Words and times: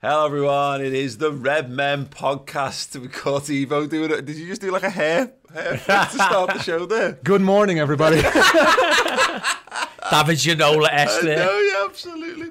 Hello, 0.00 0.26
everyone. 0.26 0.80
It 0.80 0.94
is 0.94 1.18
the 1.18 1.32
Redmen 1.32 2.06
podcast. 2.06 2.94
We 3.00 3.08
caught 3.08 3.50
Ivo 3.50 3.84
doing 3.88 4.12
it. 4.12 4.24
Did 4.24 4.36
you 4.36 4.46
just 4.46 4.60
do 4.60 4.70
like 4.70 4.84
a 4.84 4.90
hair, 4.90 5.32
hair 5.52 5.72
to 5.72 6.08
start 6.08 6.52
the 6.52 6.62
show 6.62 6.86
there? 6.86 7.18
Good 7.24 7.40
morning, 7.40 7.80
everybody. 7.80 8.22
David 8.22 8.36
Ginola 10.38 10.88
esque 10.92 11.22
there. 11.22 11.44
No, 11.44 11.58
yeah, 11.58 11.84
absolutely. 11.84 12.46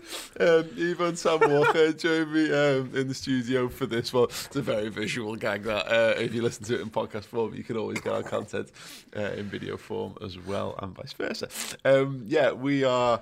Um, 0.45 0.91
Ivo 0.91 1.07
and 1.07 1.17
Sam 1.17 1.39
Walker 1.39 1.93
joined 1.97 2.33
me 2.33 2.51
um, 2.51 2.91
in 2.93 3.07
the 3.07 3.13
studio 3.13 3.69
for 3.69 3.85
this 3.85 4.11
one. 4.11 4.25
It's 4.25 4.57
a 4.57 4.61
very 4.61 4.89
visual 4.89 5.37
gag 5.37 5.63
that 5.63 5.87
uh, 5.87 6.15
if 6.19 6.33
you 6.33 6.41
listen 6.41 6.65
to 6.65 6.75
it 6.75 6.81
in 6.81 6.89
podcast 6.89 7.23
form, 7.23 7.55
you 7.55 7.63
can 7.63 7.77
always 7.77 8.01
get 8.01 8.11
our 8.11 8.23
content 8.23 8.73
uh, 9.15 9.21
in 9.21 9.45
video 9.45 9.77
form 9.77 10.17
as 10.21 10.37
well, 10.37 10.75
and 10.79 10.93
vice 10.93 11.13
versa. 11.13 11.47
Um, 11.85 12.25
yeah, 12.27 12.51
we 12.51 12.83
are 12.83 13.21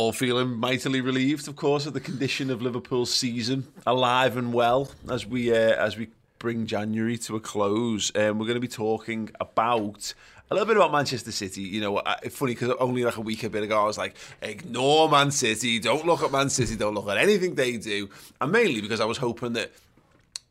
all 0.00 0.12
feeling 0.12 0.56
mightily 0.56 1.02
relieved, 1.02 1.46
of 1.46 1.56
course, 1.56 1.86
at 1.86 1.92
the 1.92 2.00
condition 2.00 2.50
of 2.50 2.62
Liverpool's 2.62 3.12
season, 3.12 3.66
alive 3.86 4.38
and 4.38 4.50
well 4.54 4.90
as 5.10 5.26
we 5.26 5.52
uh, 5.52 5.56
as 5.56 5.98
we 5.98 6.08
bring 6.38 6.66
January 6.66 7.18
to 7.18 7.36
a 7.36 7.40
close. 7.40 8.10
Um, 8.16 8.38
we're 8.38 8.46
going 8.46 8.54
to 8.54 8.60
be 8.60 8.66
talking 8.66 9.30
about 9.40 10.14
a 10.50 10.54
little 10.54 10.66
bit 10.66 10.78
about 10.78 10.90
Manchester 10.90 11.30
City. 11.32 11.60
You 11.60 11.82
know, 11.82 12.02
funny 12.30 12.54
because 12.54 12.74
only 12.80 13.04
like 13.04 13.18
a 13.18 13.20
week 13.20 13.44
a 13.44 13.50
bit 13.50 13.62
ago 13.62 13.78
I 13.78 13.84
was 13.84 13.98
like, 13.98 14.16
ignore 14.40 15.10
Man 15.10 15.30
City, 15.30 15.78
don't 15.78 16.06
look 16.06 16.22
at 16.22 16.32
Man 16.32 16.48
City, 16.48 16.76
don't 16.76 16.94
look 16.94 17.06
at 17.08 17.18
anything 17.18 17.54
they 17.54 17.76
do, 17.76 18.08
and 18.40 18.50
mainly 18.50 18.80
because 18.80 19.00
I 19.00 19.04
was 19.04 19.18
hoping 19.18 19.52
that 19.52 19.70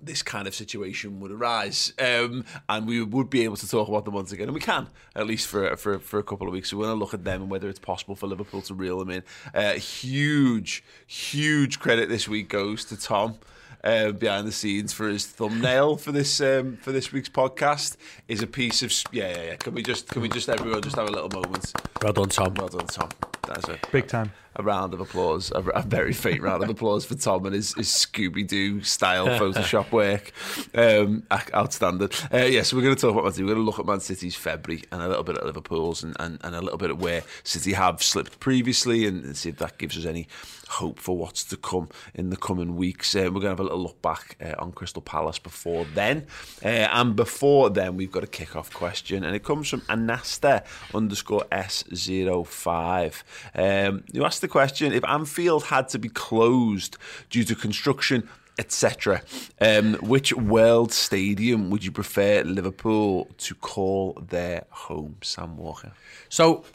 this 0.02 0.22
kind 0.24 0.48
of 0.48 0.56
situation 0.56 1.20
would 1.20 1.32
arise, 1.32 1.94
um, 2.00 2.46
and 2.68 2.88
we 2.88 3.04
would 3.04 3.30
be 3.30 3.44
able 3.44 3.58
to 3.58 3.68
talk 3.68 3.88
about 3.88 4.06
them 4.06 4.14
once 4.14 4.32
again, 4.32 4.48
and 4.48 4.54
we 4.54 4.62
can 4.62 4.88
at 5.16 5.28
least 5.28 5.48
for 5.48 5.76
for, 5.76 6.00
for 6.00 6.20
a 6.20 6.24
couple 6.24 6.48
of 6.48 6.54
weeks. 6.54 6.70
So 6.70 6.78
we're 6.78 6.86
going 6.86 6.98
to 6.98 7.00
look 7.00 7.14
at 7.14 7.24
them 7.24 7.42
and 7.44 7.52
whether 7.52 7.70
it's 7.70 7.80
possible 7.80 8.16
for 8.16 8.28
Liverpool 8.28 8.62
to 8.64 8.74
reel 8.74 9.00
them 9.00 9.10
in. 9.10 9.24
Uh, 9.54 9.74
huge, 9.74 10.84
huge 11.06 11.80
credit 11.80 12.10
this 12.10 12.28
week 12.28 12.50
goes 12.50 12.86
to 12.86 12.98
Tom. 12.98 13.36
Uh, 13.82 14.12
behind 14.12 14.46
the 14.46 14.52
scenes 14.52 14.92
for 14.92 15.08
his 15.08 15.26
thumbnail 15.26 15.96
for 15.96 16.12
this 16.12 16.42
um, 16.42 16.76
for 16.82 16.92
this 16.92 17.14
week's 17.14 17.30
podcast 17.30 17.96
is 18.28 18.42
a 18.42 18.48
piece 18.48 18.84
of 18.84 18.92
yeah 19.14 19.30
yeah 19.30 19.44
yeah. 19.44 19.56
Can 19.56 19.74
we 19.74 19.82
just 19.82 20.10
can 20.10 20.22
we 20.22 20.28
just 20.28 20.50
everyone 20.50 20.82
just 20.82 20.98
have 20.98 21.08
a 21.08 21.12
little 21.12 21.30
moment? 21.30 21.72
Well 22.02 22.12
done, 22.12 22.28
Tom. 22.28 22.56
Well 22.56 22.68
done, 22.68 22.88
Tom. 22.88 23.08
That's 23.48 23.70
a 23.70 23.80
Big 23.90 24.08
time. 24.08 24.34
A 24.56 24.64
round 24.64 24.94
of 24.94 25.00
applause, 25.00 25.52
a, 25.52 25.60
a 25.60 25.82
very 25.82 26.14
faint 26.14 26.42
round 26.42 26.64
of 26.64 26.70
applause 26.70 27.06
for 27.06 27.16
Tom 27.16 27.46
and 27.46 27.56
his, 27.56 27.74
his 27.74 27.88
Scooby 27.88 28.48
Doo 28.48 28.82
style 28.82 29.28
Photoshop 29.28 29.92
work. 29.92 30.32
Um, 30.74 31.24
outstanding. 31.54 32.10
Uh, 32.34 32.46
yeah, 32.46 32.64
so 32.64 32.76
we're 32.76 32.84
going 32.84 32.96
to 32.96 33.02
talk 33.02 33.12
about 33.12 33.24
Man 33.24 33.34
City. 33.34 33.44
We're 33.44 33.54
going 33.54 33.66
to 33.66 33.70
look 33.70 33.80
at 33.80 33.86
Man 33.86 34.00
City's 34.00 34.36
February 34.36 34.84
and 34.92 35.02
a 35.02 35.08
little 35.08 35.24
bit 35.24 35.38
at 35.38 35.46
Liverpool's 35.46 36.04
and, 36.04 36.16
and, 36.20 36.40
and 36.44 36.56
a 36.56 36.62
little 36.62 36.78
bit 36.78 36.90
at 36.90 36.98
where 36.98 37.24
City 37.44 37.74
have 37.74 38.02
slipped 38.02 38.40
previously 38.40 39.06
and, 39.06 39.24
and 39.24 39.38
see 39.38 39.50
if 39.50 39.58
that 39.58 39.78
gives 39.78 39.98
us 39.98 40.06
any 40.06 40.28
hope 40.70 41.00
for 41.00 41.18
what's 41.18 41.44
to 41.44 41.58
come 41.58 41.90
in 42.14 42.30
the 42.30 42.38
coming 42.38 42.76
weeks. 42.76 43.16
Uh, 43.16 43.22
we're 43.22 43.42
going 43.42 43.42
to 43.42 43.50
have 43.50 43.60
a 43.60 43.64
little 43.64 43.82
look 43.82 44.02
back 44.02 44.38
uh, 44.42 44.54
on 44.60 44.72
Crystal 44.72 45.02
Palace 45.02 45.40
before 45.40 45.86
then. 45.96 46.26
Uh, 46.64 46.68
and 46.68 47.16
before 47.16 47.70
then, 47.70 47.96
we've 47.96 48.12
got 48.12 48.24
a 48.24 48.28
kick-off 48.28 48.72
question, 48.74 49.24
and 49.24 49.36
it 49.36 49.44
comes 49.44 49.68
from 49.70 49.82
Anasta 49.82 50.64
underscore 50.94 51.46
S05. 51.52 53.24
Um, 53.56 54.04
you 54.12 54.24
asked 54.26 54.42
the 54.42 54.48
question, 54.50 54.92
if 54.94 55.04
Anfield 55.06 55.64
had 55.66 55.88
to 55.90 56.00
be 56.00 56.10
closed 56.10 56.98
due 57.30 57.44
to 57.46 57.56
construction, 57.56 58.28
etc., 58.58 59.22
um, 59.62 59.94
which 59.96 60.34
world 60.34 60.92
stadium 60.92 61.70
would 61.70 61.84
you 61.84 61.92
prefer 61.92 62.44
Liverpool 62.44 63.28
to 63.38 63.56
call 63.56 64.18
their 64.30 64.66
home, 64.70 65.16
Sam 65.22 65.56
Walker? 65.58 65.94
So 66.28 66.66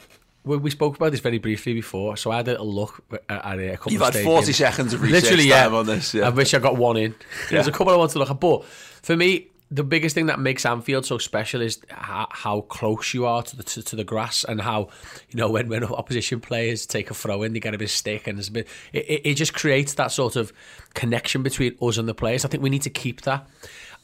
we, 0.43 0.57
we 0.57 0.69
spoke 0.71 0.95
about 0.95 1.11
this 1.11 1.19
very 1.21 1.37
briefly 1.37 1.73
before. 1.73 2.17
So 2.17 2.31
I 2.31 2.37
had 2.37 2.47
a 2.47 2.63
look 2.63 3.03
at, 3.11 3.19
a 3.59 3.77
couple 3.77 3.91
You've 3.91 4.01
had 4.01 4.15
40 4.15 4.51
seconds 4.53 4.93
of 4.93 5.01
research 5.03 5.23
Literally, 5.23 5.47
yeah. 5.49 5.63
time 5.63 5.75
on 5.75 5.85
this. 5.85 6.13
Yeah. 6.13 6.27
I 6.27 6.29
wish 6.29 6.53
I 6.53 6.59
got 6.59 6.77
one 6.77 6.97
in. 6.97 7.15
There's 7.49 7.67
a 7.67 7.69
Yeah. 7.71 7.77
couple 7.77 7.93
I 7.93 7.97
want 7.97 8.11
to 8.11 8.19
look 8.19 8.29
at, 8.31 8.39
but 8.39 8.63
for 8.65 9.15
me, 9.15 9.47
the 9.75 9.83
biggest 9.83 10.15
thing 10.15 10.27
that 10.27 10.39
makes 10.39 10.65
Anfield 10.65 11.05
so 11.05 11.17
special 11.17 11.61
is 11.61 11.79
how, 11.89 12.27
how 12.31 12.61
close 12.61 13.13
you 13.13 13.25
are 13.25 13.43
to 13.43 13.57
the 13.57 13.63
to, 13.63 13.83
to 13.83 13.95
the 13.97 14.05
grass 14.05 14.45
and 14.45 14.61
how 14.61 14.87
you 15.29 15.37
know 15.37 15.49
when 15.49 15.67
when 15.67 15.83
opposition 15.83 16.39
players 16.39 16.85
take 16.85 17.11
a 17.11 17.13
throw 17.13 17.43
in, 17.43 17.51
they 17.51 17.59
get 17.59 17.75
a 17.75 17.77
bit 17.77 17.85
of 17.85 17.91
stick 17.91 18.25
and 18.25 18.37
there's 18.37 18.47
a 18.47 18.51
bit. 18.51 18.67
It, 18.93 19.21
it, 19.25 19.33
just 19.35 19.53
creates 19.53 19.95
that 19.95 20.11
sort 20.11 20.37
of 20.37 20.53
connection 20.93 21.43
between 21.43 21.75
us 21.81 21.97
and 21.97 22.07
the 22.07 22.13
players. 22.13 22.45
I 22.45 22.47
think 22.47 22.63
we 22.63 22.69
need 22.69 22.83
to 22.83 22.89
keep 22.89 23.21
that. 23.23 23.47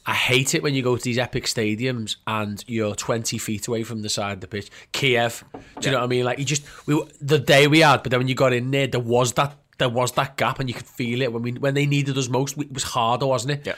I 0.04 0.14
hate 0.14 0.54
it 0.54 0.62
when 0.62 0.74
you 0.74 0.82
go 0.82 0.96
to 0.96 1.02
these 1.02 1.16
epic 1.16 1.44
stadiums 1.44 2.16
and 2.26 2.62
you're 2.66 2.94
20 2.94 3.38
feet 3.38 3.66
away 3.68 3.82
from 3.82 4.02
the 4.02 4.08
side 4.08 4.32
of 4.32 4.40
the 4.40 4.48
pitch. 4.48 4.68
Kiev, 4.90 5.44
do 5.80 5.88
you 5.88 5.92
know 5.92 5.98
what 5.98 6.04
I 6.04 6.08
mean? 6.08 6.24
Like 6.24 6.38
you 6.38 6.44
just 6.44 6.64
we 6.86 7.02
the 7.20 7.38
day 7.38 7.66
we 7.66 7.80
had, 7.80 8.02
but 8.02 8.10
then 8.10 8.20
when 8.20 8.28
you 8.28 8.34
got 8.34 8.52
in 8.52 8.70
there, 8.70 8.88
there 8.88 9.00
was 9.00 9.32
that 9.34 9.56
there 9.78 9.88
was 9.88 10.12
that 10.12 10.36
gap, 10.36 10.60
and 10.60 10.68
you 10.68 10.74
could 10.74 10.86
feel 10.86 11.22
it 11.22 11.32
when 11.32 11.42
we 11.42 11.52
when 11.52 11.72
they 11.72 11.86
needed 11.86 12.18
us 12.18 12.28
most. 12.28 12.58
It 12.58 12.72
was 12.72 12.82
harder, 12.82 13.26
wasn't 13.26 13.52
it? 13.52 13.66
Yeah. 13.66 13.74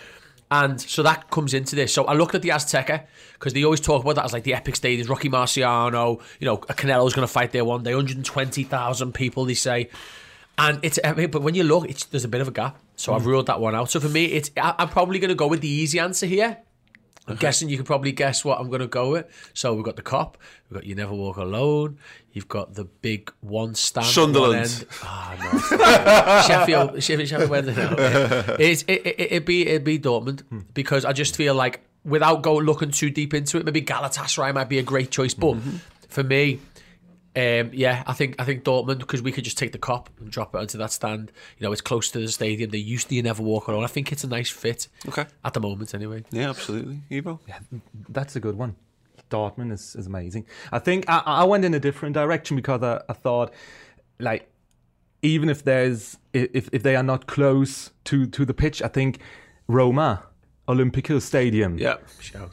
And 0.54 0.80
so 0.80 1.02
that 1.02 1.30
comes 1.30 1.52
into 1.52 1.74
this. 1.74 1.92
So 1.92 2.04
I 2.04 2.14
looked 2.14 2.36
at 2.36 2.42
the 2.42 2.50
Azteca 2.50 3.06
because 3.32 3.54
they 3.54 3.64
always 3.64 3.80
talk 3.80 4.04
about 4.04 4.14
that 4.14 4.24
as 4.24 4.32
like 4.32 4.44
the 4.44 4.54
epic 4.54 4.76
stadiums. 4.76 5.08
Rocky 5.08 5.28
Marciano, 5.28 6.22
you 6.38 6.44
know, 6.44 6.54
a 6.54 6.74
Canelo's 6.74 7.12
going 7.12 7.26
to 7.26 7.32
fight 7.32 7.50
there 7.50 7.64
one 7.64 7.82
day. 7.82 7.92
120,000 7.92 9.12
people, 9.12 9.46
they 9.46 9.54
say. 9.54 9.90
And 10.56 10.78
it's, 10.84 11.00
mean, 11.16 11.32
but 11.32 11.42
when 11.42 11.56
you 11.56 11.64
look, 11.64 11.90
it's, 11.90 12.04
there's 12.04 12.22
a 12.22 12.28
bit 12.28 12.40
of 12.40 12.46
a 12.46 12.52
gap. 12.52 12.78
So 12.94 13.12
I've 13.14 13.22
mm. 13.22 13.26
ruled 13.26 13.46
that 13.46 13.60
one 13.60 13.74
out. 13.74 13.90
So 13.90 13.98
for 13.98 14.08
me, 14.08 14.26
it's 14.26 14.52
I, 14.56 14.76
I'm 14.78 14.90
probably 14.90 15.18
going 15.18 15.30
to 15.30 15.34
go 15.34 15.48
with 15.48 15.60
the 15.60 15.68
easy 15.68 15.98
answer 15.98 16.26
here. 16.26 16.58
I'm 17.26 17.36
guessing 17.36 17.68
you 17.70 17.76
can 17.76 17.86
probably 17.86 18.12
guess 18.12 18.44
what 18.44 18.60
I'm 18.60 18.68
going 18.68 18.80
to 18.82 18.86
go 18.86 19.12
with. 19.12 19.26
So 19.54 19.72
we've 19.74 19.84
got 19.84 19.96
the 19.96 20.02
Kop, 20.02 20.34
we've 20.68 20.78
got 20.80 20.86
You 20.86 20.94
Never 20.94 21.14
Walk 21.14 21.38
Alone, 21.38 21.98
you've 22.32 22.48
got 22.48 22.74
the 22.74 22.84
big 22.84 23.32
one 23.40 23.74
stand. 23.74 24.04
at 24.04 24.06
one 24.08 24.12
Sunderland. 24.12 24.56
end. 24.66 24.86
Ah, 25.02 25.34
no. 25.52 25.58
Sheffield, 26.46 27.02
Sheffield, 27.02 27.28
Sheffield 27.28 27.50
Wednesday. 27.50 27.74
No. 27.74 28.56
It's, 28.58 28.82
it, 28.82 29.06
it, 29.06 29.20
it'd 29.20 29.44
be 29.44 29.66
it'd 29.66 29.84
be 29.84 29.98
Dortmund 29.98 30.42
because 30.74 31.04
I 31.04 31.12
just 31.12 31.34
feel 31.36 31.54
like 31.54 31.80
without 32.04 32.42
going 32.42 32.66
looking 32.66 32.90
too 32.90 33.08
deep 33.10 33.32
into 33.32 33.56
it, 33.58 33.64
maybe 33.64 33.80
Galatasaray 33.80 34.52
might 34.52 34.68
be 34.68 34.78
a 34.78 34.82
great 34.82 35.10
choice. 35.10 35.32
But 35.34 35.56
for 36.08 36.22
me, 36.22 36.60
um, 37.36 37.70
yeah, 37.72 38.04
I 38.06 38.12
think 38.12 38.36
I 38.38 38.44
think 38.44 38.62
Dortmund 38.62 38.98
because 38.98 39.20
we 39.20 39.32
could 39.32 39.44
just 39.44 39.58
take 39.58 39.72
the 39.72 39.78
Kop 39.78 40.06
and 40.20 40.30
drop 40.30 40.54
it 40.54 40.58
onto 40.58 40.78
that 40.78 40.92
stand. 40.92 41.32
You 41.58 41.64
know, 41.64 41.72
it's 41.72 41.80
close 41.80 42.10
to 42.12 42.20
the 42.20 42.28
stadium. 42.28 42.70
They 42.70 42.78
used 42.78 43.08
to 43.08 43.14
you 43.14 43.22
never 43.22 43.42
walk 43.42 43.66
alone. 43.66 43.82
I 43.82 43.88
think 43.88 44.12
it's 44.12 44.22
a 44.22 44.28
nice 44.28 44.50
fit. 44.50 44.86
Okay. 45.08 45.26
At 45.44 45.52
the 45.52 45.60
moment, 45.60 45.94
anyway. 45.94 46.24
Yeah, 46.30 46.50
absolutely. 46.50 47.00
Ivo? 47.10 47.40
Yeah, 47.48 47.58
That's 48.08 48.36
a 48.36 48.40
good 48.40 48.56
one. 48.56 48.76
Dortmund 49.30 49.72
is, 49.72 49.96
is 49.96 50.06
amazing. 50.06 50.46
I 50.70 50.78
think 50.78 51.06
I, 51.08 51.22
I 51.26 51.44
went 51.44 51.64
in 51.64 51.74
a 51.74 51.80
different 51.80 52.14
direction 52.14 52.56
because 52.56 52.82
I, 52.82 53.00
I 53.08 53.14
thought, 53.14 53.52
like, 54.20 54.48
even 55.22 55.48
if 55.48 55.64
there's 55.64 56.18
if 56.32 56.68
if 56.72 56.82
they 56.82 56.94
are 56.94 57.02
not 57.02 57.26
close 57.26 57.90
to 58.04 58.26
to 58.26 58.44
the 58.44 58.54
pitch, 58.54 58.80
I 58.80 58.88
think 58.88 59.18
Roma 59.66 60.22
Olimpico 60.68 61.20
Stadium. 61.20 61.78
Yeah. 61.78 61.96
Shout. 62.20 62.52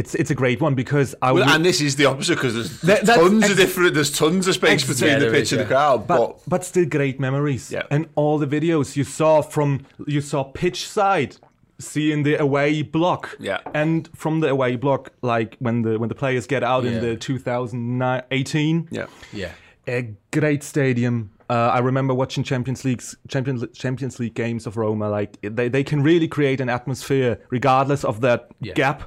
It's 0.00 0.12
it's 0.20 0.30
a 0.30 0.34
great 0.42 0.60
one 0.66 0.74
because 0.74 1.08
I 1.20 1.32
Well, 1.32 1.44
would. 1.44 1.54
and 1.54 1.64
this 1.64 1.80
is 1.80 1.96
the 1.96 2.06
opposite 2.12 2.36
because 2.36 2.54
there's, 2.54 2.80
there's 2.82 3.00
that's 3.08 3.18
tons 3.20 3.42
ex- 3.42 3.52
of 3.52 3.56
different, 3.58 3.94
there's 3.94 4.12
tons 4.24 4.46
of 4.48 4.54
space 4.54 4.70
Ex- 4.82 4.86
between 4.92 5.10
Yeah, 5.12 5.18
the 5.24 5.30
pitch 5.36 5.42
is, 5.48 5.52
and 5.52 5.58
yeah. 5.60 5.64
the 5.64 5.74
crowd. 5.74 6.06
But, 6.06 6.18
but 6.18 6.40
but 6.52 6.64
still 6.64 6.86
great 6.98 7.18
memories. 7.20 7.64
Yeah. 7.76 7.82
And 7.94 8.02
all 8.14 8.36
the 8.44 8.46
videos 8.58 8.96
you 8.96 9.04
saw 9.04 9.42
from 9.54 9.68
you 10.06 10.20
saw 10.20 10.44
pitch 10.44 10.80
side, 10.88 11.36
seeing 11.80 12.22
the 12.24 12.34
away 12.36 12.82
block. 12.82 13.36
Yeah. 13.40 13.58
And 13.74 14.08
from 14.14 14.40
the 14.40 14.48
away 14.56 14.76
block, 14.76 15.12
like 15.22 15.56
when 15.58 15.82
the 15.82 15.98
when 16.00 16.08
the 16.08 16.14
players 16.22 16.46
get 16.46 16.62
out 16.62 16.84
Yeah. 16.84 16.90
in 16.92 17.00
the 17.04 17.16
2018. 17.16 18.88
yeah, 18.90 19.06
Yeah. 19.32 19.52
a 19.86 20.14
great 20.32 20.62
stadium, 20.62 21.30
Uh, 21.50 21.70
I 21.76 21.78
remember 21.78 22.12
watching 22.12 22.44
Champions 22.44 22.84
Leagues, 22.84 23.16
Champions 23.26 23.64
Champions 23.72 24.18
League 24.20 24.34
games 24.34 24.66
of 24.66 24.76
Roma. 24.76 25.08
Like 25.08 25.38
they, 25.40 25.68
they 25.70 25.82
can 25.82 26.02
really 26.02 26.28
create 26.28 26.60
an 26.60 26.68
atmosphere 26.68 27.38
regardless 27.50 28.04
of 28.04 28.20
that 28.20 28.40
Yeah. 28.60 28.74
gap. 28.74 29.00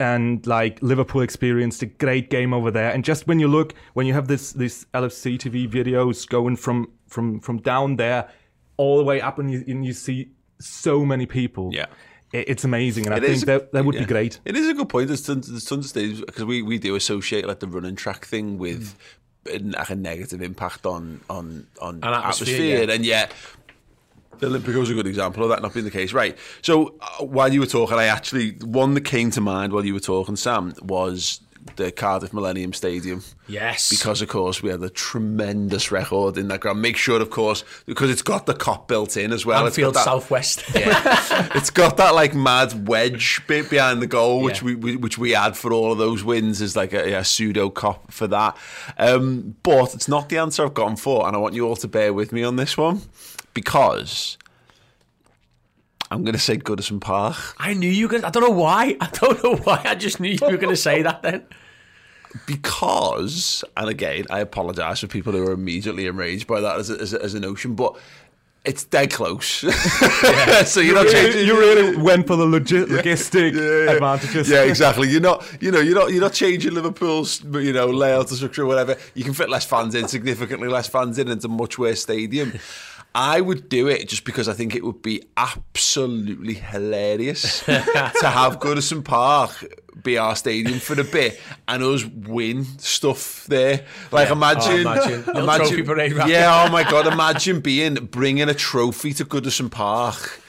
And 0.00 0.44
like 0.46 0.82
Liverpool 0.82 1.20
experienced 1.20 1.82
a 1.82 1.86
great 1.86 2.28
game 2.28 2.52
over 2.52 2.70
there. 2.70 2.90
And 2.90 3.04
just 3.04 3.26
when 3.28 3.38
you 3.38 3.46
look, 3.48 3.74
when 3.94 4.06
you 4.06 4.12
have 4.14 4.26
this 4.26 4.52
this 4.52 4.84
LFC 4.92 5.38
TV 5.38 5.68
videos 5.68 6.28
going 6.28 6.56
from 6.56 6.90
from 7.08 7.38
from 7.40 7.58
down 7.58 7.96
there 7.96 8.28
all 8.76 8.98
the 8.98 9.04
way 9.04 9.20
up, 9.20 9.38
and 9.38 9.50
you 9.50 9.62
and 9.68 9.84
you 9.86 9.92
see 9.92 10.30
so 10.60 11.04
many 11.04 11.26
people. 11.26 11.70
Yeah. 11.72 11.86
it- 12.32 12.48
it's 12.48 12.64
amazing. 12.64 13.06
And 13.06 13.14
It 13.14 13.22
I 13.22 13.26
is 13.26 13.44
think 13.44 13.46
that 13.46 13.72
that 13.72 13.84
would 13.84 13.94
yeah. 13.94 14.00
be 14.00 14.06
great. 14.06 14.40
It 14.44 14.56
is 14.56 14.68
a 14.68 14.74
good 14.74 14.88
point. 14.88 15.06
There's 15.06 15.22
tons, 15.22 15.48
there's 15.48 15.64
tons 15.64 15.84
of 15.86 15.90
stages 15.90 16.20
because 16.20 16.44
we, 16.44 16.62
we 16.62 16.78
do 16.78 16.96
associate 16.96 17.46
like 17.46 17.60
the 17.60 17.68
running 17.68 17.94
track 17.96 18.24
thing 18.24 18.58
with 18.58 18.96
Mm. 19.46 19.76
like 19.76 19.90
a 19.90 19.94
negative 19.94 20.40
impact 20.40 20.86
on 20.86 21.20
on 21.28 21.66
on 21.80 21.96
An 21.96 22.14
atmosphere, 22.14 22.54
atmosphere, 22.56 22.84
yeah. 22.88 22.94
and 22.94 23.04
yet 23.04 23.32
the 24.50 24.58
Olimpico 24.58 24.82
is 24.82 24.90
a 24.90 24.94
good 24.94 25.06
example 25.06 25.42
of 25.42 25.48
that 25.50 25.62
not 25.62 25.72
being 25.74 25.84
the 25.84 25.90
case. 25.90 26.12
Right. 26.12 26.36
So 26.62 26.94
uh, 27.00 27.24
while 27.24 27.52
you 27.52 27.60
were 27.60 27.66
talking, 27.66 27.96
I 27.98 28.04
actually 28.04 28.52
one 28.62 28.94
that 28.94 29.02
came 29.04 29.30
to 29.32 29.40
mind 29.40 29.72
while 29.72 29.84
you 29.84 29.94
were 29.94 30.00
talking, 30.00 30.36
Sam, 30.36 30.74
was 30.82 31.40
the 31.76 31.90
Cardiff 31.90 32.34
Millennium 32.34 32.74
Stadium. 32.74 33.22
Yes. 33.48 33.88
Because 33.88 34.20
of 34.20 34.28
course 34.28 34.62
we 34.62 34.68
had 34.68 34.82
a 34.82 34.90
tremendous 34.90 35.90
record 35.90 36.36
in 36.36 36.48
that 36.48 36.60
ground. 36.60 36.82
Make 36.82 36.98
sure, 36.98 37.22
of 37.22 37.30
course, 37.30 37.64
because 37.86 38.10
it's 38.10 38.20
got 38.20 38.44
the 38.44 38.52
Kop 38.52 38.86
built 38.86 39.16
in 39.16 39.32
as 39.32 39.46
well. 39.46 39.66
It's 39.66 39.76
got 39.78 39.86
Anfield 39.86 39.94
that- 39.94 40.04
Southwest. 40.04 40.62
it's 40.74 41.70
got 41.70 41.96
that 41.96 42.14
like 42.14 42.34
mad 42.34 42.86
wedge 42.86 43.40
bit 43.46 43.70
behind 43.70 44.02
the 44.02 44.06
goal, 44.06 44.42
which 44.42 44.60
Yeah. 44.60 44.66
we, 44.66 44.74
we 44.74 44.96
which 44.96 45.16
we 45.16 45.34
add 45.34 45.56
for 45.56 45.72
all 45.72 45.90
of 45.90 45.96
those 45.96 46.22
wins 46.22 46.60
is 46.60 46.76
like 46.76 46.92
a, 46.92 47.14
a 47.14 47.24
pseudo 47.24 47.70
Kop 47.70 48.10
for 48.12 48.26
that. 48.26 48.56
Um, 48.98 49.56
but 49.62 49.94
it's 49.94 50.06
not 50.06 50.28
the 50.28 50.36
answer 50.36 50.64
I've 50.64 50.74
gone 50.74 50.96
for, 50.96 51.26
and 51.26 51.34
I 51.34 51.38
want 51.38 51.54
you 51.54 51.66
all 51.66 51.76
to 51.76 51.88
bear 51.88 52.12
with 52.12 52.30
me 52.30 52.44
on 52.44 52.56
this 52.56 52.76
one 52.76 53.00
because 53.54 54.36
I'm 56.10 56.22
going 56.22 56.34
to 56.34 56.38
say 56.38 56.56
Goodison 56.56 57.00
Park 57.00 57.36
I 57.58 57.74
knew 57.74 57.90
you 57.90 58.08
to, 58.08 58.26
I 58.26 58.30
don't 58.30 58.42
know 58.42 58.50
why. 58.50 58.96
I 59.00 59.08
don't 59.12 59.42
know 59.42 59.56
why. 59.56 59.82
I 59.84 59.94
just 59.94 60.20
knew 60.20 60.30
you 60.30 60.38
were 60.42 60.56
going 60.56 60.74
to 60.74 60.76
say 60.76 61.02
that 61.02 61.22
then. 61.22 61.44
because, 62.46 63.64
and 63.76 63.88
again, 63.88 64.24
I 64.30 64.40
apologise 64.40 65.00
for 65.00 65.06
people 65.06 65.32
who 65.32 65.46
are 65.46 65.52
immediately 65.52 66.06
enraged 66.06 66.46
by 66.46 66.60
that 66.60 66.78
as 66.78 66.90
a, 66.90 67.00
as 67.00 67.14
a, 67.14 67.22
as 67.22 67.34
a 67.34 67.40
notion, 67.40 67.74
but. 67.74 67.96
It's 68.66 68.82
dead 68.82 69.12
close. 69.12 69.46
so 70.64 70.80
you're 70.80 70.94
not 70.94 71.08
changing. 71.08 71.46
you 71.46 71.58
really 71.58 71.98
went 71.98 72.26
for 72.26 72.34
the 72.34 72.46
logi- 72.46 72.86
logistic 72.86 73.52
yeah, 73.52 73.60
yeah. 73.60 73.92
advantages. 73.92 74.48
Yeah, 74.48 74.62
exactly. 74.62 75.10
You're 75.10 75.20
not, 75.20 75.46
you 75.60 75.70
know, 75.70 75.80
you're 75.80 75.94
not, 75.94 76.12
you're 76.12 76.22
not 76.22 76.32
changing 76.32 76.72
Liverpool's, 76.72 77.44
you 77.44 77.74
know, 77.74 77.88
layout 77.88 78.32
or 78.32 78.36
structure 78.36 78.62
or 78.62 78.66
whatever. 78.66 78.96
You 79.12 79.22
can 79.22 79.34
fit 79.34 79.50
less 79.50 79.66
fans 79.66 79.94
in, 79.94 80.08
significantly 80.08 80.68
less 80.68 80.88
fans 80.88 81.18
in, 81.18 81.28
into 81.28 81.46
a 81.46 81.50
much 81.50 81.78
worse 81.78 82.00
stadium. 82.00 82.54
I 83.14 83.40
would 83.40 83.68
do 83.68 83.86
it 83.88 84.08
just 84.08 84.24
because 84.24 84.48
I 84.48 84.54
think 84.54 84.74
it 84.74 84.82
would 84.84 85.00
be 85.00 85.22
absolutely 85.36 86.54
hilarious 86.54 87.60
to 87.64 87.72
have 87.80 88.58
Goodison 88.58 89.04
Park 89.04 89.64
be 90.02 90.18
our 90.18 90.34
stadium 90.34 90.80
for 90.80 91.00
a 91.00 91.04
bit 91.04 91.40
and 91.68 91.82
us 91.82 92.04
win 92.04 92.64
stuff 92.78 93.46
there. 93.46 93.84
Like 94.10 94.30
imagine, 94.30 94.86
Oh, 94.86 94.92
imagine. 94.92 95.24
Little 95.26 95.46
trophy 95.56 95.82
parade 95.82 96.12
yeah. 96.26 96.64
Oh 96.66 96.72
my 96.72 96.82
god, 96.82 97.06
imagine 97.06 97.60
being 97.60 97.94
bringing 97.94 98.48
a 98.48 98.54
trophy 98.54 99.12
to 99.14 99.24
Goodison 99.24 99.70
Park 99.70 100.40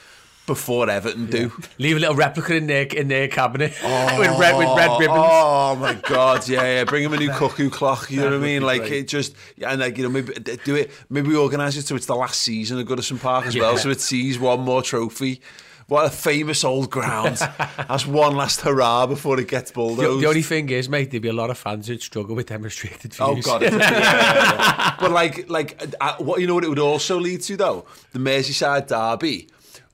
before 0.46 0.88
Everton 0.88 1.26
do. 1.26 1.52
Leave 1.78 1.96
a 1.96 2.00
little 2.00 2.14
replica 2.14 2.54
in 2.54 2.66
their, 2.66 2.84
in 2.86 3.08
their 3.08 3.28
cabinet 3.28 3.72
with, 3.82 4.38
red, 4.38 4.56
with 4.56 4.68
red 4.76 4.98
ribbons. 5.00 5.18
Oh 5.20 5.76
my 5.76 5.94
god, 5.94 6.48
yeah, 6.48 6.62
yeah. 6.62 6.84
Bring 6.84 7.04
him 7.04 7.12
a 7.12 7.16
new 7.18 7.30
cuckoo 7.32 7.70
clock. 7.70 8.10
You 8.10 8.20
know 8.20 8.26
what 8.26 8.34
I 8.34 8.38
mean? 8.38 8.62
Like 8.62 8.82
it 8.82 9.08
just, 9.08 9.34
yeah, 9.56 9.70
and 9.72 9.80
like 9.80 9.96
you 9.96 10.04
know, 10.04 10.10
maybe 10.10 10.32
do 10.64 10.74
it. 10.76 10.90
Maybe 11.10 11.28
we 11.28 11.36
organise 11.36 11.76
it 11.76 11.86
so 11.86 11.96
it's 11.96 12.06
the 12.06 12.16
last 12.16 12.40
season 12.40 12.78
of 12.78 12.86
Goodison 12.86 13.20
Park 13.20 13.46
as 13.46 13.56
well, 13.56 13.76
so 13.76 13.90
it 13.90 14.00
sees 14.00 14.38
one 14.38 14.60
more 14.60 14.82
trophy. 14.82 15.40
What 15.88 16.04
a 16.04 16.10
famous 16.10 16.64
old 16.64 16.90
ground. 16.90 17.36
That's 17.76 18.04
one 18.06 18.34
last 18.34 18.62
hurrah 18.62 19.06
before 19.06 19.38
it 19.38 19.46
gets 19.46 19.70
The, 19.70 19.74
bulldozed. 19.76 20.20
the 20.20 20.26
only 20.28 20.42
thing 20.42 20.68
is, 20.70 20.88
mate, 20.88 21.12
there'd 21.12 21.22
be 21.22 21.28
a 21.28 21.32
lot 21.32 21.48
of 21.48 21.58
fans 21.58 21.86
who'd 21.86 22.02
struggle 22.02 22.34
with 22.34 22.48
them 22.48 22.62
restricted 22.62 23.14
views. 23.14 23.20
Oh 23.20 23.40
god! 23.40 23.62
yeah, 23.62 23.70
yeah, 23.76 23.90
yeah. 23.90 24.96
But 24.98 25.12
like, 25.12 25.48
like, 25.48 25.80
uh, 26.00 26.16
what 26.18 26.40
you 26.40 26.48
know 26.48 26.54
what 26.54 26.64
it 26.64 26.68
would 26.70 26.80
also 26.80 27.20
lead 27.20 27.42
to 27.42 27.56
though? 27.56 27.86
The 28.10 28.18
Merseyside 28.18 28.88
derby, 28.88 29.48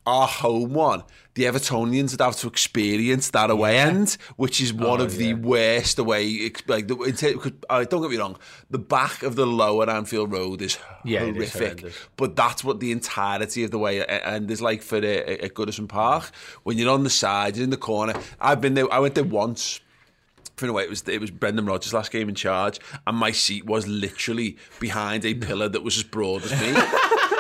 our 0.07 0.27
home 0.27 0.73
one. 0.75 1.03
The 1.35 1.45
Evertonians 1.45 2.11
would 2.11 2.21
have 2.21 2.37
to 2.37 2.47
experience 2.49 3.31
that 3.31 3.49
away 3.51 3.79
end, 3.79 4.19
which 4.37 4.61
is 4.61 4.73
one 4.73 5.01
Oh, 5.01 5.05
of 5.05 5.17
the 5.17 5.33
worst 5.35 5.99
away. 5.99 6.51
Like, 6.67 6.89
the, 6.89 6.97
could- 7.41 7.65
uh, 7.71 7.85
don't 7.85 8.03
get 8.03 8.11
me 8.11 8.19
wrong, 8.19 8.37
the 8.71 8.79
back 8.79 9.23
of 9.23 9.37
the 9.37 9.47
lower 9.47 9.89
Anfield 9.89 10.31
Road 10.33 10.61
is 10.61 10.77
Yeah, 11.05 11.21
horrific. 11.21 11.81
horrendous. 11.81 11.97
but 12.19 12.37
that's 12.37 12.63
what 12.63 12.81
the 12.81 12.93
entirety 12.93 13.65
of 13.65 13.71
the 13.71 13.79
way 13.79 14.05
end 14.05 14.51
is 14.51 14.61
like 14.61 14.83
for 14.83 15.01
the, 15.01 15.43
at 15.45 15.55
Goodison 15.55 15.89
Park. 15.89 16.31
When 16.65 16.77
you're 16.77 16.93
on 16.93 17.05
the 17.05 17.11
side, 17.11 17.57
you're 17.57 17.65
in 17.65 17.71
the 17.71 17.77
corner. 17.79 18.13
I've 18.41 18.61
been 18.61 18.75
there. 18.75 18.93
I 18.93 18.99
went 18.99 19.15
there 19.15 19.25
once 19.25 19.81
for 20.57 20.69
a 20.69 20.73
way, 20.73 20.83
it 20.85 20.91
was 20.91 21.09
it 21.09 21.21
was 21.21 21.31
Brendan 21.31 21.65
Rodgers' 21.65 21.95
last 21.95 22.13
game 22.13 22.29
in 22.29 22.35
charge, 22.35 22.79
and 23.07 23.17
my 23.17 23.33
seat 23.33 23.65
was 23.65 23.89
literally 23.89 24.59
behind 24.81 25.25
a 25.25 25.33
pillar 25.35 25.69
that 25.69 25.83
was 25.83 25.97
as 25.97 26.03
broad 26.05 26.45
as 26.45 26.51
me. 26.53 26.73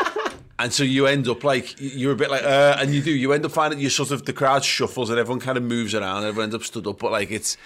And 0.59 0.73
so 0.73 0.85
you 0.85 1.07
end 1.07 1.27
up 1.29 1.43
like 1.45 1.75
you're 1.79 2.13
a 2.13 2.17
bit 2.17 2.31
like, 2.31 2.45
uh, 2.45 2.77
and 2.79 2.95
you 2.95 3.03
do. 3.03 3.11
You 3.11 3.33
end 3.33 3.45
up 3.45 3.53
finding 3.53 3.81
you 3.81 3.91
sort 3.91 4.11
of 4.11 4.25
the 4.25 4.33
crowd 4.33 4.65
shuffles 4.65 5.11
and 5.11 5.19
everyone 5.19 5.41
kind 5.41 5.57
of 5.59 5.65
moves 5.65 5.95
around. 5.95 6.19
And 6.19 6.27
everyone 6.27 6.45
ends 6.45 6.55
up 6.55 6.63
stood 6.63 6.87
up, 6.87 6.99
but 6.99 7.11
like 7.11 7.31
it's 7.31 7.57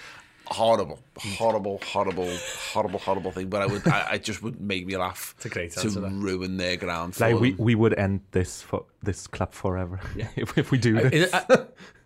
horrible, 0.47 0.99
horrible, 1.17 1.79
horrible, 1.85 2.29
horrible, 2.71 2.99
horrible 2.99 3.31
thing. 3.31 3.49
But 3.49 3.61
I 3.61 3.65
would, 3.65 3.87
I, 3.87 4.07
I 4.11 4.17
just 4.17 4.41
would 4.41 4.59
make 4.61 4.85
me 4.87 4.95
laugh. 4.97 5.33
It's 5.37 5.45
a 5.45 5.49
great 5.49 5.71
to 5.73 5.81
answer, 5.81 5.99
that. 5.99 6.11
ruin 6.11 6.57
their 6.57 6.77
ground. 6.77 7.15
For 7.15 7.29
Like 7.31 7.39
we, 7.41 7.51
them. 7.51 7.65
we 7.65 7.75
would 7.75 7.97
end 7.99 8.21
this 8.31 8.61
for 8.61 8.85
this 9.03 9.27
club 9.27 9.51
forever 9.53 9.99
if, 10.35 10.57
if 10.57 10.71
we 10.71 10.77
do 10.77 10.93
this. 11.09 11.33
I, 11.33 11.45
I, 11.49 11.57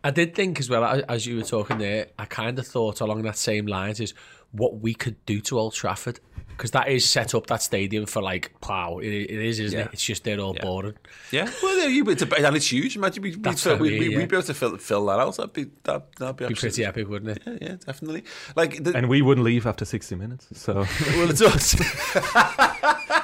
I 0.06 0.12
did 0.12 0.34
think 0.34 0.60
as 0.60 0.69
well, 0.69 0.84
as- 0.84 1.04
as 1.07 1.25
you 1.27 1.36
were 1.38 1.44
talking 1.44 1.77
there, 1.77 2.07
I 2.18 2.25
kind 2.25 2.57
of 2.57 2.66
thought 2.68 3.00
along 3.01 3.22
that 3.24 3.38
same 3.38 3.68
lines 3.68 4.00
is 4.00 4.13
what 4.51 4.80
we 4.80 4.94
could 4.95 5.24
do 5.25 5.39
to 5.42 5.60
Old 5.60 5.74
Trafford. 5.75 6.19
Because 6.62 6.72
that 6.72 6.90
is 6.90 7.10
set 7.10 7.34
up 7.34 7.48
that 7.48 7.63
stadium 7.63 8.06
for 8.06 8.22
like 8.22 8.54
plough. 8.62 9.00
It, 9.00 9.08
it 9.08 9.31
is, 9.31 9.60
isn't 9.60 9.80
Yeah. 9.80 9.86
it? 9.86 9.94
It's 9.94 10.06
just 10.06 10.24
they're 10.24 10.40
all 10.40 10.54
boring. 10.54 10.94
yeah, 11.31 11.50
well, 11.63 11.75
there 11.75 11.90
you. 11.90 12.08
It's 12.08 12.22
a, 12.22 12.46
and 12.46 12.56
it's 12.56 12.72
huge. 12.72 12.96
Imagine 12.96 13.24
we, 13.24 13.31
we'd, 13.31 13.44
That's 13.44 13.63
fill, 13.63 13.78
we, 13.78 13.90
mean, 13.90 14.00
we, 14.00 14.10
yeah. 14.12 14.18
we'd 14.18 14.30
be 14.30 14.36
able 14.36 14.46
to 14.46 14.54
fill, 14.54 14.78
fill 14.78 15.08
that 15.08 15.19
out. 15.19 15.36
That'd 15.38 15.54
be 15.54 15.66
that, 15.86 16.16
that'd 16.18 16.36
be, 16.38 16.46
Be 16.50 16.54
pretty 16.54 16.86
absolutely- 16.86 16.86
epic, 16.86 17.10
wouldn't 17.10 17.38
it? 17.38 17.44
Yeah, 17.63 17.69
yeah, 17.72 17.75
definitely. 17.84 18.25
Like 18.56 18.84
the, 18.84 18.96
and 18.96 19.10
we 19.10 19.24
wouldn't 19.24 19.44
leave 19.44 19.66
after 19.66 19.86
60 19.86 20.16
minutes. 20.16 20.50
So 20.54 20.74
Well, 21.16 21.31
it's 21.31 21.42
us. 21.42 21.75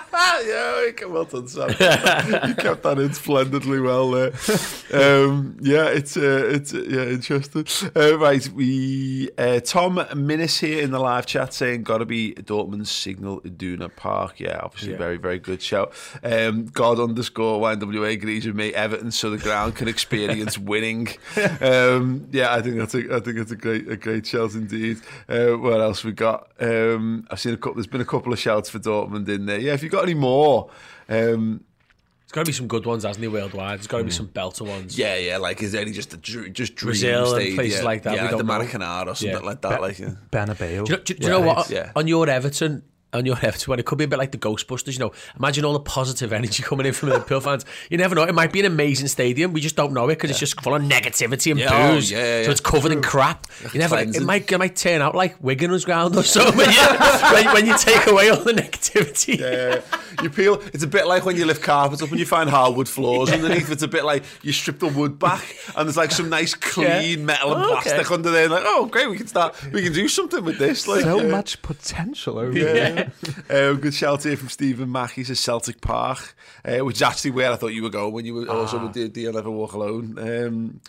yeah, 0.45 1.05
well 1.07 1.25
done, 1.25 1.47
Sam. 1.47 1.69
you 1.69 2.55
kept 2.55 2.83
that 2.83 2.97
in 2.99 3.13
splendidly 3.13 3.79
well 3.79 4.11
there. 4.11 4.31
Um, 4.93 5.57
yeah, 5.61 5.85
it's 5.87 6.17
uh, 6.17 6.49
it's 6.51 6.73
uh, 6.73 6.83
yeah 6.87 7.03
interesting. 7.03 7.65
Uh, 7.95 8.17
right, 8.17 8.47
we 8.49 9.29
uh, 9.37 9.59
Tom 9.59 9.97
Minnis 9.97 10.59
here 10.59 10.81
in 10.81 10.91
the 10.91 10.99
live 10.99 11.25
chat 11.25 11.53
saying 11.53 11.83
got 11.83 11.99
to 11.99 12.05
be 12.05 12.33
Dortmund's 12.33 12.91
Signal 12.91 13.41
Iduna 13.45 13.89
Park. 13.89 14.39
Yeah, 14.39 14.59
obviously 14.63 14.93
very 14.95 15.17
very 15.17 15.39
good 15.39 15.61
show. 15.61 15.91
Um, 16.23 16.65
God 16.65 16.99
underscore 16.99 17.59
YNWA 17.61 18.13
agrees 18.13 18.45
with 18.45 18.55
me. 18.55 18.73
Everton, 18.73 19.11
so 19.11 19.29
the 19.29 19.37
ground 19.37 19.75
can 19.75 19.87
experience 19.87 20.57
winning. 20.57 21.07
Um, 21.61 22.27
yeah, 22.31 22.53
I 22.53 22.61
think 22.61 22.77
that's 22.77 22.95
a 22.95 23.15
I 23.15 23.19
think 23.19 23.37
it's 23.37 23.51
a 23.51 23.55
great 23.55 23.89
a 23.89 23.97
great 23.97 24.25
shout 24.25 24.53
indeed. 24.53 24.99
Uh, 25.27 25.51
what 25.51 25.79
else 25.79 26.03
we 26.03 26.11
got? 26.11 26.49
Um, 26.59 27.27
I've 27.29 27.39
seen 27.39 27.53
a 27.53 27.57
couple. 27.57 27.75
There's 27.75 27.87
been 27.87 28.01
a 28.01 28.05
couple 28.05 28.33
of 28.33 28.39
shouts 28.39 28.69
for 28.69 28.79
Dortmund 28.79 29.27
in 29.29 29.45
there. 29.45 29.59
Yeah, 29.59 29.73
if 29.73 29.83
you've 29.83 29.91
got 29.91 30.03
any 30.03 30.13
more. 30.17 30.69
Um, 31.09 31.63
There's 32.21 32.31
got 32.33 32.41
to 32.41 32.49
be 32.49 32.51
some 32.53 32.67
good 32.67 32.85
ones, 32.85 33.03
hasn't 33.03 33.21
there, 33.21 33.31
worldwide? 33.31 33.79
There's 33.79 33.87
got 33.87 33.99
to 33.99 34.03
be 34.03 34.11
some 34.11 34.27
belter 34.27 34.67
ones. 34.67 34.97
yeah, 34.97 35.15
yeah, 35.15 35.37
like 35.37 35.61
is 35.61 35.71
there 35.71 35.81
any 35.81 35.91
just 35.91 36.13
a 36.13 36.17
dr- 36.17 36.51
just 36.53 36.75
dream 36.75 36.87
Brazil 36.89 37.19
and 37.21 37.35
stadium? 37.35 37.55
places 37.55 37.83
like 37.83 38.03
that, 38.03 38.15
Yeah, 38.15 38.21
we 38.23 38.27
like 38.27 38.31
the 38.31 38.43
don't 38.43 38.47
know. 38.47 38.65
Maracanã 38.79 39.07
or 39.07 39.15
something 39.15 39.29
Yeah. 39.37 39.39
like 39.39 39.61
that. 39.61 39.81
Like 39.81 39.99
yeah. 39.99 40.15
Bernabeu. 40.31 40.57
Do 40.57 40.91
you 40.91 40.97
know, 40.97 41.03
do, 41.03 41.13
do 41.13 41.23
you 41.23 41.29
know 41.29 41.39
what? 41.41 41.69
yeah. 41.69 41.91
On 41.95 42.07
your 42.07 42.29
Everton, 42.29 42.83
on 43.13 43.25
your 43.25 43.35
Everton, 43.37 43.71
one, 43.71 43.79
it 43.79 43.85
could 43.85 43.97
be 43.97 44.03
a 44.03 44.07
bit 44.07 44.19
like 44.19 44.31
the 44.31 44.37
Ghostbusters. 44.37 44.93
You 44.93 44.99
know, 44.99 45.11
imagine 45.39 45.63
all 45.65 45.73
the 45.73 45.79
positive 45.79 46.33
energy 46.33 46.61
coming 46.69 46.85
in 46.85 46.93
from 46.93 47.09
the 47.09 47.15
Liverpool 47.15 47.39
fans. 47.39 47.65
You 47.89 47.97
never 47.97 48.13
know. 48.15 48.23
It 48.23 48.35
might 48.35 48.51
be 48.51 48.59
an 48.59 48.65
amazing 48.65 49.07
stadium. 49.07 49.53
We 49.53 49.61
just 49.61 49.75
don't 49.75 49.93
know 49.93 50.05
it 50.09 50.15
because 50.15 50.29
it's 50.29 50.39
just 50.39 50.59
full 50.61 50.75
of 50.75 50.81
negativity 50.81 51.51
and 51.51 51.59
Yeah, 51.59 51.69
oh, 51.71 51.95
booze. 51.95 52.11
yeah, 52.11 52.39
yeah, 52.39 52.43
So 52.45 52.51
it's 52.51 52.59
covered 52.61 52.91
in 52.91 53.01
crap. 53.01 53.47
You 53.73 53.79
never. 53.79 53.97
It 53.97 54.21
might. 54.23 54.51
It 54.51 54.57
might 54.57 54.75
turn 54.75 55.01
out 55.01 55.15
like 55.15 55.37
Wigan's 55.41 55.85
ground 55.85 56.15
or 56.17 56.23
something. 56.23 56.57
when, 56.57 56.69
you, 56.71 57.33
when, 57.33 57.53
when 57.53 57.65
you 57.65 57.77
take 57.77 58.07
away 58.07 58.29
all 58.29 58.43
the 58.43 58.53
negativity. 58.53 59.39
Yeah, 59.39 59.81
you 60.21 60.29
peel. 60.29 60.61
It's 60.73 60.83
a 60.83 60.87
bit 60.87 61.07
like 61.07 61.25
when 61.25 61.37
you 61.37 61.45
lift 61.45 61.63
carpets 61.63 62.01
up 62.01 62.09
and 62.09 62.19
you 62.19 62.25
find 62.25 62.49
hardwood 62.49 62.89
floors 62.89 63.31
underneath. 63.31 63.71
It's 63.71 63.83
a 63.83 63.87
bit 63.87 64.03
like 64.03 64.23
you 64.43 64.51
strip 64.51 64.79
the 64.79 64.87
wood 64.87 65.17
back 65.17 65.43
and 65.75 65.87
there's 65.87 65.97
like 65.97 66.11
some 66.11 66.29
nice 66.29 66.53
clean 66.53 67.19
Yeah. 67.19 67.25
metal 67.25 67.53
and 67.53 67.63
Oh, 67.63 67.73
okay. 67.77 67.89
plastic 67.91 68.11
under 68.11 68.31
there. 68.31 68.43
And 68.45 68.51
Like, 68.53 68.63
oh, 68.65 68.85
great, 68.85 69.09
we 69.09 69.17
can 69.17 69.27
start. 69.27 69.55
We 69.71 69.81
can 69.83 69.93
do 69.93 70.07
something 70.07 70.43
with 70.43 70.57
this. 70.59 70.87
Like, 70.87 71.01
so 71.01 71.23
much 71.27 71.61
potential 71.61 72.37
over 72.39 72.51
there. 72.53 72.96
Yeah. 72.97 73.73
Good 73.81 73.93
shout 73.93 74.23
here 74.23 74.37
from 74.37 74.49
Stephen 74.49 74.91
Mack. 74.91 75.11
He 75.11 75.23
says 75.23 75.39
Celtic 75.39 75.81
Park, 75.81 76.35
uh, 76.65 76.79
which 76.79 76.97
is 76.97 77.01
actually 77.01 77.31
where 77.31 77.51
I 77.51 77.55
thought 77.55 77.67
you 77.67 77.83
were 77.83 77.89
going 77.89 78.13
when 78.13 78.25
you 78.25 78.33
were 78.33 78.49
also 78.49 78.81
with 78.81 78.93
the, 78.93 79.07
the 79.07 79.31
Never 79.31 79.51
Walk 79.51 79.73
Alone 79.73 80.17
um, 80.19 80.81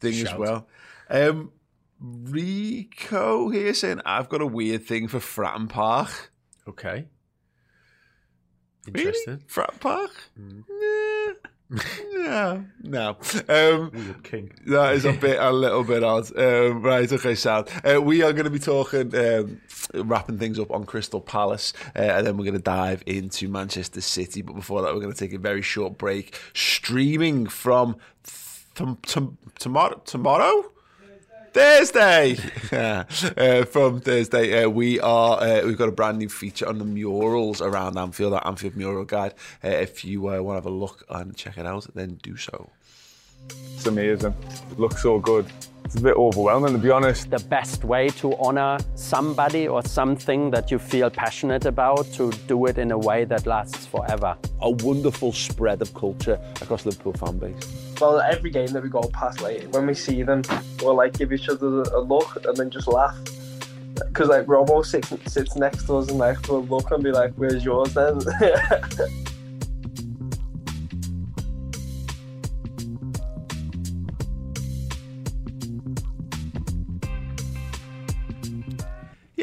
thing 0.00 0.26
as 0.26 0.34
well. 0.34 0.66
Um, 1.08 1.52
Rico 2.00 3.50
here 3.50 3.74
saying, 3.74 4.00
I've 4.06 4.28
got 4.28 4.40
a 4.40 4.46
weird 4.46 4.84
thing 4.86 5.08
for 5.08 5.18
Fratton 5.18 5.68
Park. 5.68 6.32
Okay. 6.66 7.06
Interesting. 8.86 9.42
Frat 9.46 9.78
Park? 9.80 10.10
Yeah. 10.36 11.32
yeah. 12.12 12.60
No. 12.82 13.16
Um, 13.48 14.20
king. 14.24 14.52
that 14.66 14.94
is 14.94 15.04
a 15.04 15.12
bit, 15.12 15.38
a 15.38 15.52
little 15.52 15.84
bit 15.84 16.02
odd. 16.02 16.36
Um, 16.36 16.82
right, 16.82 17.10
okay, 17.10 17.34
Sam. 17.34 17.64
Uh, 17.84 18.00
we 18.00 18.22
are 18.22 18.32
going 18.32 18.44
to 18.44 18.50
be 18.50 18.58
talking, 18.58 19.14
um, 19.14 19.60
wrapping 19.94 20.38
things 20.38 20.58
up 20.58 20.70
on 20.70 20.84
Crystal 20.84 21.20
Palace, 21.20 21.72
uh, 21.96 22.00
and 22.00 22.26
then 22.26 22.36
we're 22.36 22.44
going 22.44 22.54
to 22.54 22.60
dive 22.60 23.02
into 23.06 23.48
Manchester 23.48 24.00
City. 24.00 24.42
But 24.42 24.54
before 24.54 24.82
that, 24.82 24.94
we're 24.94 25.00
going 25.00 25.12
to 25.12 25.18
take 25.18 25.32
a 25.32 25.38
very 25.38 25.62
short 25.62 25.98
break. 25.98 26.38
Streaming 26.54 27.46
from 27.46 27.96
th- 28.24 28.96
t- 29.02 29.28
tomorrow. 29.58 30.00
Tomorrow. 30.04 30.70
Thursday, 31.52 32.36
uh, 32.72 33.64
from 33.64 34.00
Thursday, 34.00 34.62
uh, 34.62 34.68
we 34.68 35.00
are 35.00 35.42
uh, 35.42 35.62
we've 35.66 35.76
got 35.76 35.88
a 35.88 35.92
brand 35.92 36.18
new 36.18 36.28
feature 36.28 36.68
on 36.68 36.78
the 36.78 36.84
murals 36.84 37.60
around 37.60 37.98
Anfield, 37.98 38.34
our 38.34 38.46
Anfield 38.46 38.76
Mural 38.76 39.04
Guide. 39.04 39.34
Uh, 39.64 39.68
if 39.68 40.04
you 40.04 40.28
uh, 40.28 40.40
want 40.40 40.54
to 40.54 40.58
have 40.58 40.66
a 40.66 40.70
look 40.70 41.04
and 41.08 41.36
check 41.36 41.58
it 41.58 41.66
out, 41.66 41.88
then 41.94 42.20
do 42.22 42.36
so. 42.36 42.70
It's 43.48 43.86
amazing. 43.86 44.34
It 44.70 44.78
looks 44.78 45.02
so 45.02 45.18
good. 45.18 45.46
It's 45.84 45.96
a 45.96 46.02
bit 46.02 46.14
overwhelming, 46.16 46.72
to 46.74 46.78
be 46.78 46.90
honest. 46.90 47.30
the 47.30 47.40
best 47.40 47.82
way 47.82 48.10
to 48.10 48.36
honor 48.36 48.78
somebody 48.94 49.66
or 49.66 49.82
something 49.82 50.50
that 50.52 50.70
you 50.70 50.78
feel 50.78 51.10
passionate 51.10 51.64
about 51.64 52.06
to 52.12 52.30
do 52.46 52.66
it 52.66 52.78
in 52.78 52.92
a 52.92 52.98
way 52.98 53.24
that 53.24 53.44
lasts 53.44 53.86
forever. 53.86 54.36
a 54.62 54.70
wonderful 54.70 55.32
spread 55.32 55.82
of 55.82 55.92
culture 55.94 56.38
across 56.62 56.84
the 56.84 56.90
Liverpool 56.90 57.14
fan 57.14 57.38
base. 57.38 57.96
Well, 58.00 58.20
every 58.20 58.50
game 58.50 58.68
that 58.68 58.82
we 58.84 58.88
go 58.88 59.00
past, 59.12 59.40
like 59.40 59.64
when 59.72 59.86
we 59.86 59.94
see 59.94 60.22
them, 60.22 60.42
we'll 60.80 60.94
like 60.94 61.18
give 61.18 61.32
each 61.32 61.48
other 61.48 61.82
a 61.82 62.00
look 62.00 62.44
and 62.44 62.56
then 62.56 62.70
just 62.70 62.86
laugh. 62.86 63.18
Because 63.94 64.28
like 64.28 64.46
Robo 64.46 64.82
sits, 64.82 65.12
sits 65.26 65.56
next 65.56 65.86
to 65.86 65.96
us 65.96 66.08
and 66.08 66.18
like 66.18 66.46
we'll 66.48 66.64
look 66.66 66.90
and 66.92 67.02
be 67.02 67.10
like, 67.10 67.32
"Where's 67.34 67.64
yours 67.64 67.92
then?" 67.94 68.20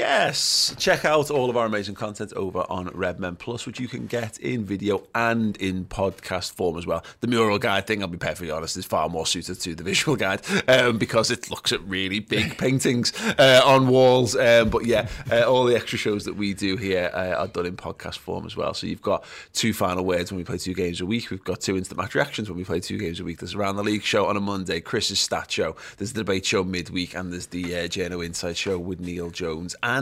Yes, 0.10 0.74
check 0.80 1.04
out 1.04 1.30
all 1.30 1.50
of 1.50 1.58
our 1.58 1.66
amazing 1.66 1.96
content 1.96 2.32
over 2.32 2.60
on 2.70 2.88
Redmen 2.94 3.36
Plus, 3.36 3.66
which 3.66 3.78
you 3.78 3.90
can 3.90 4.08
get 4.08 4.38
in 4.38 4.64
video 4.64 5.04
and 5.14 5.58
in 5.58 5.84
podcast 5.84 6.54
form 6.54 6.78
as 6.78 6.88
well. 6.88 7.04
The 7.20 7.28
mural 7.28 7.60
guide 7.60 7.88
thing, 7.88 8.02
I'll 8.02 8.08
be 8.08 8.18
perfectly 8.18 8.50
honest, 8.50 8.78
is 8.78 8.86
far 8.86 9.10
more 9.10 9.26
suited 9.26 9.60
to 9.60 9.76
the 9.76 9.84
visual 9.92 10.16
guide 10.16 10.44
um, 10.70 10.98
because 10.98 11.30
it 11.30 11.52
looks 11.52 11.74
at 11.74 11.82
really 11.82 12.22
big 12.22 12.58
paintings 12.58 13.12
uh, 13.38 13.62
on 13.66 13.90
walls. 13.90 14.34
Um, 14.38 14.70
but 14.70 14.86
yeah, 14.86 15.10
uh, 15.30 15.42
all 15.42 15.66
the 15.66 15.76
extra 15.76 15.98
shows 15.98 16.24
that 16.24 16.38
we 16.38 16.54
do 16.54 16.78
here 16.78 17.12
uh, 17.14 17.34
are 17.40 17.48
done 17.50 17.66
in 17.66 17.76
podcast 17.76 18.18
form 18.18 18.46
as 18.46 18.56
well. 18.56 18.74
So 18.74 18.88
you've 18.88 19.02
got 19.02 19.26
two 19.52 19.74
final 19.74 20.06
words 20.06 20.32
when 20.32 20.38
we 20.38 20.46
play 20.46 20.58
two 20.58 20.74
games 20.74 21.02
a 21.02 21.06
week. 21.06 21.32
We've 21.32 21.44
got 21.44 21.60
two 21.60 21.76
instant 21.76 22.00
match 22.00 22.16
reactions 22.16 22.48
when 22.50 22.58
we 22.58 22.64
play 22.64 22.80
two 22.80 22.98
games 22.98 23.20
a 23.20 23.26
week. 23.26 23.40
There's 23.40 23.56
around 23.56 23.76
the 23.76 23.84
league 23.84 24.04
show 24.04 24.28
on 24.28 24.38
a 24.38 24.42
Monday, 24.42 24.80
Chris's 24.80 25.20
stat 25.20 25.52
show. 25.52 25.76
There's 25.98 26.14
the 26.14 26.22
debate 26.22 26.46
show 26.46 26.64
midweek, 26.64 27.14
and 27.14 27.34
there's 27.34 27.48
the 27.48 27.76
uh, 27.76 27.88
Journo 27.90 28.26
Inside 28.26 28.56
show 28.56 28.80
with 28.80 29.02
Neil 29.02 29.32
Jones. 29.32 29.76
And 29.84 29.97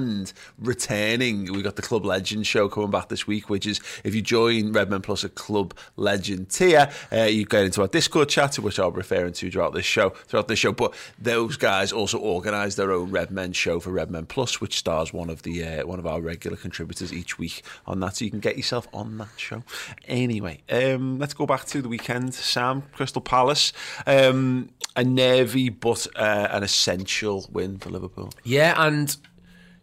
returning, 0.59 1.51
we've 1.51 1.63
got 1.63 1.75
the 1.75 1.81
Club 1.81 2.05
Legend 2.05 2.45
show 2.45 2.67
coming 2.69 2.91
back 2.91 3.09
this 3.09 3.27
week, 3.27 3.49
which 3.49 3.65
is 3.65 3.79
if 4.03 4.13
you 4.15 4.21
join 4.21 4.71
Redmen 4.71 5.01
Plus 5.01 5.23
a 5.23 5.29
Club 5.29 5.73
Legend 5.95 6.49
tier, 6.49 6.89
uh, 7.11 7.23
you 7.23 7.45
get 7.45 7.65
into 7.65 7.81
our 7.81 7.87
Discord 7.87 8.29
chat, 8.29 8.55
which 8.55 8.79
I'll 8.79 8.91
be 8.91 8.97
referring 8.97 9.33
to 9.33 9.51
throughout 9.51 9.73
this 9.73 9.85
show. 9.85 10.09
Throughout 10.09 10.47
this 10.47 10.59
show, 10.59 10.71
but 10.71 10.93
those 11.19 11.57
guys 11.57 11.91
also 11.91 12.17
organise 12.17 12.75
their 12.75 12.91
own 12.91 13.11
Redmen 13.11 13.53
show 13.53 13.79
for 13.79 13.91
Redmen 13.91 14.25
Plus, 14.25 14.61
which 14.61 14.77
stars 14.77 15.13
one 15.13 15.29
of 15.29 15.43
the 15.43 15.63
uh, 15.63 15.85
one 15.85 15.99
of 15.99 16.05
our 16.05 16.21
regular 16.21 16.57
contributors 16.57 17.13
each 17.13 17.37
week 17.37 17.63
on 17.85 17.99
that, 18.01 18.17
so 18.17 18.25
you 18.25 18.31
can 18.31 18.39
get 18.39 18.57
yourself 18.57 18.87
on 18.93 19.17
that 19.17 19.29
show. 19.37 19.63
Anyway, 20.07 20.61
um, 20.69 21.19
let's 21.19 21.33
go 21.33 21.45
back 21.45 21.65
to 21.65 21.81
the 21.81 21.89
weekend. 21.89 22.33
Sam, 22.33 22.83
Crystal 22.93 23.21
Palace, 23.21 23.73
um, 24.05 24.69
a 24.95 25.03
nervy 25.03 25.69
but 25.69 26.07
uh, 26.15 26.47
an 26.51 26.63
essential 26.63 27.47
win 27.51 27.77
for 27.77 27.89
Liverpool. 27.89 28.31
Yeah, 28.43 28.73
and 28.77 29.15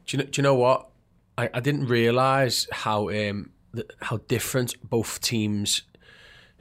do 0.07 0.17
you 0.17 0.23
know, 0.23 0.29
do 0.29 0.41
you 0.41 0.43
know 0.43 0.55
what? 0.55 0.89
I, 1.39 1.49
I 1.55 1.61
didn't 1.61 1.87
realise 1.87 2.69
how 2.71 3.09
um, 3.09 3.51
how 4.01 4.19
different 4.29 4.75
both 4.89 5.21
teams' 5.21 5.83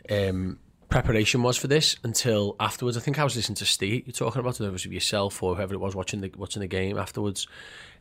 um, 0.10 0.60
preparation 0.90 1.44
was 1.44 1.58
for 1.58 1.68
this 1.68 1.96
until 2.04 2.56
afterwards. 2.60 2.98
I 2.98 3.00
think 3.00 3.20
I 3.20 3.24
was 3.24 3.36
listening 3.36 3.56
to 3.58 3.66
Steve. 3.66 4.06
You're 4.06 4.14
talking 4.14 4.40
about 4.40 4.56
it, 4.56 4.60
whether 4.60 4.70
it 4.70 4.74
was 4.74 4.86
yourself 4.86 5.42
or 5.42 5.56
whoever 5.56 5.74
it 5.74 5.80
was 5.80 5.96
watching 5.96 6.22
the 6.22 6.32
watching 6.38 6.62
the 6.62 6.68
game 6.68 6.98
afterwards. 6.98 7.48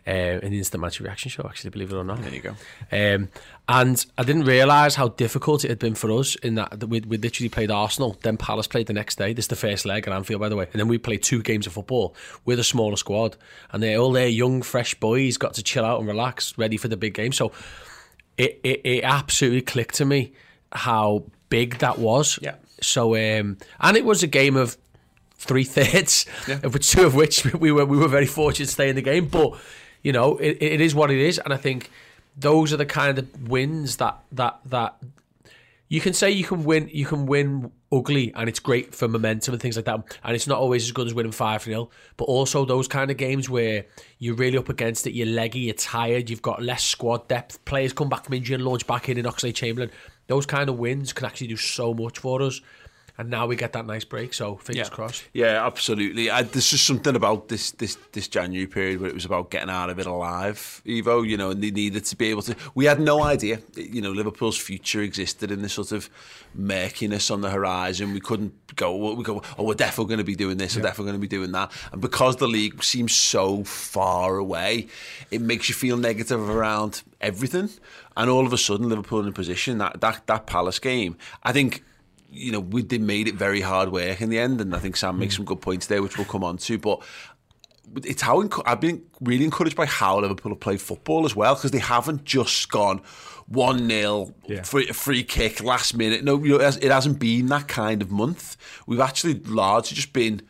Uh, 0.06 0.40
in 0.42 0.50
the 0.50 0.58
instant 0.58 0.80
match 0.80 0.98
reaction 1.00 1.30
show, 1.30 1.44
actually, 1.46 1.70
believe 1.70 1.92
it 1.92 1.96
or 1.96 2.04
not. 2.04 2.20
There 2.22 2.34
you 2.34 2.40
go. 2.40 2.54
Um, 2.90 3.28
and 3.68 4.04
I 4.16 4.24
didn't 4.24 4.44
realise 4.44 4.94
how 4.94 5.08
difficult 5.08 5.64
it 5.64 5.68
had 5.68 5.78
been 5.78 5.94
for 5.94 6.10
us 6.12 6.34
in 6.36 6.54
that, 6.56 6.82
we 6.84 7.00
we 7.00 7.18
literally 7.18 7.48
played 7.48 7.70
Arsenal, 7.70 8.18
then 8.22 8.36
Palace 8.36 8.66
played 8.66 8.86
the 8.86 8.92
next 8.92 9.18
day. 9.18 9.32
This 9.32 9.44
is 9.44 9.48
the 9.48 9.56
first 9.56 9.84
leg 9.84 10.08
at 10.08 10.12
Anfield, 10.12 10.40
by 10.40 10.48
the 10.48 10.56
way. 10.56 10.66
And 10.72 10.80
then 10.80 10.88
we 10.88 10.98
played 10.98 11.22
two 11.22 11.42
games 11.42 11.66
of 11.66 11.74
football 11.74 12.14
with 12.44 12.58
a 12.58 12.64
smaller 12.64 12.96
squad. 12.96 13.36
And 13.72 13.82
they 13.82 13.96
all 13.96 14.12
their 14.12 14.26
young, 14.26 14.62
fresh 14.62 14.94
boys 14.94 15.36
got 15.36 15.54
to 15.54 15.62
chill 15.62 15.84
out 15.84 15.98
and 15.98 16.08
relax, 16.08 16.56
ready 16.58 16.76
for 16.76 16.88
the 16.88 16.96
big 16.96 17.14
game. 17.14 17.32
So 17.32 17.52
it, 18.36 18.58
it, 18.64 18.80
it 18.84 19.04
absolutely 19.04 19.62
clicked 19.62 19.96
to 19.96 20.04
me 20.04 20.32
how 20.72 21.24
big 21.50 21.78
that 21.78 21.98
was. 21.98 22.38
Yeah. 22.40 22.54
So, 22.80 23.14
um, 23.14 23.58
and 23.80 23.96
it 23.96 24.04
was 24.04 24.22
a 24.22 24.26
game 24.26 24.56
of 24.56 24.78
three 25.34 25.64
thirds, 25.64 26.24
which 26.64 26.90
two 26.90 27.04
of 27.04 27.14
which 27.14 27.44
we 27.54 27.70
were 27.72 27.84
we 27.84 27.98
were 27.98 28.08
very 28.08 28.26
fortunate 28.26 28.66
to 28.66 28.72
stay 28.72 28.88
in 28.88 28.96
the 28.96 29.02
game. 29.02 29.26
But 29.26 29.58
you 30.02 30.12
know, 30.12 30.36
it, 30.38 30.58
it 30.60 30.80
is 30.80 30.94
what 30.94 31.10
it 31.10 31.18
is, 31.18 31.38
and 31.38 31.52
I 31.52 31.56
think 31.56 31.90
those 32.36 32.72
are 32.72 32.76
the 32.76 32.86
kind 32.86 33.18
of 33.18 33.48
wins 33.48 33.96
that 33.96 34.18
that 34.32 34.60
that 34.66 34.96
you 35.88 36.00
can 36.00 36.14
say 36.14 36.30
you 36.30 36.44
can 36.44 36.64
win 36.64 36.88
you 36.92 37.04
can 37.04 37.26
win 37.26 37.70
ugly 37.92 38.32
and 38.36 38.48
it's 38.48 38.60
great 38.60 38.94
for 38.94 39.08
momentum 39.08 39.52
and 39.52 39.60
things 39.60 39.74
like 39.74 39.84
that 39.84 40.18
and 40.22 40.36
it's 40.36 40.46
not 40.46 40.58
always 40.58 40.84
as 40.84 40.92
good 40.92 41.08
as 41.08 41.12
winning 41.12 41.32
5-0 41.32 41.90
but 42.16 42.24
also 42.24 42.64
those 42.64 42.86
kind 42.86 43.10
of 43.10 43.16
games 43.16 43.50
where 43.50 43.84
you're 44.20 44.36
really 44.36 44.56
up 44.56 44.68
against 44.68 45.06
it 45.08 45.12
you're 45.12 45.26
leggy 45.26 45.58
you're 45.60 45.74
tired 45.74 46.30
you've 46.30 46.40
got 46.40 46.62
less 46.62 46.84
squad 46.84 47.26
depth 47.26 47.62
players 47.64 47.92
come 47.92 48.08
back 48.08 48.24
from 48.24 48.34
injury 48.34 48.54
and 48.54 48.64
launch 48.64 48.86
back 48.86 49.08
in 49.08 49.18
in 49.18 49.24
Oxlade 49.24 49.56
Chamberlain 49.56 49.90
those 50.28 50.46
kind 50.46 50.70
of 50.70 50.78
wins 50.78 51.12
can 51.12 51.26
actually 51.26 51.48
do 51.48 51.56
so 51.56 51.92
much 51.92 52.20
for 52.20 52.40
us 52.40 52.60
and 53.20 53.28
now 53.28 53.46
we 53.46 53.54
get 53.54 53.74
that 53.74 53.84
nice 53.84 54.04
break 54.04 54.32
so 54.32 54.56
fingers 54.56 54.88
crossed 54.88 55.24
Yeah, 55.34 55.66
absolutely. 55.66 56.30
I, 56.30 56.42
there's 56.42 56.70
just 56.70 56.86
something 56.86 57.14
about 57.14 57.48
this 57.48 57.72
this 57.72 57.98
this 58.12 58.28
January 58.28 58.66
period 58.66 59.00
where 59.00 59.10
it 59.10 59.14
was 59.14 59.26
about 59.26 59.50
getting 59.50 59.68
out 59.68 59.90
of 59.90 59.98
it 59.98 60.06
alive, 60.06 60.82
Ivo. 60.88 61.22
You 61.22 61.36
know, 61.36 61.50
and 61.50 61.62
they 61.62 61.70
needed 61.70 62.06
to 62.06 62.16
be 62.16 62.30
able 62.30 62.42
to. 62.42 62.56
We 62.74 62.86
had 62.86 62.98
no 62.98 63.22
idea, 63.22 63.60
you 63.76 64.00
know, 64.00 64.10
Liverpool's 64.10 64.56
future 64.56 65.02
existed 65.02 65.50
in 65.50 65.60
this 65.60 65.74
sort 65.74 65.92
of 65.92 66.08
murkiness 66.54 67.30
on 67.30 67.42
the 67.42 67.50
horizon. 67.50 68.14
We 68.14 68.20
couldn't 68.20 68.54
go. 68.76 69.14
We 69.14 69.22
go. 69.22 69.42
Oh, 69.58 69.64
we're 69.64 69.74
definitely 69.74 70.08
going 70.08 70.18
to 70.18 70.24
be 70.24 70.34
doing 70.34 70.56
this. 70.56 70.74
We're 70.74 70.82
definitely 70.82 71.12
going 71.12 71.20
to 71.20 71.28
be 71.28 71.36
doing 71.36 71.52
that. 71.52 71.70
And 71.92 72.00
because 72.00 72.36
the 72.36 72.48
league 72.48 72.82
seems 72.82 73.14
so 73.14 73.64
far 73.64 74.36
away, 74.36 74.86
it 75.30 75.42
makes 75.42 75.68
you 75.68 75.74
feel 75.74 75.98
negative 75.98 76.48
around 76.48 77.02
everything. 77.20 77.68
And 78.16 78.30
all 78.30 78.46
of 78.46 78.52
a 78.52 78.58
sudden, 78.58 78.88
Liverpool 78.88 79.20
in 79.20 79.28
a 79.28 79.32
position 79.32 79.78
that 79.78 80.00
that 80.00 80.26
that 80.26 80.46
Palace 80.46 80.78
game, 80.78 81.16
I 81.42 81.52
think 81.52 81.84
you 82.30 82.52
know, 82.52 82.60
we 82.60 82.82
did 82.82 83.00
made 83.00 83.28
it 83.28 83.34
very 83.34 83.60
hard 83.60 83.90
work 83.90 84.20
in 84.20 84.30
the 84.30 84.38
end, 84.38 84.60
and 84.60 84.74
I 84.74 84.78
think 84.78 84.96
Sam 84.96 85.18
makes 85.18 85.34
hmm. 85.34 85.38
some 85.40 85.46
good 85.46 85.60
points 85.60 85.86
there, 85.86 86.02
which 86.02 86.16
we'll 86.16 86.26
come 86.26 86.44
on 86.44 86.58
to. 86.58 86.78
But 86.78 87.02
it's 88.04 88.22
how 88.22 88.42
encu- 88.42 88.62
I've 88.66 88.80
been 88.80 89.02
really 89.20 89.44
encouraged 89.44 89.76
by 89.76 89.86
how 89.86 90.20
Liverpool 90.20 90.52
have 90.52 90.60
played 90.60 90.80
football 90.80 91.24
as 91.24 91.34
well, 91.34 91.54
because 91.54 91.70
they 91.70 91.78
haven't 91.78 92.24
just 92.24 92.70
gone 92.70 93.02
one 93.46 93.88
0 93.88 94.32
Yeah. 94.46 94.62
free, 94.62 94.86
free 94.86 95.24
kick 95.24 95.62
last 95.62 95.96
minute. 95.96 96.22
No, 96.22 96.42
you 96.42 96.50
know, 96.50 96.56
it 96.56 96.62
has- 96.62 96.76
it 96.76 96.90
hasn't 96.90 97.18
been 97.18 97.46
that 97.46 97.66
kind 97.68 98.00
of 98.00 98.10
month. 98.10 98.56
We've 98.86 99.00
actually 99.00 99.34
largely 99.40 99.96
just 99.96 100.12
been 100.12 100.42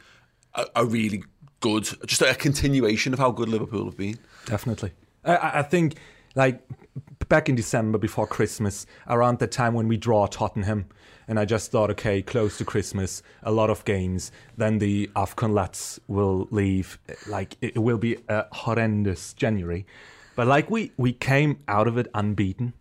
a, 0.55 0.67
a 0.77 0.85
really 0.85 1.25
good, 1.61 1.89
just 2.07 2.21
a 2.23 2.35
continuation 2.35 3.13
of 3.13 3.19
how 3.19 3.31
good 3.31 3.49
Liverpool 3.49 3.87
have 3.87 3.97
been. 3.97 4.19
Definitely. 4.45 4.93
I, 5.25 5.61
I 5.61 5.63
think, 5.63 5.97
like, 6.35 6.63
back 7.29 7.49
in 7.49 7.55
December 7.55 7.99
before 7.99 8.27
Christmas, 8.27 8.87
around 9.09 9.39
the 9.39 9.47
time 9.47 9.75
when 9.75 9.89
we 9.89 9.97
draw 9.97 10.27
Tottenham, 10.27 10.87
and 11.29 11.39
I 11.39 11.45
just 11.45 11.71
thought, 11.71 11.91
okay, 11.91 12.23
close 12.23 12.59
to 12.59 12.65
Christmas, 12.65 13.23
a 13.43 13.53
lot 13.53 13.71
of 13.71 13.85
games, 13.85 14.33
then 14.57 14.79
the 14.79 15.09
AFCON 15.15 15.53
lads 15.55 16.01
will 16.09 16.49
leave. 16.51 16.99
Like, 17.29 17.57
it 17.61 17.79
will 17.79 17.99
be 17.99 18.17
a 18.29 18.47
horrendous 18.53 19.33
January. 19.35 19.87
But, 20.37 20.47
like, 20.47 20.71
we, 20.71 20.93
we 20.97 21.13
came 21.13 21.59
out 21.69 21.87
of 21.87 21.99
it 21.99 22.09
unbeaten. 22.15 22.73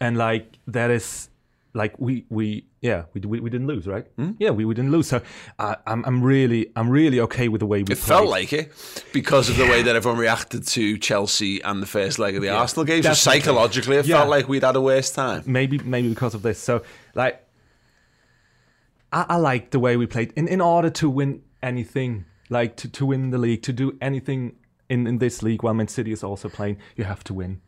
And, 0.00 0.16
like, 0.16 0.58
that 0.66 0.90
is, 0.90 1.28
like, 1.74 1.98
we, 2.00 2.24
we 2.30 2.64
yeah, 2.80 3.04
we, 3.12 3.20
we, 3.20 3.40
we 3.40 3.50
didn't 3.50 3.66
lose, 3.66 3.86
right? 3.86 4.06
Yeah, 4.38 4.50
we, 4.50 4.64
we 4.64 4.74
didn't 4.74 4.90
lose. 4.90 5.08
So 5.08 5.20
uh, 5.58 5.74
I'm, 5.86 6.02
I'm 6.06 6.22
really, 6.22 6.72
I'm 6.74 6.88
really 6.88 7.20
okay 7.20 7.48
with 7.48 7.58
the 7.60 7.66
way 7.66 7.78
we 7.78 7.92
It 7.92 7.98
played. 7.98 7.98
felt 7.98 8.28
like 8.28 8.54
it 8.54 8.72
because 9.12 9.50
of 9.50 9.58
the 9.58 9.64
way 9.66 9.82
that 9.82 9.94
everyone 9.94 10.18
reacted 10.18 10.66
to 10.68 10.96
Chelsea 10.96 11.60
and 11.60 11.82
the 11.82 11.86
first 11.86 12.18
leg 12.18 12.34
of 12.36 12.40
the 12.42 12.48
Arsenal 12.48 12.86
game. 12.86 13.02
So 13.02 13.12
psychologically, 13.12 13.96
it 13.96 14.06
Yeah. 14.06 14.16
felt 14.16 14.30
like 14.30 14.48
we'd 14.48 14.62
had 14.62 14.76
a 14.76 14.80
worse 14.80 15.10
time. 15.10 15.42
maybe 15.44 15.76
maybe 15.78 16.08
because 16.08 16.34
of 16.34 16.40
this. 16.40 16.58
So 16.58 16.82
like, 17.14 17.44
I, 19.12 19.26
I 19.30 19.36
like 19.36 19.70
the 19.70 19.78
way 19.80 19.96
we 19.96 20.06
played. 20.06 20.32
In 20.36 20.48
in 20.48 20.60
order 20.60 20.90
to 20.90 21.10
win 21.10 21.42
anything, 21.62 22.24
like 22.48 22.76
to, 22.76 22.88
to 22.88 23.06
win 23.06 23.30
the 23.30 23.38
league, 23.38 23.62
to 23.62 23.72
do 23.72 23.96
anything 24.00 24.56
in, 24.88 25.06
in 25.06 25.18
this 25.18 25.42
league 25.42 25.62
while 25.62 25.74
Man 25.74 25.88
City 25.88 26.12
is 26.12 26.24
also 26.24 26.48
playing, 26.48 26.78
you 26.96 27.04
have 27.04 27.22
to 27.24 27.34
win. 27.34 27.60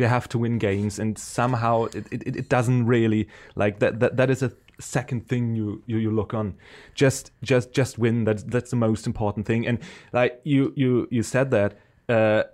you 0.00 0.06
have 0.06 0.28
to 0.28 0.38
win 0.38 0.58
games, 0.58 0.98
and 0.98 1.18
somehow 1.18 1.84
it, 1.84 2.06
it, 2.10 2.36
it 2.36 2.48
doesn't 2.48 2.86
really 2.86 3.28
like 3.54 3.78
that. 3.80 4.00
That 4.00 4.16
that 4.16 4.30
is 4.30 4.42
a 4.42 4.52
second 4.78 5.28
thing 5.28 5.54
you, 5.54 5.82
you 5.86 5.98
you 5.98 6.10
look 6.10 6.32
on. 6.34 6.54
Just 6.94 7.32
just 7.42 7.72
just 7.72 7.98
win. 7.98 8.24
That's 8.24 8.42
that's 8.42 8.70
the 8.70 8.76
most 8.76 9.06
important 9.06 9.46
thing. 9.46 9.66
And 9.66 9.78
like 10.12 10.40
you 10.44 10.72
you 10.76 11.06
you 11.10 11.22
said 11.22 11.50
that. 11.50 11.74
Uh, 12.08 12.44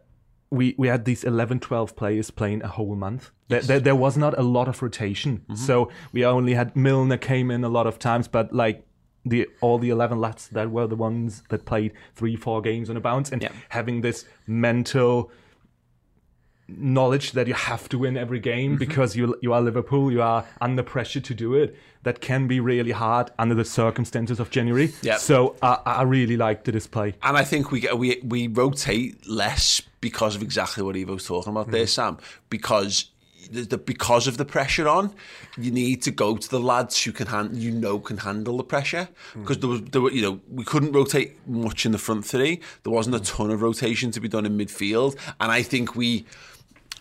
we 0.51 0.75
we 0.79 0.89
had 0.89 1.05
these 1.05 1.25
11 1.25 1.61
12 1.61 1.97
players 1.97 2.31
playing 2.31 2.63
a 2.63 2.69
whole 2.69 2.95
month. 2.95 3.31
There, 3.49 3.61
there, 3.61 3.81
there 3.81 3.95
was 3.95 4.17
not 4.17 4.37
a 4.39 4.43
lot 4.43 4.69
of 4.69 4.83
rotation. 4.83 5.39
Mm-hmm. 5.39 5.55
So 5.55 5.91
we 6.13 6.25
only 6.25 6.55
had 6.55 6.75
milner 6.77 7.17
came 7.17 7.51
in 7.51 7.65
a 7.65 7.69
lot 7.69 7.87
of 7.87 7.99
times 7.99 8.29
but 8.29 8.53
like 8.53 8.87
the 9.25 9.49
all 9.61 9.79
the 9.79 9.91
11 9.91 10.21
lads 10.21 10.49
that 10.49 10.71
were 10.71 10.87
the 10.87 10.97
ones 10.97 11.43
that 11.49 11.65
played 11.65 11.93
three 12.15 12.37
four 12.37 12.63
games 12.63 12.89
on 12.89 12.97
a 12.97 13.01
bounce 13.01 13.33
and 13.33 13.49
having 13.71 14.01
this 14.01 14.25
mental 14.47 15.31
knowledge 16.69 17.33
that 17.33 17.47
you 17.47 17.55
have 17.55 17.89
to 17.89 17.99
win 17.99 18.17
every 18.17 18.41
game 18.41 18.73
mm-hmm. 18.73 18.79
because 18.79 19.17
you 19.17 19.37
you 19.43 19.53
are 19.53 19.61
Liverpool 19.61 20.11
you 20.11 20.23
are 20.23 20.45
under 20.61 20.83
pressure 20.83 21.21
to 21.21 21.35
do 21.35 21.55
it 21.55 21.77
that 22.07 22.21
can 22.21 22.47
be 22.47 22.61
really 22.61 22.93
hard 22.93 23.31
under 23.37 23.55
the 23.55 23.65
circumstances 23.65 24.39
of 24.39 24.51
January 24.51 24.93
Yeah. 25.03 25.17
so 25.17 25.57
I, 25.61 25.79
I 26.01 26.03
really 26.03 26.37
liked 26.37 26.65
the 26.65 26.73
display 26.73 27.15
And 27.23 27.37
I 27.37 27.45
think 27.51 27.73
we 27.73 27.81
get 27.81 27.99
we 27.99 28.21
we 28.23 28.41
rotate 28.63 29.27
less 29.29 29.83
because 30.01 30.37
of 30.37 30.43
exactly 30.43 30.83
what 30.87 30.95
Ivo's 30.97 31.27
talking 31.27 31.51
about 31.53 31.71
there, 31.71 31.83
mm-hmm. 31.83 32.13
Sam. 32.13 32.19
Because 32.49 33.11
the, 33.51 33.63
the 33.63 33.79
because 33.79 34.29
of 34.29 34.37
the 34.37 34.45
pressure 34.45 34.89
on, 34.89 35.13
you 35.57 35.71
need 35.71 36.03
to 36.03 36.11
go 36.25 36.37
to 36.37 36.49
the 36.49 36.61
lads 36.61 37.03
who 37.03 37.13
can 37.13 37.27
hand 37.27 37.57
you 37.57 37.71
know 37.71 37.99
can 37.99 38.19
handle 38.19 38.57
the 38.57 38.65
pressure. 38.65 39.09
Mm-hmm. 39.09 39.41
Because 39.43 39.59
there 39.59 39.69
was 39.69 39.81
there 39.93 40.01
were 40.01 40.13
you 40.13 40.23
know 40.23 40.41
we 40.49 40.65
couldn't 40.65 40.93
rotate 40.93 41.31
much 41.47 41.85
in 41.87 41.93
the 41.93 41.99
front 41.99 42.25
three. 42.25 42.61
There 42.85 42.93
wasn't 42.93 43.17
a 43.17 43.21
ton 43.21 43.51
of 43.51 43.63
rotation 43.63 44.11
to 44.13 44.21
be 44.21 44.29
done 44.29 44.47
in 44.47 44.57
midfield, 44.57 45.17
and 45.41 45.51
I 45.51 45.63
think 45.63 45.97
we. 45.97 46.27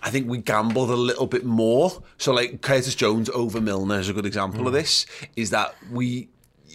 I 0.06 0.12
think 0.12 0.30
we 0.30 0.38
gambled 0.38 0.92
a 0.92 0.96
little 0.96 1.26
bit 1.26 1.44
more. 1.44 1.92
So, 2.20 2.32
like 2.32 2.62
Curtis 2.62 2.94
Jones 2.94 3.28
over 3.32 3.60
Milner 3.60 4.00
is 4.00 4.08
a 4.08 4.14
good 4.14 4.28
example 4.28 4.62
of 4.62 4.68
hmm. 4.68 4.74
this. 4.74 5.08
Is 5.36 5.50
that 5.50 5.76
we 5.92 6.30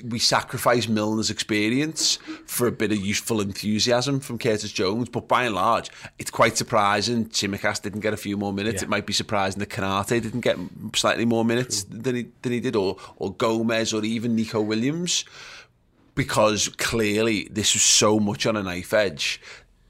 we 0.05 0.19
sacrifice 0.19 0.89
Milner's 0.89 1.31
experience 1.31 2.17
for 2.47 2.67
a 2.67 2.73
bit 2.73 2.91
of 2.91 2.99
youthful 2.99 3.41
enthusiasm 3.41 4.19
from 4.19 4.39
Curtis 4.39 4.73
Jones, 4.73 5.09
but 5.09 5.29
by 5.29 5.45
and 5.45 5.55
large, 5.55 5.91
it's 6.19 6.31
quite 6.31 6.57
surprising. 6.57 7.27
Tsimikas 7.27 7.83
didn't 7.83 8.01
get 8.01 8.13
a 8.13 8.17
few 8.17 8.37
more 8.37 8.53
minutes. 8.53 8.83
Yeah. 8.83 8.87
It 8.87 8.89
might 8.89 9.07
be 9.07 9.13
surprising 9.13 9.61
that 9.61 9.69
Konaté 9.69 10.21
didn't 10.21 10.41
get 10.41 10.57
slightly 10.95 11.25
more 11.25 11.45
minutes 11.45 11.85
than 11.85 12.17
he 12.17 12.27
than 12.43 12.51
he 12.53 12.61
did, 12.61 12.75
or 12.75 12.97
or 13.17 13.33
Gomez, 13.33 13.93
or 13.95 14.05
even 14.05 14.35
Neco 14.35 14.61
Williams, 14.61 15.25
because 16.17 16.69
clearly 16.69 17.49
this 17.51 17.75
was 17.75 17.83
so 17.83 18.19
much 18.19 18.45
on 18.45 18.57
a 18.57 18.63
knife 18.63 18.93
edge. 18.93 19.41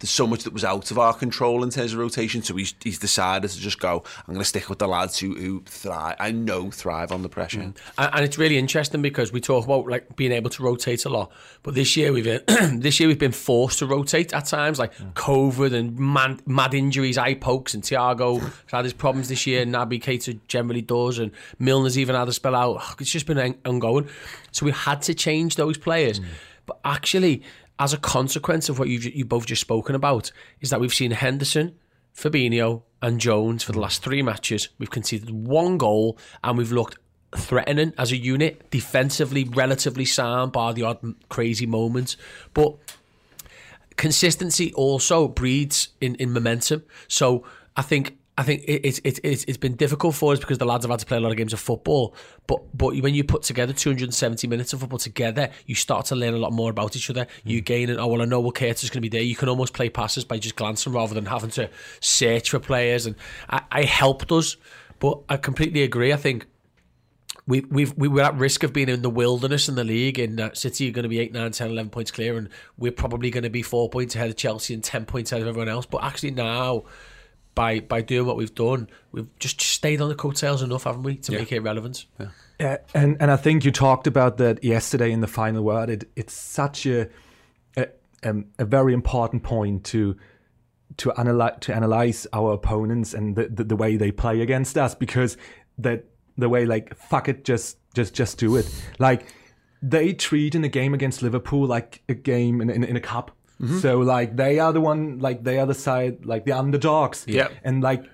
There's 0.01 0.11
so 0.11 0.27
much 0.27 0.45
that 0.45 0.53
was 0.55 0.65
out 0.65 0.91
of 0.91 0.99
our 0.99 1.13
control 1.13 1.63
in 1.63 1.69
terms 1.69 1.93
of 1.93 1.99
rotation, 1.99 2.43
so 2.43 2.57
he's, 2.57 2.75
he's 2.83 2.99
decided 2.99 3.51
to 3.51 3.59
just 3.59 3.79
go. 3.79 4.03
I'm 4.27 4.35
going 4.35 4.39
to 4.39 4.45
stick 4.45 4.71
with 4.71 4.79
the 4.79 4.89
lads 4.89 5.19
who, 5.19 5.35
who 5.35 5.63
thrive. 5.67 6.17
I 6.19 6.31
know 6.31 6.71
thrive 6.71 7.13
under 7.13 7.29
pressure. 7.29 7.61
Mm. 7.61 7.77
And, 7.99 8.15
and 8.15 8.25
it's 8.25 8.39
really 8.39 8.57
interesting 8.57 9.03
because 9.03 9.31
we 9.31 9.43
talk 9.43 9.67
about 9.67 9.87
like 9.87 10.17
being 10.17 10.33
able 10.33 10.49
to 10.51 10.63
rotate 10.63 11.05
a 11.05 11.11
lot, 11.11 11.31
but 11.63 11.75
this 11.75 11.99
year 11.99 12.13
we've 12.13 12.27
uh, 12.27 12.39
this 12.73 12.99
year 12.99 13.09
we've 13.09 13.19
been 13.19 13.31
forced 13.31 13.81
to 13.81 13.87
rotate 13.87 14.33
at 14.33 14.47
times, 14.47 14.79
like 14.79 14.95
mm. 14.97 15.13
COVID 15.13 15.75
and 15.75 15.99
mad, 15.99 16.47
mad 16.49 16.73
injuries, 16.73 17.19
eye 17.19 17.35
pokes, 17.35 17.75
and 17.75 17.83
Thiago 17.83 18.41
has 18.41 18.53
had 18.73 18.85
his 18.85 18.95
problems 18.95 19.29
this 19.29 19.47
year. 19.47 19.67
Naby 19.67 20.03
Keita 20.03 20.39
generally 20.49 20.83
does, 20.83 21.19
and 21.19 21.31
Milner's 21.59 21.99
even 21.99 22.15
had 22.15 22.29
a 22.29 22.33
spell 22.33 22.55
out. 22.55 22.83
It's 23.01 23.13
just 23.13 23.27
been 23.27 23.57
ongoing, 23.67 24.09
so 24.51 24.65
we 24.65 24.73
had 24.73 25.03
to 25.03 25.15
change 25.15 25.57
those 25.57 25.77
players. 25.77 26.21
Mm. 26.21 26.27
But 26.67 26.81
actually, 26.85 27.43
as 27.81 27.93
a 27.95 27.99
consequence 27.99 28.69
of 28.69 28.79
what 28.79 28.89
you've 28.89 29.05
you 29.05 29.25
both 29.25 29.47
just 29.47 29.63
spoken 29.63 29.97
about, 29.97 30.31
is 30.61 30.71
that 30.71 30.81
we've 30.81 30.95
seen 30.95 31.11
Henderson. 31.11 31.77
Fabinho 32.15 32.83
and 33.01 33.21
Jones 33.21 33.63
for 33.63 33.73
the 33.73 33.81
last 33.81 34.03
three 34.03 34.21
matches. 34.21 34.69
We've 34.79 34.91
conceded 34.91 35.31
one 35.31 35.79
goal 35.79 36.19
and 36.45 36.59
we've 36.59 36.73
looked 36.73 36.99
threatening 37.37 37.95
as 37.97 38.13
a 38.13 38.17
unit, 38.17 38.71
defensively 38.71 39.45
relatively 39.45 40.05
sound, 40.05 40.53
bar 40.53 40.75
the 40.75 40.83
odd 40.83 40.99
crazy 41.29 41.67
moments. 41.67 42.17
But 42.53 42.77
consistency 43.97 44.73
also 44.75 45.29
breeds 45.29 45.91
in, 46.01 46.17
in 46.17 46.33
momentum. 46.33 46.83
So 47.09 47.45
I 47.77 47.83
think 47.83 48.19
I 48.41 48.43
think 48.43 48.63
it, 48.63 48.87
it's 48.87 49.03
it's 49.05 49.21
it's 49.23 49.45
it's 49.45 49.59
been 49.59 49.77
difficult 49.77 50.15
for 50.15 50.33
us 50.33 50.41
because 50.41 50.57
the 50.57 50.65
lads 50.65 50.85
have 50.85 50.91
had 50.91 50.99
to 51.01 51.05
play 51.05 51.19
a 51.19 51.21
lot 51.21 51.31
of 51.31 51.37
games 51.37 51.53
of 51.53 51.61
football. 51.61 52.15
But 52.47 52.63
but 52.73 52.97
when 52.97 53.15
you 53.15 53.23
put 53.23 53.43
together 53.43 53.75
270 53.75 54.47
minutes 54.47 54.73
of 54.73 54.81
football 54.81 54.99
together, 54.99 55.51
you 55.67 55.75
start 55.75 56.07
to 56.07 56.17
learn 56.17 56.33
a 56.33 56.39
lot 56.39 56.51
more 56.51 56.71
about 56.71 56.97
each 56.97 57.11
other. 57.11 57.27
You 57.45 57.61
gain 57.61 57.91
an 57.91 58.01
oh 58.01 58.07
well 58.07 58.23
I 58.23 58.25
know 58.25 58.41
what 58.41 58.55
Curtis 58.55 58.85
is 58.85 58.89
going 58.89 59.03
to 59.03 59.11
be 59.11 59.11
there. 59.11 59.21
You 59.21 59.37
can 59.37 59.51
almost 59.51 59.75
play 59.75 59.91
passes 59.91 60.25
by 60.25 60.39
just 60.39 60.57
glancing 60.57 60.95
rather 60.95 61.13
than 61.13 61.27
having 61.27 61.51
to 61.51 61.69
search 62.01 62.49
for 62.49 62.59
players. 62.59 63.05
And 63.05 63.15
I, 63.51 63.61
I 63.71 63.83
helped 63.83 64.33
us, 64.33 64.57
but 65.01 65.21
I 65.29 65.37
completely 65.37 65.83
agree. 65.83 66.11
I 66.11 66.17
think 66.17 66.47
we 67.47 67.61
we've, 67.61 67.95
we 67.99 68.09
were 68.09 68.23
at 68.23 68.37
risk 68.37 68.63
of 68.63 68.73
being 68.73 68.89
in 68.89 69.03
the 69.03 69.11
wilderness 69.11 69.69
in 69.69 69.75
the 69.75 69.85
league. 69.85 70.19
And 70.19 70.41
uh, 70.41 70.55
City 70.55 70.89
are 70.89 70.93
going 70.93 71.03
to 71.03 71.11
be 71.11 71.19
8, 71.19 71.35
9, 71.35 71.53
10, 71.53 71.71
11 71.73 71.91
points 71.91 72.11
clear, 72.11 72.39
and 72.39 72.49
we're 72.79 72.91
probably 72.91 73.31
going 73.31 73.43
to 73.43 73.51
be 73.51 73.61
four 73.61 73.91
points 73.91 74.15
ahead 74.15 74.31
of 74.31 74.37
Chelsea 74.37 74.73
and 74.73 74.83
10 74.83 75.05
points 75.05 75.31
ahead 75.31 75.43
of 75.43 75.49
everyone 75.49 75.69
else. 75.69 75.85
But 75.85 76.05
actually, 76.05 76.31
now, 76.31 76.85
by 77.61 77.79
by 77.79 78.01
doing 78.01 78.27
what 78.27 78.39
we've 78.39 78.55
done, 78.55 78.89
we've 79.13 79.29
just 79.39 79.61
stayed 79.61 80.01
on 80.01 80.09
the 80.09 80.15
coattails 80.15 80.63
enough, 80.63 80.85
haven't 80.85 81.03
we, 81.03 81.17
to 81.17 81.33
make 81.33 81.53
it 81.53 81.61
relevant? 81.61 82.07
Yeah. 82.19 82.29
Yeah, 82.59 82.77
and 82.95 83.19
and 83.21 83.31
I 83.31 83.37
think 83.37 83.67
you 83.67 83.71
talked 83.71 84.07
about 84.07 84.39
that 84.39 84.65
yesterday 84.65 85.13
in 85.13 85.21
the 85.21 85.27
final 85.27 85.63
word. 85.63 85.91
It 85.91 86.11
it's 86.17 86.33
such 86.33 86.87
a 86.87 87.09
a, 87.77 87.89
um, 88.23 88.47
a 88.59 88.65
very 88.65 88.95
important 88.95 89.43
point 89.43 89.85
to 89.85 90.17
to 90.97 91.13
analyze 91.13 91.57
to 91.61 91.75
analyze 91.75 92.27
our 92.33 92.55
opponents 92.55 93.13
and 93.13 93.37
the, 93.37 93.49
the 93.49 93.65
the 93.65 93.77
way 93.77 93.99
they 93.99 94.11
play 94.11 94.41
against 94.41 94.79
us 94.79 94.95
because 94.95 95.37
that 95.77 96.05
the 96.39 96.49
way 96.49 96.65
like 96.65 96.95
fuck 96.97 97.29
it 97.29 97.45
just 97.45 97.77
just 97.95 98.15
just 98.15 98.39
do 98.39 98.57
it 98.57 98.67
like 98.99 99.27
they 99.83 100.13
treat 100.13 100.55
in 100.55 100.65
a 100.65 100.69
game 100.69 100.95
against 100.95 101.23
Liverpool 101.23 101.67
like 101.67 102.03
a 102.09 102.15
game 102.15 102.63
in 102.63 102.71
in, 102.71 102.85
in 102.85 102.97
a 102.97 103.01
cup. 103.01 103.31
So 103.81 103.99
like 103.99 104.37
they 104.37 104.59
are 104.59 104.73
the 104.73 104.81
one 104.81 105.19
like 105.19 105.45
they 105.45 105.59
are 105.59 105.67
the 105.67 105.75
side 105.75 106.25
like 106.25 106.45
the 106.47 106.53
underdogs. 106.53 107.25
Yeah. 107.29 107.49
and 107.63 107.83
like 107.83 108.05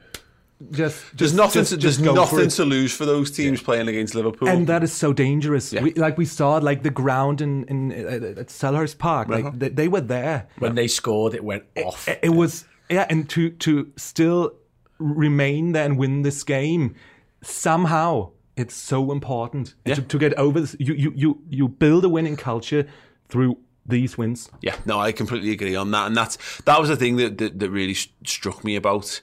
just 0.72 0.96
There's 1.16 1.32
just- 1.32 1.34
nothing. 1.34 1.60
just- 1.62 1.70
to, 1.72 1.76
just 1.76 2.00
there's 2.02 2.14
nothing 2.14 2.48
to 2.48 2.64
lose 2.64 2.92
for 2.96 3.04
those 3.04 3.30
teams 3.30 3.62
playing 3.62 3.88
against 3.88 4.14
Liverpool. 4.14 4.48
And 4.48 4.66
that 4.68 4.82
is 4.82 4.92
so 4.92 5.12
dangerous. 5.12 5.72
Yeah. 5.72 5.82
We, 5.82 5.92
like 5.94 6.16
we 6.18 6.24
saw, 6.24 6.56
like 6.56 6.82
the 6.82 6.90
ground 6.90 7.40
in 7.40 7.64
in 7.64 7.92
at, 7.92 8.22
at 8.24 8.46
Selhurst 8.48 8.98
Park, 8.98 9.28
Uh-huh. 9.28 9.42
like 9.42 9.58
they, 9.58 9.68
they 9.68 9.88
were 9.88 10.00
there. 10.00 10.48
When 10.58 10.74
they 10.74 10.88
scored, 10.88 11.34
it 11.34 11.44
went 11.44 11.64
off. 11.76 12.08
It, 12.08 12.20
it 12.22 12.30
was 12.30 12.64
yeah, 12.88 13.06
and 13.10 13.28
to 13.30 13.50
to 13.50 13.92
still 13.96 14.52
remain 14.98 15.72
there 15.72 15.84
and 15.84 15.98
win 15.98 16.22
this 16.22 16.42
game 16.42 16.94
somehow, 17.42 18.30
it's 18.56 18.74
so 18.74 19.12
important 19.12 19.74
to, 19.84 20.00
to 20.02 20.18
get 20.18 20.32
over 20.34 20.60
this. 20.60 20.74
You 20.80 20.94
you 20.94 21.12
you 21.14 21.38
you 21.50 21.68
build 21.68 22.04
a 22.04 22.08
winning 22.08 22.36
culture 22.36 22.86
through 23.28 23.58
these 23.88 24.18
wins. 24.18 24.50
Yeah, 24.60 24.76
no, 24.84 24.98
I 24.98 25.12
completely 25.12 25.50
agree 25.50 25.76
on 25.76 25.90
that, 25.92 26.06
and 26.06 26.16
that's 26.16 26.38
that 26.62 26.80
was 26.80 26.88
the 26.88 26.96
thing 26.96 27.16
that 27.16 27.38
that, 27.38 27.58
that 27.58 27.70
really 27.70 27.94
st- 27.94 28.28
struck 28.28 28.64
me 28.64 28.76
about 28.76 29.20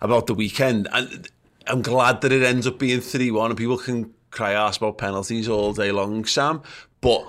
about 0.00 0.26
the 0.26 0.34
weekend, 0.34 0.88
and 0.92 1.28
I'm 1.66 1.82
glad 1.82 2.20
that 2.22 2.32
it 2.32 2.42
ends 2.42 2.66
up 2.66 2.78
being 2.78 3.00
three 3.00 3.30
one, 3.30 3.50
and 3.50 3.58
people 3.58 3.78
can 3.78 4.12
cry 4.30 4.52
ass 4.52 4.78
about 4.78 4.98
penalties 4.98 5.48
all 5.48 5.72
day 5.72 5.92
long, 5.92 6.24
Sam, 6.24 6.62
but. 7.00 7.28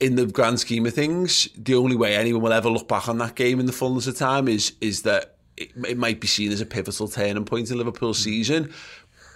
In 0.00 0.16
the 0.16 0.26
grand 0.26 0.58
scheme 0.58 0.84
of 0.84 0.94
things, 0.94 1.48
the 1.56 1.76
only 1.76 1.94
way 1.94 2.16
anyone 2.16 2.42
will 2.42 2.52
ever 2.52 2.68
look 2.68 2.88
back 2.88 3.08
on 3.08 3.18
that 3.18 3.36
game 3.36 3.60
in 3.60 3.66
the 3.66 3.72
fullness 3.72 4.08
of 4.08 4.16
time 4.16 4.48
is 4.48 4.72
is 4.80 5.02
that 5.02 5.36
it, 5.56 5.70
it 5.86 5.96
might 5.96 6.20
be 6.20 6.26
seen 6.26 6.50
as 6.50 6.60
a 6.60 6.66
pivotal 6.66 7.06
turning 7.06 7.44
point 7.44 7.70
in 7.70 7.78
Liverpool's 7.78 8.18
mm-hmm. 8.18 8.30
season. 8.30 8.72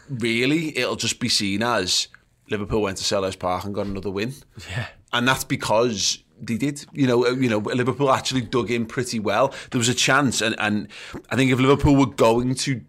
Really, 0.09 0.77
it'll 0.77 0.97
just 0.97 1.21
be 1.21 1.29
seen 1.29 1.63
as 1.63 2.09
Liverpool 2.51 2.83
went 2.83 2.99
to 2.99 3.05
Selhurst 3.05 3.39
Park 3.39 3.65
and 3.65 3.77
got 3.77 3.87
another 3.87 4.11
win. 4.11 4.35
Yeah. 4.69 4.87
and 5.13 5.27
that's 5.27 5.45
because 5.45 6.23
they 6.41 6.57
did. 6.57 6.85
You 6.93 7.07
know, 7.07 7.27
uh, 7.27 7.31
you 7.31 7.49
know, 7.49 7.59
Liverpool 7.59 8.11
actually 8.11 8.43
dug 8.43 8.71
in 8.71 8.87
pretty 8.87 9.19
well. 9.19 9.55
There 9.71 9.79
was 9.79 9.89
a 9.89 9.95
chance, 9.95 10.41
and 10.41 10.55
and 10.59 10.89
I 11.31 11.37
think 11.37 11.51
if 11.51 11.59
Liverpool 11.59 11.97
were 11.97 12.07
going 12.07 12.55
to 12.57 12.81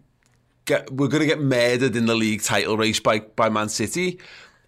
get, 0.64 0.90
we're 0.92 1.08
going 1.08 1.20
to 1.22 1.26
get 1.26 1.40
murdered 1.40 1.96
in 1.96 2.06
the 2.06 2.14
league 2.14 2.42
title 2.42 2.76
race 2.76 3.00
by 3.00 3.20
by 3.20 3.48
Man 3.48 3.68
City. 3.68 4.18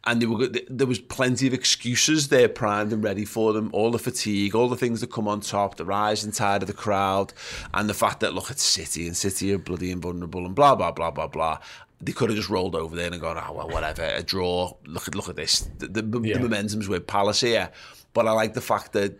And 0.04 0.22
they 0.22 0.24
were, 0.24 0.48
there 0.70 0.86
was 0.86 0.98
plenty 0.98 1.46
of 1.46 1.52
excuses 1.52 2.28
there 2.28 2.48
primed 2.48 2.90
and 2.90 3.04
ready 3.04 3.26
for 3.26 3.52
them. 3.52 3.68
All 3.74 3.90
the 3.90 3.98
fatigue, 3.98 4.54
all 4.54 4.66
the 4.70 4.76
things 4.76 5.02
that 5.02 5.12
come 5.12 5.28
on 5.28 5.42
top, 5.42 5.76
the 5.76 5.84
rising 5.84 6.32
tide 6.32 6.62
of 6.62 6.68
the 6.68 6.72
crowd, 6.72 7.34
and 7.74 7.86
the 7.86 7.92
fact 7.92 8.20
that 8.20 8.32
look 8.32 8.50
at 8.50 8.58
City 8.58 9.06
and 9.06 9.14
City 9.14 9.52
are 9.52 9.58
bloody 9.58 9.90
invulnerable 9.90 10.46
and 10.46 10.54
blah 10.54 10.74
blah 10.74 10.90
blah 10.90 11.10
blah 11.10 11.26
blah. 11.26 11.58
They 12.00 12.12
could 12.12 12.30
have 12.30 12.36
just 12.38 12.48
rolled 12.48 12.74
over 12.74 12.96
there 12.96 13.12
and 13.12 13.20
gone, 13.20 13.36
oh 13.36 13.52
well, 13.52 13.68
whatever, 13.68 14.04
a 14.04 14.22
draw. 14.22 14.72
Look 14.86 15.06
at 15.06 15.14
look 15.14 15.28
at 15.28 15.36
this. 15.36 15.68
The, 15.76 15.88
the, 15.88 16.20
Yeah. 16.22 16.38
the 16.38 16.44
momentum's 16.44 16.88
with 16.88 17.06
Palace 17.06 17.42
here, 17.42 17.70
but 18.12 18.26
I 18.26 18.32
like 18.32 18.54
the 18.54 18.60
fact 18.60 18.92
that 18.92 19.18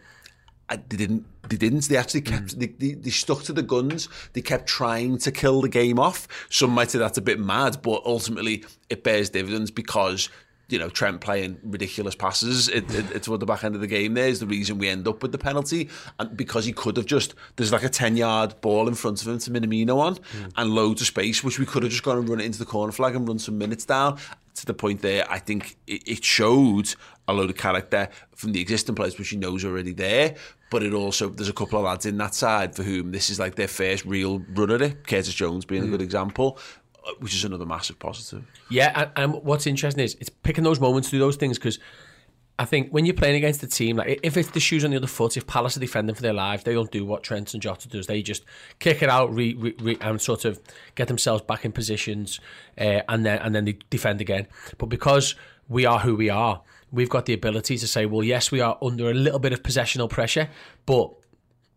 I, 0.69 0.77
they 0.77 0.97
didn't. 0.97 1.27
They 1.49 1.57
didn't. 1.57 1.89
They 1.89 1.97
actually 1.97 2.21
kept. 2.21 2.57
Mm. 2.57 2.59
They, 2.59 2.67
they, 2.67 2.95
they 2.95 3.11
stuck 3.11 3.43
to 3.45 3.53
the 3.53 3.63
guns. 3.63 4.09
They 4.35 4.41
kept 4.41 4.67
trying 4.69 5.19
to 5.19 5.33
kill 5.33 5.61
the 5.61 5.69
game 5.69 5.99
off. 5.99 6.29
Some 6.49 6.71
might 6.71 6.91
say 6.91 6.99
that's 6.99 7.19
a 7.19 7.23
bit 7.23 7.41
mad, 7.41 7.83
but 7.83 8.03
ultimately 8.05 8.65
it 8.89 9.03
bears 9.03 9.31
dividends 9.31 9.71
because 9.71 10.29
you 10.71 10.79
know, 10.79 10.89
Trent 10.89 11.21
playing 11.21 11.59
ridiculous 11.65 12.15
passes 12.15 12.69
at, 12.69 12.89
at, 12.95 13.13
at 13.13 13.23
toward 13.25 13.41
the 13.41 13.47
back 13.47 13.65
end 13.65 13.75
of 13.75 13.81
the 13.81 13.87
game 13.87 14.15
there 14.15 14.29
is 14.29 14.41
the 14.41 14.47
reason 14.47 14.79
we 14.79 14.89
end 14.89 15.07
up 15.09 15.23
with 15.23 15.33
the 15.33 15.39
penalty. 15.39 15.89
And 16.19 16.37
because 16.37 16.65
he 16.65 16.73
could 16.73 16.97
have 16.97 17.07
just, 17.07 17.35
there's 17.57 17.73
like 17.73 17.83
a 17.83 17.89
10 17.89 18.17
yard 18.17 18.55
ball 18.61 18.89
in 18.89 18.95
front 18.95 19.21
of 19.21 19.29
him 19.29 19.39
to 19.39 19.51
Minamino 19.51 19.99
on 19.99 20.15
mm. 20.15 20.53
and 20.57 20.71
loads 20.71 21.01
of 21.01 21.09
space, 21.09 21.43
which 21.43 21.59
we 21.59 21.67
could 21.67 21.83
have 21.83 21.91
just 21.91 22.05
gone 22.05 22.19
and 22.19 22.29
run 22.29 22.41
it 22.41 22.45
into 22.45 22.59
the 22.59 22.65
corner 22.65 22.93
flag 22.93 23.17
and 23.17 23.27
run 23.27 23.39
some 23.39 23.59
minutes 23.59 23.85
down. 23.85 24.19
To 24.55 24.67
the 24.67 24.75
point 24.75 25.01
there, 25.01 25.31
I 25.31 25.39
think 25.39 25.77
it, 25.87 26.03
it 26.07 26.25
showed 26.25 26.95
a 27.29 27.33
load 27.33 27.51
of 27.51 27.57
character 27.57 28.09
from 28.35 28.53
the 28.53 28.61
existing 28.61 28.95
players, 28.95 29.19
which 29.19 29.29
he 29.29 29.37
knows 29.37 29.65
already 29.65 29.93
there. 29.93 30.35
But 30.71 30.83
it 30.83 30.93
also, 30.93 31.29
there's 31.29 31.49
a 31.49 31.53
couple 31.53 31.79
of 31.79 31.85
lads 31.85 32.07
in 32.07 32.17
that 32.19 32.35
side 32.35 32.75
for 32.75 32.83
whom 32.83 33.13
this 33.13 33.31
is 33.31 33.39
like 33.39 33.57
their 33.57 33.69
first 33.69 34.05
real 34.05 34.43
run 34.55 34.71
at 34.71 34.83
it. 34.83 35.07
Curtis 35.07 35.35
Jones 35.35 35.65
being 35.65 35.85
a 35.85 35.89
good 35.89 36.03
example, 36.03 36.59
uh, 37.07 37.13
which 37.19 37.35
is 37.35 37.45
another 37.45 37.67
massive 37.67 37.99
positive. 37.99 38.45
Yeah, 38.71 38.93
and, 38.95 39.35
and 39.35 39.45
what's 39.45 39.67
interesting 39.67 40.05
is 40.05 40.17
it's 40.21 40.31
picking 40.31 40.65
those 40.65 40.81
moments 40.81 41.11
to 41.11 41.17
do 41.17 41.19
those 41.19 41.37
things 41.37 41.59
because 41.59 41.79
I 42.61 42.67
think 42.67 42.91
when 42.91 43.07
you're 43.07 43.15
playing 43.15 43.37
against 43.37 43.63
a 43.63 43.67
team, 43.67 43.97
like 43.97 44.21
if 44.23 44.37
it's 44.37 44.51
the 44.51 44.61
shoes 44.61 44.85
on 44.85 44.91
the 44.91 44.99
other 44.99 45.07
foot, 45.07 45.39
if 45.39 45.47
Palace 45.47 45.79
are 45.79 45.81
defending 45.81 46.15
for 46.15 46.21
their 46.21 46.35
lives, 46.35 46.63
they 46.63 46.75
don't 46.75 46.91
do 46.91 47.07
what 47.07 47.23
Trent 47.23 47.55
and 47.55 47.63
Jota 47.63 47.89
does. 47.89 48.07
They 48.07 48.21
just 48.21 48.45
kick 48.81 49.03
it 49.03 49.09
out, 49.09 49.35
re, 49.35 49.55
re, 49.55 49.75
re, 49.81 49.97
and 50.03 50.21
sort 50.21 50.45
of 50.45 50.61
get 50.95 51.09
themselves 51.09 51.43
back 51.43 51.65
in 51.65 51.73
positions, 51.73 52.39
uh, 52.77 53.01
and 53.09 53.25
then 53.25 53.39
and 53.39 53.55
then 53.55 53.65
they 53.65 53.79
defend 53.89 54.21
again. 54.21 54.47
But 54.77 54.87
because 54.87 55.37
we 55.71 55.87
are 55.87 56.01
who 56.01 56.15
we 56.15 56.29
are, 56.29 56.61
we've 56.93 57.11
got 57.11 57.27
the 57.27 57.33
ability 57.33 57.79
to 57.79 57.87
say, 57.87 58.07
well, 58.07 58.25
yes, 58.25 58.51
we 58.51 58.61
are 58.61 58.77
under 58.83 59.11
a 59.11 59.15
little 59.15 59.39
bit 59.39 59.53
of 59.53 59.63
possessional 59.63 60.09
pressure, 60.09 60.49
but 60.87 61.13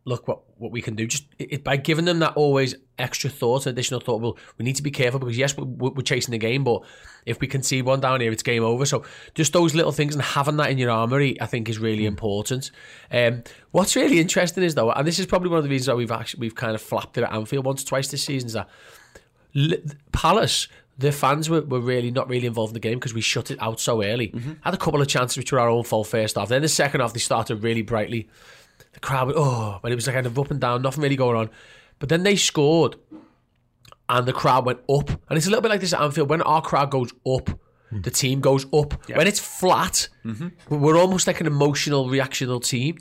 look 0.05 0.27
what, 0.27 0.41
what 0.57 0.71
we 0.71 0.81
can 0.81 0.95
do. 0.95 1.07
Just 1.07 1.25
it, 1.39 1.63
by 1.63 1.77
giving 1.77 2.05
them 2.05 2.19
that 2.19 2.33
always 2.35 2.75
extra 2.97 3.29
thought, 3.29 3.65
additional 3.65 3.99
thought. 3.99 4.21
Well, 4.21 4.37
we 4.57 4.65
need 4.65 4.75
to 4.75 4.83
be 4.83 4.91
careful 4.91 5.19
because 5.19 5.37
yes, 5.37 5.57
we're, 5.57 5.91
we're 5.91 6.01
chasing 6.01 6.31
the 6.31 6.37
game, 6.37 6.63
but 6.63 6.81
if 7.25 7.39
we 7.39 7.47
can 7.47 7.63
see 7.63 7.81
one 7.81 8.01
down 8.01 8.21
here, 8.21 8.31
it's 8.31 8.43
game 8.43 8.63
over. 8.63 8.85
So 8.85 9.03
just 9.33 9.53
those 9.53 9.75
little 9.75 9.91
things 9.91 10.13
and 10.15 10.23
having 10.23 10.57
that 10.57 10.71
in 10.71 10.77
your 10.77 10.91
armory, 10.91 11.39
I 11.41 11.45
think, 11.45 11.69
is 11.69 11.79
really 11.79 12.05
important. 12.05 12.71
Um, 13.11 13.43
what's 13.71 13.95
really 13.95 14.19
interesting 14.19 14.63
is 14.63 14.75
though, 14.75 14.91
and 14.91 15.07
this 15.07 15.19
is 15.19 15.25
probably 15.25 15.49
one 15.49 15.59
of 15.59 15.63
the 15.63 15.69
reasons 15.69 15.89
why 15.89 15.95
we've 15.95 16.11
actually 16.11 16.41
we've 16.41 16.55
kind 16.55 16.75
of 16.75 16.81
flapped 16.81 17.17
it 17.17 17.23
at 17.23 17.33
Anfield 17.33 17.65
once, 17.65 17.83
or 17.83 17.87
twice 17.87 18.09
this 18.09 18.23
season, 18.23 18.47
is 18.47 18.53
that 18.53 18.69
Palace. 20.11 20.67
The 20.97 21.11
fans 21.11 21.49
were, 21.49 21.61
were 21.61 21.79
really 21.79 22.11
not 22.11 22.29
really 22.29 22.45
involved 22.45 22.71
in 22.71 22.73
the 22.75 22.79
game 22.79 22.99
because 22.99 23.13
we 23.13 23.21
shut 23.21 23.49
it 23.49 23.61
out 23.61 23.79
so 23.79 24.03
early. 24.03 24.29
Mm-hmm. 24.29 24.53
Had 24.61 24.73
a 24.73 24.77
couple 24.77 25.01
of 25.01 25.07
chances 25.07 25.37
which 25.37 25.51
were 25.51 25.59
our 25.59 25.69
own 25.69 25.83
fault 25.83 26.07
first 26.07 26.35
half. 26.35 26.49
Then 26.49 26.61
the 26.61 26.67
second 26.67 27.01
half 27.01 27.13
they 27.13 27.19
started 27.19 27.63
really 27.63 27.81
brightly 27.81 28.29
the 28.93 28.99
crowd 28.99 29.27
went, 29.27 29.39
oh, 29.39 29.79
but 29.81 29.91
it 29.91 29.95
was 29.95 30.07
like 30.07 30.13
kind 30.15 30.25
of 30.25 30.37
up 30.37 30.51
and 30.51 30.59
down, 30.59 30.81
nothing 30.81 31.03
really 31.03 31.15
going 31.15 31.35
on. 31.35 31.49
But 31.99 32.09
then 32.09 32.23
they 32.23 32.35
scored 32.35 32.95
and 34.09 34.25
the 34.27 34.33
crowd 34.33 34.65
went 34.65 34.79
up. 34.89 35.09
And 35.09 35.37
it's 35.37 35.47
a 35.47 35.49
little 35.49 35.61
bit 35.61 35.69
like 35.69 35.81
this 35.81 35.93
at 35.93 36.01
Anfield. 36.01 36.29
When 36.29 36.41
our 36.41 36.61
crowd 36.61 36.91
goes 36.91 37.11
up, 37.25 37.49
hmm. 37.89 38.01
the 38.01 38.11
team 38.11 38.39
goes 38.39 38.65
up. 38.73 38.93
When 39.09 39.27
it's 39.27 39.39
flat, 39.39 40.09
mm-hmm. 40.23 40.75
we're 40.75 40.97
almost 40.97 41.27
like 41.27 41.41
an 41.41 41.47
emotional, 41.47 42.07
reactional 42.07 42.63
team. 42.63 42.97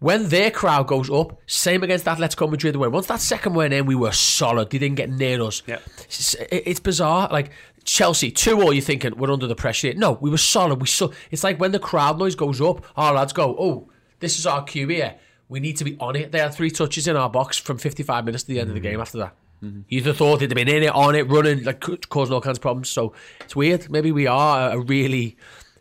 When 0.00 0.28
their 0.28 0.50
crowd 0.50 0.86
goes 0.86 1.10
up, 1.10 1.40
same 1.46 1.82
against 1.82 2.04
Atletico 2.04 2.50
Madrid. 2.50 2.76
When 2.76 2.92
once 2.92 3.06
that 3.06 3.20
second 3.20 3.54
went 3.54 3.72
in, 3.72 3.86
we 3.86 3.94
were 3.94 4.12
solid. 4.12 4.70
They 4.70 4.78
didn't 4.78 4.96
get 4.96 5.10
near 5.10 5.40
us. 5.42 5.62
It's, 6.04 6.34
it's 6.50 6.80
bizarre. 6.80 7.28
Like 7.30 7.52
Chelsea, 7.84 8.30
two 8.30 8.60
all. 8.60 8.72
You're 8.72 8.82
thinking 8.82 9.16
we're 9.16 9.30
under 9.30 9.46
the 9.46 9.54
pressure. 9.54 9.94
No, 9.94 10.12
we 10.20 10.30
were 10.30 10.38
solid. 10.38 10.80
We 10.80 10.86
so 10.86 11.12
it's 11.30 11.44
like 11.44 11.60
when 11.60 11.72
the 11.72 11.78
crowd 11.78 12.18
noise 12.18 12.34
goes 12.34 12.60
up, 12.60 12.84
our 12.96 13.14
lads 13.14 13.32
go, 13.32 13.56
"Oh, 13.58 13.88
this 14.20 14.38
is 14.38 14.46
our 14.46 14.64
cue 14.64 14.88
here. 14.88 15.16
We 15.48 15.60
need 15.60 15.76
to 15.78 15.84
be 15.84 15.96
on 16.00 16.16
it." 16.16 16.32
They 16.32 16.38
had 16.38 16.54
three 16.54 16.70
touches 16.70 17.06
in 17.06 17.16
our 17.16 17.30
box 17.30 17.56
from 17.56 17.78
55 17.78 18.24
minutes 18.24 18.44
to 18.44 18.48
the 18.48 18.60
end 18.60 18.70
of 18.70 18.74
the 18.74 18.80
game. 18.80 18.94
Mm-hmm. 18.94 19.02
After 19.02 19.18
that, 19.18 19.36
mm-hmm. 19.62 19.80
you'd 19.88 20.06
have 20.06 20.16
thought 20.16 20.40
they'd 20.40 20.50
have 20.50 20.56
been 20.56 20.68
in 20.68 20.82
it, 20.82 20.94
on 20.94 21.14
it, 21.14 21.28
running, 21.28 21.64
like 21.64 21.80
causing 22.08 22.34
all 22.34 22.40
kinds 22.40 22.58
of 22.58 22.62
problems. 22.62 22.88
So 22.88 23.12
it's 23.40 23.54
weird. 23.54 23.90
Maybe 23.90 24.12
we 24.12 24.26
are 24.26 24.70
a 24.70 24.80
really 24.80 25.36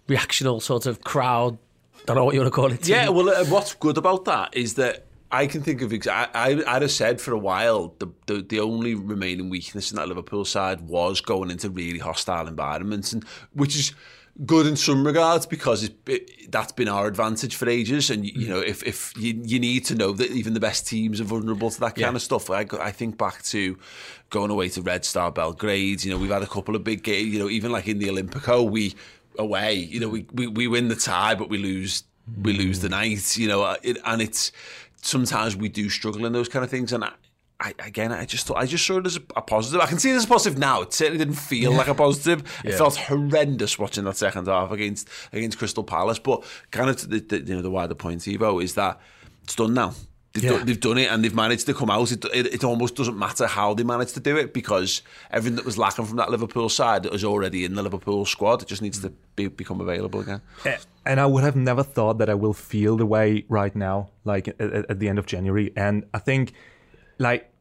reactional 0.08 0.62
sort 0.62 0.86
of 0.86 1.04
crowd. 1.04 1.58
Don't 2.06 2.16
know 2.18 2.26
what 2.26 2.34
you 2.34 2.42
want 2.42 2.54
to 2.54 2.56
call 2.56 2.72
it. 2.72 2.88
Yeah, 2.88 3.10
well, 3.10 3.30
uh, 3.30 3.46
what's 3.46 3.74
good 3.76 3.98
about 3.98 4.26
that 4.26 4.56
is 4.56 4.74
that 4.76 5.06
I 5.32 5.48
can 5.48 5.62
think 5.62 5.82
of. 5.82 5.94
ex- 5.94 6.08
I, 6.08 6.28
I, 6.34 6.64
I'd 6.76 6.82
have 6.82 6.92
said 6.92 7.22
for 7.22 7.32
a 7.34 7.38
while 7.40 7.96
the, 8.00 8.08
the 8.28 8.42
the 8.42 8.60
only 8.60 8.94
remaining 8.96 9.50
weakness 9.50 9.92
in 9.92 9.96
that 9.98 10.08
Liverpool 10.08 10.46
side 10.46 10.82
was 10.82 11.22
going 11.22 11.50
into 11.50 11.70
really 11.70 12.00
hostile 12.00 12.48
environments, 12.48 13.14
and 13.14 13.24
which 13.54 13.76
is 13.76 13.94
good 14.48 14.66
in 14.66 14.76
some 14.76 15.06
regards 15.06 15.46
because 15.46 15.84
it, 15.84 15.96
it, 16.08 16.52
that's 16.52 16.72
been 16.72 16.88
our 16.88 17.06
advantage 17.08 17.56
for 17.56 17.70
ages. 17.70 18.10
And 18.10 18.26
you 18.26 18.48
know, 18.50 18.60
if 18.60 18.84
if 18.84 19.14
you, 19.18 19.40
you 19.44 19.60
need 19.60 19.86
to 19.86 19.96
know 19.96 20.12
that 20.12 20.30
even 20.32 20.54
the 20.54 20.60
best 20.60 20.86
teams 20.88 21.22
are 21.22 21.26
vulnerable 21.26 21.70
to 21.72 21.80
that 21.82 21.90
kind 21.96 22.00
Yeah. 22.00 22.10
of 22.16 22.22
stuff. 22.22 22.50
I, 22.50 22.66
I 22.82 22.92
think 22.92 23.18
back 23.18 23.44
to 23.44 23.78
going 24.30 24.52
away 24.52 24.70
to 24.70 24.82
Red 24.82 25.06
Star 25.06 25.32
Belgrade. 25.32 26.04
You 26.04 26.12
know, 26.12 26.18
we've 26.18 26.32
had 26.32 26.44
a 26.44 26.48
couple 26.48 26.76
of 26.76 26.84
big 26.84 27.02
games. 27.04 27.30
You 27.34 27.40
know, 27.40 27.50
even 27.50 27.72
like 27.72 27.88
in 27.88 27.98
the 28.00 28.08
Olimpico, 28.10 28.70
we 28.70 28.94
away. 29.40 29.76
You 29.76 30.00
know, 30.00 30.10
we, 30.10 30.26
we, 30.34 30.48
we 30.48 30.68
win 30.68 30.88
the 30.88 30.96
tie, 30.96 31.36
but 31.36 31.50
we 31.50 31.58
lose 31.58 32.04
we 32.42 32.54
lose 32.54 32.80
the 32.80 32.90
night. 32.90 33.36
You 33.38 33.48
know, 33.48 33.64
uh, 33.64 33.76
it, 33.84 33.98
and 34.06 34.22
it's 34.22 34.52
sometimes 35.02 35.56
we 35.56 35.70
do 35.70 35.90
struggle 35.90 36.26
in 36.26 36.34
those 36.34 36.50
kind 36.50 36.64
of 36.64 36.72
things. 36.72 36.94
And 36.94 37.04
I, 37.04 37.12
I 37.60 37.74
again, 37.80 38.12
I 38.12 38.26
just 38.26 38.48
thought 38.48 38.58
I 38.58 38.66
just 38.66 38.86
saw 38.86 38.98
it 38.98 39.06
as 39.06 39.18
a, 39.18 39.22
a 39.36 39.42
positive. 39.42 39.82
I 39.82 39.86
can 39.88 40.00
see 40.00 40.12
it 40.12 40.16
as 40.16 40.26
a 40.26 40.28
positive 40.28 40.58
now. 40.60 40.82
It 40.82 40.94
certainly 40.94 41.18
didn't 41.20 41.36
feel 41.40 41.72
like 41.74 41.88
a 41.88 41.96
positive. 41.96 42.42
It 42.64 42.72
Yeah. 42.72 42.78
felt 42.78 42.96
horrendous 42.96 43.78
watching 43.80 44.04
that 44.06 44.18
second 44.18 44.48
half 44.48 44.72
against 44.72 45.08
against 45.32 45.58
Crystal 45.58 45.84
Palace. 45.84 46.20
But 46.20 46.44
kind 46.72 46.90
of 46.90 47.10
the, 47.10 47.20
the 47.20 47.40
you 47.40 47.56
know 47.56 47.62
the 47.62 47.72
wider 47.72 47.96
point, 47.96 48.28
Ivo, 48.28 48.60
is 48.60 48.76
that 48.76 49.00
it's 49.44 49.56
done 49.56 49.74
now. 49.74 49.94
They've, 50.34 50.44
Yeah. 50.46 50.50
done, 50.58 50.66
they've 50.66 50.80
done 50.80 50.98
it 50.98 51.12
and 51.12 51.24
they've 51.24 51.36
managed 51.36 51.68
to 51.68 51.74
come 51.76 51.92
out. 51.92 52.12
It, 52.12 52.26
it, 52.34 52.54
it 52.56 52.64
almost 52.64 52.96
doesn't 52.96 53.18
matter 53.18 53.46
how 53.46 53.76
they 53.76 53.84
managed 53.84 54.16
to 54.16 54.20
do 54.20 54.36
it 54.36 54.52
because 54.54 55.04
everything 55.30 55.56
that 55.58 55.66
was 55.66 55.78
lacking 55.78 56.06
from 56.06 56.18
that 56.18 56.32
Liverpool 56.32 56.70
side 56.70 57.06
is 57.06 57.24
already 57.24 57.66
in 57.66 57.76
the 57.76 57.84
Liverpool 57.84 58.26
squad. 58.26 58.64
It 58.64 58.68
just 58.68 58.82
needs 58.82 59.00
to 59.02 59.10
be, 59.36 59.48
become 59.48 59.80
available 59.80 60.22
again. 60.22 60.42
and 61.06 61.20
I 61.20 61.28
would 61.28 61.44
have 61.44 61.56
never 61.56 61.84
thought 61.84 62.18
that 62.18 62.30
I 62.30 62.34
will 62.34 62.54
feel 62.54 62.98
the 62.98 63.06
way 63.06 63.46
right 63.48 63.76
now, 63.76 64.10
like 64.24 64.48
at, 64.48 64.60
at 64.60 65.00
the 65.00 65.08
end 65.08 65.20
of 65.20 65.28
January. 65.28 65.72
And 65.76 66.06
I 66.16 66.20
think, 66.20 66.54
like, 67.20 67.52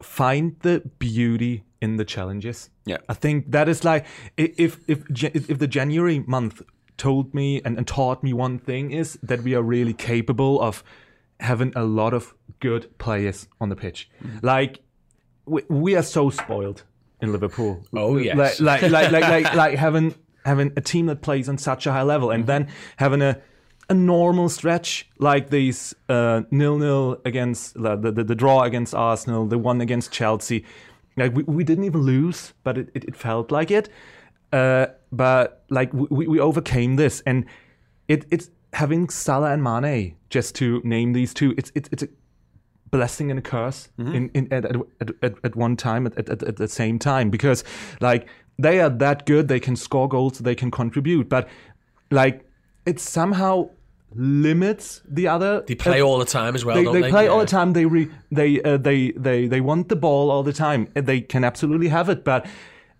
find 0.00 0.54
the 0.62 0.82
beauty 1.00 1.64
in 1.80 1.96
the 1.96 2.04
challenges. 2.04 2.70
Yeah. 2.84 2.98
I 3.08 3.14
think 3.14 3.50
that 3.50 3.68
is 3.68 3.84
like 3.84 4.06
if 4.36 4.78
if 4.86 5.02
if 5.50 5.58
the 5.58 5.66
January 5.66 6.20
month 6.26 6.62
told 6.96 7.34
me 7.34 7.60
and, 7.64 7.76
and 7.78 7.86
taught 7.86 8.22
me 8.22 8.32
one 8.32 8.58
thing 8.58 8.90
is 8.90 9.18
that 9.22 9.42
we 9.42 9.54
are 9.54 9.62
really 9.62 9.94
capable 9.94 10.60
of 10.60 10.84
having 11.40 11.72
a 11.74 11.84
lot 11.84 12.14
of 12.14 12.34
good 12.60 12.96
players 12.98 13.48
on 13.60 13.68
the 13.68 13.76
pitch. 13.76 14.08
Like 14.42 14.80
we, 15.46 15.62
we 15.68 15.96
are 15.96 16.02
so 16.02 16.30
spoiled 16.30 16.84
in 17.20 17.32
Liverpool. 17.32 17.84
Oh, 17.92 18.16
yes. 18.16 18.60
Like 18.60 18.82
like 18.82 18.90
like 18.90 19.10
like, 19.10 19.44
like, 19.44 19.54
like 19.62 19.78
having 19.78 20.14
having 20.44 20.72
a 20.76 20.80
team 20.80 21.06
that 21.06 21.22
plays 21.22 21.48
on 21.48 21.58
such 21.58 21.86
a 21.86 21.92
high 21.92 22.02
level 22.02 22.30
and 22.30 22.46
then 22.46 22.68
having 22.96 23.22
a 23.22 23.40
a 23.90 23.94
normal 23.94 24.48
stretch 24.48 25.10
like 25.18 25.50
these 25.50 25.94
uh, 26.08 26.42
nil 26.52 26.78
nil 26.78 27.20
against 27.24 27.74
the, 27.74 27.96
the 27.96 28.12
the 28.12 28.36
draw 28.36 28.62
against 28.62 28.94
Arsenal, 28.94 29.46
the 29.46 29.58
one 29.58 29.80
against 29.80 30.12
Chelsea. 30.12 30.64
Like 31.16 31.34
we, 31.34 31.42
we 31.42 31.64
didn't 31.64 31.84
even 31.84 32.02
lose, 32.02 32.54
but 32.62 32.78
it, 32.78 32.88
it, 32.94 33.04
it 33.04 33.16
felt 33.16 33.50
like 33.50 33.72
it. 33.72 33.88
Uh, 34.52 34.86
but 35.10 35.64
like 35.70 35.92
we, 35.92 36.28
we 36.28 36.38
overcame 36.38 36.96
this, 36.96 37.20
and 37.26 37.46
it 38.06 38.26
it's 38.30 38.50
having 38.72 39.08
Salah 39.08 39.52
and 39.52 39.62
Mane 39.62 40.16
just 40.28 40.54
to 40.56 40.80
name 40.84 41.12
these 41.12 41.34
two. 41.34 41.54
It's 41.56 41.72
it's 41.74 41.88
it's 41.92 42.02
a 42.02 42.08
blessing 42.90 43.30
and 43.30 43.38
a 43.38 43.42
curse 43.42 43.88
in, 43.98 44.28
in 44.34 44.52
at, 44.52 44.64
at, 44.64 44.76
at, 45.22 45.34
at 45.44 45.54
one 45.54 45.76
time 45.76 46.08
at, 46.08 46.28
at, 46.28 46.42
at 46.42 46.56
the 46.56 46.66
same 46.66 46.98
time 46.98 47.30
because 47.30 47.62
like 48.00 48.26
they 48.58 48.80
are 48.80 48.90
that 48.90 49.26
good 49.26 49.46
they 49.46 49.60
can 49.60 49.76
score 49.76 50.08
goals 50.08 50.38
they 50.38 50.56
can 50.56 50.72
contribute 50.72 51.28
but 51.28 51.48
like 52.10 52.44
it 52.86 52.98
somehow 52.98 53.68
limits 54.14 55.02
the 55.08 55.28
other 55.28 55.62
They 55.68 55.76
play 55.76 56.02
all 56.02 56.18
the 56.18 56.24
time 56.24 56.56
as 56.56 56.64
well, 56.64 56.74
they, 56.74 56.82
don't 56.82 56.94
they 56.94 57.02
they? 57.02 57.10
play 57.10 57.28
all 57.28 57.38
the 57.38 57.46
time 57.46 57.74
they 57.74 57.86
re, 57.86 58.08
they 58.32 58.60
uh, 58.62 58.76
they 58.76 59.12
they 59.12 59.46
they 59.46 59.60
want 59.60 59.88
the 59.88 59.94
ball 59.96 60.30
all 60.30 60.42
the 60.42 60.52
time 60.52 60.88
they 60.94 61.20
can 61.20 61.44
absolutely 61.44 61.88
have 61.88 62.08
it 62.08 62.24
but 62.24 62.44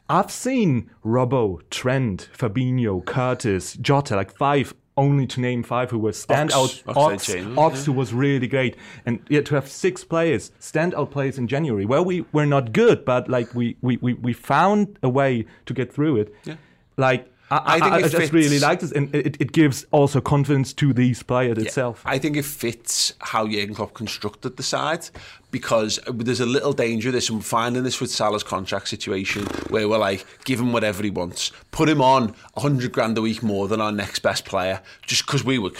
I've 0.08 0.30
seen 0.32 0.90
Robbo, 1.04 1.60
Trent, 1.70 2.28
Fabinho, 2.36 3.04
Curtis, 3.04 3.74
Jota, 3.74 4.16
like 4.16 4.36
five, 4.36 4.74
only 5.00 5.26
to 5.26 5.40
name 5.40 5.62
five 5.62 5.90
who 5.90 5.98
were 5.98 6.12
standout. 6.12 6.64
Ox, 6.64 6.82
Ox, 6.86 6.96
Oxlade-Chamberlain, 6.96 7.58
Ox, 7.58 7.84
who 7.86 7.92
was 7.92 8.12
really 8.12 8.46
great, 8.46 8.76
and 9.06 9.18
yeah, 9.28 9.40
to 9.40 9.54
have 9.54 9.66
six 9.66 10.04
players, 10.04 10.52
standout 10.60 11.10
players 11.10 11.38
in 11.38 11.48
January, 11.48 11.86
where 11.86 12.02
we 12.02 12.24
were 12.32 12.46
not 12.46 12.72
good, 12.72 13.04
but 13.04 13.28
like 13.28 13.54
we 13.54 13.76
we 13.80 13.96
we, 14.00 14.12
we 14.14 14.32
found 14.32 14.98
a 15.02 15.08
way 15.08 15.46
to 15.66 15.72
get 15.74 15.92
through 15.92 16.16
it. 16.22 16.34
Yeah. 16.44 16.56
Like 16.96 17.32
I, 17.50 17.56
I, 17.56 17.74
I 17.74 17.80
think 17.80 17.92
I, 17.92 17.98
it 17.98 18.02
just 18.02 18.16
fits- 18.16 18.32
really 18.32 18.58
like 18.60 18.80
this, 18.80 18.92
and 18.92 19.12
it, 19.14 19.36
it 19.40 19.52
gives 19.52 19.84
also 19.90 20.20
confidence 20.20 20.72
to 20.74 20.92
these 20.92 21.22
players 21.22 21.58
itself. 21.58 22.02
I 22.04 22.18
think 22.18 22.36
it 22.36 22.44
fits 22.44 23.12
how 23.18 23.46
Jurgen 23.46 23.74
Klopp 23.74 23.92
constructed 23.94 24.56
the 24.56 24.62
side 24.62 25.08
because 25.50 25.98
there's 26.06 26.38
a 26.40 26.46
little 26.46 26.72
danger 26.72 27.08
of 27.08 27.14
this, 27.14 27.28
and 27.28 27.44
finding 27.44 27.82
this 27.82 28.00
with 28.00 28.10
Salah's 28.10 28.44
contract 28.44 28.88
situation 28.88 29.46
where 29.68 29.88
we're 29.88 29.98
like, 29.98 30.24
give 30.44 30.60
him 30.60 30.72
whatever 30.72 31.02
he 31.02 31.10
wants, 31.10 31.50
put 31.72 31.88
him 31.88 32.00
on 32.00 32.34
100 32.54 32.92
grand 32.92 33.18
a 33.18 33.22
week 33.22 33.42
more 33.42 33.66
than 33.66 33.80
our 33.80 33.90
next 33.92 34.20
best 34.20 34.44
player, 34.44 34.80
just 35.06 35.26
because 35.26 35.44
we 35.44 35.58
were. 35.58 35.70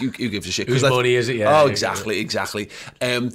Who, 0.00 0.08
who 0.08 0.30
gives 0.30 0.48
a 0.48 0.50
shit? 0.50 0.66
'Cause 0.66 0.80
Whose 0.80 0.90
money 0.90 1.14
is 1.14 1.28
it? 1.28 1.36
Yeah, 1.36 1.60
oh, 1.60 1.66
exactly, 1.66 2.20
exactly. 2.20 2.70
Um, 3.02 3.32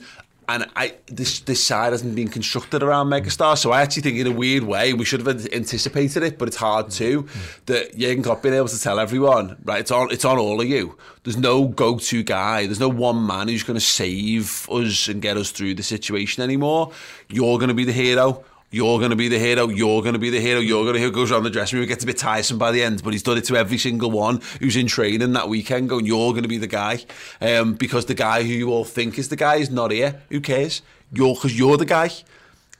and 0.47 0.69
I 0.75 0.95
this 1.07 1.39
this 1.41 1.63
side 1.63 1.91
hasn't 1.91 2.15
been 2.15 2.27
constructed 2.27 2.83
around 2.83 3.07
megastar. 3.07 3.57
So 3.57 3.71
I 3.71 3.81
actually 3.81 4.03
think, 4.03 4.17
in 4.17 4.27
a 4.27 4.31
weird 4.31 4.63
way, 4.63 4.93
we 4.93 5.05
should 5.05 5.25
have 5.25 5.47
anticipated 5.53 6.23
it, 6.23 6.37
but 6.37 6.47
it's 6.47 6.57
hard 6.57 6.91
too. 6.91 7.27
That 7.65 7.97
Jurgen 7.97 8.23
Klopp 8.23 8.43
being 8.43 8.55
able 8.55 8.67
to 8.67 8.79
tell 8.79 8.99
everyone, 8.99 9.57
right? 9.63 9.81
It's 9.81 9.91
on, 9.91 10.11
it's 10.11 10.25
on 10.25 10.37
all 10.37 10.61
of 10.61 10.67
you. 10.67 10.97
There's 11.23 11.37
no 11.37 11.67
go-to 11.67 12.23
guy. 12.23 12.65
There's 12.65 12.79
no 12.79 12.89
one 12.89 13.25
man 13.25 13.47
who's 13.47 13.63
going 13.63 13.79
to 13.79 13.85
save 13.85 14.67
us 14.69 15.07
and 15.07 15.21
get 15.21 15.37
us 15.37 15.51
through 15.51 15.75
the 15.75 15.83
situation 15.83 16.43
anymore. 16.43 16.91
You're 17.29 17.57
going 17.57 17.69
to 17.69 17.73
be 17.73 17.85
the 17.85 17.91
hero. 17.91 18.43
You're 18.75 18.99
going 18.99 19.11
to 19.11 19.15
be 19.15 19.29
the 19.29 19.39
hero. 19.39 19.69
You're 19.69 20.01
going 20.01 20.15
to 20.15 20.19
be 20.19 20.29
the 20.29 20.41
hero. 20.41 20.59
You're 20.59 20.83
going 20.83 20.95
to 20.95 21.01
who 21.01 21.09
goes 21.09 21.31
around 21.31 21.43
the 21.43 21.49
dressing 21.49 21.77
room. 21.77 21.85
It 21.85 21.87
gets 21.87 22.03
a 22.03 22.07
bit 22.07 22.17
tiresome 22.17 22.57
by 22.57 22.73
the 22.73 22.83
end, 22.83 23.01
but 23.05 23.13
he's 23.13 23.23
done 23.23 23.37
it 23.37 23.45
to 23.45 23.55
every 23.55 23.77
single 23.77 24.11
one 24.11 24.41
who's 24.59 24.75
in 24.75 24.87
training 24.87 25.31
that 25.31 25.47
weekend. 25.47 25.87
Going, 25.87 26.05
you're 26.05 26.31
going 26.33 26.43
to 26.43 26.49
be 26.49 26.57
the 26.57 26.67
guy, 26.67 26.99
um, 27.39 27.75
because 27.75 28.07
the 28.07 28.13
guy 28.13 28.43
who 28.43 28.49
you 28.49 28.71
all 28.71 28.83
think 28.83 29.17
is 29.17 29.29
the 29.29 29.37
guy 29.37 29.55
is 29.55 29.69
not 29.69 29.91
here. 29.91 30.21
Who 30.29 30.41
cares? 30.41 30.81
You're 31.13 31.35
because 31.35 31.57
you're 31.57 31.77
the 31.77 31.85
guy. 31.85 32.09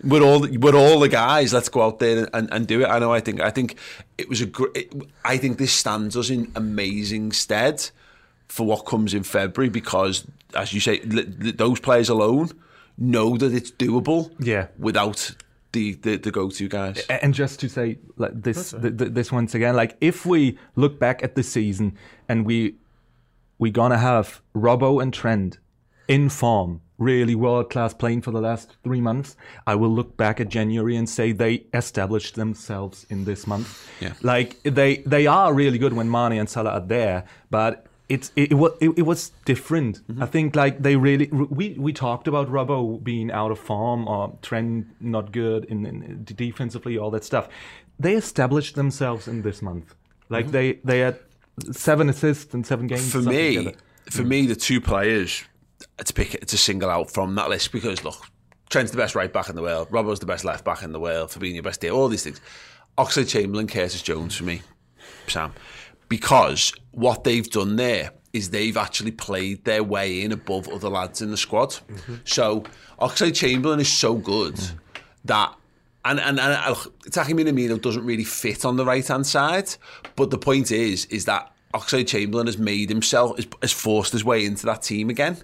We're 0.03 0.21
all 0.21 0.45
we're 0.45 0.75
all 0.75 0.99
the 0.99 1.07
guys. 1.07 1.53
Let's 1.53 1.69
go 1.69 1.83
out 1.83 1.99
there 1.99 2.27
and, 2.33 2.49
and 2.51 2.67
do 2.67 2.81
it. 2.81 2.87
I 2.87 2.99
know. 2.99 3.13
I 3.13 3.21
think 3.21 3.39
I 3.39 3.49
think 3.49 3.77
it 4.17 4.27
was 4.27 4.41
a 4.41 4.47
great. 4.47 4.91
I 5.23 5.37
think 5.37 5.59
this 5.59 5.71
stands 5.71 6.17
us 6.17 6.29
in 6.29 6.51
amazing 6.57 7.31
stead 7.31 7.89
for 8.49 8.65
what 8.65 8.85
comes 8.85 9.13
in 9.13 9.23
February 9.23 9.69
because, 9.69 10.27
as 10.55 10.73
you 10.73 10.81
say, 10.81 10.99
those 10.99 11.79
players 11.79 12.09
alone 12.09 12.49
know 12.97 13.37
that 13.37 13.53
it's 13.53 13.71
doable. 13.71 14.33
Yeah. 14.39 14.67
Without 14.77 15.31
the, 15.75 15.93
the, 15.93 16.15
the 16.17 16.31
go-to 16.31 16.67
guys. 16.69 17.05
And 17.09 17.33
just 17.33 17.59
to 17.59 17.69
say 17.69 17.99
like 18.15 18.41
this 18.41 18.71
th- 18.71 18.97
th- 18.97 19.11
this 19.11 19.31
once 19.31 19.53
again, 19.53 19.75
like 19.75 19.97
if 19.99 20.25
we 20.25 20.57
look 20.75 20.99
back 20.99 21.21
at 21.21 21.35
the 21.35 21.43
season 21.43 21.97
and 22.29 22.45
we 22.45 22.75
we 23.59 23.71
gonna 23.71 23.97
have 23.97 24.41
Robbo 24.55 25.01
and 25.03 25.13
Trent 25.13 25.59
in 26.07 26.29
form, 26.29 26.81
really 26.97 27.35
world 27.35 27.69
class 27.69 27.93
playing 27.93 28.21
for 28.21 28.31
the 28.31 28.39
last 28.39 28.77
three 28.83 29.01
months, 29.01 29.35
I 29.67 29.75
will 29.75 29.89
look 29.89 30.15
back 30.15 30.39
at 30.39 30.47
January 30.47 30.95
and 30.95 31.09
say 31.09 31.33
they 31.33 31.65
established 31.73 32.35
themselves 32.35 33.05
in 33.09 33.25
this 33.25 33.45
month. 33.45 33.89
Yeah. 33.99 34.13
Like 34.21 34.63
they 34.63 34.97
they 34.97 35.27
are 35.27 35.53
really 35.53 35.77
good 35.77 35.93
when 35.93 36.09
Mane 36.09 36.39
and 36.39 36.49
Salah 36.49 36.71
are 36.71 36.87
there, 36.87 37.25
but 37.49 37.87
it's 38.07 38.31
it, 38.35 38.53
was 38.53 38.73
it, 38.79 38.89
it 38.97 39.01
was 39.03 39.31
different. 39.45 40.07
Mm-hmm. 40.07 40.23
I 40.23 40.25
think 40.27 40.55
like 40.55 40.81
they 40.81 40.95
really 40.95 41.27
we 41.27 41.75
we 41.79 41.93
talked 41.93 42.27
about 42.27 42.49
Robbo 42.49 43.03
being 43.03 43.31
out 43.31 43.51
of 43.51 43.59
form 43.59 44.07
or 44.07 44.37
Trent 44.41 44.87
not 44.99 45.31
good 45.31 45.65
in, 45.65 45.85
in 45.85 46.23
defensively 46.23 46.97
all 46.97 47.11
that 47.11 47.23
stuff. 47.23 47.49
They 47.99 48.13
established 48.13 48.75
themselves 48.75 49.27
in 49.27 49.41
this 49.41 49.61
month. 49.61 49.95
Like 50.29 50.45
mm-hmm. 50.45 50.51
they 50.51 50.73
they 50.83 50.99
had 50.99 51.19
seven 51.71 52.09
assists 52.09 52.53
in 52.53 52.63
seven 52.63 52.87
games. 52.87 53.11
for 53.11 53.21
me, 53.21 53.55
together. 53.55 53.77
for 54.09 54.23
mm. 54.23 54.27
me, 54.27 54.45
the 54.45 54.55
two 54.55 54.81
players 54.81 55.43
to 56.03 56.13
pick 56.13 56.45
to 56.45 56.57
single 56.57 56.89
out 56.89 57.11
from 57.11 57.35
that 57.35 57.49
list 57.49 57.71
because 57.71 58.03
look, 58.03 58.21
Trent's 58.69 58.91
the 58.91 58.97
best 58.97 59.15
right 59.15 59.31
back 59.31 59.49
in 59.49 59.55
the 59.55 59.61
world, 59.61 59.89
Robbo's 59.89 60.19
the 60.19 60.25
best 60.25 60.45
left 60.45 60.65
back 60.65 60.83
in 60.83 60.91
the 60.91 60.99
world, 60.99 61.31
For 61.31 61.39
being 61.39 61.55
your 61.55 61.63
best 61.63 61.81
day, 61.81 61.89
all 61.89 62.07
these 62.07 62.23
things. 62.23 62.41
Oxlade 62.97 63.29
Chamberlain, 63.29 63.67
Curtis 63.67 64.01
Jones 64.01 64.35
for 64.35 64.45
me, 64.45 64.61
Sam, 65.27 65.53
because 66.09 66.73
what 66.91 67.23
they've 67.23 67.49
done 67.49 67.75
there 67.75 68.11
is 68.33 68.49
they've 68.49 68.77
actually 68.77 69.11
played 69.11 69.63
their 69.63 69.83
way 69.83 70.21
in 70.21 70.31
above 70.31 70.67
other 70.69 70.89
lads 70.89 71.21
in 71.21 71.31
the 71.31 71.37
squad. 71.37 71.77
So 72.25 72.63
Oxlade 72.99 73.35
Chamberlain 73.35 73.79
is 73.79 73.91
so 73.91 74.15
good 74.15 74.59
that 75.23 75.55
and 76.03 76.19
and, 76.19 76.39
and 76.39 76.53
uh, 76.53 76.75
Taki 77.11 77.33
Minamino 77.33 77.81
doesn't 77.81 78.05
really 78.05 78.23
fit 78.23 78.65
on 78.65 78.75
the 78.75 78.85
right 78.85 79.07
hand 79.07 79.25
side. 79.25 79.73
But 80.15 80.31
the 80.31 80.37
point 80.37 80.71
is, 80.71 81.05
is 81.05 81.25
that 81.25 81.51
Oxlade 81.73 82.07
Chamberlain 82.07 82.45
has 82.47 82.57
made 82.57 82.89
himself 82.89 83.37
has, 83.37 83.47
has 83.61 83.71
forced 83.71 84.11
his 84.11 84.23
way 84.23 84.45
into 84.45 84.65
that 84.65 84.81
team 84.81 85.09
again. 85.09 85.37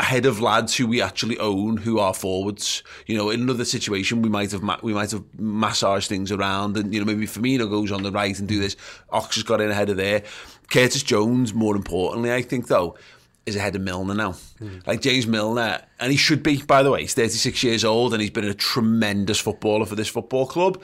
Ahead 0.00 0.24
of 0.24 0.40
lads 0.40 0.74
who 0.74 0.86
we 0.86 1.02
actually 1.02 1.38
own, 1.38 1.76
who 1.76 1.98
are 1.98 2.14
forwards. 2.14 2.82
You 3.06 3.18
know, 3.18 3.28
in 3.28 3.42
another 3.42 3.66
situation, 3.66 4.22
we 4.22 4.30
might 4.30 4.50
have 4.52 4.62
ma- 4.62 4.78
we 4.82 4.94
might 4.94 5.10
have 5.10 5.22
massaged 5.38 6.08
things 6.08 6.32
around, 6.32 6.78
and 6.78 6.92
you 6.92 7.00
know 7.00 7.06
maybe 7.06 7.26
Firmino 7.26 7.68
goes 7.68 7.92
on 7.92 8.02
the 8.02 8.10
right 8.10 8.36
and 8.38 8.48
do 8.48 8.58
this. 8.58 8.76
Ox 9.10 9.34
has 9.34 9.44
got 9.44 9.60
in 9.60 9.70
ahead 9.70 9.90
of 9.90 9.98
there. 9.98 10.22
Curtis 10.70 11.02
Jones, 11.02 11.52
more 11.52 11.76
importantly, 11.76 12.32
I 12.32 12.40
think 12.40 12.68
though, 12.68 12.96
is 13.44 13.56
ahead 13.56 13.76
of 13.76 13.82
Milner 13.82 14.14
now. 14.14 14.32
Hmm. 14.58 14.78
Like 14.86 15.02
James 15.02 15.26
Milner, 15.26 15.82
and 15.98 16.10
he 16.10 16.16
should 16.16 16.42
be, 16.42 16.62
by 16.62 16.82
the 16.82 16.90
way. 16.90 17.02
He's 17.02 17.14
36 17.14 17.62
years 17.62 17.84
old 17.84 18.12
and 18.14 18.22
he's 18.22 18.30
been 18.30 18.44
a 18.44 18.54
tremendous 18.54 19.38
footballer 19.38 19.84
for 19.84 19.96
this 19.96 20.08
football 20.08 20.46
club. 20.46 20.82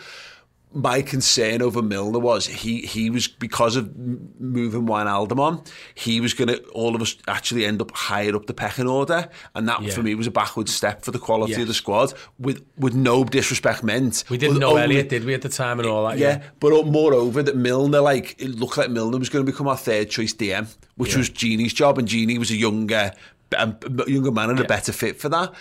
My 0.76 1.00
concern 1.00 1.62
over 1.62 1.80
Milner 1.80 2.18
was 2.18 2.46
he 2.46 2.82
he 2.82 3.08
was 3.08 3.26
because 3.28 3.76
of 3.76 3.96
moving 4.38 4.82
Wijnaldum 4.86 5.06
Alderman, 5.38 5.62
he 5.94 6.20
was 6.20 6.34
going 6.34 6.48
to 6.48 6.62
all 6.68 6.94
of 6.94 7.00
us 7.00 7.16
actually 7.26 7.64
end 7.64 7.80
up 7.80 7.90
higher 7.96 8.36
up 8.36 8.44
the 8.46 8.52
pecking 8.52 8.86
order, 8.86 9.28
and 9.54 9.66
that 9.68 9.80
Yeah. 9.82 9.90
for 9.94 10.02
me 10.02 10.14
was 10.14 10.26
a 10.26 10.30
backward 10.30 10.68
step 10.68 11.02
for 11.04 11.12
the 11.12 11.18
quality 11.18 11.60
of 11.62 11.68
the 11.68 11.74
squad. 11.74 12.12
With 12.38 12.62
with 12.76 12.94
no 12.94 13.24
disrespect 13.24 13.82
meant, 13.82 14.24
We 14.28 14.36
didn't 14.36 14.58
know 14.58 14.70
only- 14.70 14.82
Elliot, 14.82 15.08
did 15.08 15.24
we, 15.24 15.32
at 15.32 15.42
the 15.42 15.48
time 15.48 15.80
and 15.80 15.88
all 15.88 16.06
that? 16.08 16.18
yeah, 16.18 16.42
but 16.60 16.72
uh, 16.72 16.82
moreover, 16.82 17.42
that 17.42 17.56
Milner, 17.56 18.00
like, 18.02 18.36
it 18.38 18.54
looked 18.58 18.76
like 18.76 18.90
Milner 18.90 19.18
was 19.18 19.30
going 19.30 19.44
to 19.46 19.50
become 19.50 19.66
our 19.68 19.76
third 19.78 20.10
choice 20.10 20.34
DM, 20.34 20.66
which 20.96 21.12
Yeah. 21.12 21.18
was 21.18 21.30
Gini's 21.30 21.72
job, 21.72 21.98
and 21.98 22.06
Genie 22.06 22.38
was 22.38 22.50
a 22.50 22.56
younger, 22.56 23.12
um, 23.56 23.76
younger 24.06 24.30
man 24.32 24.50
and 24.50 24.60
a 24.60 24.64
better 24.64 24.92
fit 24.92 25.18
for 25.20 25.28
that. 25.30 25.52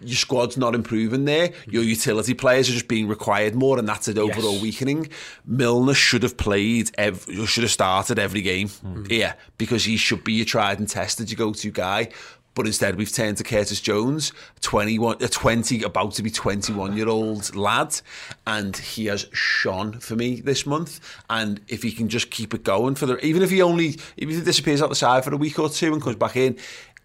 Your 0.00 0.16
squad's 0.16 0.56
not 0.56 0.74
improving 0.74 1.24
there. 1.24 1.52
Your 1.68 1.82
utility 1.82 2.34
players 2.34 2.68
are 2.68 2.72
just 2.72 2.88
being 2.88 3.08
required 3.08 3.54
more, 3.54 3.78
and 3.78 3.88
that's 3.88 4.08
an 4.08 4.18
overall 4.18 4.54
Yes. 4.54 4.62
weakening. 4.62 5.08
Milner 5.46 5.94
should 5.94 6.22
have 6.22 6.36
played, 6.36 6.90
ev- 6.96 7.26
should 7.46 7.64
have 7.64 7.72
started 7.72 8.18
every 8.18 8.40
game 8.42 8.68
Hmm. 8.68 9.04
here 9.06 9.34
because 9.58 9.84
he 9.84 9.96
should 9.96 10.22
be 10.24 10.34
your 10.34 10.46
tried 10.46 10.78
and 10.78 10.88
tested, 10.88 11.30
your 11.30 11.38
go-to 11.38 11.70
guy. 11.70 12.08
But 12.56 12.68
instead, 12.68 12.94
we've 12.96 13.10
turned 13.12 13.36
to 13.38 13.42
Curtis 13.42 13.80
Jones, 13.80 14.32
21, 14.60 15.16
a 15.20 15.26
20, 15.28 15.82
about 15.82 16.12
to 16.14 16.22
be 16.22 16.30
21 16.30 16.96
year 16.96 17.08
old 17.08 17.56
lad. 17.56 18.00
And 18.46 18.76
he 18.76 19.06
has 19.06 19.26
shone 19.32 19.98
for 19.98 20.14
me 20.14 20.40
this 20.40 20.64
month. 20.64 21.00
And 21.28 21.60
if 21.66 21.82
he 21.82 21.90
can 21.90 22.08
just 22.08 22.30
keep 22.30 22.54
it 22.54 22.62
going 22.62 22.94
for 22.94 23.06
the, 23.06 23.18
even 23.26 23.42
if 23.42 23.50
he 23.50 23.60
only, 23.60 23.98
even 24.16 24.34
if 24.34 24.38
he 24.38 24.44
disappears 24.44 24.80
out 24.80 24.88
the 24.88 24.94
side 24.94 25.24
for 25.24 25.34
a 25.34 25.36
week 25.36 25.58
or 25.58 25.68
two 25.68 25.92
and 25.92 26.00
comes 26.00 26.14
back 26.14 26.36
in, 26.36 26.56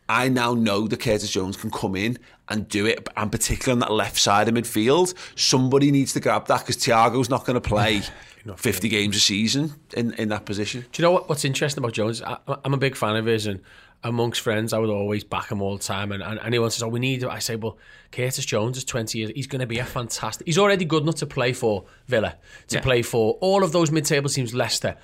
I 0.08 0.30
now 0.30 0.54
know 0.54 0.88
that 0.88 1.00
Curtis 1.00 1.32
Jones 1.32 1.58
can 1.58 1.72
come 1.72 1.96
in 1.96 2.20
and 2.50 2.68
do 2.68 2.86
it, 2.86 3.08
and 3.16 3.32
particularly 3.32 3.74
on 3.74 3.80
that 3.88 3.92
left 3.94 4.18
side 4.18 4.48
of 4.48 4.56
midfield, 4.56 5.14
somebody 5.36 5.92
needs 5.92 6.14
to 6.14 6.20
grab 6.20 6.48
that 6.48 6.60
because 6.62 6.78
Thiago's 6.78 7.30
not 7.30 7.46
going 7.46 7.56
to 7.62 7.68
play 7.68 8.02
50 8.58 8.90
games 8.90 9.16
a 9.16 9.20
season 9.20 9.74
in, 9.96 10.14
in 10.14 10.30
that 10.30 10.46
position. 10.46 10.82
Do 10.92 11.02
you 11.02 11.04
know 11.08 11.12
what, 11.12 11.30
what's 11.30 11.46
interesting 11.46 11.84
about 11.84 11.94
Jones? 11.94 12.22
I, 12.22 12.38
I'm 12.66 12.74
a 12.74 12.78
big 12.78 12.96
fan 12.96 13.16
of 13.16 13.26
his, 13.26 13.46
and 13.46 13.60
amongst 14.04 14.40
friends, 14.42 14.72
I 14.74 14.78
would 14.80 14.90
always 14.90 15.24
back 15.26 15.52
him 15.52 15.62
all 15.62 15.76
the 15.78 15.84
time. 15.84 16.12
And, 16.14 16.24
and 16.24 16.40
anyone 16.40 16.72
says, 16.72 16.82
"Oh, 16.84 16.88
we 16.88 17.00
need," 17.00 17.24
I 17.26 17.40
say, 17.40 17.56
"Well, 17.58 17.78
Curtis 18.12 18.46
Jones 18.46 18.78
is 18.78 18.86
20 18.86 19.20
years. 19.20 19.32
He's 19.36 19.46
going 19.48 19.60
to 19.60 19.68
be 19.68 19.78
a 19.80 19.86
fantastic. 19.86 20.48
He's 20.48 20.58
already 20.58 20.86
good 20.86 21.04
enough 21.04 21.16
to 21.16 21.26
play 21.28 21.52
for 21.54 21.84
Villa, 22.08 22.36
to 22.70 22.78
Yeah. 22.78 22.82
play 22.82 23.02
for 23.02 23.34
all 23.42 23.64
of 23.64 23.72
those 23.74 23.92
mid-table 23.92 24.30
teams. 24.30 24.54
Leicester. 24.56 24.96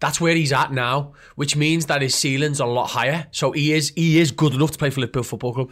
That's 0.00 0.20
where 0.20 0.34
he's 0.36 0.52
at 0.52 0.70
now, 0.72 1.14
which 1.34 1.56
means 1.56 1.86
that 1.86 2.02
his 2.02 2.14
ceiling's 2.14 2.60
a 2.60 2.66
lot 2.66 2.90
higher. 2.90 3.26
So 3.32 3.52
he 3.52 3.72
is 3.72 3.92
he 3.96 4.20
is 4.20 4.30
good 4.30 4.52
enough 4.54 4.70
to 4.72 4.78
play 4.78 4.90
for 4.90 5.00
Liverpool 5.00 5.22
Football 5.24 5.54
Club. 5.54 5.70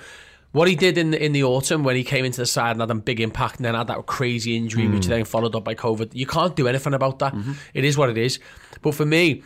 What 0.53 0.67
he 0.67 0.75
did 0.75 0.99
in 0.99 1.13
the, 1.13 1.25
in 1.25 1.33
the 1.33 1.45
autumn 1.45 1.85
when 1.85 1.95
he 1.95 2.03
came 2.03 2.25
into 2.25 2.41
the 2.41 2.47
side 2.47 2.73
and 2.73 2.81
had 2.81 2.91
a 2.91 2.95
big 2.95 3.21
impact 3.21 3.57
and 3.57 3.65
then 3.65 3.75
had 3.75 3.87
that 3.87 4.05
crazy 4.07 4.57
injury, 4.57 4.89
which 4.89 5.05
mm. 5.05 5.09
then 5.09 5.25
followed 5.25 5.55
up 5.55 5.63
by 5.63 5.77
COVID, 5.77 6.11
you 6.13 6.27
can't 6.27 6.57
do 6.57 6.67
anything 6.67 6.93
about 6.93 7.21
that. 7.21 7.33
Mm-hmm. 7.33 7.53
It 7.73 7.85
is 7.85 7.97
what 7.97 8.11
it 8.11 8.19
is. 8.19 8.41
But 8.83 8.95
for 8.97 9.07
me, 9.07 9.45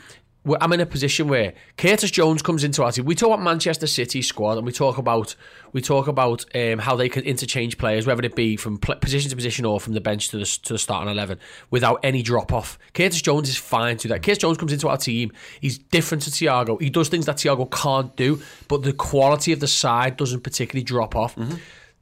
I'm 0.61 0.73
in 0.75 0.81
a 0.81 0.87
position 0.87 1.29
where 1.29 1.55
Curtis 1.79 2.11
Jones 2.11 2.43
comes 2.43 2.65
into 2.65 2.83
our 2.83 2.93
team. 2.93 3.07
We 3.07 3.15
talk 3.15 3.29
about 3.29 3.43
Manchester 3.43 3.87
City 3.87 4.21
squad 4.21 4.59
and 4.59 4.67
we 4.67 4.73
talk 4.73 4.99
about 4.99 5.35
we 5.73 5.81
talk 5.81 6.07
about 6.07 6.45
um, 6.55 6.79
how 6.79 6.97
they 6.97 7.09
can 7.09 7.25
interchange 7.25 7.79
players, 7.79 8.07
whether 8.07 8.23
it 8.23 8.37
be 8.37 8.57
from 8.57 8.79
position 8.79 9.31
to 9.31 9.37
position 9.37 9.65
or 9.65 9.81
from 9.81 9.95
the 9.95 10.01
bench 10.01 10.29
to 10.29 10.39
the 10.39 10.45
to 10.45 10.75
the 10.75 10.79
starting 10.79 11.11
eleven, 11.11 11.39
without 11.71 12.01
any 12.03 12.23
drop 12.23 12.53
off. 12.53 12.79
Curtis 12.93 13.23
Jones 13.23 13.49
is 13.49 13.57
fine 13.57 13.97
to 13.99 14.09
that. 14.09 14.23
Curtis 14.23 14.39
Jones 14.39 14.59
comes 14.59 14.73
into 14.73 14.89
our 14.89 14.99
team. 14.99 15.33
He's 15.61 15.79
different 15.79 16.23
to 16.25 16.31
Thiago. 16.31 16.81
He 16.81 16.91
does 16.91 17.09
things 17.09 17.27
that 17.27 17.37
Thiago 17.37 17.71
can't 17.71 18.15
do, 18.17 18.43
but 18.69 18.83
the 18.83 18.93
quality 18.93 19.53
of 19.53 19.61
the 19.61 19.69
side 19.69 20.17
doesn't 20.19 20.43
particularly 20.43 20.85
drop 20.85 21.17
off. 21.17 21.37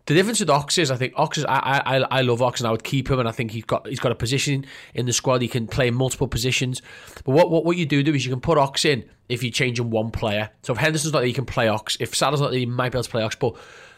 The 0.07 0.15
difference 0.15 0.41
with 0.41 0.51
Ox 0.51 0.79
is, 0.79 0.91
I 0.91 0.97
think 0.97 1.13
Ox 1.17 1.39
is, 1.39 1.45
I, 1.45 1.81
I 1.85 1.97
I 2.19 2.21
love 2.23 2.43
Ox 2.43 2.61
and 2.61 2.67
I 2.67 2.73
would 2.73 2.83
keep 2.83 3.09
him, 3.09 3.21
and 3.21 3.29
I 3.29 3.33
think 3.33 3.53
he's 3.53 3.65
got 3.65 3.87
he's 3.87 4.01
got 4.01 4.11
a 4.11 4.17
position 4.17 4.67
in 4.95 5.07
the 5.07 5.13
squad. 5.13 5.43
He 5.43 5.49
can 5.49 5.67
play 5.69 5.89
in 5.89 5.95
multiple 5.95 6.27
positions. 6.27 6.83
But 7.25 7.33
what 7.33 7.51
what, 7.51 7.65
what 7.65 7.77
you 7.77 7.87
do 7.87 8.03
do 8.03 8.13
is 8.13 8.25
you 8.25 8.33
can 8.33 8.41
put 8.41 8.59
Ox 8.59 8.85
in 8.85 9.05
if 9.29 9.43
you're 9.43 9.53
changing 9.53 9.91
one 9.91 10.11
player. 10.11 10.51
So 10.63 10.73
if 10.73 10.79
Henderson's 10.79 11.13
not 11.13 11.21
there, 11.21 11.29
you 11.29 11.35
can 11.35 11.47
play 11.47 11.69
Ox. 11.69 11.97
If 12.01 12.17
Salah's 12.17 12.41
not 12.41 12.51
there, 12.51 12.59
you 12.59 12.67
might 12.67 12.91
be 12.91 12.99
able 12.99 13.05
to 13.05 13.11
play 13.11 13.23
Ox. 13.23 13.37
But 13.37 13.55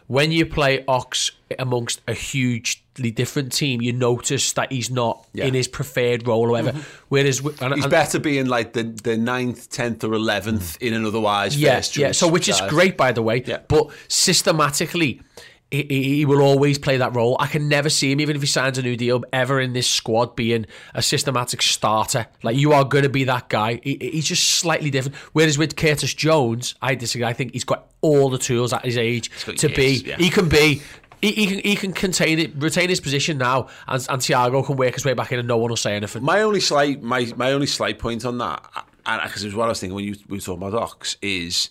when 0.06 0.30
you 0.30 0.44
play 0.44 0.84
Ox 0.86 1.30
amongst 1.58 2.02
a 2.06 2.12
hugely 2.12 3.10
different 3.10 3.52
team, 3.52 3.80
you 3.80 3.92
notice 3.92 4.52
that 4.52 4.70
he's 4.70 4.90
not 4.90 5.26
Yeah. 5.32 5.46
in 5.46 5.54
his 5.54 5.66
preferred 5.66 6.26
role 6.26 6.46
or 6.46 6.50
whatever. 6.50 6.72
Mm-hmm. 6.72 7.04
Whereas 7.08 7.40
and, 7.40 7.74
He's 7.74 7.84
and- 7.84 7.90
better 7.90 8.18
being 8.18 8.46
like 8.46 8.74
the, 8.74 8.82
the 8.82 9.16
ninth, 9.16 9.70
tenth, 9.70 10.04
or 10.04 10.12
eleventh 10.12 10.78
mm. 10.78 10.86
in 10.88 10.94
an 10.94 11.06
otherwise 11.06 11.56
yeah, 11.56 11.80
yeah. 11.94 12.12
So 12.12 12.28
which 12.28 12.48
is 12.48 12.60
great, 12.68 12.96
by 12.98 13.12
the 13.12 13.22
way. 13.22 13.42
Yeah. 13.46 13.60
But 13.66 13.90
systematically, 14.08 15.22
he, 15.70 15.86
he 15.88 16.16
he 16.16 16.24
will 16.24 16.40
always 16.40 16.78
play 16.78 16.96
that 16.98 17.14
role. 17.14 17.36
I 17.40 17.46
can 17.46 17.68
never 17.68 17.88
see 17.88 18.12
him, 18.12 18.20
even 18.20 18.36
if 18.36 18.42
he 18.42 18.46
signs 18.46 18.78
a 18.78 18.82
new 18.82 18.96
deal, 18.96 19.24
ever 19.32 19.60
in 19.60 19.72
this 19.72 19.88
squad 19.88 20.36
being 20.36 20.66
a 20.94 21.02
systematic 21.02 21.62
starter. 21.62 22.26
Like 22.42 22.56
you 22.56 22.72
are 22.72 22.84
going 22.84 23.04
to 23.04 23.10
be 23.10 23.24
that 23.24 23.48
guy. 23.48 23.80
He, 23.82 23.98
he's 24.00 24.26
just 24.26 24.44
slightly 24.44 24.90
different. 24.90 25.16
Whereas 25.32 25.58
with 25.58 25.76
Curtis 25.76 26.14
Jones, 26.14 26.74
I 26.80 26.94
disagree. 26.94 27.26
I 27.26 27.32
think 27.32 27.52
he's 27.52 27.64
got 27.64 27.88
all 28.02 28.30
the 28.30 28.38
tools 28.38 28.72
at 28.72 28.84
his 28.84 28.96
age 28.96 29.30
to 29.44 29.68
years, 29.68 30.02
be. 30.02 30.10
yeah. 30.10 30.16
He 30.16 30.30
can 30.30 30.48
be. 30.48 30.82
He, 31.20 31.32
he 31.32 31.46
can 31.46 31.58
he 31.60 31.76
can 31.76 31.92
contain 31.92 32.38
it, 32.38 32.52
retain 32.56 32.90
his 32.90 33.00
position 33.00 33.38
now, 33.38 33.68
and, 33.88 34.06
and 34.10 34.20
Thiago 34.20 34.64
can 34.64 34.76
work 34.76 34.94
his 34.94 35.06
way 35.06 35.14
back 35.14 35.32
in, 35.32 35.38
and 35.38 35.48
no 35.48 35.56
one 35.56 35.70
will 35.70 35.76
say 35.76 35.96
anything. 35.96 36.22
My 36.22 36.42
only 36.42 36.60
slight, 36.60 37.02
my 37.02 37.32
my 37.36 37.52
only 37.52 37.66
slight 37.66 37.98
point 37.98 38.26
on 38.26 38.36
that, 38.38 38.62
and 39.06 39.22
because 39.22 39.42
it 39.42 39.46
was 39.46 39.54
what 39.54 39.64
I 39.64 39.68
was 39.68 39.80
thinking 39.80 39.94
when 39.94 40.04
you 40.04 40.16
we 40.28 40.36
were 40.36 40.40
talking 40.42 40.62
about 40.62 40.80
Ox, 40.80 41.16
is 41.22 41.70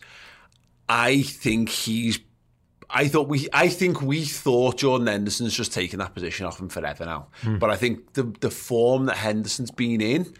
I 0.90 1.22
think 1.22 1.70
he's. 1.70 2.20
I 2.96 3.08
thought 3.08 3.28
we, 3.28 3.48
I 3.52 3.70
think 3.70 4.02
we 4.02 4.24
thought 4.24 4.78
Jordan 4.78 5.08
Henderson's 5.08 5.56
just 5.56 5.74
taken 5.74 5.98
that 6.00 6.14
position 6.14 6.46
off 6.46 6.60
him 6.60 6.70
forever 6.70 7.06
now. 7.06 7.28
Hmm. 7.42 7.58
But 7.58 7.72
I 7.72 7.76
think 7.76 8.14
the 8.14 8.24
the 8.40 8.52
form 8.52 9.08
that 9.08 9.18
Henderson's 9.18 9.72
been 9.72 10.00
in, 10.00 10.34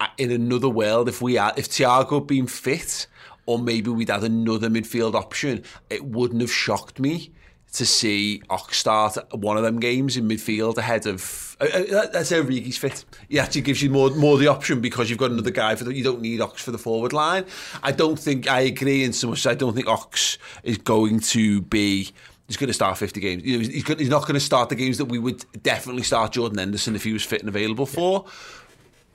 uh, 0.00 0.08
in 0.18 0.32
another 0.32 0.68
world, 0.68 1.08
if 1.08 1.22
we 1.22 1.34
had, 1.34 1.56
if 1.56 1.68
Thiago 1.68 2.18
had 2.18 2.26
been 2.26 2.48
fit, 2.48 3.06
or 3.46 3.58
maybe 3.58 3.90
we'd 3.90 4.10
had 4.10 4.24
another 4.24 4.68
midfield 4.68 5.14
option, 5.14 5.62
it 5.88 6.04
wouldn't 6.04 6.40
have 6.40 6.52
shocked 6.52 6.98
me 6.98 7.32
to 7.74 7.84
see 7.84 8.40
Ox 8.50 8.78
start 8.78 9.18
one 9.32 9.56
of 9.56 9.64
them 9.64 9.80
games 9.80 10.16
in 10.16 10.28
midfield 10.28 10.78
ahead 10.78 11.06
of. 11.06 11.56
Uh, 11.60 11.64
uh, 11.64 12.08
let's 12.12 12.28
say 12.28 12.40
Origi's 12.40 12.78
fit. 12.78 13.04
He 13.28 13.38
actually 13.38 13.62
gives 13.62 13.82
you 13.82 13.90
more 13.90 14.10
more 14.10 14.38
the 14.38 14.46
option 14.46 14.80
because 14.80 15.10
you've 15.10 15.18
got 15.18 15.32
another 15.32 15.50
guy 15.50 15.74
for 15.74 15.84
the. 15.84 15.94
You 15.94 16.04
don't 16.04 16.20
need 16.20 16.40
Ox 16.40 16.62
for 16.62 16.70
the 16.70 16.78
forward 16.78 17.12
line. 17.12 17.44
I 17.82 17.92
don't 17.92 18.18
think 18.18 18.48
I 18.48 18.60
agree 18.60 19.04
in 19.04 19.12
so 19.12 19.28
much. 19.28 19.40
as 19.40 19.46
I 19.46 19.54
don't 19.54 19.74
think 19.74 19.88
Ox 19.88 20.38
is 20.62 20.78
going 20.78 21.20
to 21.20 21.62
be. 21.62 22.12
He's 22.46 22.58
going 22.58 22.68
to 22.68 22.74
start 22.74 22.98
50 22.98 23.20
games. 23.20 23.42
He's, 23.42 23.68
he's 23.68 24.08
not 24.10 24.22
going 24.22 24.34
to 24.34 24.40
start 24.40 24.68
the 24.68 24.74
games 24.74 24.98
that 24.98 25.06
we 25.06 25.18
would 25.18 25.46
definitely 25.62 26.02
start 26.02 26.32
Jordan 26.32 26.58
Henderson 26.58 26.94
if 26.94 27.02
he 27.02 27.14
was 27.14 27.24
fit 27.24 27.40
and 27.40 27.48
available 27.48 27.86
for. 27.86 28.26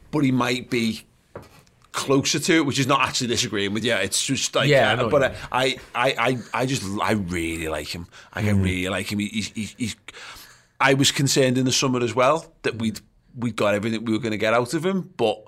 But 0.09 0.23
he 0.23 0.31
might 0.31 0.71
be 0.71 1.05
closer 1.91 2.39
to 2.39 2.53
it, 2.57 2.65
which 2.65 2.79
is 2.79 2.87
not 2.87 3.01
actually 3.01 3.27
disagreeing 3.27 3.73
with 3.73 3.83
you. 3.83 3.93
It's 3.93 4.23
just 4.25 4.55
like, 4.55 4.69
Yeah, 4.69 4.89
I 4.89 4.93
uh, 4.93 4.95
know 4.95 5.09
but 5.09 5.23
uh, 5.23 5.33
I, 5.51 5.77
I, 5.95 6.15
I, 6.17 6.37
I 6.61 6.65
just, 6.65 6.83
I 7.01 7.11
really 7.13 7.67
like 7.67 7.87
him. 7.87 8.07
I 8.33 8.43
Mm. 8.43 8.63
really 8.63 8.89
like 8.89 9.11
him. 9.11 9.19
He- 9.19 9.27
He's, 9.29 9.47
he's, 9.49 9.75
he's, 9.77 9.95
I 10.79 10.93
was 10.93 11.11
concerned 11.11 11.57
in 11.57 11.65
the 11.65 11.71
summer 11.71 12.01
as 12.03 12.13
well 12.15 12.53
that 12.61 12.75
we'd, 12.79 12.99
we 13.37 13.51
got 13.51 13.73
everything 13.75 14.05
we 14.05 14.13
were 14.13 14.19
going 14.19 14.31
to 14.31 14.37
get 14.37 14.53
out 14.53 14.73
of 14.73 14.85
him. 14.85 15.13
But 15.17 15.43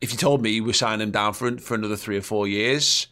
if 0.00 0.12
you 0.12 0.18
told 0.18 0.42
me 0.42 0.60
we 0.60 0.72
sign 0.72 1.00
him 1.00 1.10
down 1.10 1.32
for 1.32 1.56
for 1.58 1.74
another 1.74 1.96
three 1.96 2.16
or 2.16 2.22
four 2.22 2.46
years, 2.48 3.06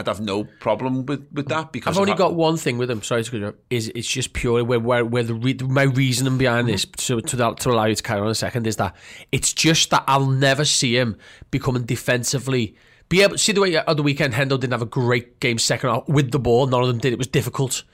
I'd 0.00 0.08
have 0.08 0.20
no 0.20 0.44
problem 0.44 1.06
with, 1.06 1.28
with 1.30 1.48
that 1.48 1.72
because 1.72 1.96
I've 1.96 2.00
only 2.00 2.14
got 2.14 2.34
one 2.34 2.56
thing 2.56 2.78
with 2.78 2.90
him. 2.90 3.02
Sorry 3.02 3.22
to 3.22 3.30
cut 3.30 3.54
Is 3.68 3.92
it's 3.94 4.08
just 4.08 4.32
purely 4.32 4.62
where 4.62 4.80
where, 4.80 5.04
where 5.04 5.22
the 5.22 5.34
re- 5.34 5.58
my 5.62 5.82
reasoning 5.82 6.38
behind 6.38 6.68
this 6.68 6.84
to 6.84 7.20
to, 7.20 7.36
that, 7.36 7.60
to 7.60 7.70
allow 7.70 7.84
you 7.84 7.94
to 7.94 8.02
carry 8.02 8.20
on 8.20 8.28
a 8.28 8.34
second 8.34 8.66
is 8.66 8.76
that 8.76 8.96
it's 9.30 9.52
just 9.52 9.90
that 9.90 10.04
I'll 10.08 10.26
never 10.26 10.64
see 10.64 10.96
him 10.96 11.16
becoming 11.50 11.84
defensively. 11.84 12.74
Be 13.10 13.22
able 13.22 13.38
see 13.38 13.52
the 13.52 13.60
way 13.60 13.76
on 13.76 13.96
the 13.96 14.02
weekend 14.02 14.34
Hendo 14.34 14.58
didn't 14.58 14.72
have 14.72 14.82
a 14.82 14.86
great 14.86 15.38
game 15.40 15.58
second 15.58 15.90
half 15.90 16.08
with 16.08 16.30
the 16.30 16.38
ball. 16.38 16.66
None 16.66 16.80
of 16.80 16.88
them 16.88 16.98
did. 16.98 17.12
It 17.12 17.18
was 17.18 17.26
difficult, 17.26 17.84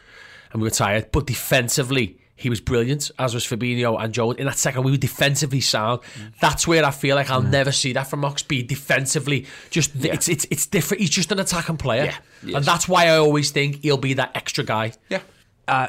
and 0.53 0.63
we 0.63 0.67
were 0.67 0.75
tired. 0.75 1.11
But 1.11 1.27
defensively, 1.27 2.19
he 2.37 2.51
was 2.51 2.61
brilliant. 2.61 3.11
As 3.19 3.35
was 3.35 3.47
Fabinho 3.47 4.03
and 4.03 4.13
Joe. 4.13 4.33
In 4.33 4.45
that 4.45 4.59
second, 4.59 4.85
we 4.85 4.91
were 4.91 4.99
defensively 4.99 5.61
sound. 5.61 6.03
That's 6.41 6.69
where 6.69 6.85
I 6.85 6.91
feel 6.91 7.17
like 7.17 7.31
I'll 7.31 7.43
never 7.43 7.73
see 7.73 7.95
that 7.95 8.05
from 8.05 8.25
Ox. 8.25 8.43
Be 8.43 8.63
defensively 8.63 9.47
just 9.71 9.93
it's 10.05 10.29
it's 10.29 10.47
it's 10.51 10.67
different. 10.67 11.01
He's 11.01 11.11
just 11.11 11.33
an 11.33 11.39
attacking 11.41 11.79
player, 11.79 12.05
Yeah, 12.05 12.17
he 12.45 12.55
and 12.55 12.65
that's 12.65 12.87
why 12.87 13.07
I 13.07 13.17
always 13.17 13.51
think 13.51 13.77
he'll 13.83 13.97
be 13.97 14.15
that 14.15 14.33
extra 14.35 14.65
guy. 14.65 14.93
Yeah. 15.09 15.21
Uh, 15.67 15.89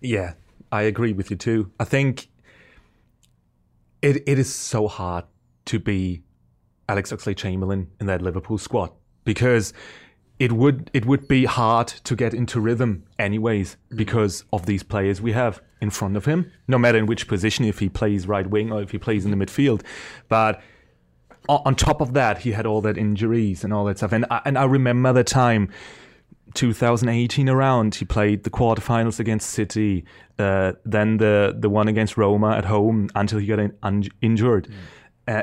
yeah, 0.00 0.34
I 0.72 0.82
agree 0.82 1.12
with 1.12 1.30
you 1.30 1.36
too. 1.36 1.72
I 1.80 1.84
think 1.84 2.28
it 4.00 4.22
it 4.28 4.38
is 4.38 4.54
so 4.54 4.86
hard 4.88 5.24
to 5.66 5.78
be 5.78 6.22
Alex 6.88 7.12
Oxlade 7.12 7.36
Chamberlain 7.36 7.88
in 8.00 8.06
that 8.06 8.22
Liverpool 8.22 8.58
squad 8.58 8.92
because 9.24 9.72
it 10.38 10.52
would 10.52 10.90
it 10.94 11.04
would 11.04 11.28
be 11.28 11.44
hard 11.44 11.88
to 11.88 12.16
get 12.16 12.32
into 12.32 12.60
rhythm 12.60 13.04
anyways 13.18 13.76
because 13.94 14.44
of 14.52 14.66
these 14.66 14.82
players 14.82 15.20
we 15.20 15.32
have 15.32 15.60
in 15.80 15.90
front 15.90 16.16
of 16.16 16.24
him, 16.26 16.50
no 16.68 16.78
matter 16.78 16.98
in 16.98 17.06
which 17.06 17.26
position, 17.26 17.64
if 17.64 17.78
he 17.78 17.88
plays 17.88 18.26
right 18.26 18.46
wing 18.46 18.70
or 18.72 18.82
if 18.82 18.90
he 18.90 18.98
plays 18.98 19.24
in 19.24 19.30
the 19.30 19.36
midfield. 19.46 19.82
But 20.28 20.60
on 21.48 21.74
top 21.74 22.00
of 22.00 22.12
that, 22.14 22.38
he 22.38 22.52
had 22.52 22.66
all 22.66 22.80
that 22.82 22.96
injuries 22.98 23.64
and 23.64 23.72
all 23.72 23.84
that 23.86 23.98
stuff. 23.98 24.12
And 24.12 24.26
I, 24.30 24.42
and 24.44 24.58
I 24.58 24.64
remember 24.64 25.12
the 25.12 25.24
time 25.24 25.70
2018 26.54 27.48
around, 27.48 27.94
he 27.94 28.04
played 28.04 28.44
the 28.44 28.50
quarterfinals 28.50 29.18
against 29.20 29.50
City, 29.50 30.04
uh, 30.38 30.72
then 30.84 31.16
the 31.16 31.56
the 31.58 31.68
one 31.68 31.88
against 31.88 32.16
Roma 32.16 32.52
at 32.56 32.64
home 32.64 33.08
until 33.14 33.38
he 33.38 33.46
got 33.46 33.58
in, 33.58 33.76
un- 33.82 34.08
injured. 34.20 34.68
Uh, 35.26 35.42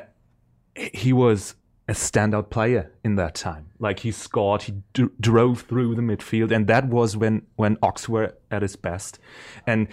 he 0.76 1.14
was 1.14 1.56
a 1.88 1.94
standout 1.94 2.50
player 2.50 2.92
in 3.04 3.16
that 3.16 3.36
time. 3.36 3.70
Like 3.80 4.00
he 4.00 4.12
scored, 4.12 4.64
he 4.64 4.74
d- 4.94 5.08
drove 5.20 5.62
through 5.62 5.96
the 5.96 6.02
midfield, 6.02 6.52
and 6.52 6.68
that 6.68 6.88
was 6.88 7.16
when 7.16 7.44
when 7.56 7.78
Ox 7.82 8.10
were 8.10 8.36
at 8.52 8.62
his 8.62 8.76
best. 8.76 9.20
And 9.66 9.88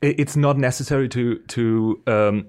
it's 0.00 0.36
not 0.36 0.56
necessary 0.58 1.08
to 1.10 1.38
to 1.38 2.02
um, 2.06 2.46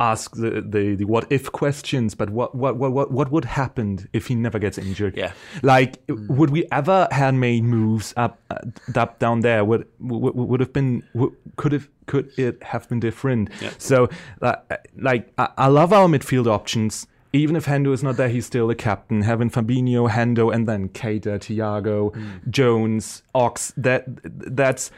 ask 0.00 0.34
the, 0.34 0.62
the, 0.62 0.94
the 0.96 1.04
what 1.04 1.30
if 1.30 1.52
questions, 1.52 2.14
but 2.14 2.30
what, 2.30 2.54
what 2.54 2.76
what 2.76 3.10
what 3.10 3.30
would 3.30 3.44
happen 3.44 4.08
if 4.12 4.26
he 4.26 4.34
never 4.34 4.58
gets 4.58 4.78
injured? 4.78 5.16
Yeah. 5.16 5.32
Like, 5.62 6.02
would 6.08 6.50
we 6.50 6.66
ever 6.72 7.06
have 7.10 7.34
made 7.34 7.64
moves 7.64 8.14
up, 8.16 8.40
uh, 8.50 8.56
up 8.98 9.18
down 9.18 9.40
there? 9.40 9.64
Would 9.64 9.86
would, 10.00 10.34
would 10.34 10.60
have 10.60 10.72
been 10.72 11.02
would, 11.14 11.32
could 11.56 11.72
have 11.72 11.88
could 12.06 12.30
it 12.38 12.62
have 12.62 12.88
been 12.88 12.98
different? 12.98 13.50
Yeah. 13.60 13.72
So, 13.78 14.08
uh, 14.42 14.56
like, 14.96 15.32
I, 15.38 15.48
I 15.56 15.66
love 15.68 15.92
our 15.92 16.08
midfield 16.08 16.46
options. 16.46 17.06
Even 17.32 17.54
if 17.54 17.66
Hendo 17.66 17.92
is 17.92 18.02
not 18.02 18.16
there, 18.16 18.28
he's 18.28 18.46
still 18.46 18.66
the 18.66 18.74
captain. 18.74 19.22
Having 19.22 19.50
Fabinho, 19.50 20.10
Hendo, 20.10 20.52
and 20.52 20.66
then 20.66 20.88
Keita, 20.88 21.38
Thiago, 21.38 22.12
Jones, 22.50 23.22
Ox. 23.36 23.72
That 23.76 24.04
that's 24.24 24.90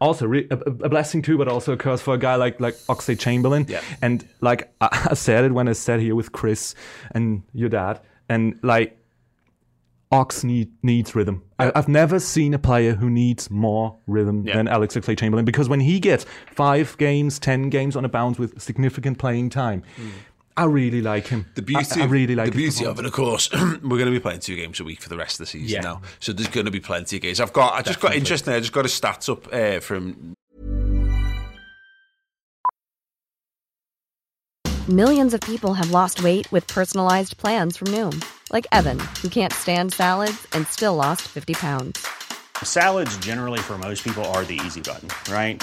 also 0.00 0.26
re- 0.26 0.46
a, 0.50 0.56
a 0.56 0.88
blessing 0.88 1.22
too, 1.22 1.36
but 1.38 1.48
also 1.48 1.72
a 1.72 1.76
curse 1.76 2.00
for 2.00 2.14
a 2.14 2.18
guy 2.18 2.36
like 2.36 2.60
like 2.60 2.74
Oxlade 2.88 3.18
Chamberlain. 3.18 3.66
Yeah. 3.68 3.80
And 4.02 4.26
like 4.40 4.72
I, 4.80 5.08
I 5.10 5.14
said 5.14 5.44
it 5.44 5.52
when 5.52 5.68
I 5.68 5.72
sat 5.72 6.00
here 6.00 6.14
with 6.14 6.32
Chris 6.32 6.74
and 7.12 7.42
your 7.52 7.68
dad, 7.68 8.00
and 8.28 8.58
like 8.62 8.94
Ox 10.10 10.42
need, 10.42 10.72
needs 10.82 11.14
rhythm. 11.14 11.42
I, 11.58 11.70
I've 11.74 11.88
never 11.88 12.18
seen 12.18 12.54
a 12.54 12.58
player 12.58 12.94
who 12.94 13.10
needs 13.10 13.50
more 13.50 13.98
rhythm 14.06 14.46
Yeah. 14.46 14.56
than 14.56 14.66
Alex 14.66 14.96
Oxlade 14.96 15.18
Chamberlain 15.18 15.44
because 15.44 15.68
when 15.68 15.80
he 15.80 16.00
gets 16.00 16.24
five 16.50 16.96
games, 16.96 17.38
ten 17.38 17.68
games 17.68 17.94
on 17.94 18.06
a 18.06 18.08
bounce 18.08 18.38
with 18.38 18.58
significant 18.58 19.18
playing 19.18 19.50
time, 19.50 19.82
mm. 20.00 20.10
I 20.58 20.64
really 20.64 21.00
like 21.00 21.28
him. 21.28 21.46
The 21.54 21.62
beauty, 21.62 22.00
I, 22.00 22.02
I 22.02 22.06
really 22.06 22.34
like 22.34 22.50
the 22.50 22.56
beauty 22.56 22.84
of 22.84 22.98
it, 22.98 23.06
of 23.06 23.12
course. 23.12 23.48
we're 23.52 23.78
going 23.80 24.06
to 24.06 24.10
be 24.10 24.18
playing 24.18 24.40
two 24.40 24.56
games 24.56 24.80
a 24.80 24.84
week 24.84 25.00
for 25.00 25.08
the 25.08 25.16
rest 25.16 25.34
of 25.34 25.46
the 25.46 25.46
season 25.46 25.68
Yeah. 25.68 25.80
now, 25.82 26.02
so 26.18 26.32
there's 26.32 26.48
going 26.48 26.66
to 26.66 26.72
be 26.72 26.80
plenty 26.80 27.14
of 27.16 27.22
games. 27.22 27.38
I've 27.38 27.52
got, 27.52 27.74
I 27.74 27.82
just 27.82 28.00
got 28.00 28.16
interesting. 28.16 28.54
I 28.54 28.58
just 28.58 28.72
got 28.72 28.84
a 28.84 28.88
stats 28.88 29.30
up 29.30 29.46
uh, 29.52 29.78
from 29.78 30.34
Millions 34.88 35.32
of 35.34 35.40
people 35.42 35.74
have 35.74 35.90
lost 35.90 36.24
weight 36.24 36.50
with 36.50 36.66
personalized 36.66 37.36
plans 37.36 37.76
from 37.76 37.88
Noom, 37.88 38.24
like 38.52 38.66
Evan, 38.72 38.98
who 39.22 39.28
can't 39.28 39.52
stand 39.52 39.92
salads 39.92 40.46
and 40.54 40.66
still 40.66 40.94
lost 40.96 41.22
50 41.28 41.54
pounds. 41.54 42.06
Salads, 42.64 43.16
generally, 43.18 43.60
for 43.60 43.78
most 43.78 44.02
people, 44.02 44.24
are 44.34 44.44
the 44.44 44.58
easy 44.66 44.80
button, 44.80 45.08
right? 45.32 45.62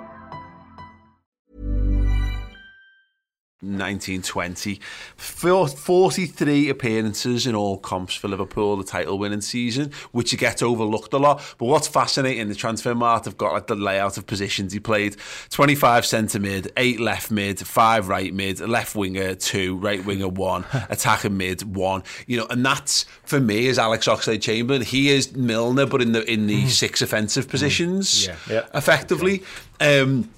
1920. 3.61 4.79
43 5.17 6.69
appearances 6.69 7.45
in 7.45 7.53
all 7.53 7.77
comps 7.77 8.15
for 8.15 8.27
Liverpool, 8.27 8.75
the 8.77 8.83
title 8.83 9.19
winning 9.19 9.41
season, 9.41 9.91
which 10.11 10.31
you 10.31 10.37
get 10.37 10.63
overlooked 10.63 11.13
a 11.13 11.17
lot. 11.17 11.41
But 11.59 11.65
what's 11.65 11.87
fascinating, 11.87 12.47
the 12.47 12.55
Transfermarkt 12.55 13.25
have 13.25 13.37
got 13.37 13.53
like 13.53 13.67
the 13.67 13.75
layout 13.75 14.17
of 14.17 14.25
positions 14.25 14.73
he 14.73 14.79
played 14.79 15.15
25 15.51 16.05
centre 16.05 16.39
mid, 16.39 16.71
8 16.75 16.99
left 16.99 17.29
mid, 17.29 17.59
5 17.59 18.07
right 18.07 18.33
mid, 18.33 18.59
left 18.61 18.95
winger 18.95 19.35
2, 19.35 19.77
right 19.77 20.03
winger 20.03 20.27
1, 20.27 20.65
attacking 20.89 21.37
mid 21.37 21.75
1. 21.75 22.03
You 22.25 22.37
know, 22.37 22.47
and 22.49 22.65
that's 22.65 23.03
for 23.23 23.39
me 23.39 23.67
is 23.67 23.77
Alex 23.77 24.07
Oxlade 24.07 24.41
Chamberlain. 24.41 24.81
He 24.81 25.09
is 25.09 25.35
Milner, 25.35 25.85
but 25.85 26.01
in 26.01 26.13
the 26.13 26.29
in 26.31 26.47
the 26.47 26.63
mm. 26.63 26.69
six 26.69 27.01
offensive 27.01 27.47
positions, 27.47 28.27
mm. 28.27 28.49
yeah. 28.49 28.65
effectively. 28.73 29.43
Um, 29.79 30.29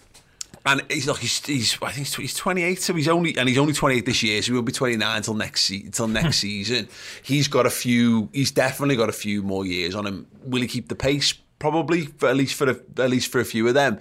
and 0.65 0.81
he's 0.89 1.07
like 1.07 1.19
he's, 1.19 1.45
he's 1.45 1.77
I 1.81 1.91
think 1.91 2.07
he's 2.07 2.33
28, 2.33 2.81
so 2.81 2.93
he's 2.93 3.07
only 3.07 3.37
and 3.37 3.49
he's 3.49 3.57
only 3.57 3.73
28 3.73 4.05
this 4.05 4.23
year, 4.23 4.41
so 4.41 4.47
he 4.47 4.51
will 4.53 4.61
be 4.61 4.71
29 4.71 5.17
until 5.17 5.33
next 5.33 5.69
until 5.69 6.07
hmm. 6.07 6.13
next 6.13 6.37
season. 6.37 6.87
He's 7.21 7.47
got 7.47 7.65
a 7.65 7.69
few. 7.69 8.29
He's 8.33 8.51
definitely 8.51 8.95
got 8.95 9.09
a 9.09 9.13
few 9.13 9.43
more 9.43 9.65
years 9.65 9.95
on 9.95 10.07
him. 10.07 10.27
Will 10.43 10.61
he 10.61 10.67
keep 10.67 10.89
the 10.89 10.95
pace? 10.95 11.33
Probably, 11.59 12.07
for 12.07 12.27
at 12.27 12.35
least 12.35 12.55
for 12.55 12.69
a, 12.69 12.75
at 13.01 13.09
least 13.09 13.31
for 13.31 13.39
a 13.39 13.45
few 13.45 13.67
of 13.67 13.73
them. 13.73 13.99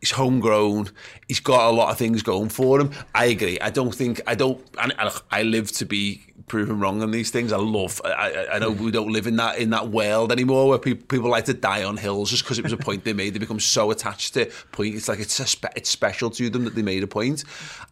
He's 0.00 0.10
homegrown. 0.10 0.90
He's 1.28 1.40
got 1.40 1.70
a 1.70 1.72
lot 1.72 1.90
of 1.90 1.98
things 1.98 2.22
going 2.22 2.48
for 2.48 2.80
him. 2.80 2.90
I 3.14 3.26
agree. 3.26 3.58
I 3.60 3.70
don't 3.70 3.94
think 3.94 4.20
I 4.26 4.34
don't. 4.34 4.60
I, 4.76 5.12
I 5.30 5.42
live 5.42 5.70
to 5.72 5.86
be 5.86 6.22
proven 6.46 6.78
wrong 6.78 7.02
on 7.02 7.10
these 7.10 7.30
things. 7.30 7.52
I 7.52 7.56
love. 7.56 8.00
I, 8.04 8.46
I 8.54 8.58
know 8.58 8.70
we 8.70 8.90
don't 8.90 9.12
live 9.12 9.26
in 9.26 9.36
that 9.36 9.58
in 9.58 9.70
that 9.70 9.88
world 9.88 10.32
anymore 10.32 10.68
where 10.68 10.78
people, 10.78 11.04
people 11.06 11.30
like 11.30 11.46
to 11.46 11.54
die 11.54 11.84
on 11.84 11.96
hills 11.96 12.30
just 12.30 12.44
because 12.44 12.58
it 12.58 12.62
was 12.62 12.72
a 12.72 12.76
point 12.76 13.04
they 13.04 13.12
made. 13.12 13.34
They 13.34 13.38
become 13.38 13.60
so 13.60 13.90
attached 13.90 14.34
to 14.34 14.50
point. 14.72 14.94
It's 14.94 15.08
like 15.08 15.18
it's 15.18 15.38
a 15.40 15.46
spe- 15.46 15.76
it's 15.76 15.90
special 15.90 16.30
to 16.30 16.50
them 16.50 16.64
that 16.64 16.74
they 16.74 16.82
made 16.82 17.02
a 17.02 17.06
point. 17.06 17.44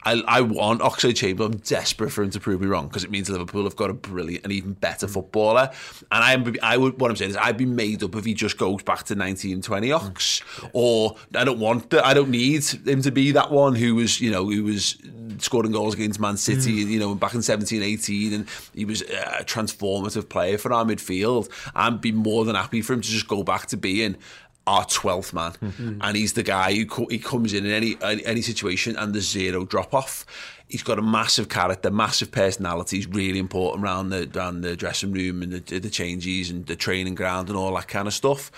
I, 0.05 0.23
I 0.27 0.41
want 0.43 0.81
Oxlade 0.81 1.17
Chamberlain. 1.17 1.55
I'm 1.55 1.59
desperate 1.61 2.11
for 2.11 2.23
him 2.23 2.31
to 2.31 2.41
prove 2.41 2.61
me 2.61 2.67
wrong 2.67 2.89
because 2.89 3.05
it 3.05 3.11
means 3.11 3.31
Liverpool 3.31 3.65
have 3.65 3.77
got 3.77 3.91
a 3.91 3.95
brilliant 3.95 4.45
and 4.45 4.53
even 4.53 4.75
better 4.75 5.09
footballer. 5.09 5.71
And 6.13 6.59
I 6.63 6.75
I 6.75 6.77
would 6.77 7.01
what 7.01 7.11
I'm 7.11 7.17
saying 7.17 7.31
is 7.33 7.37
I'd 7.37 7.57
be 7.57 7.67
made 7.67 8.03
up 8.03 8.15
if 8.15 8.25
he 8.25 8.35
just 8.35 8.59
goes 8.59 8.83
back 8.83 9.05
to 9.05 9.15
1920 9.15 9.93
Ox, 9.93 10.43
mm. 10.57 10.71
or 10.73 11.17
I 11.35 11.45
don't 11.45 11.59
want 11.59 11.93
I 11.95 12.15
don't 12.15 12.31
need 12.31 12.65
him 12.65 13.03
to 13.03 13.11
be 13.11 13.33
that 13.33 13.51
one 13.51 13.75
who 13.75 13.95
was 13.95 14.21
you 14.21 14.31
know 14.31 14.49
who 14.49 14.65
was 14.65 14.97
scoring 15.39 15.73
goals 15.73 15.95
against 15.95 16.21
Man 16.21 16.37
City, 16.37 16.85
mm. 16.85 16.89
you 16.89 16.99
know, 16.99 17.15
back 17.15 17.35
in 17.35 17.43
17, 17.43 17.83
18, 17.83 18.33
and 18.33 18.47
he 18.75 18.85
was 18.85 19.03
a 19.03 19.45
transformative 19.45 20.29
player 20.29 20.59
for 20.59 20.73
our 20.73 20.85
midfield. 20.85 21.49
I'd 21.75 22.01
be 22.01 22.13
more 22.13 22.45
than 22.45 22.55
happy 22.55 22.83
for 22.83 22.93
him 22.93 23.01
to 23.01 23.09
just 23.09 23.29
go 23.29 23.43
back 23.43 23.67
to 23.67 23.77
being 23.77 24.17
our 24.67 24.85
12th 24.87 25.33
man. 25.33 25.53
Mm-hmm. 25.53 25.99
and 26.01 26.17
he's 26.17 26.33
the 26.33 26.43
guy 26.43 26.75
who 26.75 26.87
co- 26.87 27.09
he 27.11 27.19
comes 27.19 27.53
in 27.53 27.67
in 27.67 27.73
any 27.73 27.97
any 28.03 28.43
situation 28.43 28.97
and 28.97 29.15
there's 29.15 29.29
zero 29.29 29.65
drop 29.65 29.93
off 29.93 30.25
he's 30.69 30.83
got 30.83 30.99
a 30.99 31.03
massive 31.03 31.49
character 31.49 31.91
massive 31.91 32.31
personality. 32.31 32.97
He's 32.97 33.07
really 33.07 33.39
important 33.39 33.85
around 33.85 34.11
the 34.11 34.31
around 34.35 34.63
the 34.63 34.77
dressing 34.77 35.13
room 35.13 35.43
and 35.43 35.53
the, 35.53 35.79
the 35.79 35.91
changes 35.91 36.51
and 36.51 36.67
the 36.67 36.77
training 36.77 37.15
ground 37.15 37.49
and 37.49 37.57
all 37.57 37.75
that 37.75 37.89
kind 37.89 38.09
of 38.09 38.15
stuff. 38.15 38.51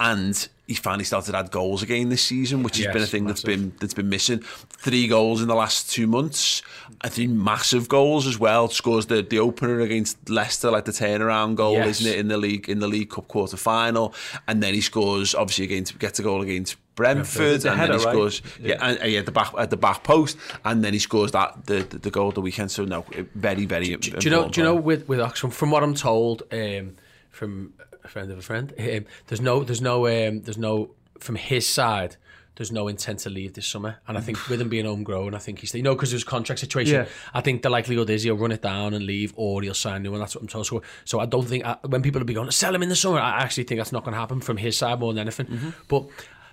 And 0.00 0.48
he's 0.68 0.78
finally 0.78 1.02
started 1.02 1.32
to 1.32 1.38
add 1.38 1.50
goals 1.50 1.82
again 1.82 2.10
this 2.10 2.22
season, 2.22 2.62
which 2.62 2.76
has 2.76 2.84
yes, 2.84 2.92
been 2.92 3.02
a 3.02 3.06
thing 3.06 3.24
massive. 3.24 3.36
that's 3.36 3.56
been 3.56 3.72
that's 3.80 3.94
been 3.94 4.08
missing. 4.08 4.40
Three 4.40 5.08
goals 5.08 5.42
in 5.42 5.48
the 5.48 5.54
last 5.54 5.90
two 5.90 6.06
months. 6.06 6.62
I 7.00 7.08
think 7.08 7.32
massive 7.32 7.88
goals 7.88 8.26
as 8.26 8.38
well. 8.38 8.68
Scores 8.68 9.06
the, 9.06 9.22
the 9.22 9.38
opener 9.40 9.80
against 9.80 10.30
Leicester, 10.30 10.70
like 10.70 10.84
the 10.84 10.92
turnaround 10.92 11.56
goal, 11.56 11.72
yes. 11.72 12.00
isn't 12.00 12.12
it, 12.12 12.18
in 12.18 12.28
the 12.28 12.36
league 12.36 12.68
in 12.68 12.78
the 12.78 12.86
League 12.86 13.10
Cup 13.10 13.26
quarter 13.26 13.56
final, 13.56 14.14
and 14.46 14.62
then 14.62 14.74
he 14.74 14.80
scores 14.80 15.34
obviously 15.34 15.64
against 15.64 15.98
gets 15.98 16.18
a 16.20 16.22
goal 16.22 16.42
against 16.42 16.76
Brentford, 16.94 17.64
yeah, 17.64 17.70
and 17.70 17.80
header, 17.80 17.92
then 17.92 18.00
he 18.00 18.10
scores 18.10 18.42
right? 18.42 18.52
yeah, 18.60 18.74
yeah, 18.74 18.96
and, 19.02 19.12
yeah, 19.12 19.22
the 19.22 19.32
back 19.32 19.52
at 19.56 19.70
the 19.70 19.76
back 19.76 20.04
post, 20.04 20.36
and 20.64 20.84
then 20.84 20.92
he 20.92 20.98
scores 20.98 21.32
that 21.32 21.64
the 21.66 21.82
the, 21.82 21.98
the 21.98 22.10
goal 22.10 22.28
of 22.28 22.34
the 22.34 22.42
weekend. 22.42 22.70
So 22.70 22.84
no, 22.84 23.06
very 23.34 23.64
very. 23.64 23.96
Do, 23.96 24.10
do 24.10 24.18
you 24.20 24.30
know? 24.30 24.48
Do 24.48 24.60
you 24.60 24.66
know 24.66 24.74
with 24.74 25.08
with 25.08 25.20
Oxford? 25.20 25.54
From 25.54 25.70
what 25.70 25.82
I'm 25.82 25.94
told, 25.94 26.42
um, 26.52 26.96
from 27.30 27.72
a 28.08 28.10
friend 28.10 28.30
of 28.30 28.38
a 28.38 28.42
friend. 28.42 28.72
Um, 28.88 29.04
there's 29.26 29.40
no, 29.40 29.64
there's 29.64 29.82
no, 29.82 30.06
um, 30.06 30.40
there's 30.42 30.56
no 30.56 30.90
from 31.20 31.36
his 31.36 31.66
side. 31.66 32.16
There's 32.56 32.72
no 32.72 32.88
intent 32.88 33.20
to 33.20 33.30
leave 33.30 33.52
this 33.52 33.68
summer, 33.68 33.98
and 34.08 34.18
I 34.18 34.20
think 34.20 34.48
with 34.48 34.60
him 34.60 34.68
being 34.68 34.84
homegrown, 34.84 35.32
I 35.32 35.38
think 35.38 35.60
he's 35.60 35.72
you 35.74 35.82
know 35.82 35.94
because 35.94 36.10
there's 36.10 36.24
contract 36.24 36.58
situation. 36.58 36.94
Yeah. 36.94 37.06
I 37.32 37.40
think 37.40 37.62
the 37.62 37.70
likelihood 37.70 38.10
is 38.10 38.24
he'll 38.24 38.36
run 38.36 38.50
it 38.50 38.62
down 38.62 38.94
and 38.94 39.06
leave, 39.06 39.32
or 39.36 39.62
he'll 39.62 39.74
sign 39.74 40.02
new, 40.02 40.12
and 40.12 40.20
that's 40.20 40.34
what 40.34 40.42
I'm 40.42 40.48
told. 40.48 40.66
So, 40.66 40.82
so 41.04 41.20
I 41.20 41.26
don't 41.26 41.46
think 41.46 41.64
I, 41.64 41.76
when 41.86 42.02
people 42.02 42.18
will 42.18 42.26
be 42.26 42.34
going 42.34 42.48
to 42.48 42.52
sell 42.52 42.74
him 42.74 42.82
in 42.82 42.88
the 42.88 42.96
summer, 42.96 43.20
I 43.20 43.42
actually 43.42 43.62
think 43.64 43.78
that's 43.78 43.92
not 43.92 44.02
going 44.02 44.14
to 44.14 44.18
happen 44.18 44.40
from 44.40 44.56
his 44.56 44.76
side 44.76 44.98
more 44.98 45.12
than 45.12 45.20
anything. 45.20 45.46
Mm-hmm. 45.46 45.70
But 45.86 46.08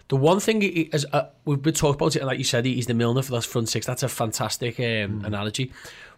the 0.08 0.16
one 0.16 0.40
thing 0.40 0.62
he, 0.62 0.90
as 0.94 1.06
uh, 1.12 1.30
we've 1.46 1.62
been 1.62 1.74
talking 1.74 1.96
about 1.96 2.16
it, 2.16 2.20
and 2.20 2.28
like 2.28 2.38
you 2.38 2.44
said, 2.44 2.66
he's 2.66 2.86
the 2.86 2.94
Milner 2.94 3.24
for 3.24 3.32
that 3.32 3.44
front 3.44 3.70
six. 3.70 3.88
That's 3.88 4.04
a 4.04 4.10
fantastic 4.10 4.80
um, 4.80 4.86
mm. 4.86 5.26
analogy. 5.26 5.72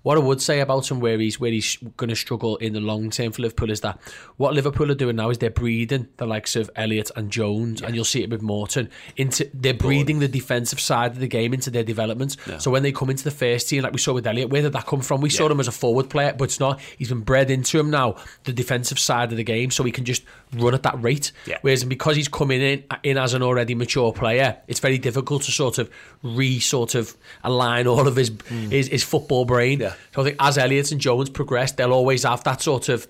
What 0.07 0.17
I 0.17 0.21
would 0.21 0.41
say 0.41 0.61
about 0.61 0.89
him, 0.89 1.01
where 1.01 1.19
he's 1.19 1.37
where 1.37 1.51
he's 1.51 1.75
going 1.97 2.07
to 2.09 2.15
struggle 2.15 2.55
in 2.55 2.71
the 2.71 2.79
long 2.79 3.09
term 3.09 3.33
for 3.33 3.41
Liverpool, 3.41 3.69
is 3.69 3.81
that 3.81 3.99
what 4.37 4.53
Liverpool 4.53 4.89
are 4.89 4.95
doing 4.95 5.17
now 5.17 5.31
is 5.31 5.39
they're 5.39 5.49
breeding 5.49 6.07
the 6.15 6.25
likes 6.25 6.55
of 6.55 6.71
Elliott 6.77 7.11
and 7.17 7.29
Jones, 7.29 7.81
yeah. 7.81 7.87
and 7.87 7.93
you'll 7.93 8.05
see 8.05 8.23
it 8.23 8.29
with 8.29 8.41
Morton. 8.41 8.89
Into 9.17 9.51
they're 9.53 9.73
breeding 9.73 10.19
the 10.19 10.29
defensive 10.29 10.79
side 10.79 11.11
of 11.11 11.19
the 11.19 11.27
game 11.27 11.53
into 11.53 11.69
their 11.69 11.83
development. 11.83 12.37
Yeah. 12.47 12.57
So 12.57 12.71
when 12.71 12.83
they 12.83 12.93
come 12.93 13.09
into 13.09 13.25
the 13.25 13.31
first 13.31 13.67
team, 13.67 13.83
like 13.83 13.91
we 13.91 13.99
saw 13.99 14.13
with 14.13 14.25
Elliott, 14.25 14.49
where 14.49 14.61
did 14.61 14.71
that 14.71 14.85
come 14.85 15.01
from? 15.01 15.19
We 15.19 15.29
yeah. 15.29 15.39
saw 15.39 15.49
him 15.49 15.59
as 15.59 15.67
a 15.67 15.73
forward 15.73 16.09
player, 16.09 16.31
but 16.31 16.45
it's 16.45 16.61
not. 16.61 16.79
He's 16.97 17.09
been 17.09 17.19
bred 17.19 17.51
into 17.51 17.77
him 17.77 17.89
now, 17.89 18.15
the 18.45 18.53
defensive 18.53 18.99
side 18.99 19.31
of 19.31 19.37
the 19.37 19.43
game, 19.43 19.71
so 19.71 19.83
he 19.83 19.91
can 19.91 20.05
just 20.05 20.23
run 20.53 20.73
at 20.73 20.83
that 20.83 21.01
rate. 21.01 21.31
Whereas 21.61 21.83
because 21.83 22.15
he's 22.15 22.27
coming 22.27 22.61
in 22.61 22.83
in 23.03 23.17
as 23.17 23.33
an 23.33 23.43
already 23.43 23.75
mature 23.75 24.11
player, 24.13 24.57
it's 24.67 24.79
very 24.79 24.97
difficult 24.97 25.43
to 25.43 25.51
sort 25.51 25.77
of 25.77 25.89
re 26.23 26.59
sort 26.59 26.95
of 26.95 27.15
align 27.43 27.87
all 27.87 28.07
of 28.07 28.15
his 28.15 28.31
mm. 28.31 28.71
his, 28.71 28.87
his 28.87 29.03
football 29.03 29.45
brain. 29.45 29.79
Yeah. 29.79 29.93
So 30.13 30.21
I 30.21 30.25
think 30.25 30.37
as 30.39 30.57
Elliott 30.57 30.91
and 30.91 31.01
Jones 31.01 31.29
progress, 31.29 31.71
they'll 31.73 31.93
always 31.93 32.23
have 32.23 32.43
that 32.45 32.61
sort 32.61 32.89
of 32.89 33.07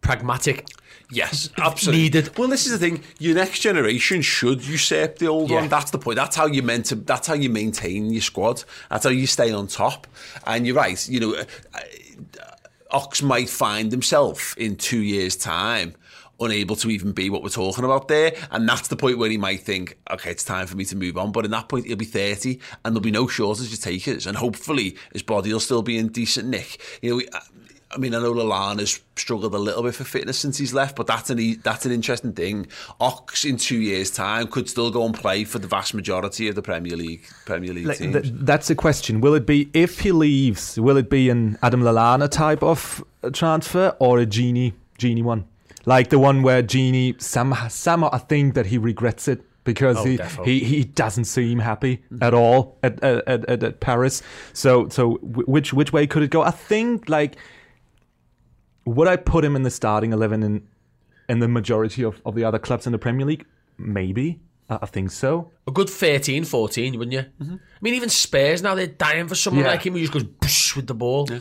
pragmatic 0.00 0.66
Yes, 1.10 1.48
absolutely. 1.58 2.02
Needed. 2.02 2.38
Well, 2.38 2.48
this 2.48 2.66
is 2.66 2.72
the 2.72 2.78
thing. 2.78 3.02
Your 3.18 3.34
next 3.34 3.60
generation 3.60 4.22
should 4.22 4.66
usurp 4.66 5.18
the 5.18 5.28
old 5.28 5.50
yeah. 5.50 5.60
one. 5.60 5.68
That's 5.68 5.90
the 5.90 5.98
point. 5.98 6.16
That's 6.16 6.36
how 6.36 6.46
you 6.46 6.62
meant 6.62 6.86
to. 6.86 6.96
That's 6.96 7.26
how 7.26 7.34
you 7.34 7.50
maintain 7.50 8.10
your 8.10 8.20
squad. 8.20 8.64
That's 8.90 9.04
how 9.04 9.10
you 9.10 9.26
stay 9.26 9.50
on 9.50 9.68
top. 9.68 10.06
And 10.46 10.66
you're 10.66 10.76
right. 10.76 11.08
You 11.08 11.20
know, 11.20 11.34
uh, 11.34 11.44
Ox 12.90 13.22
might 13.22 13.48
find 13.48 13.90
himself 13.90 14.56
in 14.58 14.76
two 14.76 15.00
years' 15.00 15.36
time 15.36 15.94
unable 16.40 16.76
to 16.76 16.90
even 16.90 17.12
be 17.12 17.30
what 17.30 17.42
we're 17.42 17.48
talking 17.48 17.84
about 17.84 18.08
there. 18.08 18.34
And 18.50 18.68
that's 18.68 18.88
the 18.88 18.96
point 18.96 19.18
where 19.18 19.30
he 19.30 19.38
might 19.38 19.60
think, 19.60 19.98
okay, 20.10 20.30
it's 20.30 20.44
time 20.44 20.66
for 20.66 20.76
me 20.76 20.84
to 20.86 20.96
move 20.96 21.16
on. 21.18 21.32
But 21.32 21.44
in 21.44 21.50
that 21.50 21.68
point, 21.68 21.86
he'll 21.86 21.96
be 21.96 22.04
30 22.04 22.60
and 22.84 22.94
there'll 22.94 23.00
be 23.00 23.10
no 23.10 23.26
shortage 23.26 23.72
of 23.72 23.80
takers. 23.80 24.26
And 24.26 24.36
hopefully 24.36 24.96
his 25.12 25.22
body 25.22 25.52
will 25.52 25.60
still 25.60 25.82
be 25.82 25.98
in 25.98 26.08
decent 26.08 26.48
nick. 26.48 26.80
You 27.02 27.10
know, 27.10 27.16
we, 27.16 27.28
I 27.90 27.96
mean, 27.96 28.14
I 28.14 28.20
know 28.20 28.34
Lallana 28.34 28.80
has 28.80 29.00
struggled 29.16 29.54
a 29.54 29.58
little 29.58 29.82
bit 29.82 29.94
for 29.94 30.04
fitness 30.04 30.38
since 30.38 30.58
he's 30.58 30.74
left, 30.74 30.94
but 30.94 31.06
that's 31.06 31.30
an 31.30 31.60
that's 31.62 31.86
an 31.86 31.92
interesting 31.92 32.34
thing. 32.34 32.66
Ox 33.00 33.46
in 33.46 33.56
two 33.56 33.78
years' 33.78 34.10
time 34.10 34.46
could 34.48 34.68
still 34.68 34.90
go 34.90 35.06
and 35.06 35.14
play 35.14 35.44
for 35.44 35.58
the 35.58 35.68
vast 35.68 35.94
majority 35.94 36.48
of 36.48 36.54
the 36.54 36.60
Premier 36.60 36.96
League 36.96 37.24
Premier 37.46 37.72
League 37.72 37.86
like, 37.86 37.98
teams. 37.98 38.12
Th- 38.12 38.34
that's 38.40 38.68
a 38.68 38.74
question. 38.74 39.22
Will 39.22 39.34
it 39.34 39.46
be 39.46 39.70
if 39.72 40.00
he 40.00 40.12
leaves? 40.12 40.78
Will 40.78 40.98
it 40.98 41.08
be 41.08 41.30
an 41.30 41.56
Adam 41.62 41.80
Lallana 41.80 42.28
type 42.28 42.62
of 42.62 43.02
uh, 43.22 43.30
transfer 43.30 43.96
or 43.98 44.18
a 44.18 44.26
genie 44.26 44.74
Gini 44.98 45.22
one? 45.22 45.46
Like 45.84 46.10
the 46.10 46.18
one 46.18 46.42
where 46.42 46.62
Gini 46.62 47.20
somehow, 47.20 47.68
somehow 47.68 48.10
I 48.12 48.18
think 48.18 48.54
that 48.54 48.66
he 48.66 48.78
regrets 48.78 49.28
it 49.28 49.42
because 49.64 49.98
oh, 49.98 50.04
he, 50.04 50.18
he 50.44 50.64
he 50.64 50.84
doesn't 50.84 51.24
seem 51.24 51.58
happy 51.58 52.02
at 52.22 52.32
all 52.32 52.78
at 52.82 53.02
at, 53.04 53.28
at, 53.28 53.62
at 53.62 53.80
Paris. 53.80 54.22
So 54.52 54.88
so 54.88 55.14
which 55.22 55.72
which 55.72 55.92
way 55.92 56.06
could 56.06 56.22
it 56.22 56.30
go? 56.30 56.42
I 56.42 56.50
think 56.50 57.08
like 57.08 57.36
would 58.86 59.08
I 59.08 59.16
put 59.16 59.44
him 59.44 59.54
in 59.56 59.62
the 59.62 59.70
starting 59.70 60.12
eleven 60.12 60.42
in 60.42 60.66
in 61.28 61.40
the 61.40 61.48
majority 61.48 62.02
of, 62.02 62.20
of 62.24 62.34
the 62.34 62.44
other 62.44 62.58
clubs 62.58 62.86
in 62.86 62.92
the 62.92 62.98
Premier 62.98 63.26
League? 63.26 63.44
Maybe. 63.76 64.40
I 64.70 64.84
think 64.84 65.10
so. 65.10 65.50
A 65.66 65.70
good 65.70 65.88
13, 65.88 66.44
14, 66.44 66.98
wouldn't 66.98 67.12
you? 67.14 67.24
Mm-hmm. 67.42 67.54
I 67.54 67.78
mean, 67.80 67.94
even 67.94 68.10
Spurs 68.10 68.62
now, 68.62 68.74
they're 68.74 68.86
dying 68.86 69.26
for 69.26 69.34
someone 69.34 69.64
yeah. 69.64 69.70
like 69.70 69.82
him 69.82 69.94
who 69.94 70.00
just 70.00 70.12
goes 70.12 70.76
with 70.76 70.86
the 70.86 70.94
ball. 70.94 71.26
Yeah. 71.30 71.38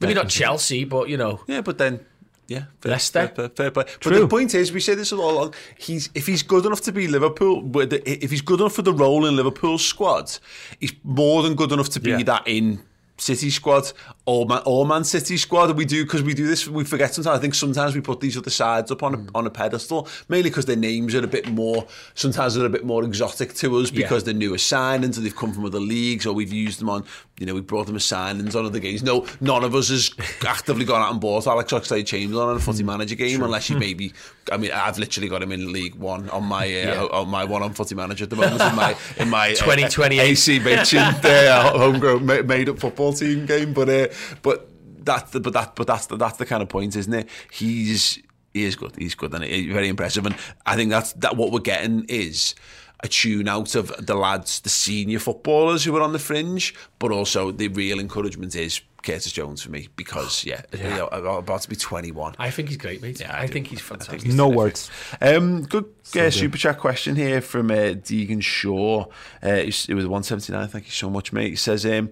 Maybe 0.00 0.14
not 0.14 0.28
Chelsea, 0.28 0.84
but 0.84 1.08
you 1.08 1.16
know. 1.16 1.40
Yeah, 1.46 1.60
but 1.60 1.78
then 1.78 2.04
Yeah, 2.46 2.64
fair, 2.80 2.92
Leicester. 2.92 3.28
Fair, 3.28 3.48
fair, 3.48 3.48
fair 3.48 3.70
play. 3.70 3.84
But 4.02 4.12
the 4.20 4.28
point 4.28 4.54
is, 4.54 4.72
we 4.72 4.80
say 4.80 4.94
this 4.94 5.12
all 5.12 5.30
along. 5.30 5.54
He's 5.78 6.10
if 6.14 6.26
he's 6.26 6.42
good 6.42 6.66
enough 6.66 6.82
to 6.82 6.92
be 6.92 7.06
Liverpool, 7.08 7.62
if 7.74 8.30
he's 8.30 8.42
good 8.42 8.60
enough 8.60 8.74
for 8.74 8.82
the 8.82 8.92
role 8.92 9.24
in 9.26 9.34
Liverpool's 9.36 9.84
squad, 9.84 10.30
he's 10.78 10.92
more 11.02 11.42
than 11.42 11.54
good 11.54 11.72
enough 11.72 11.88
to 11.90 12.00
be 12.00 12.10
Yeah. 12.10 12.22
that 12.24 12.42
in 12.46 12.82
City 13.16 13.50
squad 13.50 13.92
or 14.26 14.46
Man, 14.46 14.62
or 14.66 14.86
Man 14.86 15.04
City 15.04 15.36
squad. 15.36 15.76
We 15.76 15.84
do 15.84 16.04
because 16.04 16.22
we 16.22 16.34
do 16.34 16.46
this. 16.46 16.66
We 16.66 16.84
forget 16.84 17.14
sometimes. 17.14 17.38
I 17.38 17.40
think 17.40 17.54
sometimes 17.54 17.94
we 17.94 18.00
put 18.00 18.20
these 18.20 18.36
other 18.36 18.50
sides 18.50 18.90
up 18.90 19.02
on 19.02 19.14
a, 19.14 19.18
mm. 19.18 19.30
on 19.34 19.46
a 19.46 19.50
pedestal, 19.50 20.08
mainly 20.28 20.50
because 20.50 20.66
their 20.66 20.76
names 20.76 21.14
are 21.14 21.22
a 21.22 21.28
bit 21.28 21.48
more. 21.48 21.86
Sometimes 22.14 22.54
they're 22.54 22.66
a 22.66 22.70
bit 22.70 22.84
more 22.84 23.04
exotic 23.04 23.54
to 23.54 23.78
us 23.78 23.90
Yeah. 23.90 24.02
because 24.02 24.24
they're 24.24 24.34
newer 24.34 24.56
signings 24.56 25.16
and 25.16 25.24
they've 25.24 25.36
come 25.36 25.52
from 25.52 25.64
other 25.64 25.80
leagues, 25.80 26.26
or 26.26 26.34
we've 26.34 26.52
used 26.52 26.80
them 26.80 26.90
on. 26.90 27.04
You 27.38 27.46
know, 27.46 27.54
we 27.54 27.60
brought 27.60 27.86
them 27.86 27.96
as 27.96 28.04
signings 28.04 28.54
on 28.54 28.66
other 28.66 28.78
games. 28.78 29.02
No, 29.02 29.26
none 29.40 29.64
of 29.64 29.74
us 29.74 29.88
has 29.88 30.10
actively 30.46 30.84
gone 30.84 31.02
out 31.02 31.12
and 31.12 31.20
bought 31.20 31.46
Alex 31.46 31.72
Oxlade-Chamberlain 31.72 32.48
on 32.48 32.56
a 32.56 32.60
footy 32.60 32.82
mm. 32.82 32.86
manager 32.86 33.14
game, 33.14 33.42
unless 33.42 33.70
you 33.70 33.76
hmm. 33.76 33.80
maybe. 33.80 34.12
I 34.52 34.56
mean, 34.56 34.72
I've 34.72 34.98
literally 34.98 35.28
got 35.28 35.42
him 35.42 35.52
in 35.52 35.72
League 35.72 35.94
One 35.94 36.28
on 36.30 36.44
my 36.44 36.82
uh, 36.82 37.06
on 37.06 37.28
my 37.28 37.44
one 37.44 37.62
on 37.62 37.72
footy 37.72 37.94
manager 37.94 38.24
at 38.24 38.30
the 38.30 38.36
moment 38.36 38.60
in 38.60 38.74
my 38.74 38.96
in 39.16 39.30
my 39.30 39.52
uh, 39.52 39.54
2028. 39.54 40.20
AC 40.20 40.58
mentioned 40.58 41.24
uh, 41.24 41.76
homegrown 41.78 42.24
made 42.46 42.68
up 42.68 42.78
football 42.78 43.12
team 43.12 43.46
game, 43.46 43.72
but 43.72 43.88
uh, 43.88 44.08
but 44.42 44.68
that's 45.04 45.30
the, 45.32 45.40
but 45.40 45.52
that 45.52 45.74
but 45.76 45.86
that's 45.86 46.06
the, 46.06 46.16
that's 46.16 46.36
the 46.38 46.46
kind 46.46 46.62
of 46.62 46.68
point, 46.68 46.96
isn't 46.96 47.12
it? 47.12 47.28
He's 47.50 48.22
he 48.52 48.64
is 48.64 48.76
good. 48.76 48.94
He's 48.96 49.14
good 49.14 49.34
and 49.34 49.44
he's 49.44 49.72
very 49.72 49.88
impressive, 49.88 50.26
and 50.26 50.36
I 50.66 50.76
think 50.76 50.90
that's 50.90 51.12
that 51.14 51.36
what 51.36 51.52
we're 51.52 51.60
getting 51.60 52.04
is 52.08 52.54
a 53.02 53.08
tune 53.08 53.48
out 53.48 53.74
of 53.74 53.92
the 54.06 54.14
lads, 54.14 54.60
the 54.60 54.68
senior 54.68 55.18
footballers 55.18 55.84
who 55.84 55.92
were 55.92 56.02
on 56.02 56.12
the 56.12 56.18
fringe, 56.18 56.74
but 56.98 57.10
also 57.12 57.50
the 57.50 57.68
real 57.68 58.00
encouragement 58.00 58.54
is 58.54 58.80
Curtis 59.02 59.32
Jones 59.32 59.62
for 59.62 59.70
me 59.70 59.88
because 59.96 60.44
yeah, 60.46 60.62
You 60.72 60.82
know, 60.84 61.08
I'm 61.12 61.26
about 61.26 61.60
to 61.62 61.68
be 61.68 61.76
21. 61.76 62.36
I 62.38 62.50
think 62.50 62.68
he's 62.68 62.78
great, 62.78 63.02
mate. 63.02 63.20
Yeah, 63.20 63.36
I, 63.36 63.46
do. 63.46 63.52
think 63.52 63.66
he's 63.66 63.82
fantastic. 63.82 64.24
No 64.32 64.48
words. 64.48 64.90
Um, 65.20 65.64
good 65.64 65.84
So 66.02 66.20
uh, 66.20 66.24
good. 66.24 66.32
super 66.32 66.56
chat 66.56 66.78
question 66.78 67.14
here 67.14 67.42
from 67.42 67.70
uh, 67.70 67.92
Deegan 68.00 68.42
Shaw. 68.42 69.04
Uh, 69.42 69.48
it 69.48 69.66
was 69.66 70.06
179. 70.06 70.68
Thank 70.68 70.86
you 70.86 70.90
so 70.92 71.10
much, 71.10 71.32
mate. 71.32 71.50
He 71.50 71.56
says, 71.56 71.84
um, 71.84 72.08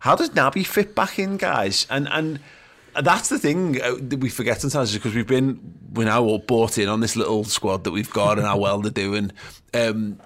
"How 0.00 0.14
does 0.14 0.30
Naby 0.30 0.64
fit 0.64 0.94
back 0.94 1.18
in, 1.18 1.36
guys?" 1.36 1.86
And 1.90 2.06
and 2.12 2.38
that's 3.02 3.28
the 3.28 3.38
thing 3.38 3.80
uh, 3.82 3.96
that 4.00 4.20
we 4.20 4.28
forget 4.28 4.60
sometimes 4.60 4.92
because 4.92 5.14
we've 5.14 5.26
been 5.26 5.60
we're 5.92 6.04
now 6.06 6.22
all 6.22 6.38
bought 6.38 6.78
in 6.78 6.88
on 6.88 7.00
this 7.00 7.16
little 7.16 7.44
squad 7.44 7.84
that 7.84 7.90
we've 7.90 8.12
got 8.12 8.38
and 8.38 8.46
how 8.46 8.58
well 8.58 8.80
they're 8.80 8.90
doing. 8.90 9.32
Um, 9.74 10.18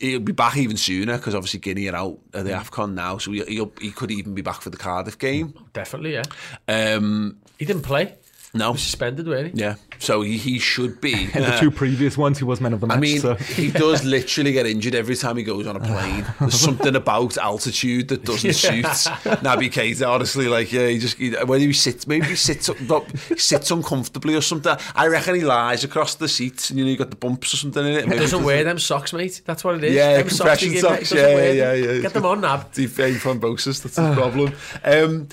He'll 0.00 0.20
be 0.20 0.32
back 0.32 0.56
even 0.56 0.76
sooner 0.76 1.16
because 1.16 1.34
obviously 1.34 1.60
Guinea 1.60 1.88
are 1.88 1.96
out 1.96 2.18
at 2.34 2.44
the 2.44 2.50
AFCON 2.50 2.94
now, 2.94 3.16
so 3.16 3.30
he, 3.30 3.42
he'll, 3.44 3.72
he 3.80 3.90
could 3.90 4.10
even 4.10 4.34
be 4.34 4.42
back 4.42 4.60
for 4.60 4.68
the 4.68 4.76
Cardiff 4.76 5.18
game. 5.18 5.54
Definitely, 5.72 6.14
yeah. 6.14 6.24
Um, 6.68 7.38
He 7.58 7.64
didn't 7.64 7.82
play. 7.82 8.16
No. 8.54 8.72
Was 8.72 8.82
suspended, 8.82 9.26
weren't 9.26 9.56
yeah, 9.56 9.74
so 9.98 10.22
he, 10.22 10.38
he 10.38 10.58
should 10.58 11.00
be. 11.00 11.14
And 11.34 11.44
the 11.44 11.54
uh, 11.54 11.60
two 11.60 11.72
previous 11.72 12.16
ones, 12.16 12.38
he 12.38 12.44
was 12.44 12.60
man 12.60 12.72
of 12.72 12.80
the 12.80 12.86
match. 12.86 12.98
I 12.98 13.00
mean, 13.00 13.20
so. 13.20 13.34
he 13.34 13.70
does 13.70 14.04
literally 14.04 14.52
get 14.52 14.66
injured 14.66 14.94
every 14.94 15.16
time 15.16 15.36
he 15.36 15.42
goes 15.42 15.66
on 15.66 15.74
a 15.74 15.80
plane. 15.80 16.24
There's 16.40 16.58
something 16.58 16.94
about 16.94 17.36
altitude 17.36 18.08
that 18.08 18.24
doesn't 18.24 18.52
suit 18.52 18.84
Naby 18.84 19.72
Keita. 19.72 20.08
Honestly, 20.08 20.46
like 20.46 20.72
yeah, 20.72 20.86
he 20.86 20.98
just 20.98 21.16
he, 21.16 21.32
whether 21.32 21.64
he 21.64 21.72
sits, 21.72 22.06
maybe 22.06 22.26
he 22.26 22.36
sits 22.36 22.68
up, 22.68 22.80
not, 22.82 23.10
he 23.28 23.36
sits 23.38 23.70
uncomfortably 23.72 24.36
or 24.36 24.40
something. 24.40 24.76
I 24.94 25.08
reckon 25.08 25.34
he 25.34 25.40
lies 25.40 25.82
across 25.82 26.14
the 26.14 26.28
seats, 26.28 26.70
and 26.70 26.78
you 26.78 26.84
know 26.84 26.90
you 26.92 26.96
got 26.96 27.10
the 27.10 27.16
bumps 27.16 27.52
or 27.54 27.56
something 27.56 27.84
in 27.84 27.92
it. 27.92 28.04
He 28.04 28.10
Maybe 28.10 28.20
doesn't 28.20 28.44
wear 28.44 28.62
them 28.62 28.78
socks, 28.78 29.12
mate. 29.12 29.42
That's 29.44 29.64
what 29.64 29.76
it 29.76 29.84
is. 29.84 29.94
Yeah, 29.94 30.18
them 30.18 30.28
compression 30.28 30.68
you 30.68 30.74
give 30.74 30.84
him, 30.84 30.96
socks. 30.96 31.10
he 31.10 31.16
doesn't 31.16 31.56
Yeah, 31.56 31.72
yeah, 31.72 31.92
yeah. 31.92 32.00
Get 32.02 32.12
them 32.12 32.26
on, 32.26 32.40
Nab. 32.42 32.72
Deep 32.72 32.90
vein 32.90 33.14
thrombosis. 33.14 33.82
That's 33.82 33.96
the 33.96 34.14
problem. 34.14 34.54
Um, 34.84 35.28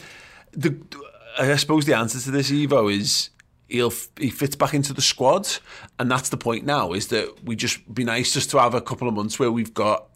the, 0.54 0.76
I 1.50 1.56
suppose 1.56 1.86
the 1.86 1.96
answer 1.96 2.20
to 2.20 2.32
this, 2.32 2.52
Ivo, 2.52 2.88
is 2.89 3.30
he'll 3.68 3.94
he 4.20 4.30
fits 4.30 4.56
back 4.56 4.74
into 4.74 4.94
the 4.94 5.02
squad, 5.02 5.48
and 6.00 6.10
that's 6.12 6.30
the 6.30 6.38
point 6.38 6.66
now. 6.66 6.94
Is 6.94 7.08
that 7.08 7.44
we 7.44 7.56
just 7.56 7.94
be 7.94 8.04
nice 8.04 8.34
just 8.34 8.50
to 8.52 8.60
have 8.60 8.74
a 8.74 8.82
couple 8.82 9.08
of 9.08 9.14
months 9.14 9.39
where 9.39 9.52
we've 9.52 9.74
got 9.74 10.08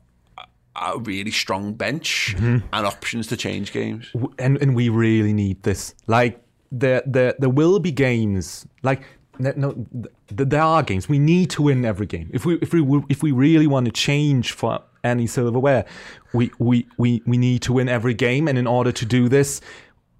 a- 0.76 0.98
really 1.00 1.32
strong 1.32 1.74
bench 1.74 2.36
Mhm. 2.38 2.64
and 2.74 2.86
options 2.86 3.28
to 3.28 3.38
change 3.38 3.72
games. 3.72 4.08
And 4.38 4.58
and 4.62 4.76
we 4.76 4.90
really 4.90 5.34
need 5.34 5.64
this. 5.64 5.96
Like 6.08 6.40
there 6.72 7.02
there 7.06 7.34
there 7.40 7.50
will 7.50 7.80
be 7.80 7.92
games. 7.92 8.66
Like 8.84 9.02
no, 9.40 9.54
no 9.56 9.86
there 10.28 10.62
are 10.62 10.84
games. 10.84 11.08
We 11.10 11.20
need 11.20 11.50
to 11.52 11.62
win 11.64 11.86
every 11.86 12.06
game. 12.08 12.30
If 12.34 12.46
we 12.46 12.56
if 12.62 12.74
we 12.74 12.82
if 13.10 13.24
we 13.24 13.32
really 13.32 13.68
want 13.68 13.86
to 13.86 13.92
change 13.92 14.52
for 14.52 14.80
any 15.04 15.28
silverware, 15.28 15.86
we 16.34 16.52
we 16.60 16.86
we 16.98 17.22
we 17.26 17.38
need 17.38 17.62
to 17.62 17.74
win 17.74 17.88
every 17.88 18.14
game. 18.14 18.48
And 18.50 18.58
in 18.58 18.68
order 18.68 18.92
to 18.92 19.06
do 19.06 19.30
this, 19.30 19.62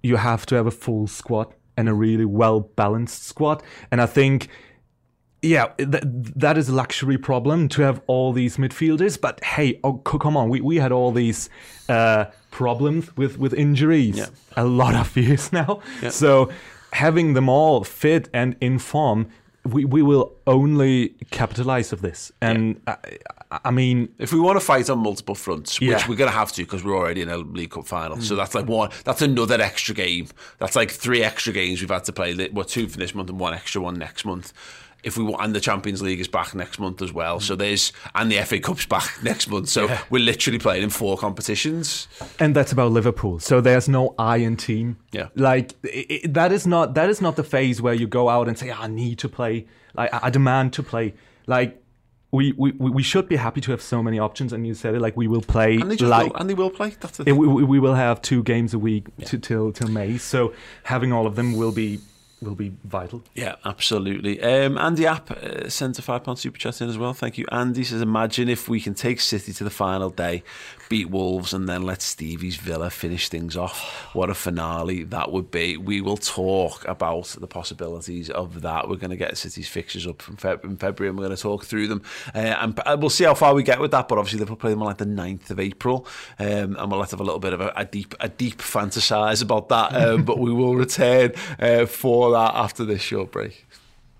you 0.02 0.16
have 0.16 0.46
to 0.46 0.54
have 0.54 0.66
a 0.66 0.70
full 0.70 1.06
squad 1.06 1.52
and 1.76 1.88
a 1.88 1.94
really 1.94 2.24
well 2.24 2.60
balanced 2.60 3.24
squad. 3.24 3.62
And 3.90 4.00
I 4.00 4.06
think 4.06 4.48
yeah, 5.42 5.66
th- 5.78 6.02
that 6.36 6.56
is 6.58 6.68
a 6.70 6.74
luxury 6.74 7.18
problem 7.18 7.68
to 7.68 7.82
have 7.82 8.00
all 8.06 8.32
these 8.32 8.56
midfielders. 8.56 9.20
But 9.20 9.42
hey, 9.44 9.78
oh, 9.84 9.94
come 9.98 10.36
on, 10.36 10.48
we, 10.48 10.60
we 10.60 10.76
had 10.76 10.90
all 10.92 11.12
these 11.12 11.50
uh, 11.88 12.24
problems 12.50 13.14
with, 13.16 13.38
with 13.38 13.52
injuries 13.54 14.16
Yeah. 14.16 14.26
a 14.56 14.64
lot 14.64 14.94
of 14.94 15.14
years 15.22 15.52
now. 15.52 15.80
Yeah. 16.02 16.08
So 16.08 16.50
having 16.92 17.34
them 17.34 17.48
all 17.48 17.84
fit 17.84 18.28
and 18.32 18.56
in 18.60 18.78
form, 18.78 19.28
we, 19.66 19.84
we 19.84 20.02
will 20.02 20.32
only 20.46 21.10
capitalize 21.30 21.92
of 21.92 22.02
this. 22.02 22.32
And 22.40 22.80
I, 22.86 22.92
I- 22.92 23.18
I 23.64 23.70
mean, 23.70 24.12
If 24.18 24.32
we 24.32 24.40
want 24.40 24.58
to 24.58 24.64
fight 24.64 24.90
on 24.90 24.98
multiple 24.98 25.34
fronts, 25.34 25.78
which 25.80 25.88
Yeah. 25.88 26.08
we're 26.08 26.16
going 26.16 26.30
to 26.30 26.36
have 26.36 26.50
to 26.52 26.62
because 26.62 26.82
we're 26.84 26.96
already 26.96 27.22
in 27.22 27.28
a 27.28 27.36
League 27.38 27.70
Cup 27.70 27.86
final, 27.86 28.20
so 28.20 28.34
mm. 28.34 28.38
that's 28.38 28.54
like 28.56 28.66
one. 28.66 28.90
That's 29.04 29.22
another 29.22 29.60
extra 29.60 29.94
game. 29.94 30.26
That's 30.58 30.74
like 30.74 30.90
three 30.90 31.22
extra 31.22 31.52
games 31.52 31.80
we've 31.80 31.90
had 31.90 32.04
to 32.04 32.12
play. 32.12 32.34
Well, 32.52 32.64
two 32.64 32.88
for 32.88 32.98
this 32.98 33.14
month 33.14 33.30
and 33.30 33.38
one 33.38 33.54
extra 33.54 33.80
one 33.80 33.94
next 33.98 34.24
month. 34.24 34.52
If 35.06 35.16
we 35.16 35.22
want, 35.24 35.42
and 35.44 35.54
the 35.54 35.60
Champions 35.60 36.02
League 36.02 36.20
is 36.20 36.28
back 36.28 36.54
next 36.54 36.78
month 36.78 37.00
as 37.00 37.12
well. 37.12 37.38
So 37.40 37.54
there's 37.56 37.92
and 38.14 38.30
the 38.30 38.38
FA 38.42 38.58
Cup's 38.58 38.86
back 38.86 39.08
next 39.22 39.48
month. 39.48 39.68
So 39.68 39.86
Yeah. 39.86 40.00
we're 40.10 40.24
literally 40.32 40.58
playing 40.58 40.82
in 40.82 40.90
four 40.90 41.16
competitions. 41.16 42.08
and 42.40 42.54
that's 42.56 42.72
about 42.72 42.90
Liverpool. 42.92 43.38
So 43.38 43.60
there's 43.60 43.88
no 43.88 44.14
iron 44.18 44.56
team. 44.56 44.96
Yeah. 45.12 45.28
like 45.36 45.72
i 45.84 46.06
i 46.10 46.20
that 46.38 46.50
is 46.52 46.66
not 46.66 46.94
that 46.94 47.08
is 47.08 47.20
not 47.20 47.36
the 47.36 47.44
phase 47.44 47.80
where 47.80 47.94
you 47.94 48.06
go 48.08 48.28
out 48.28 48.48
and 48.48 48.58
say, 48.58 48.68
ah, 48.70 48.82
"I 48.82 48.88
need 48.88 49.18
to 49.24 49.28
play." 49.28 49.66
Like 49.94 50.12
I, 50.12 50.18
I 50.26 50.30
demand 50.30 50.72
to 50.74 50.82
play. 50.82 51.14
Like 51.46 51.70
we, 52.32 52.52
we 52.62 52.72
we 52.72 52.90
we 52.98 53.02
should 53.10 53.28
be 53.28 53.36
happy 53.36 53.60
to 53.66 53.70
have 53.70 53.80
so 53.80 54.02
many 54.02 54.18
options. 54.18 54.52
And 54.52 54.66
you 54.66 54.74
said 54.74 54.94
it 54.96 55.00
like 55.00 55.16
we 55.16 55.28
will 55.28 55.46
play. 55.56 55.76
And 55.80 55.88
they 55.90 55.96
just 55.96 56.10
like 56.10 56.32
will, 56.32 56.40
and 56.40 56.50
they 56.50 56.54
will 56.62 56.70
play. 56.80 56.90
That's 57.00 57.16
the 57.18 57.24
thing. 57.24 57.36
we, 57.36 57.46
we 57.46 57.62
we 57.74 57.78
will 57.78 57.94
have 57.94 58.20
two 58.20 58.42
games 58.42 58.74
a 58.74 58.78
week 58.78 59.04
to, 59.28 59.38
till 59.38 59.72
till 59.72 59.88
May. 59.88 60.18
So 60.18 60.52
having 60.82 61.12
all 61.12 61.26
of 61.30 61.34
them 61.36 61.48
will 61.60 61.72
be 61.72 62.00
will 62.40 62.54
be 62.54 62.72
vital. 62.84 63.22
Yeah, 63.34 63.56
absolutely. 63.64 64.40
Um, 64.42 64.76
Andy 64.78 65.06
App 65.06 65.30
uh, 65.30 65.68
a 65.98 66.02
five 66.02 66.24
pound 66.24 66.38
super 66.38 66.58
chat 66.58 66.80
in 66.80 66.88
as 66.88 66.98
well. 66.98 67.14
Thank 67.14 67.38
you, 67.38 67.46
Andy. 67.50 67.84
Says, 67.84 68.02
imagine 68.02 68.48
if 68.48 68.68
we 68.68 68.80
can 68.80 68.94
take 68.94 69.20
City 69.20 69.52
to 69.54 69.64
the 69.64 69.70
final 69.70 70.10
day, 70.10 70.42
beat 70.88 71.10
Wolves, 71.10 71.52
and 71.52 71.68
then 71.68 71.82
let 71.82 72.02
Stevie's 72.02 72.56
Villa 72.56 72.90
finish 72.90 73.28
things 73.28 73.56
off. 73.56 74.08
What 74.14 74.30
a 74.30 74.34
finale 74.34 75.04
that 75.04 75.32
would 75.32 75.50
be. 75.50 75.76
We 75.76 76.00
will 76.00 76.16
talk 76.16 76.86
about 76.86 77.26
the 77.38 77.46
possibilities 77.46 78.30
of 78.30 78.62
that. 78.62 78.88
We're 78.88 78.96
going 78.96 79.10
to 79.10 79.16
get 79.16 79.36
City's 79.36 79.68
fixtures 79.68 80.06
up 80.06 80.22
from 80.22 80.36
Feb- 80.36 80.64
in 80.64 80.76
February, 80.76 81.10
and 81.10 81.18
we're 81.18 81.26
going 81.26 81.36
to 81.36 81.42
talk 81.42 81.64
through 81.64 81.88
them. 81.88 82.02
Uh, 82.34 82.38
and 82.38 82.80
uh, 82.86 82.96
we'll 82.98 83.10
see 83.10 83.24
how 83.24 83.34
far 83.34 83.54
we 83.54 83.62
get 83.62 83.80
with 83.80 83.90
that. 83.90 84.08
But 84.08 84.18
obviously, 84.18 84.44
they'll 84.44 84.56
play 84.56 84.70
them 84.70 84.82
on 84.82 84.88
like 84.88 84.98
the 84.98 85.04
9th 85.04 85.50
of 85.50 85.60
April, 85.60 86.06
um, 86.38 86.76
and 86.76 86.90
we'll 86.90 87.02
have 87.02 87.20
a 87.20 87.24
little 87.24 87.40
bit 87.40 87.52
of 87.52 87.60
a, 87.60 87.72
a 87.76 87.84
deep, 87.84 88.14
a 88.20 88.28
deep 88.28 88.58
fantasize 88.58 89.42
about 89.42 89.68
that. 89.68 89.94
Um, 89.94 90.24
but 90.24 90.38
we 90.38 90.52
will 90.52 90.76
return 90.76 91.32
uh, 91.58 91.86
for 91.86 92.32
that 92.32 92.54
after 92.54 92.84
this 92.84 93.02
short 93.02 93.32
break. 93.32 93.65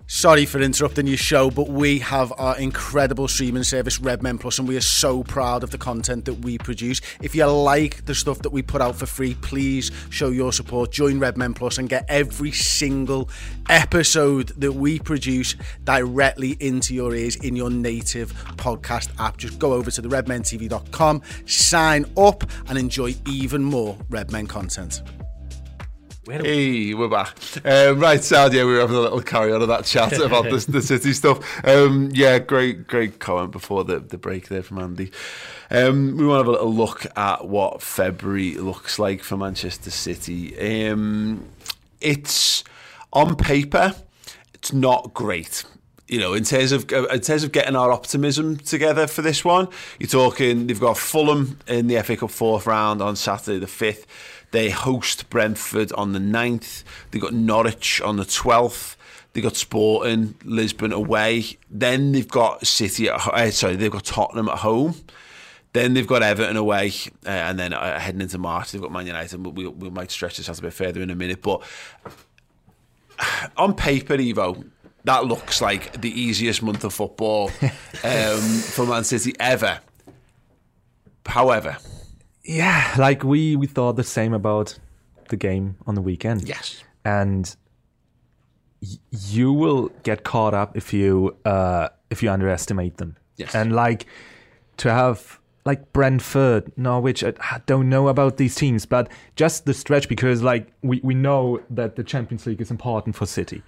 Sorry 0.08 0.46
for 0.46 0.60
interrupting 0.60 1.08
your 1.08 1.16
show, 1.16 1.50
but 1.50 1.68
we 1.68 1.98
have 1.98 2.32
our 2.38 2.56
incredible 2.58 3.26
streaming 3.26 3.64
service, 3.64 3.98
Redmen 3.98 4.38
Plus, 4.38 4.60
and 4.60 4.68
we 4.68 4.76
are 4.76 4.80
so 4.80 5.24
proud 5.24 5.64
of 5.64 5.72
the 5.72 5.78
content 5.78 6.26
that 6.26 6.34
we 6.34 6.58
produce. 6.58 7.00
If 7.20 7.34
you 7.34 7.44
like 7.46 8.04
the 8.04 8.14
stuff 8.14 8.38
that 8.42 8.50
we 8.50 8.62
put 8.62 8.80
out 8.80 8.94
for 8.94 9.06
free, 9.06 9.34
please 9.34 9.90
show 10.10 10.28
your 10.28 10.52
support. 10.52 10.92
Join 10.92 11.18
Redmen 11.18 11.54
Plus 11.54 11.78
and 11.78 11.88
get 11.88 12.04
every 12.08 12.52
single 12.52 13.28
episode 13.68 14.50
that 14.60 14.72
we 14.72 15.00
produce 15.00 15.56
directly 15.82 16.56
into 16.60 16.94
your 16.94 17.12
ears 17.12 17.34
in 17.34 17.56
your 17.56 17.70
native 17.70 18.32
podcast 18.58 19.10
app. 19.18 19.38
Just 19.38 19.58
go 19.58 19.72
over 19.72 19.90
to 19.90 20.00
the 20.00 20.08
redmentv.com, 20.08 21.20
sign 21.46 22.04
up, 22.16 22.44
and 22.68 22.78
enjoy 22.78 23.16
even 23.26 23.64
more 23.64 23.98
Redmen 24.08 24.46
content. 24.46 25.02
Hey, 26.28 26.92
we're 26.92 27.06
back. 27.06 27.38
Um, 27.64 28.00
right, 28.00 28.22
Sad, 28.22 28.52
yeah, 28.52 28.64
we 28.64 28.72
were 28.72 28.80
having 28.80 28.96
a 28.96 29.00
little 29.00 29.22
carry 29.22 29.52
on 29.52 29.62
of 29.62 29.68
that 29.68 29.84
chat 29.84 30.12
about 30.20 30.42
the, 30.50 30.64
the 30.68 30.82
city 30.82 31.12
stuff. 31.12 31.64
Um, 31.64 32.10
yeah, 32.12 32.40
great, 32.40 32.88
great 32.88 33.20
comment 33.20 33.52
before 33.52 33.84
the, 33.84 34.00
the 34.00 34.18
break 34.18 34.48
there 34.48 34.64
from 34.64 34.80
Andy. 34.80 35.12
Um, 35.70 36.16
we 36.16 36.26
want 36.26 36.38
to 36.38 36.38
have 36.38 36.48
a 36.48 36.50
little 36.50 36.74
look 36.74 37.06
at 37.16 37.46
what 37.46 37.80
February 37.80 38.56
looks 38.56 38.98
like 38.98 39.22
for 39.22 39.36
Manchester 39.36 39.92
City. 39.92 40.88
Um, 40.88 41.44
it's 42.00 42.64
on 43.12 43.36
paper, 43.36 43.94
it's 44.52 44.72
not 44.72 45.14
great. 45.14 45.64
You 46.08 46.20
know, 46.20 46.34
in 46.34 46.44
terms 46.44 46.70
of 46.70 46.90
in 46.92 47.20
terms 47.20 47.42
of 47.42 47.50
getting 47.50 47.74
our 47.74 47.90
optimism 47.90 48.58
together 48.58 49.08
for 49.08 49.22
this 49.22 49.44
one, 49.44 49.68
you're 49.98 50.08
talking. 50.08 50.68
They've 50.68 50.78
got 50.78 50.96
Fulham 50.96 51.58
in 51.66 51.88
the 51.88 52.00
FA 52.02 52.16
Cup 52.16 52.30
fourth 52.30 52.66
round 52.66 53.02
on 53.02 53.16
Saturday 53.16 53.58
the 53.58 53.66
fifth. 53.66 54.06
They 54.52 54.70
host 54.70 55.28
Brentford 55.28 55.92
on 55.92 56.12
the 56.12 56.18
9th. 56.18 56.84
They've 57.10 57.20
got 57.20 57.32
Norwich 57.34 58.00
on 58.00 58.16
the 58.16 58.24
12th. 58.24 58.96
They 59.32 59.40
got 59.40 59.56
Sporting, 59.56 60.34
Lisbon 60.44 60.92
away. 60.92 61.58
Then 61.68 62.12
they've 62.12 62.26
got 62.26 62.66
City 62.66 63.08
at 63.08 63.20
ho- 63.20 63.32
uh, 63.32 63.50
sorry, 63.50 63.76
they've 63.76 63.90
got 63.90 64.04
Tottenham 64.04 64.48
at 64.48 64.58
home. 64.58 64.94
Then 65.72 65.92
they've 65.92 66.06
got 66.06 66.22
Everton 66.22 66.56
away, 66.56 66.92
uh, 67.26 67.28
and 67.28 67.58
then 67.58 67.74
uh, 67.74 67.98
heading 67.98 68.22
into 68.22 68.38
March 68.38 68.72
they've 68.72 68.80
got 68.80 68.90
Man 68.92 69.06
United. 69.06 69.44
We, 69.44 69.66
we 69.66 69.90
might 69.90 70.10
stretch 70.10 70.38
this 70.38 70.48
out 70.48 70.58
a 70.58 70.62
bit 70.62 70.72
further 70.72 71.02
in 71.02 71.10
a 71.10 71.14
minute, 71.14 71.42
but 71.42 71.62
on 73.58 73.74
paper, 73.74 74.14
Ivo, 74.14 74.64
that 75.06 75.24
looks 75.24 75.60
like 75.60 76.00
the 76.00 76.10
easiest 76.10 76.62
month 76.62 76.84
of 76.84 76.92
football 76.94 77.50
um, 78.04 78.40
for 78.74 78.84
Man 78.86 79.04
City 79.04 79.32
ever. 79.40 79.80
However, 81.26 81.76
Yeah, 82.44 82.94
like 82.98 83.24
we 83.24 83.56
we 83.56 83.66
thought 83.66 83.96
the 83.96 84.04
same 84.04 84.32
about 84.32 84.78
the 85.28 85.36
game 85.36 85.76
on 85.86 85.94
the 85.96 86.02
weekend. 86.02 86.48
Yes. 86.48 86.84
and 87.04 87.56
y- 88.82 88.98
you 89.10 89.52
will 89.52 89.90
get 90.04 90.22
caught 90.22 90.54
up 90.54 90.76
if 90.76 90.92
you 90.92 91.36
uh 91.44 91.88
if 92.10 92.22
you 92.22 92.30
underestimate 92.30 92.96
them. 92.98 93.16
Yes. 93.36 93.54
and 93.54 93.72
like 93.74 94.06
to 94.78 94.92
have 94.92 95.40
like 95.64 95.92
Brentford, 95.92 96.70
Norwich. 96.76 97.24
I 97.24 97.32
I 97.40 97.60
don't 97.66 97.88
know 97.88 98.06
about 98.06 98.36
these 98.36 98.54
teams, 98.54 98.86
but 98.86 99.08
just 99.34 99.64
the 99.66 99.74
stretch 99.74 100.08
because 100.08 100.42
like 100.44 100.68
we 100.82 101.00
we 101.02 101.14
know 101.14 101.60
that 101.70 101.96
the 101.96 102.04
Champions 102.04 102.46
League 102.46 102.60
is 102.60 102.70
important 102.70 103.16
for 103.16 103.26
City, 103.26 103.62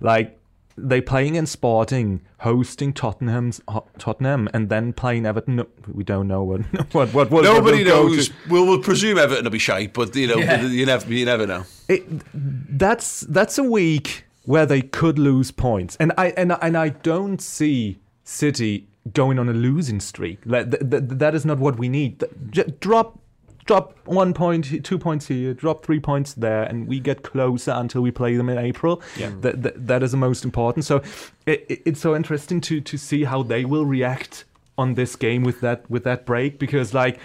like. 0.00 0.38
They 0.76 1.00
playing 1.00 1.36
in 1.36 1.46
Sporting, 1.46 2.22
hosting 2.38 2.92
Tottenham's 2.92 3.60
uh, 3.68 3.80
Tottenham, 3.98 4.48
and 4.52 4.68
then 4.68 4.92
playing 4.92 5.24
Everton. 5.24 5.56
No, 5.56 5.66
We 5.92 6.02
don't 6.04 6.26
know 6.26 6.42
what 6.42 6.60
what 6.94 7.14
what, 7.14 7.30
what 7.30 7.44
nobody 7.44 7.84
what 7.84 7.94
will 7.94 8.08
knows. 8.10 8.30
We'll, 8.48 8.66
we'll 8.66 8.82
presume 8.82 9.18
Everton 9.18 9.44
will 9.44 9.50
be 9.52 9.58
shite, 9.58 9.92
but 9.94 10.14
you 10.16 10.26
know, 10.26 10.36
Yeah. 10.36 10.62
you 10.66 10.84
never, 10.86 11.12
you 11.12 11.24
never 11.24 11.46
know. 11.46 11.64
it, 11.88 12.04
that's 12.34 13.20
that's 13.20 13.56
a 13.58 13.62
week 13.62 14.24
where 14.44 14.66
they 14.66 14.82
could 14.82 15.18
lose 15.18 15.50
points, 15.50 15.96
and 16.00 16.12
I 16.18 16.28
and 16.36 16.52
and 16.60 16.76
I 16.76 16.88
don't 16.90 17.40
see 17.40 17.98
City 18.24 18.88
going 19.12 19.38
on 19.38 19.48
a 19.48 19.52
losing 19.52 20.00
streak. 20.00 20.38
Like, 20.44 20.70
th- 20.70 20.90
th- 20.90 21.02
that 21.06 21.34
is 21.34 21.44
not 21.44 21.58
what 21.58 21.78
we 21.78 21.88
need. 21.88 22.24
Th- 22.52 22.66
drop 22.80 23.18
drop 23.64 23.96
one 24.06 24.34
point, 24.34 24.84
two 24.84 24.98
points 24.98 25.26
here, 25.28 25.54
drop 25.54 25.84
three 25.84 26.00
points 26.00 26.34
there, 26.34 26.62
and 26.64 26.86
we 26.86 27.00
get 27.00 27.22
closer 27.22 27.72
until 27.72 28.02
we 28.02 28.10
play 28.10 28.36
them 28.36 28.48
in 28.48 28.58
April. 28.58 29.00
Yeah. 29.16 29.30
That 29.40 29.62
that, 29.62 29.86
that 29.86 30.02
is 30.02 30.10
the 30.12 30.16
most 30.18 30.44
important. 30.44 30.84
So 30.84 31.02
it, 31.46 31.64
it- 31.68 31.82
it's 31.86 32.00
so 32.00 32.14
interesting 32.14 32.60
to 32.62 32.80
to 32.80 32.96
see 32.98 33.24
how 33.24 33.42
they 33.42 33.64
will 33.64 33.86
react 33.86 34.44
on 34.76 34.94
this 34.94 35.16
game 35.16 35.42
with 35.44 35.60
that 35.60 35.88
with 35.90 36.04
that 36.04 36.26
break 36.26 36.58
because 36.58 36.92
like 36.94 37.18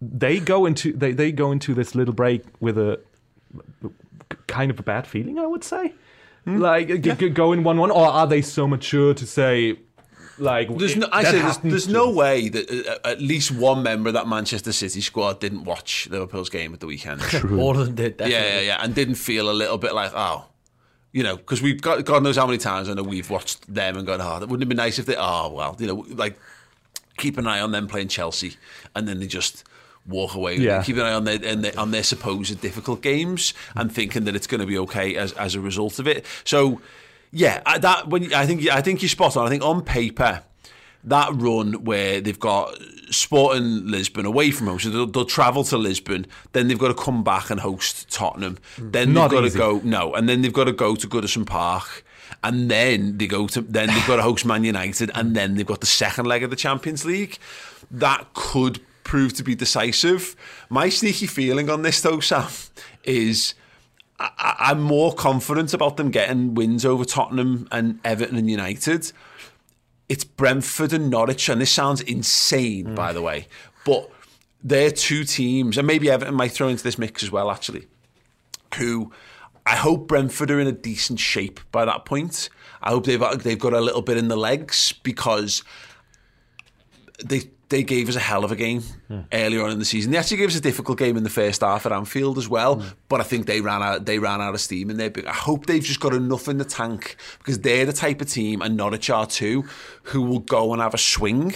they 0.00 0.38
go 0.40 0.66
into 0.66 0.92
they, 0.92 1.12
they 1.12 1.32
go 1.32 1.52
into 1.52 1.74
this 1.74 1.94
little 1.94 2.14
break 2.14 2.42
with 2.60 2.78
a 2.78 2.98
kind 4.46 4.70
of 4.70 4.78
a 4.78 4.82
bad 4.82 5.06
feeling, 5.06 5.38
I 5.38 5.46
would 5.46 5.64
say. 5.64 5.94
Hmm? 6.44 6.58
Like 6.58 6.88
g- 6.88 7.12
g- 7.14 7.28
going 7.28 7.62
one 7.64 7.78
one, 7.78 7.90
or 7.90 8.06
are 8.06 8.26
they 8.26 8.42
so 8.42 8.66
mature 8.66 9.14
to 9.14 9.26
say, 9.26 9.78
like, 10.38 10.76
There's 10.76 10.96
no, 10.96 11.08
I 11.12 11.24
say 11.24 11.40
there's, 11.40 11.58
there's 11.58 11.88
no 11.88 12.10
way 12.10 12.48
that 12.48 13.00
uh, 13.04 13.08
at 13.08 13.20
least 13.20 13.50
one 13.52 13.82
member 13.82 14.08
of 14.08 14.14
that 14.14 14.26
Manchester 14.28 14.72
City 14.72 15.00
squad 15.00 15.40
didn't 15.40 15.64
watch 15.64 16.08
Liverpool's 16.10 16.48
game 16.50 16.72
at 16.74 16.80
the 16.80 16.86
weekend. 16.86 17.20
True. 17.22 17.60
All 17.60 17.78
of 17.78 17.86
them 17.86 17.94
did, 17.94 18.12
Yeah, 18.18 18.28
definitely. 18.28 18.32
yeah, 18.32 18.60
yeah, 18.60 18.84
and 18.84 18.94
didn't 18.94 19.16
feel 19.16 19.50
a 19.50 19.52
little 19.52 19.78
bit 19.78 19.94
like, 19.94 20.12
oh, 20.14 20.46
you 21.12 21.22
know, 21.22 21.36
because 21.36 21.60
we've 21.60 21.80
got 21.82 22.04
God 22.04 22.22
knows 22.22 22.36
how 22.36 22.46
many 22.46 22.58
times 22.58 22.88
I 22.88 22.94
know 22.94 23.02
we've 23.02 23.28
watched 23.28 23.72
them 23.72 23.96
and 23.96 24.06
gone, 24.06 24.20
oh, 24.20 24.38
that 24.40 24.48
wouldn't 24.48 24.62
have 24.62 24.68
been 24.68 24.76
nice 24.78 24.98
if 24.98 25.06
they, 25.06 25.16
oh, 25.18 25.50
well, 25.52 25.76
you 25.78 25.86
know, 25.86 26.06
like 26.08 26.38
keep 27.18 27.36
an 27.36 27.46
eye 27.46 27.60
on 27.60 27.70
them 27.72 27.86
playing 27.86 28.08
Chelsea, 28.08 28.56
and 28.96 29.06
then 29.06 29.20
they 29.20 29.26
just 29.26 29.64
walk 30.06 30.34
away. 30.34 30.56
Yeah. 30.56 30.82
Keep 30.82 30.96
an 30.96 31.02
eye 31.02 31.12
on 31.12 31.24
their, 31.24 31.38
on 31.50 31.60
their 31.60 31.78
on 31.78 31.90
their 31.90 32.02
supposed 32.02 32.60
difficult 32.62 33.02
games 33.02 33.52
and 33.76 33.92
thinking 33.92 34.24
that 34.24 34.34
it's 34.34 34.46
going 34.46 34.60
to 34.62 34.66
be 34.66 34.78
okay 34.78 35.14
as 35.16 35.32
as 35.34 35.54
a 35.54 35.60
result 35.60 35.98
of 35.98 36.08
it. 36.08 36.24
So, 36.44 36.80
yeah, 37.32 37.62
I- 37.66 37.78
that 37.78 38.08
when 38.08 38.32
I 38.34 38.46
think 38.46 38.68
I 38.68 38.80
think 38.80 39.02
you're 39.02 39.08
spot 39.08 39.36
on. 39.36 39.46
I 39.46 39.50
think 39.50 39.64
on 39.64 39.82
paper. 39.82 40.42
That 41.04 41.30
run 41.34 41.82
where 41.84 42.20
they've 42.20 42.38
got 42.38 42.78
Sporting 43.10 43.88
Lisbon 43.88 44.24
away 44.24 44.52
from 44.52 44.68
home, 44.68 44.78
so 44.78 44.88
they'll, 44.88 45.06
they'll 45.06 45.24
travel 45.24 45.64
to 45.64 45.76
Lisbon, 45.76 46.26
then 46.52 46.68
they've 46.68 46.78
got 46.78 46.88
to 46.88 46.94
come 46.94 47.24
back 47.24 47.50
and 47.50 47.58
host 47.58 48.08
Tottenham, 48.08 48.56
then 48.78 49.12
Not 49.12 49.30
they've 49.32 49.38
got 49.40 49.44
easy. 49.46 49.52
to 49.54 49.58
go 49.58 49.80
no, 49.82 50.14
and 50.14 50.28
then 50.28 50.42
they've 50.42 50.52
got 50.52 50.64
to 50.64 50.72
go 50.72 50.94
to 50.94 51.08
Goodison 51.08 51.44
Park, 51.44 52.04
and 52.44 52.70
then 52.70 53.18
they 53.18 53.26
go 53.26 53.48
to 53.48 53.62
then 53.62 53.88
they've 53.88 54.06
got 54.06 54.16
to 54.16 54.22
host 54.22 54.44
Man 54.46 54.62
United, 54.62 55.10
and 55.16 55.34
then 55.34 55.56
they've 55.56 55.66
got 55.66 55.80
the 55.80 55.86
second 55.86 56.26
leg 56.26 56.44
of 56.44 56.50
the 56.50 56.56
Champions 56.56 57.04
League. 57.04 57.36
That 57.90 58.32
could 58.34 58.80
prove 59.02 59.34
to 59.34 59.42
be 59.42 59.56
decisive. 59.56 60.36
My 60.70 60.88
sneaky 60.88 61.26
feeling 61.26 61.68
on 61.68 61.82
this 61.82 62.00
though, 62.00 62.20
Sam, 62.20 62.46
is. 63.02 63.54
I- 64.38 64.56
I'm 64.70 64.80
more 64.80 65.12
confident 65.14 65.74
about 65.74 65.96
them 65.96 66.10
getting 66.10 66.54
wins 66.54 66.84
over 66.84 67.04
Tottenham 67.04 67.68
and 67.72 67.98
Everton 68.04 68.36
and 68.36 68.50
United. 68.50 69.12
It's 70.08 70.24
Brentford 70.24 70.92
and 70.92 71.10
Norwich, 71.10 71.48
and 71.48 71.60
this 71.60 71.70
sounds 71.70 72.00
insane, 72.00 72.94
by 72.94 73.12
the 73.12 73.22
way, 73.22 73.48
but 73.84 74.10
they're 74.62 74.90
two 74.90 75.24
teams, 75.24 75.78
and 75.78 75.86
maybe 75.86 76.10
Everton 76.10 76.34
might 76.34 76.52
throw 76.52 76.68
into 76.68 76.84
this 76.84 76.98
mix 76.98 77.22
as 77.22 77.30
well, 77.30 77.50
actually, 77.50 77.86
who 78.76 79.10
I 79.64 79.76
hope 79.76 80.08
Brentford 80.08 80.50
are 80.50 80.60
in 80.60 80.66
a 80.66 80.72
decent 80.72 81.18
shape 81.18 81.60
by 81.70 81.84
that 81.84 82.04
point. 82.04 82.48
I 82.82 82.90
hope 82.90 83.06
they've 83.06 83.42
they've 83.42 83.58
got 83.58 83.72
a 83.72 83.80
little 83.80 84.02
bit 84.02 84.16
in 84.18 84.28
the 84.28 84.36
legs 84.36 84.92
because 85.02 85.62
they 87.24 87.50
they 87.72 87.82
gave 87.82 88.08
us 88.08 88.16
a 88.16 88.20
hell 88.20 88.44
of 88.44 88.52
a 88.52 88.56
game 88.56 88.82
hmm. 89.08 89.20
earlier 89.32 89.64
on 89.64 89.70
in 89.70 89.78
the 89.78 89.84
season. 89.84 90.12
They 90.12 90.18
actually 90.18 90.36
gave 90.36 90.50
us 90.50 90.56
a 90.56 90.60
difficult 90.60 90.98
game 90.98 91.16
in 91.16 91.24
the 91.24 91.30
first 91.30 91.62
half 91.62 91.86
at 91.86 91.92
Anfield 91.92 92.36
as 92.36 92.48
well, 92.48 92.76
hmm. 92.76 92.88
but 93.08 93.20
I 93.20 93.24
think 93.24 93.46
they 93.46 93.60
ran 93.60 93.82
out 93.82 94.04
they 94.04 94.18
ran 94.18 94.40
out 94.40 94.54
of 94.54 94.60
steam 94.60 94.90
in 94.90 94.98
there. 94.98 95.10
I 95.26 95.32
hope 95.32 95.66
they've 95.66 95.82
just 95.82 95.98
got 95.98 96.14
enough 96.14 96.46
in 96.48 96.58
the 96.58 96.64
tank 96.64 97.16
because 97.38 97.58
they're 97.60 97.86
the 97.86 97.92
type 97.92 98.20
of 98.20 98.28
team, 98.28 98.62
and 98.62 98.76
Norwich 98.76 99.10
are 99.10 99.26
too, 99.26 99.64
who 100.04 100.22
will 100.22 100.40
go 100.40 100.72
and 100.72 100.82
have 100.82 100.94
a 100.94 100.98
swing 100.98 101.54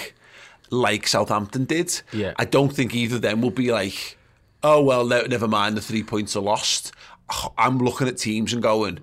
like 0.70 1.06
Southampton 1.06 1.64
did. 1.66 2.00
Yeah. 2.12 2.32
I 2.36 2.44
don't 2.44 2.72
think 2.72 2.94
either 2.94 3.16
of 3.16 3.22
them 3.22 3.42
will 3.42 3.50
be 3.50 3.70
like, 3.70 4.16
oh 4.62 4.82
well, 4.82 5.06
ne- 5.06 5.28
never 5.28 5.46
mind, 5.46 5.76
the 5.76 5.82
three 5.82 6.02
points 6.02 6.34
are 6.34 6.42
lost. 6.42 6.92
I'm 7.58 7.78
looking 7.78 8.08
at 8.08 8.16
teams 8.16 8.52
and 8.52 8.62
going, 8.62 9.00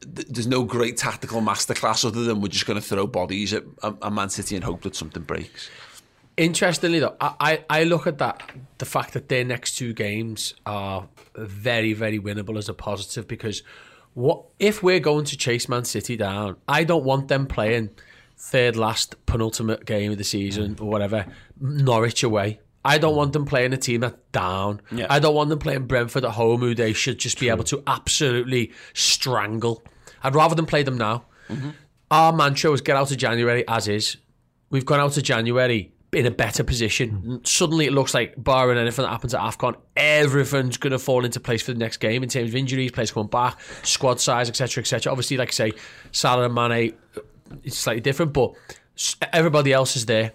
there's 0.00 0.46
no 0.46 0.62
great 0.62 0.96
tactical 0.96 1.40
masterclass 1.40 2.04
other 2.04 2.22
than 2.22 2.40
we're 2.40 2.48
just 2.48 2.66
going 2.66 2.80
to 2.80 2.86
throw 2.86 3.06
bodies 3.06 3.52
at, 3.52 3.64
at 3.82 3.96
at 4.00 4.12
Man 4.12 4.30
City 4.30 4.54
and 4.54 4.64
hope 4.64 4.82
that 4.82 4.94
something 4.94 5.24
breaks. 5.24 5.70
Interestingly, 6.38 7.00
though, 7.00 7.16
I, 7.20 7.34
I 7.40 7.64
I 7.80 7.84
look 7.84 8.06
at 8.06 8.18
that 8.18 8.42
the 8.78 8.86
fact 8.86 9.12
that 9.14 9.28
their 9.28 9.44
next 9.44 9.76
two 9.76 9.92
games 9.92 10.54
are 10.64 11.08
very, 11.34 11.92
very 11.92 12.18
winnable 12.18 12.56
as 12.56 12.68
a 12.68 12.74
positive 12.74 13.26
because 13.26 13.62
what 14.14 14.44
if 14.58 14.82
we're 14.82 15.00
going 15.00 15.24
to 15.26 15.36
chase 15.36 15.68
Man 15.68 15.84
City 15.84 16.16
down? 16.16 16.56
I 16.66 16.84
don't 16.84 17.04
want 17.04 17.28
them 17.28 17.46
playing 17.46 17.90
third 18.36 18.76
last 18.76 19.14
penultimate 19.26 19.84
game 19.84 20.12
of 20.12 20.18
the 20.18 20.24
season 20.24 20.76
or 20.80 20.88
whatever 20.88 21.26
Norwich 21.60 22.22
away. 22.22 22.60
I 22.84 22.98
don't 22.98 23.16
want 23.16 23.32
them 23.32 23.44
playing 23.44 23.72
a 23.72 23.76
team 23.76 24.00
that's 24.00 24.16
down. 24.30 24.80
Yeah. 24.92 25.08
I 25.10 25.18
don't 25.18 25.34
want 25.34 25.50
them 25.50 25.58
playing 25.58 25.86
Brentford 25.86 26.24
at 26.24 26.30
home, 26.30 26.60
who 26.60 26.74
they 26.74 26.92
should 26.92 27.18
just 27.18 27.40
be 27.40 27.48
able 27.48 27.64
to 27.64 27.82
absolutely 27.86 28.72
strangle. 28.94 29.82
I'd 30.22 30.36
rather 30.36 30.54
them 30.54 30.66
play 30.66 30.84
them 30.84 30.96
now. 30.96 31.24
Mm-hmm. 31.48 31.70
Our 32.10 32.32
mantra 32.32 32.70
was 32.70 32.80
get 32.80 32.96
out 32.96 33.10
of 33.10 33.16
January 33.16 33.66
as 33.66 33.88
is. 33.88 34.16
We've 34.70 34.86
gone 34.86 35.00
out 35.00 35.16
of 35.16 35.22
January 35.22 35.92
in 36.12 36.26
a 36.26 36.30
better 36.30 36.64
position. 36.64 37.10
Hmm. 37.10 37.36
Suddenly 37.44 37.86
it 37.86 37.92
looks 37.92 38.14
like, 38.14 38.34
barring 38.36 38.78
anything 38.78 39.04
that 39.04 39.10
happens 39.10 39.34
at 39.34 39.40
AFCON, 39.40 39.76
everything's 39.96 40.76
going 40.76 40.92
to 40.92 40.98
fall 40.98 41.24
into 41.24 41.40
place 41.40 41.62
for 41.62 41.72
the 41.72 41.78
next 41.78 41.98
game 41.98 42.22
in 42.22 42.28
terms 42.28 42.50
of 42.50 42.56
injuries, 42.56 42.92
players 42.92 43.10
coming 43.10 43.28
back, 43.28 43.58
squad 43.82 44.20
size, 44.20 44.48
etc., 44.48 44.82
etc. 44.82 45.10
Obviously, 45.10 45.36
like 45.36 45.48
I 45.48 45.52
say, 45.52 45.72
Salah 46.12 46.44
and 46.44 46.54
Mane, 46.54 46.94
uh, 47.16 47.20
it's 47.62 47.76
slightly 47.76 48.00
different, 48.00 48.32
but 48.32 48.54
everybody 49.32 49.72
else 49.72 49.96
is 49.96 50.06
there. 50.06 50.32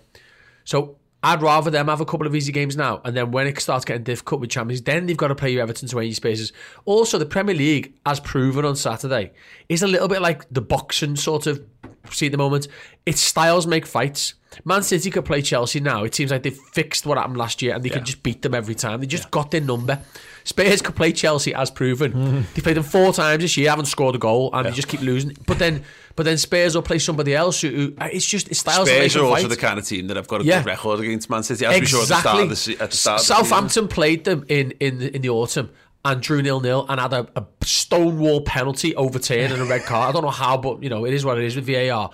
So 0.64 0.98
I'd 1.24 1.42
rather 1.42 1.72
them 1.72 1.88
have 1.88 2.02
a 2.02 2.06
couple 2.06 2.28
of 2.28 2.36
easy 2.36 2.52
games 2.52 2.78
now, 2.78 3.02
and 3.04 3.16
then 3.16 3.32
when 3.32 3.48
it 3.48 3.60
starts 3.60 3.86
getting 3.86 4.04
difficult 4.04 4.42
with 4.42 4.50
Champions, 4.50 4.82
then 4.82 5.06
they've 5.06 5.18
got 5.18 5.30
to 5.30 5.36
play 5.36 5.52
you 5.52 5.62
Everton 5.62 5.88
to 5.88 6.00
80 6.00 6.14
spaces. 6.14 6.54
Also, 6.86 7.18
the 7.18 7.26
Premier 7.26 7.56
League, 7.56 7.94
as 8.06 8.20
proven 8.20 8.66
on 8.66 8.76
Saturday, 8.76 9.32
is 9.70 9.82
a 9.82 9.88
little 9.88 10.08
bit 10.08 10.22
like 10.22 10.46
the 10.52 10.62
boxing 10.62 11.16
sort 11.16 11.48
of 11.48 11.64
see 12.12 12.26
at 12.28 12.32
the 12.32 12.38
moment. 12.38 12.68
Its 13.06 13.22
styles 13.22 13.68
make 13.68 13.86
fights. 13.86 14.34
Man 14.66 14.84
City 14.84 15.10
could 15.10 15.26
play 15.26 15.42
Chelsea 15.42 15.80
now. 15.80 16.04
It 16.04 16.14
seems 16.14 16.30
like 16.30 16.44
they've 16.44 16.56
fixed 16.56 17.08
what 17.08 17.18
happened 17.18 17.38
last 17.38 17.62
year, 17.64 17.74
and 17.74 17.84
they 17.84 17.90
Yeah. 17.90 17.96
can 17.96 18.06
just 18.06 18.22
beat 18.22 18.44
them 18.44 18.54
every 18.54 18.76
time. 18.76 19.00
They 19.02 19.08
just 19.08 19.32
got 19.32 19.50
their 19.50 19.62
number. 19.62 20.00
Spurs 20.44 20.82
could 20.82 20.96
play 20.96 21.12
Chelsea 21.12 21.54
as 21.56 21.72
proven. 21.72 22.12
Hmm. 22.12 22.42
they 22.54 22.62
played 22.62 22.76
them 22.78 22.84
four 22.84 23.14
times 23.14 23.42
this 23.42 23.56
year, 23.58 23.70
haven't 23.70 23.86
scored 23.86 24.14
a 24.16 24.20
goal, 24.20 24.52
and 24.54 24.68
they 24.68 24.72
just 24.72 24.90
keep 24.90 25.02
losing. 25.02 25.36
But 25.48 25.58
then, 25.58 25.84
but 26.16 26.24
then 26.26 26.38
Spurs 26.38 26.76
will 26.76 26.82
play 26.84 27.00
somebody 27.00 27.34
else 27.34 27.62
who, 27.62 27.70
who 27.70 27.94
uh, 27.98 28.10
it's 28.12 28.26
just 28.28 28.50
it's 28.50 28.60
styles. 28.60 28.88
Spurs 28.90 29.16
are 29.16 29.24
also 29.26 29.42
fight. 29.44 29.50
the 29.50 29.56
kind 29.58 29.80
of 29.80 29.86
team 29.88 30.08
that 30.08 30.18
have 30.18 30.28
got 30.28 30.42
a 30.42 30.44
Yeah. 30.44 30.60
good 30.60 30.68
record 30.68 31.00
against 31.00 31.30
Man 31.32 31.42
City, 31.44 31.66
as 31.66 31.80
we 31.80 31.86
saw 31.88 32.02
at 32.04 32.08
the 32.10 32.20
start 32.20 32.40
of 32.44 32.50
the, 32.50 32.84
at 32.84 32.92
the 32.92 32.98
start. 32.98 33.22
of 33.22 33.28
the 33.28 33.34
season. 33.34 33.46
Southampton 33.46 33.88
played 33.88 34.26
them 34.26 34.46
in 34.50 34.72
in 34.80 35.00
the, 35.00 35.16
in 35.16 35.22
the 35.24 35.30
autumn 35.30 35.70
and 36.06 36.22
drew 36.22 36.42
nil 36.42 36.60
nil 36.60 36.86
and 36.90 37.00
had 37.00 37.14
a, 37.14 37.28
a 37.36 37.46
stonewall 37.64 38.42
penalty 38.42 38.96
overturned 38.96 39.54
and 39.54 39.62
a 39.62 39.66
red 39.66 39.84
card. 39.84 40.10
I 40.10 40.12
don't 40.12 40.24
know 40.24 40.30
how, 40.30 40.58
but 40.58 40.84
you 40.84 40.90
know 40.90 41.06
it 41.06 41.14
is 41.14 41.24
what 41.26 41.38
it 41.38 41.46
is 41.46 41.56
with 41.56 41.66
VAR. 41.66 42.12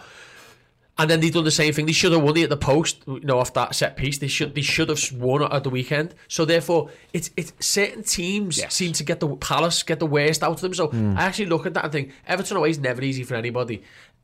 And 0.97 1.09
then 1.09 1.21
they 1.21 1.29
done 1.29 1.45
the 1.45 1.49
same 1.51 1.71
thing. 1.71 1.85
They 1.85 1.93
should 1.93 2.11
have 2.11 2.21
won 2.21 2.35
it 2.35 2.43
at 2.43 2.49
the 2.49 2.57
post, 2.57 3.03
you 3.07 3.21
know, 3.21 3.39
off 3.39 3.53
that 3.53 3.73
set 3.73 3.95
piece. 3.95 4.17
They 4.17 4.27
should 4.27 4.53
they 4.53 4.61
should 4.61 4.89
have 4.89 5.01
won 5.13 5.41
it 5.43 5.49
at 5.49 5.63
the 5.63 5.69
weekend. 5.69 6.13
So 6.27 6.43
therefore, 6.43 6.89
it's 7.13 7.29
it's 7.37 7.53
certain 7.61 8.03
teams 8.03 8.61
seem 8.71 8.91
to 8.91 9.03
get 9.05 9.21
the 9.21 9.29
Palace 9.37 9.81
get 9.83 9.99
the 9.99 10.05
worst 10.05 10.43
out 10.43 10.51
of 10.51 10.59
them. 10.61 10.73
So 10.73 10.87
Hmm. 10.87 11.15
I 11.17 11.23
actually 11.23 11.45
look 11.45 11.65
at 11.65 11.73
that 11.75 11.85
and 11.85 11.93
think 11.93 12.11
Everton 12.27 12.57
away 12.57 12.71
is 12.71 12.79
never 12.79 13.01
easy 13.01 13.23
for 13.23 13.35
anybody, 13.35 13.81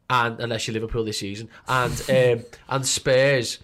and 0.10 0.38
unless 0.42 0.68
you're 0.68 0.74
Liverpool 0.74 1.06
this 1.06 1.20
season, 1.20 1.48
and 1.68 1.94
um, 2.10 2.46
and 2.68 2.86
Spurs 2.86 3.60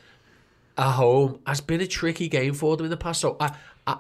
at 0.78 0.92
home 0.92 1.42
has 1.46 1.60
been 1.60 1.82
a 1.82 1.88
tricky 1.88 2.30
game 2.30 2.54
for 2.54 2.78
them 2.78 2.86
in 2.86 2.92
the 2.92 2.98
past. 2.98 3.20
So 3.20 3.36
I 3.42 3.52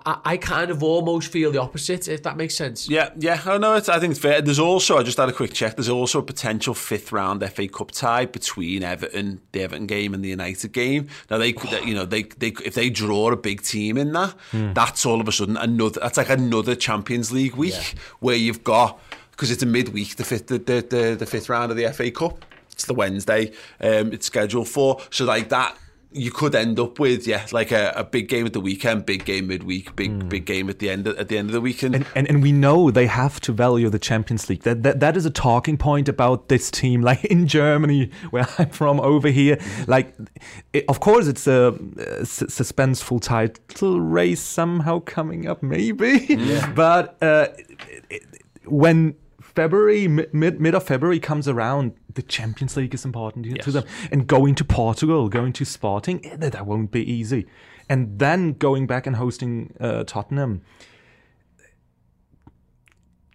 I, 0.06 0.12
I- 0.26 0.32
I 0.34 0.38
kind 0.38 0.72
of 0.72 0.82
almost 0.84 1.32
feel 1.32 1.52
the 1.52 1.60
opposite, 1.60 2.08
if 2.08 2.24
that 2.24 2.38
makes 2.38 2.56
sense. 2.56 2.88
Yeah, 2.90 3.10
yeah, 3.18 3.42
I 3.46 3.58
know. 3.58 3.76
It's, 3.76 3.90
I 3.90 4.00
think 4.00 4.12
it's 4.12 4.20
fair. 4.20 4.42
There's 4.42 4.60
also, 4.60 4.98
I 4.98 5.04
just 5.04 5.18
had 5.18 5.28
a 5.30 5.34
quick 5.34 5.54
check. 5.54 5.76
There's 5.76 5.90
also 5.90 6.20
a 6.20 6.24
potential 6.24 6.74
fifth 6.74 7.12
round 7.12 7.44
FA 7.52 7.68
Cup 7.68 7.92
tie 7.92 8.26
between 8.26 8.84
Everton, 8.84 9.42
the 9.52 9.62
Everton 9.64 9.88
game, 9.88 10.14
and 10.14 10.24
the 10.24 10.30
United 10.30 10.72
game. 10.72 11.08
Now 11.30 11.38
they, 11.38 11.54
could, 11.54 11.72
you 11.86 11.94
know, 11.94 12.06
they, 12.06 12.24
they 12.24 12.54
if 12.64 12.76
they 12.76 12.90
draw 12.90 13.32
a 13.32 13.36
big 13.36 13.62
team 13.62 13.98
in 13.98 14.14
that, 14.14 14.32
Hmm. 14.52 14.74
that's 14.74 15.06
all 15.06 15.20
of 15.22 15.28
a 15.28 15.32
sudden 15.32 15.58
another. 15.58 16.00
That's 16.00 16.18
like 16.18 16.30
another 16.30 16.76
Champions 16.76 17.32
League 17.32 17.56
week 17.56 17.96
where 18.20 18.36
you've 18.36 18.64
got 18.64 19.00
because 19.32 19.52
it's 19.52 19.64
a 19.64 19.66
midweek, 19.66 20.16
the 20.18 20.24
fifth, 20.24 20.48
the, 20.48 20.60
the, 20.60 20.82
the, 20.88 21.16
the 21.20 21.26
fifth 21.26 21.50
round 21.50 21.72
of 21.72 21.78
the 21.78 21.92
FA 21.92 22.12
Cup. 22.12 22.46
It's 22.72 22.86
the 22.86 22.94
Wednesday. 22.94 23.52
Um, 23.80 24.14
it's 24.14 24.28
scheduled 24.28 24.68
for. 24.70 25.02
So 25.10 25.26
like 25.26 25.50
that. 25.50 25.76
You 26.14 26.30
could 26.32 26.56
end 26.56 26.78
up 26.80 27.00
with 27.00 27.26
yeah, 27.26 27.46
like 27.54 27.72
a, 27.72 27.94
a 27.96 28.04
big 28.04 28.28
game 28.28 28.46
at 28.46 28.54
the 28.54 28.60
weekend, 28.60 29.06
big 29.06 29.24
game 29.24 29.48
midweek, 29.48 29.96
big 29.96 30.28
big 30.28 30.46
game 30.46 30.70
at 30.70 30.80
the 30.80 30.90
end 30.90 31.08
of, 31.08 31.18
at 31.18 31.30
the 31.30 31.38
end 31.38 31.50
of 31.50 31.54
the 31.54 31.62
weekend. 31.62 31.96
And, 31.96 32.06
and 32.16 32.28
and 32.30 32.42
we 32.44 32.52
know 32.52 32.92
they 32.92 33.08
have 33.08 33.40
to 33.42 33.54
value 33.54 33.90
the 33.90 34.00
Champions 34.00 34.50
League. 34.50 34.64
That 34.64 34.84
that 34.84 35.00
that 35.00 35.16
is 35.16 35.26
a 35.26 35.30
talking 35.30 35.78
point 35.78 36.10
about 36.10 36.50
this 36.50 36.70
team. 36.70 37.02
Like 37.12 37.24
in 37.26 37.48
Germany, 37.48 38.12
where 38.32 38.46
I'm 38.58 38.70
from, 38.70 39.00
over 39.00 39.30
here, 39.30 39.58
like 39.88 40.14
it, 40.74 40.84
of 40.90 41.00
course 41.00 41.28
it's 41.28 41.48
a, 41.48 41.74
su- 42.26 42.48
suspenseful 42.48 43.22
title 43.22 44.02
race 44.02 44.42
somehow 44.42 45.00
coming 45.00 45.48
up, 45.48 45.64
maybe. 45.64 46.26
Yeah. 46.30 46.72
but 46.76 47.18
uh, 47.22 47.48
it- 47.58 48.06
it- 48.10 48.24
when 48.66 49.16
February 49.56 50.08
mid 50.08 50.34
mid 50.62 50.76
of 50.76 50.84
February 50.84 51.20
comes 51.20 51.48
around, 51.48 51.94
the 52.14 52.22
Champions 52.22 52.76
League 52.78 52.94
is 52.94 53.06
important 53.06 53.46
to- 53.46 53.56
to 53.64 53.72
them, 53.72 53.84
and 54.12 54.28
going 54.28 54.56
to 54.56 54.66
Portugal, 54.66 55.30
going 55.30 55.54
to 55.54 55.66
Sporting, 55.66 56.26
eh, 56.26 56.36
that 56.38 56.66
won't 56.66 56.92
be 56.92 57.02
easy. 57.10 57.46
And 57.90 58.20
then 58.20 58.54
going 58.54 58.88
back 58.88 59.06
and 59.08 59.18
hosting 59.18 59.74
uh, 59.80 60.04
Tottenham, 60.06 60.62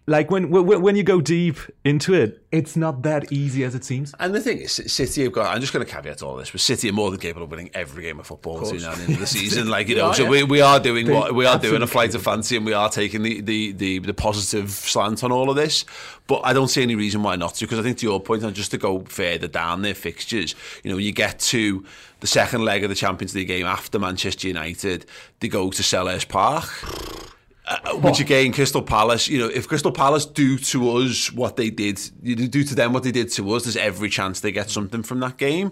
like 0.09 0.31
when 0.31 0.49
when 0.49 0.81
when 0.81 0.95
you 0.95 1.03
go 1.03 1.19
deep 1.19 1.57
into 1.83 2.13
it, 2.13 2.41
it's 2.49 2.77
not 2.77 3.01
that 3.01 3.29
easy 3.29 3.65
as 3.65 3.75
it 3.75 3.83
seems. 3.83 4.15
And 4.21 4.33
the 4.33 4.39
thing 4.39 4.59
is, 4.59 4.71
City 4.71 5.23
have 5.23 5.33
got. 5.33 5.53
I'm 5.53 5.59
just 5.59 5.73
going 5.73 5.85
to 5.85 5.91
caveat 5.91 6.23
all 6.23 6.37
this, 6.37 6.49
but 6.49 6.61
City 6.61 6.87
are 6.89 6.93
more 6.93 7.11
than 7.11 7.19
capable 7.19 7.43
of 7.43 7.51
winning 7.51 7.69
every 7.73 8.03
game 8.03 8.17
of 8.17 8.25
football 8.25 8.61
between 8.61 8.81
now 8.81 8.93
and 8.93 8.99
the 8.99 9.03
end 9.03 9.13
of 9.15 9.19
the 9.19 9.27
season. 9.27 9.69
Like 9.69 9.89
you 9.89 9.97
know, 9.97 10.07
are, 10.07 10.13
so 10.13 10.23
yeah. 10.23 10.29
we, 10.29 10.43
we 10.43 10.61
are 10.61 10.79
doing 10.79 11.07
They 11.07 11.13
what 11.13 11.35
we 11.35 11.45
are 11.45 11.59
doing 11.59 11.81
a 11.81 11.87
flight 11.87 12.15
of 12.15 12.23
fancy, 12.23 12.55
and 12.55 12.65
we 12.65 12.71
are 12.71 12.89
taking 12.89 13.21
the, 13.21 13.41
the 13.41 13.73
the 13.73 13.99
the 13.99 14.13
positive 14.13 14.71
slant 14.71 15.25
on 15.25 15.33
all 15.33 15.49
of 15.49 15.57
this. 15.57 15.83
But 16.25 16.41
I 16.45 16.53
don't 16.53 16.69
see 16.69 16.83
any 16.83 16.95
reason 16.95 17.21
why 17.21 17.35
not 17.35 17.55
to, 17.55 17.65
because 17.65 17.79
I 17.79 17.83
think 17.83 17.97
to 17.97 18.05
your 18.05 18.21
point, 18.21 18.43
and 18.43 18.55
just 18.55 18.71
to 18.71 18.77
go 18.77 19.01
further 19.01 19.49
down 19.49 19.81
their 19.81 19.93
fixtures, 19.93 20.55
you 20.83 20.89
know, 20.89 20.95
when 20.95 21.05
you 21.05 21.11
get 21.11 21.39
to 21.39 21.85
the 22.21 22.27
second 22.27 22.63
leg 22.63 22.83
of 22.83 22.89
the 22.89 22.95
Champions 22.95 23.35
League 23.35 23.47
game 23.47 23.65
after 23.65 23.99
Manchester 23.99 24.47
United, 24.47 25.05
they 25.41 25.49
go 25.49 25.69
to 25.69 25.83
Selhurst 25.83 26.29
Park. 26.29 27.26
Uh, 27.69 27.95
which 27.97 28.21
again, 28.21 28.53
Crystal 28.53 28.81
Palace, 28.81 29.27
you 29.27 29.39
know, 29.39 29.47
if 29.49 29.67
Crystal 29.67 29.91
Palace 29.91 30.25
do 30.25 30.57
to 30.57 30.89
us 30.99 31.33
what 31.33 31.57
they 31.57 31.69
did, 31.69 31.99
you 32.23 32.35
do 32.47 32.63
to 32.63 32.73
them 32.75 32.93
what 32.93 33.03
they 33.03 33.11
did 33.11 33.29
to 33.33 33.51
us, 33.51 33.63
there's 33.65 33.75
every 33.75 34.09
chance 34.09 34.39
they 34.39 34.53
get 34.53 34.69
something 34.69 35.03
from 35.03 35.19
that 35.19 35.35
game. 35.37 35.71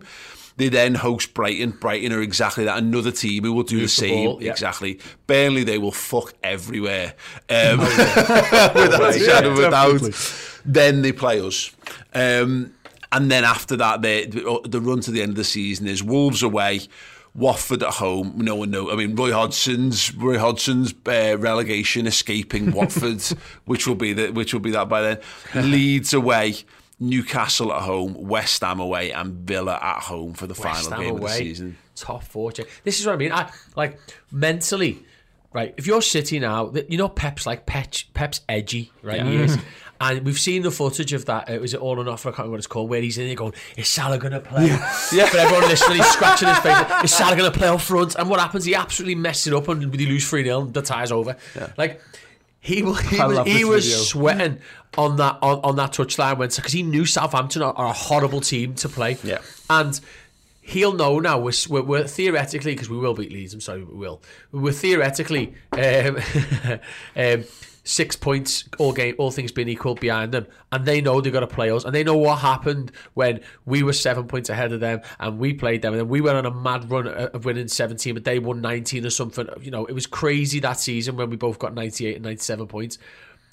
They 0.57 0.69
then 0.69 0.95
host 0.95 1.33
Brighton. 1.33 1.71
Brighton 1.71 2.11
are 2.13 2.21
exactly 2.21 2.63
that. 2.65 2.77
Another 2.77 3.11
team 3.11 3.43
who 3.43 3.53
will 3.53 3.63
do 3.63 3.75
the 3.75 3.81
Move 3.81 3.89
the 3.89 3.89
same. 3.89 4.25
ball, 4.25 4.43
yeah. 4.43 4.51
Exactly. 4.51 4.99
Burnley, 5.27 5.63
they 5.63 5.77
will 5.77 5.91
fuck 5.91 6.33
everywhere. 6.43 7.13
Um, 7.49 7.79
Oh, 7.81 8.71
without 8.75 10.01
Yeah, 10.01 10.07
a 10.07 10.11
Then 10.65 11.01
they 11.01 11.11
play 11.11 11.39
us. 11.41 11.71
Um, 12.13 12.73
and 13.11 13.29
then 13.31 13.43
after 13.43 13.75
that, 13.77 14.01
they, 14.01 14.25
the 14.25 14.81
run 14.81 14.99
to 15.01 15.11
the 15.11 15.21
end 15.21 15.31
of 15.31 15.35
the 15.37 15.43
season 15.43 15.87
is 15.87 16.01
Wolves 16.03 16.41
away, 16.43 16.81
Watford 17.35 17.83
at 17.83 17.95
home. 17.95 18.33
No 18.37 18.55
one 18.55 18.71
knows. 18.71 18.89
I 18.91 18.95
mean, 18.95 19.15
Roy 19.15 19.31
Hodgson's 19.31 20.13
Roy 20.15 20.37
Hodgson's 20.37 20.93
uh, 21.05 21.37
relegation 21.37 22.07
escaping 22.07 22.71
Watford, 22.71 23.21
which 23.65 23.85
will 23.85 23.95
be 23.95 24.13
the, 24.13 24.31
which 24.31 24.53
will 24.53 24.61
be 24.61 24.71
that 24.71 24.87
by 24.87 25.01
then. 25.01 25.19
Leeds 25.53 26.13
away. 26.13 26.55
Newcastle 26.97 27.73
at 27.73 27.81
home, 27.81 28.13
West 28.13 28.61
Ham 28.61 28.79
away, 28.79 29.11
and 29.11 29.33
Villa 29.45 29.77
at 29.81 30.03
home 30.03 30.33
for 30.33 30.47
the 30.47 30.53
West 30.53 30.89
final 30.89 30.91
Ham 30.91 31.01
game 31.01 31.15
of 31.15 31.21
the 31.23 31.27
season. 31.29 31.77
Top 31.93 32.23
four. 32.23 32.53
check. 32.53 32.67
This 32.85 33.01
is 33.01 33.05
what 33.05 33.13
I 33.13 33.17
mean. 33.17 33.33
I 33.33 33.51
like 33.75 33.99
mentally, 34.31 35.03
right? 35.51 35.73
If 35.75 35.87
you're 35.87 36.01
City 36.01 36.39
now, 36.39 36.71
you 36.87 36.97
know 36.97 37.09
Pep's 37.09 37.45
like 37.45 37.65
Pep's, 37.65 38.03
Pep's 38.03 38.41
edgy, 38.47 38.93
right? 39.01 39.21
He 39.21 39.35
is. 39.35 39.57
And 39.99 40.25
we've 40.25 40.39
seen 40.39 40.61
the 40.61 40.71
footage 40.71 41.13
of 41.13 41.25
that. 41.25 41.49
It 41.49 41.61
was 41.61 41.73
it 41.73 41.79
all 41.79 41.99
or 41.99 42.03
not? 42.03 42.19
I 42.19 42.23
can't 42.23 42.37
remember 42.37 42.51
what 42.51 42.57
it's 42.57 42.67
called. 42.67 42.89
Where 42.89 43.01
he's 43.01 43.17
in 43.17 43.27
there 43.27 43.35
going, 43.35 43.53
"Is 43.77 43.87
Salah 43.87 44.17
going 44.17 44.33
to 44.33 44.41
play?" 44.41 44.67
Yeah. 44.67 45.27
For 45.27 45.37
everyone 45.37 45.69
listening, 45.69 45.97
he's 45.97 46.07
scratching 46.07 46.49
his 46.49 46.57
face. 46.59 46.77
Is 47.03 47.13
Salah 47.13 47.35
going 47.35 47.51
to 47.51 47.57
play 47.57 47.67
up 47.67 47.81
front? 47.81 48.15
And 48.15 48.29
what 48.29 48.39
happens? 48.39 48.65
He 48.65 48.75
absolutely 48.75 49.15
messes 49.15 49.47
it 49.47 49.53
up, 49.53 49.67
and 49.67 49.91
they 49.91 50.05
lose 50.05 50.27
three 50.29 50.43
0 50.43 50.65
The 50.65 50.81
tie's 50.81 51.11
over. 51.11 51.37
Yeah. 51.55 51.71
Like 51.77 52.01
he, 52.59 52.75
he 52.77 52.83
was, 52.83 53.45
he 53.45 53.63
was 53.63 54.09
sweating 54.09 54.59
on 54.97 55.17
that 55.17 55.37
on, 55.41 55.59
on 55.59 55.75
that 55.75 55.91
touchline 55.91 56.37
when 56.37 56.49
because 56.49 56.73
he 56.73 56.83
knew 56.83 57.05
Southampton 57.05 57.61
are, 57.61 57.73
are 57.73 57.87
a 57.87 57.93
horrible 57.93 58.41
team 58.41 58.73
to 58.75 58.89
play. 58.89 59.17
Yeah. 59.23 59.39
and 59.69 59.99
he'll 60.65 60.93
know 60.93 61.19
now. 61.19 61.37
We're, 61.37 61.53
we're, 61.69 61.83
we're 61.83 62.07
theoretically 62.07 62.73
because 62.73 62.89
we 62.89 62.97
will 62.97 63.13
beat 63.13 63.31
Leeds. 63.31 63.53
I'm 63.53 63.61
sorry, 63.61 63.83
we 63.83 63.93
will. 63.93 64.21
We're 64.51 64.73
theoretically 64.73 65.53
um, 65.71 66.17
um, 67.15 67.43
six 67.87 68.15
points 68.15 68.67
all 68.79 68.91
game, 68.91 69.15
all 69.17 69.31
things 69.31 69.51
being 69.51 69.69
equal 69.69 69.95
behind 69.95 70.31
them, 70.31 70.45
and 70.71 70.85
they 70.85 70.99
know 70.99 71.21
they've 71.21 71.31
got 71.31 71.39
to 71.41 71.47
play 71.47 71.69
us, 71.71 71.85
and 71.85 71.93
they 71.95 72.03
know 72.03 72.17
what 72.17 72.39
happened 72.39 72.91
when 73.13 73.39
we 73.65 73.83
were 73.83 73.93
seven 73.93 74.27
points 74.27 74.49
ahead 74.49 74.73
of 74.73 74.79
them, 74.79 74.99
and 75.19 75.39
we 75.39 75.53
played 75.53 75.81
them, 75.81 75.93
and 75.93 75.99
then 76.01 76.09
we 76.09 76.19
went 76.19 76.35
on 76.35 76.45
a 76.45 76.51
mad 76.51 76.89
run 76.91 77.07
of 77.07 77.45
winning 77.45 77.67
17, 77.67 78.13
but 78.15 78.23
they 78.25 78.39
won 78.39 78.59
19 78.59 79.05
or 79.05 79.09
something. 79.09 79.47
You 79.61 79.71
know, 79.71 79.85
it 79.85 79.93
was 79.93 80.07
crazy 80.07 80.59
that 80.59 80.79
season 80.79 81.15
when 81.15 81.29
we 81.29 81.35
both 81.37 81.59
got 81.59 81.73
98 81.73 82.15
and 82.15 82.25
97 82.25 82.67
points. 82.67 82.97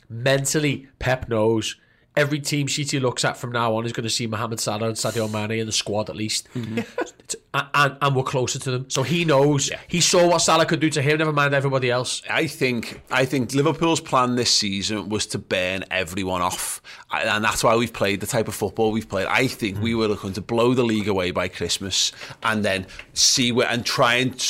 Mentally, 0.09 0.89
Pep 0.99 1.29
knows. 1.29 1.77
Every 2.15 2.41
team 2.41 2.67
sheet 2.67 2.91
he 2.91 3.01
looks 3.01 3.25
at 3.25 3.39
from 3.39 3.53
now 3.53 3.75
on 3.75 3.87
is 3.87 3.93
going 3.93 4.05
to 4.05 4.11
see 4.11 4.27
Mohamed 4.27 4.61
Salah 4.61 4.89
and 4.89 4.97
Sadio 4.97 5.31
Mane 5.33 5.61
in 5.61 5.67
the 5.67 5.73
squad 5.73 6.11
at 6.11 6.17
least, 6.17 6.47
It's- 6.55 6.67
mm-hmm. 6.87 7.03
and, 7.55 7.67
and, 7.75 7.97
and 8.01 8.17
we're 8.17 8.23
closer 8.23 8.59
to 8.59 8.71
them. 8.71 8.91
So 8.91 9.03
he 9.03 9.25
knows. 9.25 9.71
He 9.89 10.01
saw 10.01 10.29
what 10.29 10.39
Salah 10.39 10.67
could 10.67 10.81
do 10.81 10.91
to 10.91 11.03
him. 11.03 11.19
Never 11.19 11.33
mind 11.33 11.55
everybody 11.55 11.91
else. 11.91 12.23
I 12.31 12.47
think 12.47 13.03
I 13.11 13.25
think 13.25 13.55
Liverpool's 13.55 14.01
plan 14.01 14.37
this 14.37 14.55
season 14.55 15.09
was 15.09 15.27
to 15.27 15.39
burn 15.39 15.85
everyone 15.91 16.43
off, 16.43 16.81
and 17.13 17.45
that's 17.45 17.63
why 17.63 17.77
we've 17.77 17.93
played 17.93 18.21
the 18.21 18.27
type 18.27 18.49
of 18.49 18.55
football 18.55 18.93
we've 18.93 19.09
played. 19.09 19.27
I 19.27 19.47
think 19.47 19.81
we 19.81 19.95
were 19.95 20.09
looking 20.09 20.33
to 20.35 20.41
blow 20.41 20.75
the 20.75 20.85
league 20.85 21.09
away 21.09 21.31
by 21.31 21.49
Christmas, 21.49 22.13
and 22.43 22.65
then 22.65 22.87
see 23.15 23.53
where 23.53 23.69
and 23.69 23.85
try 23.85 24.15
and. 24.15 24.41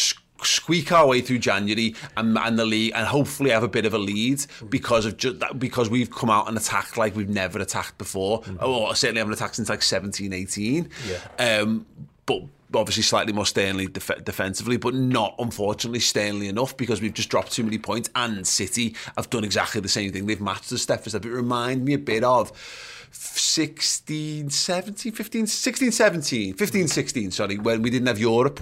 Squeak 0.45 0.91
our 0.91 1.07
way 1.07 1.21
through 1.21 1.39
January 1.39 1.95
and, 2.17 2.37
and 2.37 2.59
the 2.59 2.65
league, 2.65 2.91
and 2.97 3.07
hopefully 3.07 3.51
have 3.51 3.63
a 3.63 3.69
bit 3.69 3.87
of 3.87 3.95
a 3.95 3.99
lead 3.99 4.45
because 4.69 5.07
of 5.07 5.17
just 5.17 5.39
that, 5.39 5.57
because 5.57 5.89
we've 5.89 6.11
come 6.11 6.31
out 6.31 6.49
and 6.49 6.57
attacked 6.57 6.97
like 6.97 7.15
we've 7.15 7.29
never 7.29 7.61
attacked 7.61 7.97
before, 7.97 8.43
or 8.61 8.93
certainly 8.97 9.21
haven't 9.21 9.35
attacked 9.35 9.55
since 9.55 9.69
like 9.69 9.83
17, 9.83 10.33
18. 10.33 10.89
Yeah. 11.07 11.61
Um, 11.61 11.87
but 12.27 12.43
obviously 12.75 13.03
slightly 13.03 13.33
more 13.33 13.47
Stanley 13.47 13.87
def- 13.87 14.25
defensively, 14.25 14.77
but 14.77 14.95
not 14.95 15.35
unfortunately 15.39 16.01
sternly 16.01 16.49
enough 16.49 16.77
because 16.77 17.01
we've 17.01 17.15
just 17.15 17.29
dropped 17.29 17.53
too 17.53 17.65
many 17.65 17.79
points. 17.79 18.11
And 18.15 18.47
City 18.47 18.97
have 19.17 19.31
done 19.31 19.45
exactly 19.45 19.81
the 19.81 19.89
same 19.89 20.13
thing. 20.13 20.27
They've 20.27 20.41
matched 20.41 20.71
the 20.71 20.79
step 20.79 21.03
for 21.03 21.11
step. 21.11 21.25
It 21.25 21.31
remind 21.31 21.85
me 21.85 21.95
a 21.95 21.99
bit 21.99 22.25
of 22.25 22.53
16, 23.13 24.51
17, 24.51 25.13
15, 25.13 25.47
16, 25.47 25.93
17, 25.93 26.55
15, 26.55 26.89
16, 26.89 27.31
sorry, 27.31 27.59
when 27.59 27.83
we 27.83 27.91
didn't 27.91 28.09
have 28.09 28.19
Europe. 28.19 28.61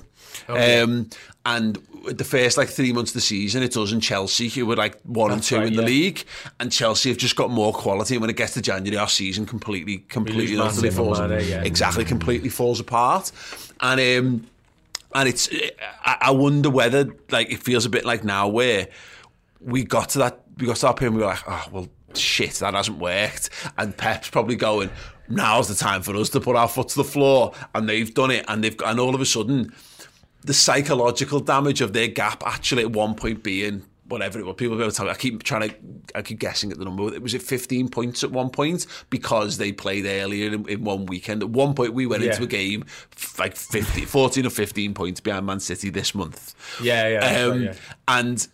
Okay. 0.48 0.80
Um, 0.80 1.08
and 1.46 1.78
the 2.06 2.24
first 2.24 2.58
like 2.58 2.68
three 2.68 2.92
months 2.92 3.10
of 3.10 3.14
the 3.14 3.20
season, 3.20 3.62
it 3.62 3.76
was 3.76 3.92
in 3.92 4.00
Chelsea 4.00 4.48
who 4.48 4.66
were 4.66 4.76
like 4.76 5.00
one 5.02 5.30
and 5.30 5.42
two 5.42 5.56
right, 5.56 5.66
in 5.66 5.74
the 5.74 5.82
yeah. 5.82 5.88
league, 5.88 6.24
and 6.58 6.70
Chelsea 6.70 7.08
have 7.08 7.18
just 7.18 7.36
got 7.36 7.50
more 7.50 7.72
quality. 7.72 8.14
And 8.14 8.20
when 8.20 8.30
it 8.30 8.36
gets 8.36 8.54
to 8.54 8.62
January, 8.62 8.96
our 8.96 9.08
season 9.08 9.46
completely, 9.46 9.98
completely, 9.98 10.58
utterly 10.58 10.90
falls 10.90 11.18
yeah. 11.18 11.62
exactly 11.62 12.04
completely 12.04 12.48
falls 12.48 12.80
apart. 12.80 13.32
And 13.80 14.00
um, 14.00 14.46
and 15.14 15.28
it's 15.28 15.48
I, 16.04 16.16
I 16.20 16.30
wonder 16.30 16.70
whether 16.70 17.08
like 17.30 17.50
it 17.50 17.62
feels 17.62 17.86
a 17.86 17.90
bit 17.90 18.04
like 18.04 18.24
now 18.24 18.48
where 18.48 18.88
we 19.60 19.84
got 19.84 20.10
to 20.10 20.18
that 20.20 20.40
we 20.58 20.66
got 20.66 20.76
to 20.76 20.82
that 20.82 20.96
point 20.96 21.08
and 21.08 21.16
we 21.16 21.22
were 21.22 21.28
like, 21.28 21.42
oh 21.46 21.66
well 21.72 21.88
shit, 22.16 22.54
that 22.54 22.74
hasn't 22.74 22.98
worked. 22.98 23.50
And 23.78 23.96
Pep's 23.96 24.30
probably 24.30 24.56
going, 24.56 24.90
now's 25.28 25.68
the 25.68 25.74
time 25.74 26.02
for 26.02 26.14
us 26.16 26.28
to 26.30 26.40
put 26.40 26.56
our 26.56 26.68
foot 26.68 26.88
to 26.88 26.96
the 26.96 27.04
floor. 27.04 27.52
And 27.74 27.88
they've 27.88 28.12
done 28.12 28.30
it 28.30 28.44
and 28.48 28.64
they've 28.64 28.76
and 28.84 29.00
all 29.00 29.14
of 29.14 29.20
a 29.20 29.26
sudden 29.26 29.72
the 30.42 30.54
psychological 30.54 31.40
damage 31.40 31.80
of 31.80 31.92
their 31.92 32.08
gap 32.08 32.42
actually 32.46 32.82
at 32.82 32.92
one 32.92 33.14
point 33.14 33.42
being 33.42 33.84
whatever 34.10 34.38
it 34.38 34.44
was. 34.46 34.56
People 34.56 34.76
were 34.76 34.90
talking. 34.90 35.10
I 35.10 35.14
keep 35.14 35.42
trying 35.42 35.70
to, 35.70 35.74
I 36.14 36.22
keep 36.22 36.38
guessing 36.38 36.70
at 36.70 36.78
the 36.78 36.84
number. 36.84 37.12
It 37.14 37.22
was 37.22 37.32
it 37.34 37.42
15 37.42 37.88
points 37.88 38.22
at 38.22 38.30
one 38.30 38.50
point 38.50 38.86
because 39.08 39.56
they 39.56 39.72
played 39.72 40.04
earlier 40.04 40.52
in, 40.52 40.68
in 40.68 40.84
one 40.84 41.06
weekend. 41.06 41.42
At 41.42 41.50
one 41.50 41.74
point, 41.74 41.94
we 41.94 42.06
went 42.06 42.22
Yeah. 42.22 42.30
into 42.32 42.42
a 42.42 42.46
game 42.46 42.84
like 43.38 43.56
50, 43.56 44.04
14 44.04 44.44
or 44.46 44.50
15 44.50 44.92
points 44.94 45.20
behind 45.20 45.46
Man 45.46 45.60
City 45.60 45.88
this 45.90 46.14
month. 46.14 46.54
Yeah, 46.82 47.08
yeah, 47.08 47.44
Um, 47.44 47.50
right, 47.50 47.60
yeah. 47.62 47.74
And 48.08 48.48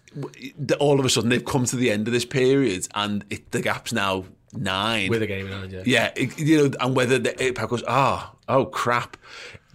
the- 0.58 0.76
all 0.78 1.00
of 1.00 1.04
a 1.06 1.08
sudden, 1.10 1.30
they've 1.30 1.44
come 1.44 1.64
to 1.66 1.76
the 1.76 1.90
end 1.90 2.06
of 2.06 2.12
this 2.12 2.24
period, 2.24 2.86
and 2.94 3.24
it, 3.30 3.50
the 3.50 3.60
gap's 3.62 3.92
now 3.92 4.24
nine 4.52 5.10
With 5.10 5.22
a 5.22 5.26
game 5.26 5.46
in 5.46 5.52
hand, 5.52 5.72
yeah. 5.72 5.82
yeah, 5.84 6.12
it- 6.16 6.38
you 6.38 6.56
know, 6.68 6.70
and 6.80 6.94
whether 6.96 7.18
the, 7.18 7.42
it 7.42 7.56
goes, 7.56 7.82
ah, 7.88 8.32
oh 8.48 8.66
crap. 8.66 9.16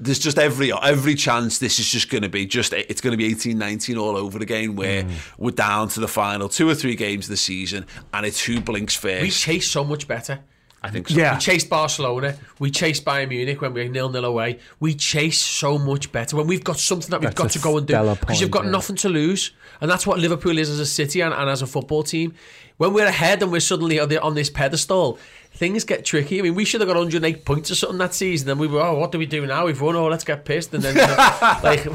There's 0.02 0.20
just 0.20 0.38
every 0.40 0.74
every 0.74 1.16
chance 1.16 1.60
this 1.60 1.80
is 1.80 1.88
just 1.88 2.10
going 2.10 2.24
to 2.24 2.30
be 2.30 2.46
just 2.46 2.74
it's 2.74 3.02
going 3.02 3.12
to 3.12 3.18
be 3.18 3.28
18 3.28 3.58
19 3.58 3.98
all 3.98 4.18
over 4.18 4.40
again 4.40 4.76
where 4.76 5.04
Mm. 5.04 5.12
we're 5.38 5.52
down 5.52 5.88
to 5.90 6.00
the 6.00 6.08
final 6.08 6.50
two 6.50 6.68
or 6.68 6.76
three 6.76 6.96
games 6.96 7.26
of 7.26 7.30
the 7.30 7.38
season 7.38 7.86
and 8.14 8.26
it's 8.26 8.44
who 8.44 8.60
blinks 8.60 8.96
first. 8.96 9.22
We 9.22 9.30
chase 9.30 9.70
so 9.70 9.84
much 9.84 10.08
better. 10.08 10.40
I 10.84 10.90
think 10.90 11.10
so. 11.10 11.16
We 11.34 11.38
chased 11.38 11.70
Barcelona. 11.70 12.36
We 12.58 12.72
chased 12.72 13.06
Bayern 13.06 13.30
Munich 13.30 13.62
when 13.62 13.72
we 13.76 13.84
were 13.84 13.90
nil 13.90 14.10
nil 14.10 14.26
away. 14.26 14.58
We 14.80 14.96
chase 14.96 15.40
so 15.40 15.78
much 15.78 16.12
better 16.12 16.36
when 16.36 16.48
we've 16.48 16.64
got 16.64 16.78
something 16.80 17.12
that 17.12 17.20
we've 17.22 17.30
That's 17.36 17.38
got 17.40 17.52
to 17.52 17.60
go 17.60 17.78
and 17.78 17.86
do 17.86 18.16
because 18.20 18.42
you've 18.42 18.50
got 18.50 18.66
yeah. 18.66 18.72
nothing 18.72 18.96
to 18.96 19.10
lose, 19.10 19.52
and 19.80 19.92
that's 19.92 20.08
what 20.08 20.18
Liverpool 20.18 20.58
is 20.58 20.72
as 20.72 20.80
a 20.80 20.86
city 20.88 21.22
and, 21.22 21.36
and 21.36 21.48
as 21.52 21.62
a 21.62 21.68
football 21.68 22.02
team. 22.02 22.34
When 22.78 22.94
we're 22.94 23.06
ahead 23.06 23.44
and 23.44 23.52
we're 23.52 23.60
suddenly 23.62 24.00
on, 24.00 24.10
the, 24.10 24.20
on 24.24 24.34
this 24.34 24.50
pedestal, 24.50 25.20
things 25.54 25.84
get 25.84 26.06
tricky. 26.06 26.40
I 26.40 26.42
mean, 26.42 26.56
we 26.56 26.66
should 26.66 26.82
have 26.82 26.88
got 26.88 26.96
108 26.98 27.46
points 27.46 27.70
or 27.72 27.76
something 27.76 28.00
that 28.00 28.14
season. 28.14 28.48
Then 28.48 28.58
we 28.58 28.68
were, 28.68 28.82
oh, 28.82 28.98
what 28.98 29.12
do 29.12 29.20
we 29.20 29.26
do 29.26 29.46
now? 29.46 29.66
We've 29.66 29.80
won. 29.80 29.96
Oh, 29.96 30.08
let's 30.08 30.24
get 30.24 30.46
pissed. 30.46 30.74
And 30.74 30.84
then, 30.84 30.98
uh, 30.98 31.60
like, 31.64 31.86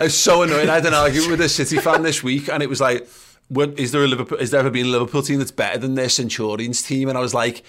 I 0.00 0.04
was 0.04 0.18
so 0.18 0.42
annoying. 0.42 0.68
I 0.68 0.74
had 0.74 0.86
an 0.86 0.94
argument 0.94 1.30
with 1.30 1.40
a 1.42 1.48
City 1.48 1.76
fan 1.78 2.02
this 2.02 2.22
week, 2.22 2.48
and 2.48 2.62
it 2.62 2.68
was 2.68 2.80
like, 2.80 3.06
what, 3.48 3.78
"Is 3.78 3.92
there 3.92 4.02
a 4.02 4.06
Liverpool? 4.08 4.38
Is 4.38 4.50
there 4.50 4.60
ever 4.60 4.70
been 4.70 4.86
a 4.86 4.88
Liverpool 4.88 5.22
team 5.22 5.38
that's 5.38 5.50
better 5.50 5.78
than 5.78 5.94
their 5.94 6.08
Centurions 6.08 6.82
team?" 6.82 7.08
And 7.08 7.16
I 7.18 7.20
was 7.20 7.34
like, 7.34 7.62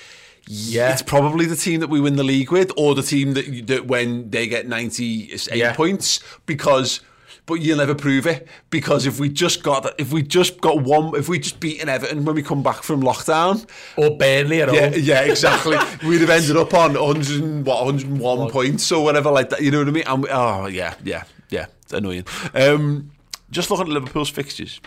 "Yeah, 0.48 0.94
it's 0.94 1.02
probably 1.02 1.46
the 1.46 1.56
team 1.58 1.80
that 1.82 1.90
we 1.90 2.00
win 2.00 2.16
the 2.16 2.24
league 2.24 2.52
with, 2.52 2.72
or 2.78 2.96
the 2.96 3.04
team 3.04 3.34
that, 3.34 3.68
that 3.68 3.86
when 3.86 4.30
they 4.32 4.48
get 4.48 4.68
ninety 4.68 5.32
eight 5.34 5.48
Yeah. 5.54 5.74
points 5.76 6.22
because." 6.46 7.02
But 7.46 7.56
you'll 7.56 7.78
never 7.78 7.94
prove 7.94 8.26
it 8.26 8.48
because 8.72 9.06
if 9.06 9.20
we 9.20 9.30
just 9.30 9.62
got 9.62 10.00
if 10.00 10.12
we 10.12 10.24
just 10.24 10.62
got 10.62 10.82
one 10.82 11.16
if 11.16 11.30
we 11.30 11.38
just 11.38 11.60
beaten 11.60 11.90
Everton 11.90 12.26
when 12.26 12.36
we 12.36 12.42
come 12.42 12.64
back 12.64 12.82
from 12.82 13.04
lockdown. 13.04 13.68
Or 13.98 14.18
Burnley 14.18 14.62
at 14.62 14.74
yeah 14.74 14.90
home. 14.90 14.94
yeah 14.98 15.22
exactly. 15.22 15.78
We'd 16.08 16.22
have 16.22 16.30
ended 16.30 16.58
up 16.58 16.74
on 16.74 16.94
100 16.94 17.42
and, 17.42 17.66
what 17.66 17.86
101 17.86 18.50
points 18.50 18.92
or 18.92 19.04
whatever 19.04 19.30
like 19.30 19.50
that 19.50 19.62
you 19.62 19.70
know 19.70 19.80
what 19.80 19.88
I 19.88 19.92
mean? 19.92 20.04
And 20.08 20.28
oh 20.30 20.66
yeah 20.66 20.96
yeah 21.04 21.24
yeah 21.50 21.68
annoying. 21.92 22.26
Um, 22.54 23.12
just 23.52 23.70
looking 23.70 23.88
at 23.88 23.94
Liverpool's 23.94 24.30
fixtures 24.30 24.82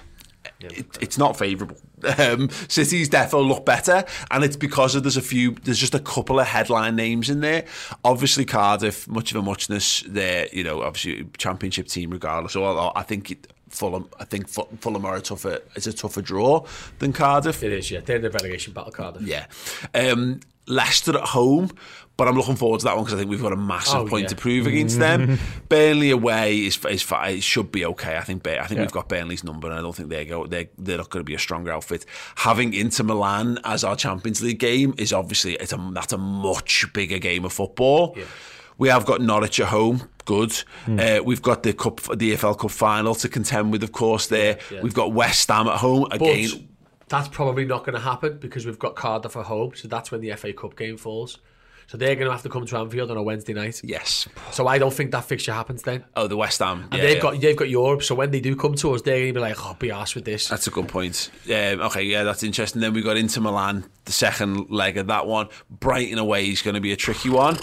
it, 0.60 0.98
it's 1.00 1.18
not 1.18 1.38
favourable. 1.38 1.76
Um, 2.18 2.50
City's 2.68 3.08
defo 3.08 3.46
look 3.46 3.64
better, 3.64 4.04
and 4.30 4.44
it's 4.44 4.56
because 4.56 4.94
of 4.94 5.02
there's 5.02 5.16
a 5.16 5.22
few, 5.22 5.52
there's 5.62 5.78
just 5.78 5.94
a 5.94 6.00
couple 6.00 6.40
of 6.40 6.46
headline 6.46 6.96
names 6.96 7.30
in 7.30 7.40
there. 7.40 7.64
Obviously, 8.04 8.44
Cardiff, 8.44 9.06
much 9.08 9.30
of 9.30 9.36
a 9.36 9.42
muchness. 9.42 10.02
They're 10.06 10.48
you 10.52 10.64
know 10.64 10.82
obviously 10.82 11.26
championship 11.36 11.86
team 11.88 12.10
regardless. 12.10 12.56
Although 12.56 12.92
I 12.94 13.02
think 13.02 13.30
it, 13.30 13.52
Fulham, 13.68 14.08
I 14.18 14.24
think 14.24 14.48
Fu- 14.48 14.68
Fulham 14.80 15.04
are 15.04 15.16
a 15.16 15.20
tougher, 15.20 15.60
it's 15.74 15.86
a 15.86 15.92
tougher 15.92 16.22
draw 16.22 16.64
than 16.98 17.12
Cardiff. 17.12 17.62
It 17.62 17.72
is, 17.72 17.90
yeah. 17.90 18.00
They're 18.00 18.16
in 18.16 18.22
the 18.22 18.30
relegation 18.30 18.72
battle, 18.72 18.92
Cardiff. 18.92 19.22
Yeah. 19.22 19.46
Um, 19.94 20.40
Leicester 20.66 21.16
at 21.16 21.28
home, 21.28 21.70
but 22.18 22.28
I'm 22.28 22.36
looking 22.36 22.56
forward 22.56 22.80
to 22.80 22.84
that 22.84 22.96
one 22.96 23.04
because 23.04 23.14
I 23.14 23.18
think 23.18 23.30
we've 23.30 23.40
got 23.40 23.52
a 23.54 23.56
massive 23.56 24.00
Oh, 24.02 24.06
point 24.06 24.24
yeah. 24.24 24.28
to 24.28 24.36
prove 24.36 24.66
against 24.66 24.98
them. 24.98 25.38
Burnley 25.70 26.10
away 26.10 26.66
is, 26.66 26.76
is 26.84 27.06
it 27.10 27.42
should 27.42 27.72
be 27.72 27.86
okay. 27.86 28.18
I 28.18 28.22
think 28.22 28.46
I 28.46 28.66
think 28.66 28.72
Yeah. 28.78 28.80
we've 28.82 28.92
got 28.92 29.08
Burnley's 29.08 29.44
number, 29.44 29.68
and 29.68 29.78
I 29.78 29.80
don't 29.80 29.94
think 29.96 30.10
they 30.10 30.24
go 30.26 30.46
they 30.46 30.68
they're 30.76 30.98
not 30.98 31.08
going 31.08 31.20
to 31.20 31.24
be 31.24 31.34
a 31.34 31.38
stronger 31.38 31.72
outfit. 31.72 32.04
Having 32.36 32.74
Inter 32.74 33.04
Milan 33.04 33.58
as 33.64 33.84
our 33.84 33.96
Champions 33.96 34.42
League 34.42 34.58
game 34.58 34.94
is 34.98 35.12
obviously 35.12 35.54
it's 35.54 35.72
a 35.72 35.90
that's 35.92 36.12
a 36.12 36.18
much 36.18 36.84
bigger 36.92 37.18
game 37.18 37.44
of 37.46 37.52
football. 37.52 38.14
We 38.78 38.88
have 38.88 39.06
got 39.06 39.20
Norwich 39.20 39.58
at 39.60 39.68
home. 39.68 40.08
Good. 40.24 40.52
Hmm. 40.84 41.00
Uh, 41.00 41.18
we've 41.24 41.42
got 41.42 41.62
the 41.62 41.72
cup, 41.72 42.00
the 42.16 42.34
EFL 42.36 42.58
Cup 42.58 42.70
final 42.70 43.14
to 43.16 43.28
contend 43.28 43.72
with, 43.72 43.82
of 43.82 43.92
course. 43.92 44.26
There, 44.28 44.58
Yeah. 44.70 44.82
we've 44.82 44.94
got 44.94 45.12
West 45.12 45.48
Ham 45.48 45.66
at 45.68 45.78
home 45.78 46.06
again. 46.12 46.48
But 46.50 47.08
that's 47.08 47.28
probably 47.28 47.64
not 47.64 47.80
going 47.84 47.94
to 47.94 48.00
happen 48.00 48.38
because 48.38 48.66
we've 48.66 48.78
got 48.78 48.94
Cardiff 48.94 49.36
at 49.36 49.46
home, 49.46 49.72
so 49.74 49.88
that's 49.88 50.10
when 50.12 50.20
the 50.20 50.30
FA 50.36 50.52
Cup 50.52 50.76
game 50.76 50.96
falls. 50.96 51.38
So 51.88 51.96
they're 51.96 52.14
going 52.16 52.26
to 52.26 52.32
have 52.32 52.42
to 52.42 52.50
come 52.50 52.66
to 52.66 52.76
Anfield 52.76 53.10
on 53.10 53.16
a 53.16 53.22
Wednesday 53.22 53.54
night. 53.54 53.80
Yes. 53.82 54.28
So 54.52 54.66
I 54.66 54.76
don't 54.76 54.92
think 54.92 55.10
that 55.12 55.24
fixture 55.24 55.54
happens 55.54 55.82
then. 55.82 56.04
Oh, 56.14 56.26
the 56.26 56.36
West 56.36 56.58
Ham. 56.58 56.82
And 56.92 56.94
Yeah, 56.94 57.00
they've 57.00 57.16
yeah. 57.16 57.22
got 57.22 57.40
they've 57.40 57.56
got 57.56 57.70
Europe, 57.70 58.02
so 58.02 58.14
when 58.14 58.30
they 58.30 58.40
do 58.40 58.54
come 58.54 58.74
to 58.74 58.92
us, 58.92 59.00
they're 59.00 59.16
going 59.20 59.28
to 59.28 59.32
be 59.32 59.40
like, 59.40 59.56
"Oh, 59.58 59.74
be 59.78 59.88
arsed 59.88 60.14
with 60.14 60.26
this." 60.26 60.48
That's 60.48 60.66
a 60.66 60.70
good 60.70 60.86
point. 60.86 61.30
Um, 61.46 61.80
okay, 61.80 62.02
yeah, 62.02 62.24
that's 62.24 62.42
interesting. 62.42 62.82
Then 62.82 62.92
we 62.92 63.00
got 63.00 63.16
Inter 63.16 63.40
Milan, 63.40 63.84
the 64.04 64.12
second 64.12 64.68
leg 64.70 64.98
of 64.98 65.06
that 65.06 65.26
one. 65.26 65.48
Brighton 65.70 66.18
away 66.18 66.44
is 66.50 66.60
going 66.60 66.74
to 66.74 66.80
be 66.80 66.92
a 66.92 66.96
tricky 66.96 67.30
one. 67.30 67.56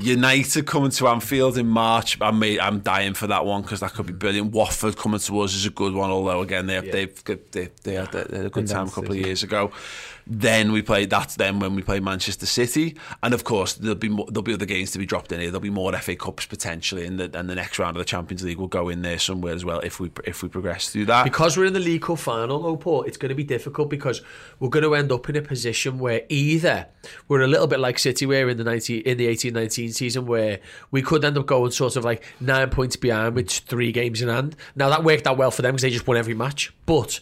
United 0.00 0.66
coming 0.66 0.90
to 0.92 1.08
Anfield 1.08 1.58
in 1.58 1.66
March. 1.66 2.18
I'm, 2.20 2.40
I'm 2.42 2.80
dying 2.80 3.14
for 3.14 3.26
that 3.26 3.44
one 3.44 3.62
because 3.62 3.80
that 3.80 3.94
could 3.94 4.06
be 4.06 4.12
brilliant. 4.12 4.52
Watford 4.52 4.96
coming 4.96 5.18
to 5.18 5.40
us 5.40 5.54
is 5.54 5.66
a 5.66 5.70
good 5.70 5.92
one, 5.92 6.10
although 6.10 6.40
again 6.40 6.66
they 6.66 6.74
have, 6.74 6.90
they've 6.90 7.24
got- 7.24 7.52
they 7.52 7.68
they 7.84 7.94
had 7.94 8.14
a 8.14 8.48
good 8.50 8.66
time 8.66 8.88
a 8.88 8.90
couple 8.90 9.10
of 9.12 9.16
years 9.18 9.42
ago. 9.42 9.70
Then 10.30 10.72
we 10.72 10.82
played 10.82 11.08
that's 11.10 11.36
then 11.36 11.58
when 11.58 11.74
we 11.74 11.80
played 11.82 12.02
Manchester 12.02 12.44
City, 12.46 12.96
and 13.22 13.32
of 13.32 13.44
course 13.44 13.67
there'll 13.74 13.94
be 13.94 14.08
more, 14.08 14.26
there'll 14.26 14.42
be 14.42 14.54
other 14.54 14.66
games 14.66 14.90
to 14.92 14.98
be 14.98 15.06
dropped 15.06 15.32
in 15.32 15.40
here. 15.40 15.50
There'll 15.50 15.60
be 15.60 15.70
more 15.70 15.92
FA 15.92 16.16
Cups 16.16 16.46
potentially, 16.46 17.06
and 17.06 17.18
the, 17.18 17.38
and 17.38 17.48
the 17.48 17.54
next 17.54 17.78
round 17.78 17.96
of 17.96 18.00
the 18.00 18.04
Champions 18.04 18.42
League 18.44 18.58
will 18.58 18.68
go 18.68 18.88
in 18.88 19.02
there 19.02 19.18
somewhere 19.18 19.54
as 19.54 19.64
well 19.64 19.80
if 19.80 20.00
we 20.00 20.10
if 20.24 20.42
we 20.42 20.48
progress 20.48 20.90
through 20.90 21.06
that. 21.06 21.24
Because 21.24 21.56
we're 21.56 21.66
in 21.66 21.72
the 21.72 21.80
League 21.80 22.02
Cup 22.02 22.18
final, 22.18 22.60
though, 22.60 22.76
Paul, 22.76 23.02
it's 23.04 23.16
going 23.16 23.30
to 23.30 23.34
be 23.34 23.44
difficult 23.44 23.90
because 23.90 24.22
we're 24.58 24.68
going 24.68 24.84
to 24.84 24.94
end 24.94 25.12
up 25.12 25.28
in 25.28 25.36
a 25.36 25.42
position 25.42 25.98
where 25.98 26.22
either 26.28 26.86
we're 27.28 27.42
a 27.42 27.46
little 27.46 27.66
bit 27.66 27.80
like 27.80 27.98
City 27.98 28.26
were 28.26 28.48
in 28.48 28.56
the 28.56 28.64
90, 28.64 28.98
in 28.98 29.18
the 29.18 29.28
18-19 29.28 29.92
season 29.92 30.26
where 30.26 30.60
we 30.90 31.02
could 31.02 31.24
end 31.24 31.38
up 31.38 31.46
going 31.46 31.70
sort 31.70 31.96
of 31.96 32.04
like 32.04 32.24
nine 32.40 32.70
points 32.70 32.96
behind 32.96 33.34
with 33.34 33.50
three 33.50 33.92
games 33.92 34.22
in 34.22 34.28
hand. 34.28 34.56
Now, 34.74 34.88
that 34.90 35.04
worked 35.04 35.26
out 35.26 35.36
well 35.36 35.50
for 35.50 35.62
them 35.62 35.72
because 35.72 35.82
they 35.82 35.90
just 35.90 36.06
won 36.06 36.16
every 36.16 36.34
match. 36.34 36.72
But 36.86 37.20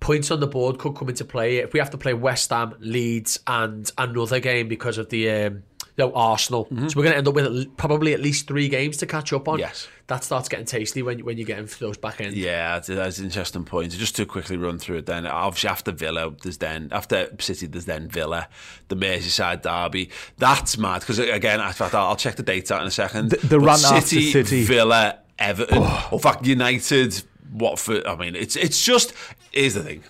points 0.00 0.30
on 0.30 0.40
the 0.40 0.46
board 0.46 0.78
could 0.78 0.96
come 0.96 1.08
into 1.08 1.24
play 1.24 1.58
if 1.58 1.72
we 1.72 1.78
have 1.78 1.90
to 1.90 1.98
play 1.98 2.14
West 2.14 2.50
Ham, 2.50 2.74
Leeds 2.80 3.38
and 3.46 3.90
another 3.98 4.40
game 4.40 4.68
because 4.68 4.98
of 4.98 5.08
the... 5.10 5.30
Um, 5.30 5.62
no, 6.00 6.12
Arsenal. 6.12 6.64
Mm-hmm. 6.66 6.88
So 6.88 6.98
we're 6.98 7.04
going 7.04 7.12
to 7.12 7.18
end 7.18 7.28
up 7.28 7.34
with 7.34 7.76
probably 7.76 8.12
at 8.14 8.20
least 8.20 8.48
three 8.48 8.68
games 8.68 8.96
to 8.98 9.06
catch 9.06 9.32
up 9.32 9.46
on. 9.48 9.58
Yes. 9.60 9.86
That 10.08 10.24
starts 10.24 10.48
getting 10.48 10.66
tasty 10.66 11.02
when, 11.02 11.18
you- 11.18 11.24
when 11.24 11.36
you're 11.38 11.46
getting 11.46 11.68
those 11.78 11.96
back 11.96 12.20
ends. 12.20 12.36
Yeah, 12.36 12.74
that's, 12.74 12.88
that's 12.88 13.18
an 13.18 13.26
interesting 13.26 13.64
point. 13.64 13.92
Just 13.92 14.16
to 14.16 14.26
quickly 14.26 14.56
run 14.56 14.78
through 14.78 14.98
it 14.98 15.06
then, 15.06 15.26
obviously 15.26 15.70
after 15.70 15.92
Villa, 15.92 16.34
there's 16.42 16.58
then, 16.58 16.88
after 16.90 17.28
City, 17.38 17.66
there's 17.66 17.84
then 17.84 18.08
Villa, 18.08 18.48
the 18.88 18.96
Merseyside 18.96 19.62
derby. 19.62 20.10
That's 20.38 20.76
mad, 20.76 21.00
because 21.00 21.20
again, 21.20 21.60
in 21.60 21.72
fact, 21.72 21.94
I'll, 21.94 22.08
I'll 22.08 22.16
check 22.16 22.34
the 22.36 22.42
dates 22.42 22.70
out 22.72 22.80
in 22.82 22.88
a 22.88 22.90
second. 22.90 23.30
The- 23.30 23.46
the 23.46 23.58
But 23.58 23.64
run 23.66 23.84
after 23.84 24.20
City. 24.20 24.64
Villa, 24.64 25.18
Everton, 25.38 25.78
oh. 25.80 26.08
or 26.10 26.16
in 26.16 26.22
fact, 26.22 26.44
United, 26.44 27.22
Watford, 27.52 28.04
I 28.06 28.16
mean, 28.16 28.34
it's 28.34 28.56
it's 28.56 28.84
just, 28.84 29.12
here's 29.52 29.74
the 29.74 29.82
thing. 29.82 30.02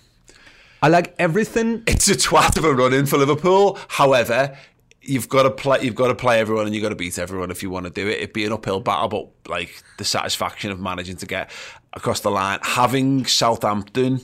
I 0.83 0.87
like 0.87 1.13
everything. 1.19 1.83
It's 1.85 2.07
a 2.07 2.15
twat 2.15 2.57
of 2.57 2.63
a 2.65 2.73
run 2.73 2.91
in 2.91 3.05
for 3.05 3.19
Liverpool. 3.19 3.77
However, 3.87 4.57
you've 5.01 5.29
got 5.29 5.43
to 5.43 5.51
play. 5.51 5.79
You've 5.81 5.95
got 5.95 6.07
to 6.07 6.15
play 6.15 6.39
everyone, 6.39 6.65
and 6.65 6.75
you've 6.75 6.83
got 6.83 6.89
to 6.89 6.95
beat 6.95 7.17
everyone 7.19 7.51
if 7.51 7.61
you 7.63 7.69
want 7.69 7.85
to 7.85 7.89
do 7.91 8.07
it. 8.07 8.17
It'd 8.17 8.33
be 8.33 8.45
an 8.45 8.51
uphill 8.53 8.79
battle, 8.79 9.07
but 9.07 9.49
like 9.51 9.81
the 9.97 10.05
satisfaction 10.05 10.71
of 10.71 10.79
managing 10.79 11.17
to 11.17 11.25
get 11.25 11.49
across 11.93 12.19
the 12.21 12.31
line, 12.31 12.59
having 12.61 13.25
Southampton 13.25 14.21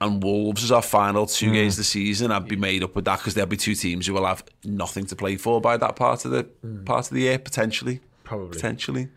and 0.00 0.22
Wolves 0.22 0.64
as 0.64 0.72
our 0.72 0.82
final 0.82 1.26
two 1.26 1.50
Mm. 1.50 1.52
games 1.54 1.74
of 1.74 1.78
the 1.78 1.84
season, 1.84 2.32
I'd 2.32 2.48
be 2.48 2.56
made 2.56 2.82
up 2.82 2.96
with 2.96 3.04
that 3.04 3.18
because 3.18 3.34
there'll 3.34 3.48
be 3.48 3.56
two 3.56 3.74
teams 3.74 4.06
who 4.06 4.14
will 4.14 4.26
have 4.26 4.42
nothing 4.64 5.06
to 5.06 5.16
play 5.16 5.36
for 5.36 5.60
by 5.60 5.76
that 5.76 5.94
part 5.96 6.24
of 6.24 6.30
the 6.32 6.44
part 6.84 7.06
of 7.06 7.14
the 7.14 7.20
year 7.22 7.38
potentially. 7.38 8.00
Probably. 8.24 8.48
potentially. 8.48 9.08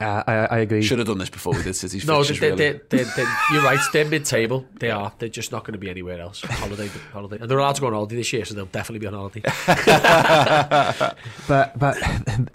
Uh, 0.00 0.22
I, 0.26 0.32
I 0.32 0.58
agree. 0.58 0.80
Should 0.82 0.98
have 0.98 1.08
done 1.08 1.18
this 1.18 1.28
before 1.30 1.54
we 1.54 1.62
did 1.62 1.74
City's 1.74 2.06
No, 2.06 2.18
fixtures, 2.22 2.38
they, 2.40 2.50
really. 2.52 2.80
they, 2.88 2.98
they, 2.98 3.02
they, 3.04 3.24
you're 3.52 3.62
right. 3.64 3.80
They're 3.92 4.04
mid-table. 4.04 4.64
They 4.78 4.90
are. 4.92 5.12
They're 5.18 5.28
just 5.28 5.50
not 5.50 5.64
going 5.64 5.72
to 5.72 5.78
be 5.78 5.90
anywhere 5.90 6.20
else. 6.20 6.40
Holiday, 6.42 6.88
holiday. 7.12 7.38
And 7.40 7.50
they're 7.50 7.58
allowed 7.58 7.74
to 7.76 7.80
go 7.80 7.88
on 7.88 7.94
holiday 7.94 8.14
this 8.16 8.32
year, 8.32 8.44
so 8.44 8.54
they'll 8.54 8.66
definitely 8.66 9.00
be 9.00 9.06
on 9.08 9.14
holiday. 9.14 9.40
but 11.48 11.78
but 11.78 11.96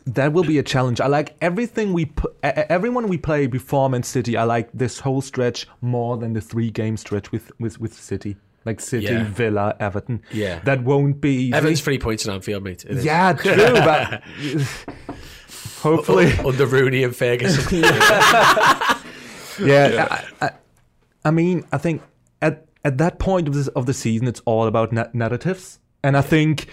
that 0.05 0.31
will 0.33 0.43
be 0.43 0.57
a 0.57 0.63
challenge. 0.63 1.01
I 1.01 1.07
like 1.07 1.35
everything 1.41 1.93
we 1.93 2.05
put, 2.05 2.35
everyone 2.43 3.07
we 3.07 3.17
play 3.17 3.47
before 3.47 3.89
Man 3.89 4.03
City. 4.03 4.37
I 4.37 4.43
like 4.43 4.69
this 4.73 4.99
whole 4.99 5.21
stretch 5.21 5.67
more 5.81 6.17
than 6.17 6.33
the 6.33 6.41
three 6.41 6.71
game 6.71 6.97
stretch 6.97 7.31
with 7.31 7.51
with 7.59 7.79
with 7.79 7.93
City. 7.93 8.37
Like 8.65 8.79
City, 8.79 9.07
Yeah. 9.07 9.25
Villa, 9.25 9.75
Everton. 9.81 10.21
Yeah. 10.31 10.59
that 10.59 10.83
won't 10.83 11.19
be 11.19 11.35
easy. 11.47 11.53
Everton's 11.53 11.81
three 11.81 11.99
points 11.99 12.25
in 12.25 12.31
Anfield, 12.31 12.63
mate. 12.63 12.85
Yeah, 12.89 13.33
true, 13.33 13.55
but 13.57 14.23
hopefully. 15.84 16.31
Under 16.45 16.65
Rooney 16.65 17.03
and 17.03 17.15
Ferguson. 17.15 17.79
yeah, 19.59 20.07
I, 20.09 20.45
I, 20.45 20.51
I 21.25 21.31
mean, 21.31 21.65
I 21.71 21.77
think 21.77 22.01
at 22.41 22.65
at 22.84 22.97
that 22.97 23.19
point 23.19 23.47
of 23.47 23.53
this 23.53 23.67
of 23.69 23.86
the 23.86 23.93
season, 23.93 24.27
it's 24.27 24.41
all 24.45 24.65
about 24.65 24.91
na- 24.91 25.09
narratives, 25.13 25.79
and 26.03 26.17
I 26.17 26.21
think 26.21 26.67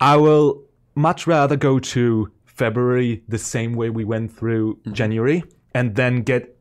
I 0.00 0.16
will 0.16 0.62
much 0.94 1.26
rather 1.26 1.56
go 1.56 1.78
to 1.78 2.30
February 2.44 3.22
the 3.28 3.38
same 3.38 3.74
way 3.74 3.90
we 3.90 4.04
went 4.04 4.32
through 4.32 4.76
mm-hmm. 4.76 4.92
January, 4.92 5.44
and 5.74 5.96
then 5.96 6.22
get 6.22 6.56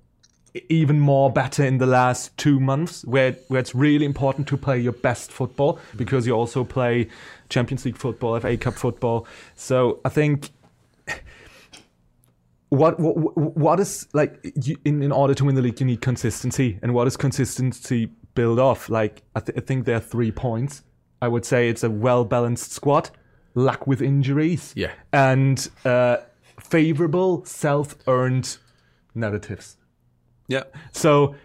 even 0.69 0.99
more 0.99 1.31
better 1.31 1.63
in 1.63 1.77
the 1.77 1.85
last 1.85 2.35
two 2.37 2.59
months, 2.59 3.05
where 3.05 3.33
where 3.47 3.59
it's 3.59 3.75
really 3.75 4.05
important 4.05 4.47
to 4.47 4.57
play 4.57 4.79
your 4.79 4.93
best 4.93 5.31
football 5.31 5.79
because 5.95 6.27
you 6.27 6.33
also 6.33 6.63
play 6.63 7.07
Champions 7.49 7.85
League 7.85 7.97
football, 7.97 8.39
FA 8.39 8.57
Cup 8.57 8.73
football. 8.73 9.27
So 9.55 9.99
I 10.03 10.09
think 10.09 10.51
what 12.79 12.99
what 12.99 13.37
what 13.65 13.79
is 13.79 14.07
like 14.13 14.31
you, 14.65 14.75
in 14.85 15.03
in 15.03 15.11
order 15.11 15.33
to 15.35 15.45
win 15.45 15.55
the 15.55 15.61
league 15.61 15.79
you 15.79 15.85
need 15.85 16.01
consistency. 16.01 16.79
And 16.81 16.93
what 16.93 17.05
is 17.07 17.15
consistency 17.17 18.01
build 18.35 18.59
off? 18.59 18.89
Like 18.89 19.23
I, 19.35 19.39
th- 19.41 19.57
I 19.57 19.61
think 19.61 19.85
there 19.85 19.97
are 19.97 20.05
three 20.13 20.31
points. 20.31 20.83
I 21.21 21.27
would 21.27 21.45
say 21.45 21.69
it's 21.69 21.83
a 21.83 21.89
well 21.89 22.25
balanced 22.25 22.71
squad 22.71 23.09
luck 23.55 23.85
with 23.85 24.01
injuries 24.01 24.73
Yeah. 24.75 24.91
and 25.11 25.69
uh 25.85 26.17
favorable 26.59 27.45
self 27.45 27.95
earned 28.07 28.57
narratives. 29.15 29.77
Yeah. 30.47 30.63
so 30.91 31.35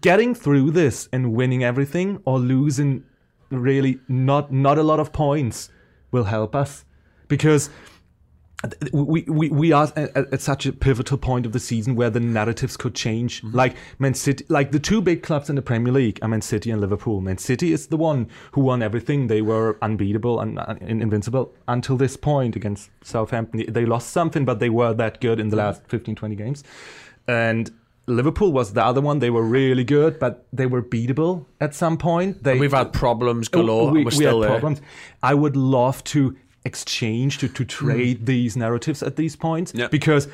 getting 0.00 0.34
through 0.34 0.70
this 0.72 1.08
and 1.12 1.32
winning 1.34 1.64
everything 1.64 2.20
or 2.24 2.38
losing 2.38 3.02
really 3.50 3.98
not 4.08 4.52
not 4.52 4.76
a 4.78 4.82
lot 4.82 5.00
of 5.00 5.12
points 5.12 5.70
will 6.12 6.24
help 6.24 6.54
us. 6.54 6.84
Because 7.28 7.70
we, 8.92 9.22
we, 9.22 9.48
we 9.48 9.72
are 9.72 9.90
at, 9.96 10.16
at 10.16 10.40
such 10.40 10.66
a 10.66 10.72
pivotal 10.72 11.16
point 11.16 11.46
of 11.46 11.52
the 11.52 11.58
season 11.58 11.94
where 11.96 12.10
the 12.10 12.20
narratives 12.20 12.76
could 12.76 12.94
change. 12.94 13.42
Like 13.42 13.74
Man 13.98 14.14
City, 14.14 14.44
like 14.48 14.70
the 14.72 14.78
two 14.78 15.00
big 15.00 15.22
clubs 15.22 15.48
in 15.48 15.56
the 15.56 15.62
Premier 15.62 15.92
League 15.92 16.18
are 16.22 16.28
Man 16.28 16.42
City 16.42 16.70
and 16.70 16.80
Liverpool. 16.80 17.20
Man 17.20 17.38
City 17.38 17.72
is 17.72 17.86
the 17.86 17.96
one 17.96 18.28
who 18.52 18.60
won 18.60 18.82
everything. 18.82 19.28
They 19.28 19.40
were 19.42 19.78
unbeatable 19.80 20.40
and 20.40 20.58
uh, 20.58 20.74
invincible 20.80 21.54
until 21.68 21.96
this 21.96 22.16
point 22.16 22.54
against 22.56 22.90
Southampton. 23.02 23.64
They 23.68 23.86
lost 23.86 24.10
something, 24.10 24.44
but 24.44 24.58
they 24.58 24.70
were 24.70 24.92
that 24.94 25.20
good 25.20 25.40
in 25.40 25.48
the 25.48 25.56
last 25.56 25.82
15, 25.88 26.14
20 26.14 26.34
games. 26.34 26.62
And 27.26 27.70
Liverpool 28.06 28.52
was 28.52 28.72
the 28.72 28.84
other 28.84 29.00
one. 29.00 29.20
They 29.20 29.30
were 29.30 29.44
really 29.44 29.84
good, 29.84 30.18
but 30.18 30.46
they 30.52 30.66
were 30.66 30.82
beatable 30.82 31.46
at 31.60 31.74
some 31.74 31.96
point. 31.96 32.42
They, 32.42 32.52
And 32.52 32.60
we've 32.60 32.72
had 32.72 32.92
problems 32.92 33.48
galore, 33.48 33.84
and 33.88 33.92
We, 33.92 34.00
we're 34.00 34.04
we 34.06 34.10
still 34.16 34.42
had 34.42 34.50
there. 34.50 34.58
problems. 34.58 34.82
I 35.22 35.34
would 35.34 35.56
love 35.56 36.02
to 36.04 36.36
exchange 36.64 37.38
to, 37.38 37.48
to 37.48 37.64
trade 37.64 38.18
Hmm. 38.18 38.24
these 38.26 38.56
narratives 38.56 39.02
at 39.02 39.16
these 39.16 39.34
points 39.36 39.72
because 39.90 40.28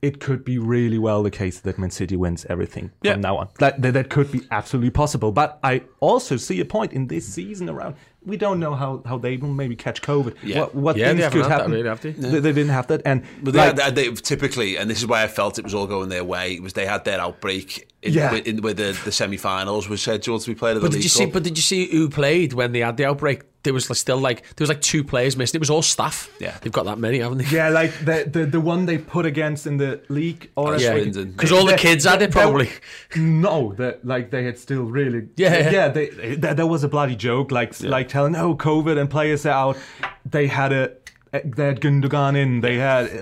it 0.00 0.20
could 0.20 0.44
be 0.44 0.58
really 0.58 0.96
well 0.98 1.24
the 1.24 1.30
case 1.30 1.58
that 1.58 1.76
Man 1.76 1.90
City 1.90 2.14
wins 2.14 2.46
everything 2.48 2.92
Yeah. 3.02 3.14
from 3.14 3.22
now 3.22 3.36
on. 3.38 3.48
That, 3.58 3.82
that 3.82 3.94
that 3.94 4.10
could 4.10 4.30
be 4.30 4.42
absolutely 4.52 4.90
possible. 4.90 5.32
But 5.32 5.58
I 5.64 5.82
also 5.98 6.36
see 6.36 6.60
a 6.60 6.64
point 6.64 6.92
in 6.92 7.08
this 7.08 7.26
season 7.26 7.68
around. 7.68 7.96
We 8.24 8.36
don't 8.36 8.60
know 8.60 8.76
how, 8.76 9.02
how 9.04 9.18
they 9.18 9.38
will 9.38 9.48
maybe 9.52 9.74
catch 9.74 10.00
COVID. 10.02 10.36
Yeah. 10.44 10.60
What, 10.60 10.74
what 10.76 10.96
Yeah, 10.96 11.06
they 11.06 11.10
things 11.14 11.24
haven't 11.24 11.40
could 11.42 11.50
had 11.50 11.50
that 11.50 11.58
happen? 11.62 11.72
really, 11.72 11.88
have 11.88 12.00
they? 12.00 12.12
they, 12.12 12.38
they 12.40 12.52
didn't 12.52 12.68
have 12.70 12.86
that, 12.88 13.02
and 13.04 13.24
But 13.42 13.54
they, 13.54 13.58
like- 13.58 13.78
had, 13.80 13.96
they, 13.96 14.12
typically, 14.12 14.76
and 14.76 14.88
this 14.88 14.98
is 14.98 15.06
why 15.08 15.24
I 15.24 15.28
felt 15.28 15.58
it 15.58 15.64
was 15.64 15.74
all 15.74 15.88
going 15.88 16.10
their 16.10 16.24
way. 16.24 16.60
Was 16.60 16.74
they 16.74 16.86
had 16.86 17.04
their 17.04 17.20
outbreak 17.20 17.90
in, 18.02 18.12
Yeah. 18.12 18.32
with, 18.32 18.46
in, 18.46 18.62
with 18.62 18.76
the, 18.76 18.98
the 19.04 19.12
semi-finals 19.12 19.88
was 19.88 20.00
scheduled 20.02 20.42
to 20.42 20.48
be 20.50 20.54
played 20.54 20.70
at 20.72 20.74
the 20.76 20.80
But 20.82 20.90
did 20.92 20.96
League 20.98 21.02
you 21.04 21.08
see? 21.08 21.24
Cup. 21.24 21.32
But 21.32 21.42
did 21.42 21.56
you 21.58 21.62
see 21.62 21.86
who 21.90 22.08
played 22.08 22.52
when 22.52 22.72
they 22.72 22.80
had 22.80 22.96
the 22.96 23.04
outbreak? 23.06 23.42
There 23.64 23.74
was 23.74 23.86
still 23.98 24.18
like 24.18 24.42
there 24.54 24.62
was 24.62 24.68
like 24.68 24.80
two 24.80 25.02
players 25.02 25.36
missing. 25.36 25.58
It 25.58 25.60
was 25.60 25.68
all 25.68 25.82
staff. 25.82 26.30
Yeah, 26.38 26.56
they've 26.62 26.72
got 26.72 26.84
that 26.86 26.98
many, 26.98 27.18
haven't 27.18 27.38
they? 27.38 27.44
Yeah, 27.46 27.70
like 27.70 27.92
the, 28.04 28.24
the 28.30 28.46
the 28.46 28.60
one 28.60 28.86
they 28.86 28.98
put 28.98 29.26
against 29.26 29.66
in 29.66 29.78
the 29.78 30.00
league, 30.08 30.48
or 30.54 30.74
Oh, 30.74 30.78
Swindon. 30.78 31.34
'Cause 31.34 31.50
all 31.50 31.66
the 31.66 31.76
kids 31.76 32.04
had 32.04 32.22
it, 32.22 32.30
probably. 32.30 32.70
No, 33.16 33.74
that 33.74 34.06
like 34.06 34.30
they 34.30 34.44
had 34.44 34.58
still 34.58 34.84
really. 34.84 35.28
Yeah. 35.36 35.70
yeah. 35.70 35.88
They, 35.88 36.36
that, 36.36 36.56
that 36.56 36.66
was 36.68 36.84
a 36.84 36.88
bloody 36.88 37.16
joke. 37.16 37.50
Like 37.50 37.78
like 37.82 38.08
telling 38.08 38.36
oh 38.36 38.54
COVID 38.54 38.98
and 38.98 39.10
players 39.10 39.44
are 39.44 39.50
out. 39.50 39.76
They 40.24 40.46
had 40.46 40.72
a. 40.72 40.92
They 41.32 41.66
had 41.66 41.80
Gundogan 41.80 42.36
in. 42.36 42.60
They 42.60 42.76
had. 42.76 43.06
Uh, 43.06 43.16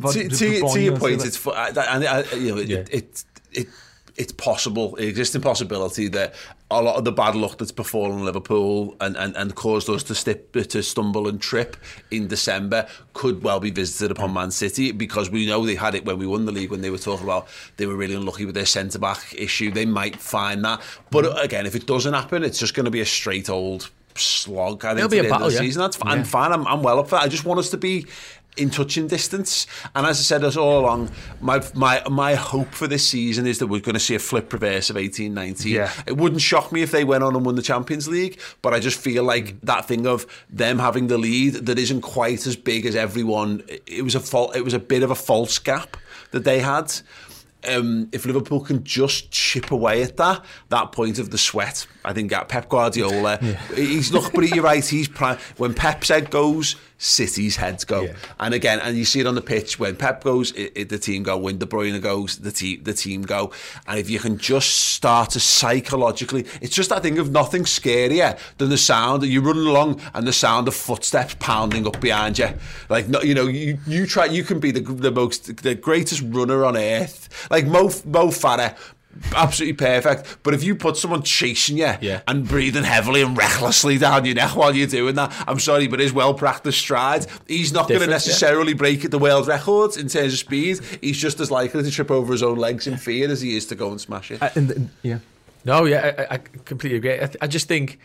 what- 0.00 0.14
to, 0.14 0.26
the 0.26 0.36
to, 0.36 0.68
to 0.72 0.80
your 0.80 0.96
point, 0.96 1.24
it's 1.24 1.36
fu- 1.36 1.50
I, 1.50 1.68
I, 1.76 2.04
I, 2.06 2.34
you 2.34 2.54
know 2.54 2.60
it, 2.60 2.70
it, 2.70 3.24
it 3.52 3.68
it's 4.16 4.32
possible, 4.32 4.96
an 4.96 5.04
existing 5.04 5.40
possibility 5.40 6.08
that 6.08 6.34
a 6.70 6.82
lot 6.82 6.96
of 6.96 7.04
the 7.04 7.12
bad 7.12 7.34
luck 7.34 7.58
that's 7.58 7.72
befallen 7.72 8.24
Liverpool 8.24 8.96
and, 9.00 9.16
and, 9.16 9.36
and 9.36 9.54
caused 9.54 9.88
us 9.88 10.02
to 10.04 10.14
stip, 10.14 10.52
to 10.52 10.82
stumble 10.82 11.28
and 11.28 11.40
trip 11.40 11.76
in 12.10 12.28
December 12.28 12.86
could 13.14 13.42
well 13.42 13.60
be 13.60 13.70
visited 13.70 14.10
upon 14.10 14.32
Man 14.32 14.50
City 14.50 14.92
because 14.92 15.30
we 15.30 15.46
know 15.46 15.64
they 15.64 15.74
had 15.74 15.94
it 15.94 16.04
when 16.04 16.18
we 16.18 16.26
won 16.26 16.44
the 16.44 16.52
league 16.52 16.70
when 16.70 16.80
they 16.80 16.90
were 16.90 16.98
talking 16.98 17.24
about 17.24 17.48
they 17.76 17.86
were 17.86 17.96
really 17.96 18.14
unlucky 18.14 18.44
with 18.44 18.54
their 18.54 18.66
centre 18.66 18.98
back 18.98 19.34
issue. 19.34 19.70
They 19.70 19.86
might 19.86 20.16
find 20.16 20.64
that, 20.64 20.80
but 21.10 21.42
again, 21.42 21.66
if 21.66 21.74
it 21.74 21.86
doesn't 21.86 22.14
happen, 22.14 22.42
it's 22.42 22.58
just 22.58 22.74
going 22.74 22.84
to 22.84 22.90
be 22.90 23.00
a 23.00 23.06
straight 23.06 23.48
old 23.48 23.90
slog. 24.14 24.84
I 24.84 24.90
think 24.90 24.98
It'll 24.98 25.10
be 25.10 25.26
a 25.26 25.30
battle, 25.30 25.48
the 25.48 25.54
yeah. 25.54 25.60
season. 25.60 25.80
That's 25.80 25.96
fine. 25.96 26.12
Yeah. 26.12 26.18
I'm 26.18 26.24
fine. 26.24 26.52
I'm, 26.52 26.66
I'm 26.66 26.82
well 26.82 26.98
up 26.98 27.08
for 27.08 27.16
that. 27.16 27.22
I 27.22 27.28
just 27.28 27.44
want 27.44 27.60
us 27.60 27.70
to 27.70 27.76
be 27.76 28.06
in 28.56 28.70
touching 28.70 29.06
distance. 29.06 29.66
And 29.94 30.06
as 30.06 30.18
I 30.18 30.22
said 30.22 30.44
us 30.44 30.56
all 30.56 30.80
along, 30.80 31.10
my 31.40 31.62
my 31.74 32.02
my 32.08 32.34
hope 32.34 32.72
for 32.72 32.86
this 32.86 33.08
season 33.08 33.46
is 33.46 33.58
that 33.58 33.68
we're 33.68 33.80
going 33.80 33.94
to 33.94 34.00
see 34.00 34.14
a 34.14 34.18
flip 34.18 34.52
reverse 34.52 34.90
of 34.90 34.96
18 34.96 35.32
19. 35.32 35.72
Yeah. 35.72 35.92
It 36.06 36.16
wouldn't 36.16 36.42
shock 36.42 36.72
me 36.72 36.82
if 36.82 36.90
they 36.90 37.04
went 37.04 37.24
on 37.24 37.34
and 37.34 37.44
won 37.44 37.54
the 37.54 37.62
Champions 37.62 38.08
League, 38.08 38.40
but 38.60 38.74
I 38.74 38.80
just 38.80 38.98
feel 38.98 39.24
like 39.24 39.60
that 39.62 39.86
thing 39.86 40.06
of 40.06 40.26
them 40.50 40.78
having 40.78 41.06
the 41.06 41.18
lead 41.18 41.54
that 41.66 41.78
isn't 41.78 42.02
quite 42.02 42.46
as 42.46 42.56
big 42.56 42.86
as 42.86 42.94
everyone. 42.94 43.62
It 43.86 44.02
was 44.02 44.14
a 44.14 44.20
fault. 44.20 44.54
It 44.56 44.64
was 44.64 44.74
a 44.74 44.78
bit 44.78 45.02
of 45.02 45.10
a 45.10 45.16
false 45.16 45.58
gap 45.58 45.96
that 46.32 46.44
they 46.44 46.60
had. 46.60 46.92
Um, 47.64 48.08
if 48.10 48.26
Liverpool 48.26 48.58
can 48.58 48.82
just 48.82 49.30
chip 49.30 49.70
away 49.70 50.02
at 50.02 50.16
that, 50.16 50.44
that 50.70 50.90
point 50.90 51.20
of 51.20 51.30
the 51.30 51.38
sweat, 51.38 51.86
I 52.04 52.12
think 52.12 52.32
at 52.32 52.48
Pep 52.48 52.68
Guardiola, 52.68 53.38
he's 53.76 54.12
look, 54.12 54.32
but 54.32 54.48
you're 54.48 54.64
right. 54.64 54.84
He's. 54.84 55.08
When 55.56 55.72
Pep's 55.72 56.08
head 56.08 56.30
goes, 56.30 56.74
City's 57.02 57.56
heads 57.56 57.84
go. 57.84 58.08
And 58.38 58.54
again, 58.54 58.78
and 58.78 58.96
you 58.96 59.04
see 59.04 59.18
it 59.18 59.26
on 59.26 59.34
the 59.34 59.42
pitch 59.42 59.76
when 59.76 59.96
Pep 59.96 60.22
goes, 60.22 60.52
it, 60.52 60.72
it, 60.76 60.88
the 60.88 60.98
team 60.98 61.24
go. 61.24 61.36
When 61.36 61.58
De 61.58 61.66
Bruyne 61.66 62.00
goes, 62.00 62.38
the 62.38 62.52
team 62.52 62.84
the 62.84 62.94
team 62.94 63.22
go. 63.22 63.50
And 63.88 63.98
if 63.98 64.08
you 64.08 64.20
can 64.20 64.38
just 64.38 64.70
start 64.70 65.30
to 65.30 65.40
psychologically, 65.40 66.46
it's 66.60 66.74
just 66.74 66.90
that 66.90 67.02
thing 67.02 67.18
of 67.18 67.32
nothing 67.32 67.64
scarier 67.64 68.38
than 68.58 68.70
the 68.70 68.78
sound 68.78 69.22
that 69.22 69.28
you're 69.28 69.42
running 69.42 69.66
along 69.66 70.00
and 70.14 70.28
the 70.28 70.32
sound 70.32 70.68
of 70.68 70.76
footsteps 70.76 71.34
pounding 71.40 71.88
up 71.88 72.00
behind 72.00 72.38
you. 72.38 72.50
Like 72.88 73.08
no, 73.08 73.20
you 73.20 73.34
know, 73.34 73.48
you 73.48 73.78
you 73.84 74.06
try, 74.06 74.26
you 74.26 74.44
can 74.44 74.60
be 74.60 74.70
the 74.70 74.80
the 74.80 75.10
most 75.10 75.56
the 75.62 75.74
greatest 75.74 76.22
runner 76.22 76.64
on 76.64 76.76
earth. 76.76 77.48
Like 77.50 77.66
Mo 77.66 77.90
Mo 78.04 78.28
Farah 78.28 78.76
absolutely 79.34 79.74
perfect. 79.74 80.38
But 80.42 80.54
if 80.54 80.62
you 80.64 80.74
put 80.74 80.96
someone 80.96 81.22
chasing 81.22 81.78
you 81.78 81.92
and 82.28 82.46
breathing 82.48 82.84
heavily 82.84 83.22
and 83.22 83.36
recklessly 83.36 83.98
down 83.98 84.24
your 84.24 84.34
neck 84.34 84.56
while 84.56 84.74
you're 84.74 84.86
doing 84.86 85.14
that, 85.16 85.32
I'm 85.46 85.58
sorry, 85.58 85.86
but 85.86 86.00
his 86.00 86.12
well 86.12 86.34
practiced 86.34 86.78
stride, 86.78 87.26
he's 87.46 87.72
not 87.72 87.88
going 87.88 88.00
to 88.00 88.06
Different, 88.06 88.10
yeah. 88.10 88.14
necessarily 88.14 88.74
break 88.74 89.10
the 89.10 89.18
world 89.18 89.46
records 89.48 89.96
in 89.96 90.08
terms 90.08 90.32
of 90.32 90.38
speed. 90.38 90.80
He's 91.00 91.18
just 91.18 91.40
as 91.40 91.50
likely 91.50 91.82
to 91.82 91.90
trip 91.90 92.10
over 92.10 92.32
his 92.32 92.42
own 92.42 92.58
legs 92.58 92.86
in 92.86 92.96
fear 92.96 93.30
as 93.30 93.40
he 93.40 93.56
is 93.56 93.66
to 93.66 93.74
go 93.74 93.90
and 93.90 94.00
smash 94.00 94.30
it. 94.30 94.42
Uh, 94.42 94.50
and, 94.54 94.90
yeah. 95.02 95.18
No, 95.64 95.84
yeah, 95.84 96.26
I, 96.30 96.34
I 96.34 96.38
completely 96.38 96.98
agree. 96.98 97.14
I, 97.14 97.26
th- 97.26 97.36
I 97.40 97.46
just 97.46 97.68
think, 97.68 97.98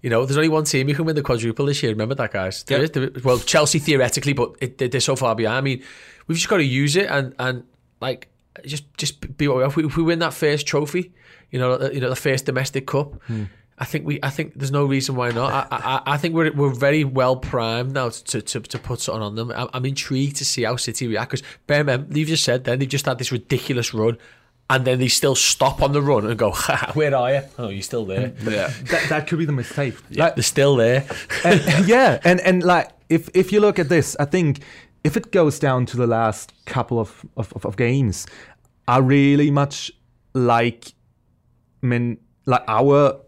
you 0.00 0.08
know, 0.08 0.24
there's 0.24 0.36
only 0.38 0.48
one 0.48 0.64
team 0.64 0.88
who 0.88 0.94
can 0.94 1.04
win 1.04 1.16
the 1.16 1.22
quadruple 1.22 1.66
this 1.66 1.82
year. 1.82 1.92
Remember 1.92 2.14
that, 2.14 2.32
guys? 2.32 2.62
There 2.64 2.82
is- 2.82 2.90
there 2.92 3.10
well, 3.22 3.38
Chelsea 3.38 3.78
theoretically, 3.78 4.32
but 4.32 4.54
it, 4.60 4.78
they're 4.78 5.00
so 5.00 5.14
far 5.16 5.34
behind. 5.34 5.56
I 5.58 5.60
mean, 5.60 5.82
we've 6.26 6.38
just 6.38 6.48
got 6.48 6.56
to 6.58 6.64
use 6.64 6.96
it 6.96 7.06
and 7.10 7.34
and 7.38 7.64
like 8.00 8.28
just 8.64 8.84
just 8.96 9.36
be 9.36 9.48
what 9.48 9.56
we 9.56 9.62
are. 9.62 9.66
If 9.66 9.76
we, 9.76 9.86
if 9.86 9.96
we 9.96 10.02
win 10.02 10.20
that 10.20 10.34
first 10.34 10.66
trophy, 10.66 11.12
you 11.50 11.58
know, 11.58 11.90
you 11.90 12.00
know, 12.00 12.08
the 12.10 12.16
first 12.16 12.46
domestic 12.46 12.86
cup. 12.86 13.22
Hmm. 13.24 13.44
I 13.76 13.84
think 13.84 14.06
we. 14.06 14.20
I 14.22 14.30
think 14.30 14.54
there's 14.54 14.70
no 14.70 14.84
reason 14.84 15.16
why 15.16 15.30
not. 15.30 15.66
I, 15.72 15.76
I, 15.76 16.02
I 16.14 16.16
think 16.16 16.34
we're 16.34 16.52
we're 16.52 16.72
very 16.72 17.02
well 17.02 17.36
primed 17.36 17.92
now 17.92 18.08
to 18.08 18.40
to, 18.40 18.60
to 18.60 18.78
put 18.78 19.00
something 19.00 19.22
on 19.22 19.34
them. 19.34 19.50
I'm, 19.50 19.68
I'm 19.74 19.84
intrigued 19.84 20.36
to 20.36 20.44
see 20.44 20.62
how 20.62 20.76
City 20.76 21.08
react 21.08 21.32
because 21.32 21.46
Birmingham, 21.66 22.06
you've 22.12 22.28
just 22.28 22.44
said 22.44 22.64
then 22.64 22.78
they've 22.78 22.88
just 22.88 23.06
had 23.06 23.18
this 23.18 23.32
ridiculous 23.32 23.92
run, 23.92 24.16
and 24.70 24.84
then 24.84 25.00
they 25.00 25.08
still 25.08 25.34
stop 25.34 25.82
on 25.82 25.92
the 25.92 26.00
run 26.00 26.24
and 26.24 26.38
go, 26.38 26.52
"Where 26.94 27.16
are 27.16 27.32
you? 27.32 27.42
Oh, 27.58 27.68
you're 27.68 27.82
still 27.82 28.04
there." 28.04 28.32
Yeah, 28.44 28.72
that, 28.84 29.08
that 29.08 29.26
could 29.26 29.40
be 29.40 29.44
the 29.44 29.52
mistake. 29.52 29.94
Yeah, 30.08 30.30
they're 30.30 30.44
still 30.44 30.76
there. 30.76 31.04
and, 31.44 31.88
yeah, 31.88 32.20
and 32.22 32.40
and 32.42 32.62
like 32.62 32.90
if 33.08 33.28
if 33.34 33.50
you 33.50 33.58
look 33.58 33.80
at 33.80 33.88
this, 33.88 34.16
I 34.20 34.24
think 34.24 34.60
if 35.04 35.16
it 35.16 35.30
goes 35.30 35.58
down 35.58 35.86
to 35.86 35.96
the 35.96 36.06
last 36.06 36.52
couple 36.64 36.98
of 36.98 37.24
of, 37.36 37.52
of, 37.64 37.76
games, 37.76 38.26
I 38.88 38.98
really 38.98 39.50
much 39.50 39.92
like, 40.32 40.92
I 41.82 41.86
mean, 41.86 42.18
like 42.46 42.64
our 42.66 43.20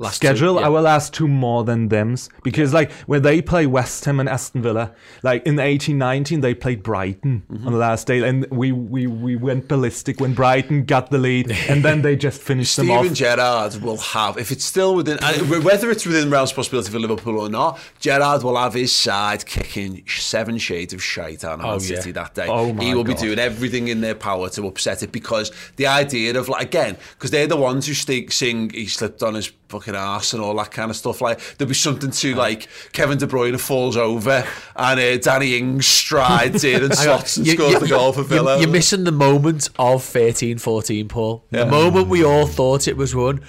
Last 0.00 0.20
two, 0.22 0.28
schedule, 0.28 0.54
yeah. 0.58 0.66
our 0.66 0.80
last 0.80 1.12
two 1.12 1.28
more 1.28 1.62
than 1.62 1.88
them's 1.88 2.30
because 2.42 2.72
like 2.72 2.90
when 3.06 3.20
they 3.20 3.42
play 3.42 3.66
West 3.66 4.04
Ham 4.06 4.18
and 4.18 4.28
Aston 4.28 4.62
Villa, 4.62 4.92
like 5.22 5.46
in 5.46 5.58
eighteen 5.58 5.98
nineteen 5.98 6.40
they 6.40 6.54
played 6.54 6.82
Brighton 6.82 7.42
Mm-hmm. 7.50 7.66
on 7.66 7.72
the 7.74 7.78
last 7.78 8.06
day, 8.06 8.26
and 8.26 8.46
we 8.50 8.72
we 8.72 9.06
we 9.06 9.36
went 9.36 9.68
ballistic 9.68 10.18
when 10.20 10.32
Brighton 10.34 10.84
got 10.84 11.10
the 11.10 11.18
lead, 11.18 11.52
and 11.68 11.84
then 11.84 12.00
they 12.02 12.16
just 12.16 12.40
finished 12.40 12.76
them 12.76 12.90
off. 12.90 13.00
Steven 13.00 13.14
Gerrard 13.14 13.74
will 13.82 13.98
have, 13.98 14.38
if 14.38 14.50
it's 14.50 14.64
still 14.64 14.94
within, 14.94 15.18
whether 15.62 15.90
it's 15.90 16.06
within 16.06 16.30
realms 16.30 16.52
possibility 16.52 16.90
for 16.90 16.98
Liverpool 16.98 17.38
or 17.38 17.50
not, 17.50 17.78
Gerrard 18.00 18.42
will 18.42 18.56
have 18.56 18.72
his 18.74 18.94
side 18.94 19.44
kicking 19.44 20.02
seven 20.08 20.56
shades 20.56 20.94
of 20.94 21.02
shite 21.02 21.44
on 21.44 21.58
Man 21.58 21.68
Oh, 21.68 21.78
City 21.78 22.08
yeah. 22.08 22.12
that 22.14 22.34
day. 22.34 22.46
Oh, 22.48 22.72
he 22.74 22.94
will 22.94 23.04
be 23.04 23.14
doing 23.14 23.38
everything 23.38 23.88
in 23.88 24.00
their 24.00 24.14
power 24.14 24.48
to 24.50 24.66
upset 24.66 25.02
it 25.02 25.12
because 25.12 25.52
the 25.76 25.86
idea 25.86 26.38
of, 26.38 26.48
like, 26.48 26.62
again, 26.62 26.96
because 27.18 27.30
they're 27.30 27.46
the 27.46 27.56
ones 27.56 27.86
who 27.86 27.92
sing, 27.94 28.70
he 28.70 28.86
slipped 28.86 29.22
on 29.22 29.34
his 29.34 29.52
fucking 29.68 29.89
fucking 29.94 30.00
ass 30.16 30.32
and 30.32 30.42
all 30.42 30.54
that 30.56 30.70
kind 30.70 30.90
of 30.90 30.96
stuff. 30.96 31.20
Like 31.20 31.40
there'd 31.58 31.68
be 31.68 31.74
something 31.74 32.10
to 32.10 32.34
like 32.34 32.68
Kevin 32.92 33.18
De 33.18 33.26
Bruyne 33.26 33.58
falls 33.60 33.96
over 33.96 34.44
and 34.76 35.00
uh, 35.00 35.16
Danny 35.18 35.56
Ings 35.56 35.86
strides 35.86 36.64
in 36.64 36.82
and 36.84 36.94
slots 36.96 37.36
and 37.36 37.46
You- 37.46 37.54
scores 37.54 37.72
you- 37.74 37.78
the 37.80 37.88
goal 37.88 38.12
for 38.12 38.20
you- 38.20 38.26
Villa. 38.26 38.58
You're 38.60 38.68
missing 38.68 39.04
the 39.04 39.12
moment 39.12 39.68
of 39.78 40.02
13-14, 40.02 41.08
Paul. 41.08 41.44
Yeah. 41.50 41.64
The 41.64 41.70
moment 41.70 42.08
we 42.08 42.24
all 42.24 42.46
thought 42.46 42.88
it 42.88 42.96
was 42.96 43.14
won. 43.14 43.40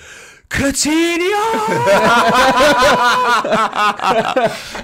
Coutinho! 0.51 1.41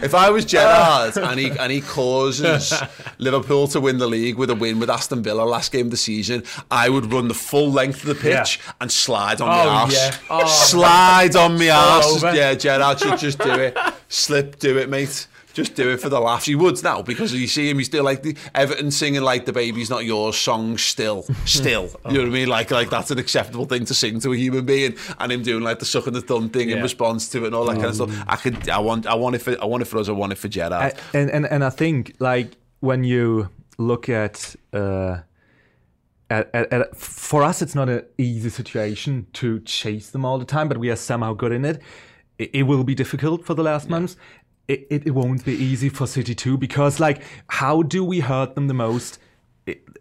if 0.03 0.15
I 0.15 0.29
was 0.29 0.45
Gerrard 0.45 1.17
and 1.17 1.39
he 1.39 1.49
and 1.51 1.71
he 1.71 1.81
causes 1.81 2.73
Liverpool 3.17 3.67
to 3.69 3.81
win 3.81 3.97
the 3.97 4.07
league 4.07 4.37
with 4.37 4.49
a 4.49 4.55
win 4.55 4.79
with 4.79 4.89
Aston 4.89 5.21
Villa 5.23 5.43
last 5.43 5.71
game 5.71 5.87
of 5.87 5.91
the 5.91 5.97
season, 5.97 6.43
I 6.71 6.89
would 6.89 7.11
run 7.11 7.27
the 7.27 7.33
full 7.33 7.71
length 7.71 8.01
of 8.01 8.07
the 8.07 8.15
pitch 8.15 8.59
and 8.79 8.91
slide 8.91 9.41
on 9.41 9.47
Oh, 9.49 9.51
my 9.51 9.65
arse. 9.81 9.93
yeah. 9.95 10.15
Oh. 10.29 10.47
Slide 10.47 11.35
on 11.35 11.57
my 11.57 11.69
arse. 11.69 12.05
over. 12.23 12.33
Yeah, 12.35 12.53
Gerrard 12.55 12.99
should 12.99 13.19
just 13.19 13.39
do 13.39 13.51
it. 13.51 13.77
Slip, 14.09 14.59
do 14.59 14.77
it, 14.77 14.89
mate. 14.89 15.27
Just 15.57 15.73
do 15.75 15.89
it 15.89 15.99
for 15.99 16.07
the 16.09 16.19
laughs. 16.19 16.45
He 16.45 16.53
would 16.53 16.81
now 16.83 17.01
because 17.01 17.33
you 17.33 17.47
see 17.47 17.67
him. 17.67 17.79
He's 17.79 17.87
still 17.87 18.03
like 18.03 18.21
the 18.21 18.37
Everton 18.53 18.91
singing 18.91 19.23
like 19.23 19.45
the 19.45 19.51
"Baby's 19.53 19.89
Not 19.89 20.05
Yours" 20.05 20.37
song. 20.37 20.77
Still, 20.77 21.25
still. 21.45 21.89
You 22.09 22.13
know 22.13 22.19
what 22.21 22.27
I 22.27 22.31
mean? 22.31 22.47
Like, 22.47 22.69
like 22.69 22.91
that's 22.91 23.09
an 23.09 23.17
acceptable 23.17 23.65
thing 23.65 23.83
to 23.85 23.95
sing 23.95 24.19
to 24.19 24.33
a 24.33 24.37
human 24.37 24.65
being, 24.65 24.95
and 25.19 25.31
him 25.31 25.41
doing 25.41 25.63
like 25.63 25.79
the 25.79 25.85
sucking 25.85 26.13
the 26.13 26.21
thumb 26.21 26.49
thing 26.49 26.69
in 26.69 26.83
response 26.83 27.27
to 27.29 27.43
it 27.43 27.47
and 27.47 27.55
all 27.55 27.65
that 27.65 27.75
kind 27.75 27.87
of 27.87 27.95
stuff. 27.95 28.23
I 28.27 28.35
could. 28.35 28.69
I 28.69 28.77
want. 28.77 29.07
I 29.07 29.15
want 29.15 29.35
it 29.35 29.39
for. 29.39 29.59
I 29.59 29.65
want 29.65 29.81
it 29.81 29.85
for 29.85 29.97
us. 29.97 30.07
I 30.09 30.11
want 30.11 30.31
it 30.31 30.37
for 30.37 30.47
Gerrard. 30.47 30.73
I- 30.73 30.93
and 31.17 31.31
and 31.31 31.45
and 31.47 31.63
I 31.63 31.71
think 31.71 32.15
like 32.19 32.55
when 32.81 33.03
you 33.03 33.49
look 33.79 34.09
at 34.09 34.55
uh 34.73 35.17
at, 36.29 36.49
at, 36.53 36.71
at 36.73 36.95
for 36.95 37.43
us 37.43 37.61
it's 37.61 37.73
not 37.75 37.89
an 37.89 38.03
easy 38.17 38.49
situation 38.49 39.25
to 39.33 39.59
chase 39.61 40.09
them 40.09 40.25
all 40.25 40.37
the 40.37 40.45
time 40.45 40.67
but 40.67 40.77
we 40.77 40.89
are 40.89 40.95
somehow 40.95 41.33
good 41.33 41.51
in 41.51 41.63
it 41.65 41.81
it, 42.37 42.49
it 42.53 42.63
will 42.63 42.83
be 42.83 42.93
difficult 42.93 43.45
for 43.45 43.53
the 43.53 43.63
last 43.63 43.89
months 43.89 44.17
it, 44.67 44.87
it, 44.89 45.07
it 45.07 45.11
won't 45.11 45.45
be 45.45 45.53
easy 45.53 45.89
for 45.89 46.07
city 46.07 46.35
too 46.35 46.57
because 46.57 46.99
like 46.99 47.23
how 47.49 47.81
do 47.83 48.03
we 48.03 48.19
hurt 48.19 48.55
them 48.55 48.67
the 48.67 48.73
most 48.73 49.19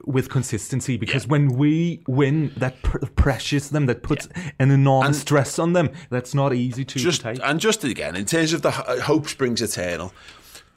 with 0.05 0.29
consistency 0.31 0.97
because 0.97 1.27
when 1.27 1.49
we 1.49 2.01
win 2.07 2.53
that 2.57 2.81
pr- 2.83 2.99
pressures 3.17 3.71
them 3.71 3.87
that 3.87 4.03
puts 4.03 4.29
an 4.61 4.71
enormous 4.71 5.09
And- 5.09 5.17
stress 5.17 5.59
on 5.59 5.73
them 5.73 5.91
that's 6.11 6.35
not 6.35 6.55
easy 6.55 6.85
to, 6.85 6.99
just 6.99 7.23
take 7.23 7.41
and 7.43 7.59
just 7.59 7.83
again 7.83 8.15
in 8.15 8.27
terms 8.27 8.53
of 8.53 8.63
the 8.63 8.69
uh, 8.69 9.01
hope 9.01 9.29
springs 9.29 9.61
eternal. 9.63 10.13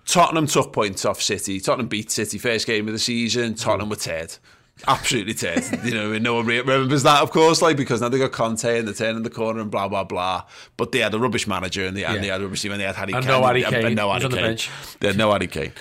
Tottenham 0.05 0.47
took 0.47 0.73
points 0.73 1.05
off 1.05 1.21
City. 1.21 1.59
Tottenham 1.59 1.87
beat 1.87 2.09
City 2.09 2.39
first 2.39 2.65
game 2.65 2.87
of 2.87 2.93
the 2.93 2.99
season. 2.99 3.53
Mm-hmm. 3.53 3.63
Tottenham 3.63 3.89
were 3.89 3.95
teared. 3.95 4.39
Absolutely 4.88 5.34
teared. 5.34 5.84
you 5.86 5.93
know, 5.93 6.13
and 6.13 6.23
no 6.23 6.36
one 6.36 6.45
remembers 6.45 7.03
that, 7.03 7.21
of 7.21 7.32
course, 7.32 7.61
like 7.61 7.75
because 7.77 8.01
now 8.01 8.09
they 8.09 8.17
got 8.17 8.32
Conte 8.32 8.80
and 8.80 8.88
they're 8.88 8.93
turning 8.93 9.23
the 9.23 9.30
corner 9.30 9.59
and 9.59 9.69
blah 9.69 9.88
blah 9.88 10.03
blah. 10.03 10.43
But 10.77 10.91
they 10.91 10.99
had 10.99 11.13
a 11.13 11.19
rubbish 11.19 11.47
manager 11.47 11.86
and 11.86 11.95
they, 11.97 12.05
and 12.05 12.23
they 12.23 12.27
had 12.30 12.39
a 12.41 12.45
rubbish 12.45 12.61
team 12.61 12.71
and 12.71 12.80
they 12.82 12.86
had 12.86 12.95
Harry 12.95 13.13
And 13.13 13.25
Kane 13.25 13.32
no 13.41 13.45
Harry 13.45 13.63
and, 13.63 13.73
Kane. 13.73 13.86
and 13.88 13.95
no 13.95 14.11
Harry 14.11 14.23
on 14.25 14.32
the 14.32 14.38
Kane. 14.38 14.45
bench. 14.47 14.69
They 14.99 15.07
had 15.07 15.17
no 15.17 15.32
Harry 15.32 15.47
Kane. 15.47 15.73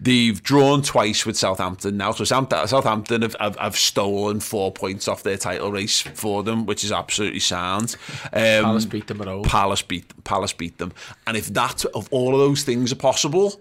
They've 0.00 0.42
drawn 0.42 0.82
twice 0.82 1.24
with 1.26 1.36
Southampton 1.36 1.96
now. 1.96 2.12
So 2.12 2.24
Southampton, 2.24 2.68
Southampton 2.68 3.22
have, 3.22 3.36
have, 3.40 3.56
have 3.56 3.76
stolen 3.76 4.38
four 4.40 4.70
points 4.72 5.08
off 5.08 5.22
their 5.22 5.36
title 5.38 5.72
race 5.72 6.00
for 6.00 6.42
them, 6.42 6.66
which 6.66 6.84
is 6.84 6.92
absolutely 6.92 7.40
sound. 7.40 7.96
Um, 8.32 8.64
Palace 8.64 8.84
beat 8.84 9.06
them 9.06 9.20
at 9.22 9.26
home. 9.28 9.44
Palace 9.44 9.82
beat 9.82 10.24
Palace 10.24 10.52
beat 10.52 10.78
them, 10.78 10.92
and 11.26 11.36
if 11.36 11.46
that 11.54 11.84
of 11.86 12.08
all 12.10 12.34
of 12.34 12.40
those 12.40 12.62
things 12.62 12.92
are 12.92 12.96
possible, 12.96 13.60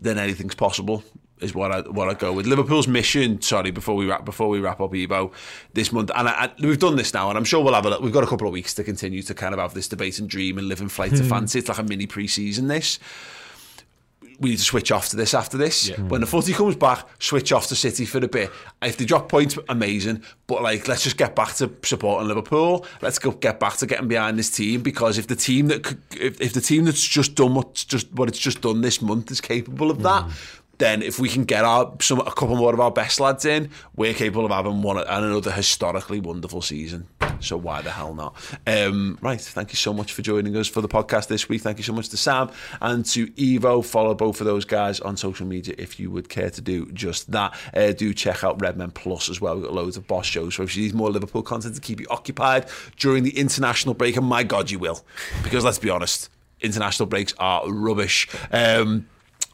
then 0.00 0.18
anything's 0.18 0.54
possible. 0.54 1.02
Is 1.40 1.54
what 1.54 1.72
I 1.72 1.80
what 1.82 2.08
I 2.08 2.14
go 2.14 2.32
with. 2.32 2.46
Liverpool's 2.46 2.88
mission. 2.88 3.40
Sorry, 3.40 3.70
before 3.70 3.94
we 3.96 4.06
wrap 4.06 4.24
before 4.24 4.48
we 4.48 4.60
wrap 4.60 4.80
up 4.80 4.94
Ivo 4.94 5.32
this 5.74 5.92
month, 5.92 6.10
and 6.14 6.28
I, 6.28 6.32
I, 6.32 6.52
we've 6.60 6.78
done 6.78 6.96
this 6.96 7.14
now, 7.14 7.28
and 7.28 7.38
I'm 7.38 7.44
sure 7.44 7.62
we'll 7.62 7.74
have 7.74 7.86
a 7.86 7.98
we've 8.00 8.12
got 8.12 8.24
a 8.24 8.28
couple 8.28 8.46
of 8.46 8.52
weeks 8.52 8.74
to 8.74 8.84
continue 8.84 9.22
to 9.22 9.34
kind 9.34 9.54
of 9.54 9.60
have 9.60 9.74
this 9.74 9.88
debate 9.88 10.18
and 10.18 10.28
dream 10.28 10.58
and 10.58 10.68
live 10.68 10.80
in 10.80 10.88
flight 10.88 11.12
to 11.12 11.22
Hmm. 11.22 11.28
fancy. 11.28 11.58
It's 11.60 11.68
like 11.68 11.78
a 11.78 11.82
mini 11.82 12.06
pre-season. 12.06 12.68
This 12.68 12.98
we 14.40 14.50
need 14.50 14.58
to 14.58 14.62
switch 14.62 14.92
off 14.92 15.08
to 15.08 15.16
this 15.16 15.34
after 15.34 15.56
this. 15.56 15.90
When 15.98 16.20
the 16.20 16.26
footy 16.26 16.52
comes 16.52 16.76
back, 16.76 17.04
switch 17.20 17.50
off 17.50 17.66
to 17.68 17.74
City 17.74 18.04
for 18.04 18.18
a 18.18 18.28
bit. 18.28 18.50
If 18.80 18.96
they 18.96 19.04
drop 19.04 19.28
points, 19.28 19.58
amazing. 19.68 20.22
But 20.46 20.62
like, 20.62 20.86
let's 20.86 21.02
just 21.02 21.16
get 21.16 21.34
back 21.34 21.54
to 21.56 21.72
supporting 21.82 22.28
Liverpool. 22.28 22.86
Let's 23.02 23.18
go 23.18 23.32
get 23.32 23.58
back 23.58 23.78
to 23.78 23.86
getting 23.86 24.06
behind 24.06 24.38
this 24.38 24.50
team 24.50 24.82
because 24.82 25.18
if 25.18 25.26
the 25.26 25.34
team 25.34 25.66
that 25.68 25.96
if, 26.12 26.40
if 26.40 26.52
the 26.52 26.60
team 26.60 26.84
that's 26.84 27.02
just 27.04 27.34
done 27.34 27.54
what's 27.54 27.84
just 27.84 28.12
what 28.12 28.28
it's 28.28 28.38
just 28.38 28.60
done 28.60 28.80
this 28.80 29.02
month 29.02 29.28
is 29.32 29.40
capable 29.40 29.90
of 29.90 30.02
that. 30.04 30.24
Then, 30.78 31.02
if 31.02 31.18
we 31.18 31.28
can 31.28 31.44
get 31.44 31.64
our 31.64 31.92
some 32.00 32.20
a 32.20 32.32
couple 32.32 32.56
more 32.56 32.72
of 32.72 32.80
our 32.80 32.90
best 32.90 33.20
lads 33.20 33.44
in, 33.44 33.70
we're 33.96 34.14
capable 34.14 34.44
of 34.44 34.52
having 34.52 34.82
one 34.82 34.96
and 34.96 35.24
another 35.24 35.50
historically 35.50 36.20
wonderful 36.20 36.62
season. 36.62 37.08
So 37.40 37.56
why 37.56 37.82
the 37.82 37.90
hell 37.90 38.14
not? 38.14 38.36
Um, 38.66 39.18
right, 39.22 39.40
thank 39.40 39.70
you 39.70 39.76
so 39.76 39.92
much 39.92 40.12
for 40.12 40.22
joining 40.22 40.56
us 40.56 40.66
for 40.66 40.80
the 40.80 40.88
podcast 40.88 41.28
this 41.28 41.48
week. 41.48 41.62
Thank 41.62 41.78
you 41.78 41.84
so 41.84 41.92
much 41.92 42.08
to 42.10 42.16
Sam 42.16 42.50
and 42.80 43.04
to 43.06 43.30
Ivo. 43.38 43.82
Follow 43.82 44.14
both 44.14 44.40
of 44.40 44.46
those 44.46 44.64
guys 44.64 45.00
on 45.00 45.16
social 45.16 45.46
media 45.46 45.74
if 45.78 46.00
you 46.00 46.10
would 46.10 46.28
care 46.28 46.50
to 46.50 46.60
do 46.60 46.90
just 46.92 47.30
that. 47.30 47.56
Uh, 47.74 47.92
do 47.92 48.12
check 48.12 48.42
out 48.42 48.60
Redmen 48.60 48.90
Plus 48.92 49.28
as 49.28 49.40
well. 49.40 49.54
We've 49.54 49.64
got 49.64 49.72
loads 49.72 49.96
of 49.96 50.06
boss 50.06 50.26
shows. 50.26 50.56
So 50.56 50.62
if 50.64 50.76
you 50.76 50.84
need 50.84 50.94
more 50.94 51.10
Liverpool 51.10 51.42
content 51.42 51.74
to 51.74 51.80
keep 51.80 52.00
you 52.00 52.06
occupied 52.10 52.66
during 52.96 53.22
the 53.22 53.36
international 53.38 53.94
break, 53.94 54.16
and 54.16 54.26
my 54.26 54.42
God, 54.42 54.70
you 54.70 54.78
will, 54.78 55.04
because 55.42 55.64
let's 55.64 55.78
be 55.78 55.90
honest, 55.90 56.30
international 56.60 57.06
breaks 57.06 57.34
are 57.38 57.70
rubbish. 57.70 58.28
Um, 58.52 59.06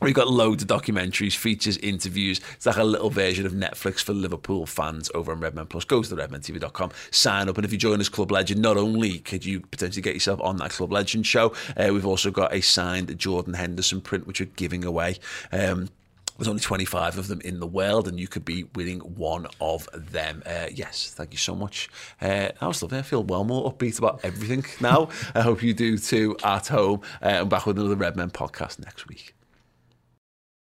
We've 0.05 0.13
got 0.13 0.29
loads 0.29 0.63
of 0.63 0.69
documentaries, 0.69 1.35
features, 1.35 1.79
interviews. 1.79 2.39
It's 2.53 2.67
like 2.67 2.77
a 2.77 2.85
little 2.85 3.09
version 3.09 3.47
of 3.47 3.53
Netflix 3.53 4.03
for 4.03 4.13
Liverpool 4.13 4.67
fans 4.67 5.11
over 5.15 5.33
on 5.33 5.41
Redmen 5.41 5.65
Plus. 5.65 5.85
Go 5.87 6.03
to 6.03 6.15
the 6.15 6.23
redmentv.com, 6.23 6.91
sign 7.11 7.49
up, 7.49 7.57
and 7.57 7.65
if 7.65 7.73
you 7.73 7.79
join 7.79 8.01
us 8.01 8.11
Club 8.11 8.31
Legend, 8.31 8.61
not 8.61 8.77
only 8.77 9.21
could 9.21 9.47
you 9.47 9.61
potentially 9.61 10.03
get 10.03 10.13
yourself 10.13 10.43
on 10.43 10.59
that 10.59 10.73
Club 10.73 10.93
Legend 10.93 11.27
show, 11.27 11.55
uh, 11.79 11.89
we've 11.91 12.05
also 12.05 12.31
got 12.31 12.53
a 12.53 12.61
signed 12.61 13.17
Jordan 13.19 13.55
Henderson 13.55 14.03
print, 14.03 14.27
which 14.27 14.41
we're 14.41 14.51
giving 14.57 14.85
away. 14.85 15.17
Um, 15.51 15.89
there's 16.37 16.49
only 16.49 16.61
25 16.61 17.17
of 17.17 17.29
them 17.29 17.41
in 17.41 17.61
the 17.61 17.67
world, 17.67 18.07
and 18.07 18.21
you 18.21 18.29
could 18.29 18.45
be 18.45 18.65
winning 18.75 19.01
one 19.01 19.47
of 19.59 19.89
them. 19.95 20.43
Uh, 20.45 20.67
yes, 20.71 21.15
thank 21.17 21.33
you 21.33 21.39
so 21.39 21.55
much. 21.55 21.89
Uh, 22.21 22.51
that 22.61 22.61
was 22.61 22.83
lovely. 22.83 22.99
I 22.99 23.03
feel 23.03 23.23
well 23.23 23.45
more 23.45 23.73
upbeat 23.73 23.99
about 23.99 24.21
everything 24.23 24.67
now. 24.83 25.09
I 25.35 25.41
hope 25.41 25.63
you 25.63 25.73
do 25.73 25.97
too 25.97 26.37
at 26.45 26.67
home. 26.67 27.01
Uh, 27.23 27.39
I'm 27.41 27.49
back 27.49 27.65
with 27.65 27.79
another 27.79 27.97
Redmen 27.97 28.33
podcast 28.33 28.81
next 28.81 29.09
week. 29.09 29.35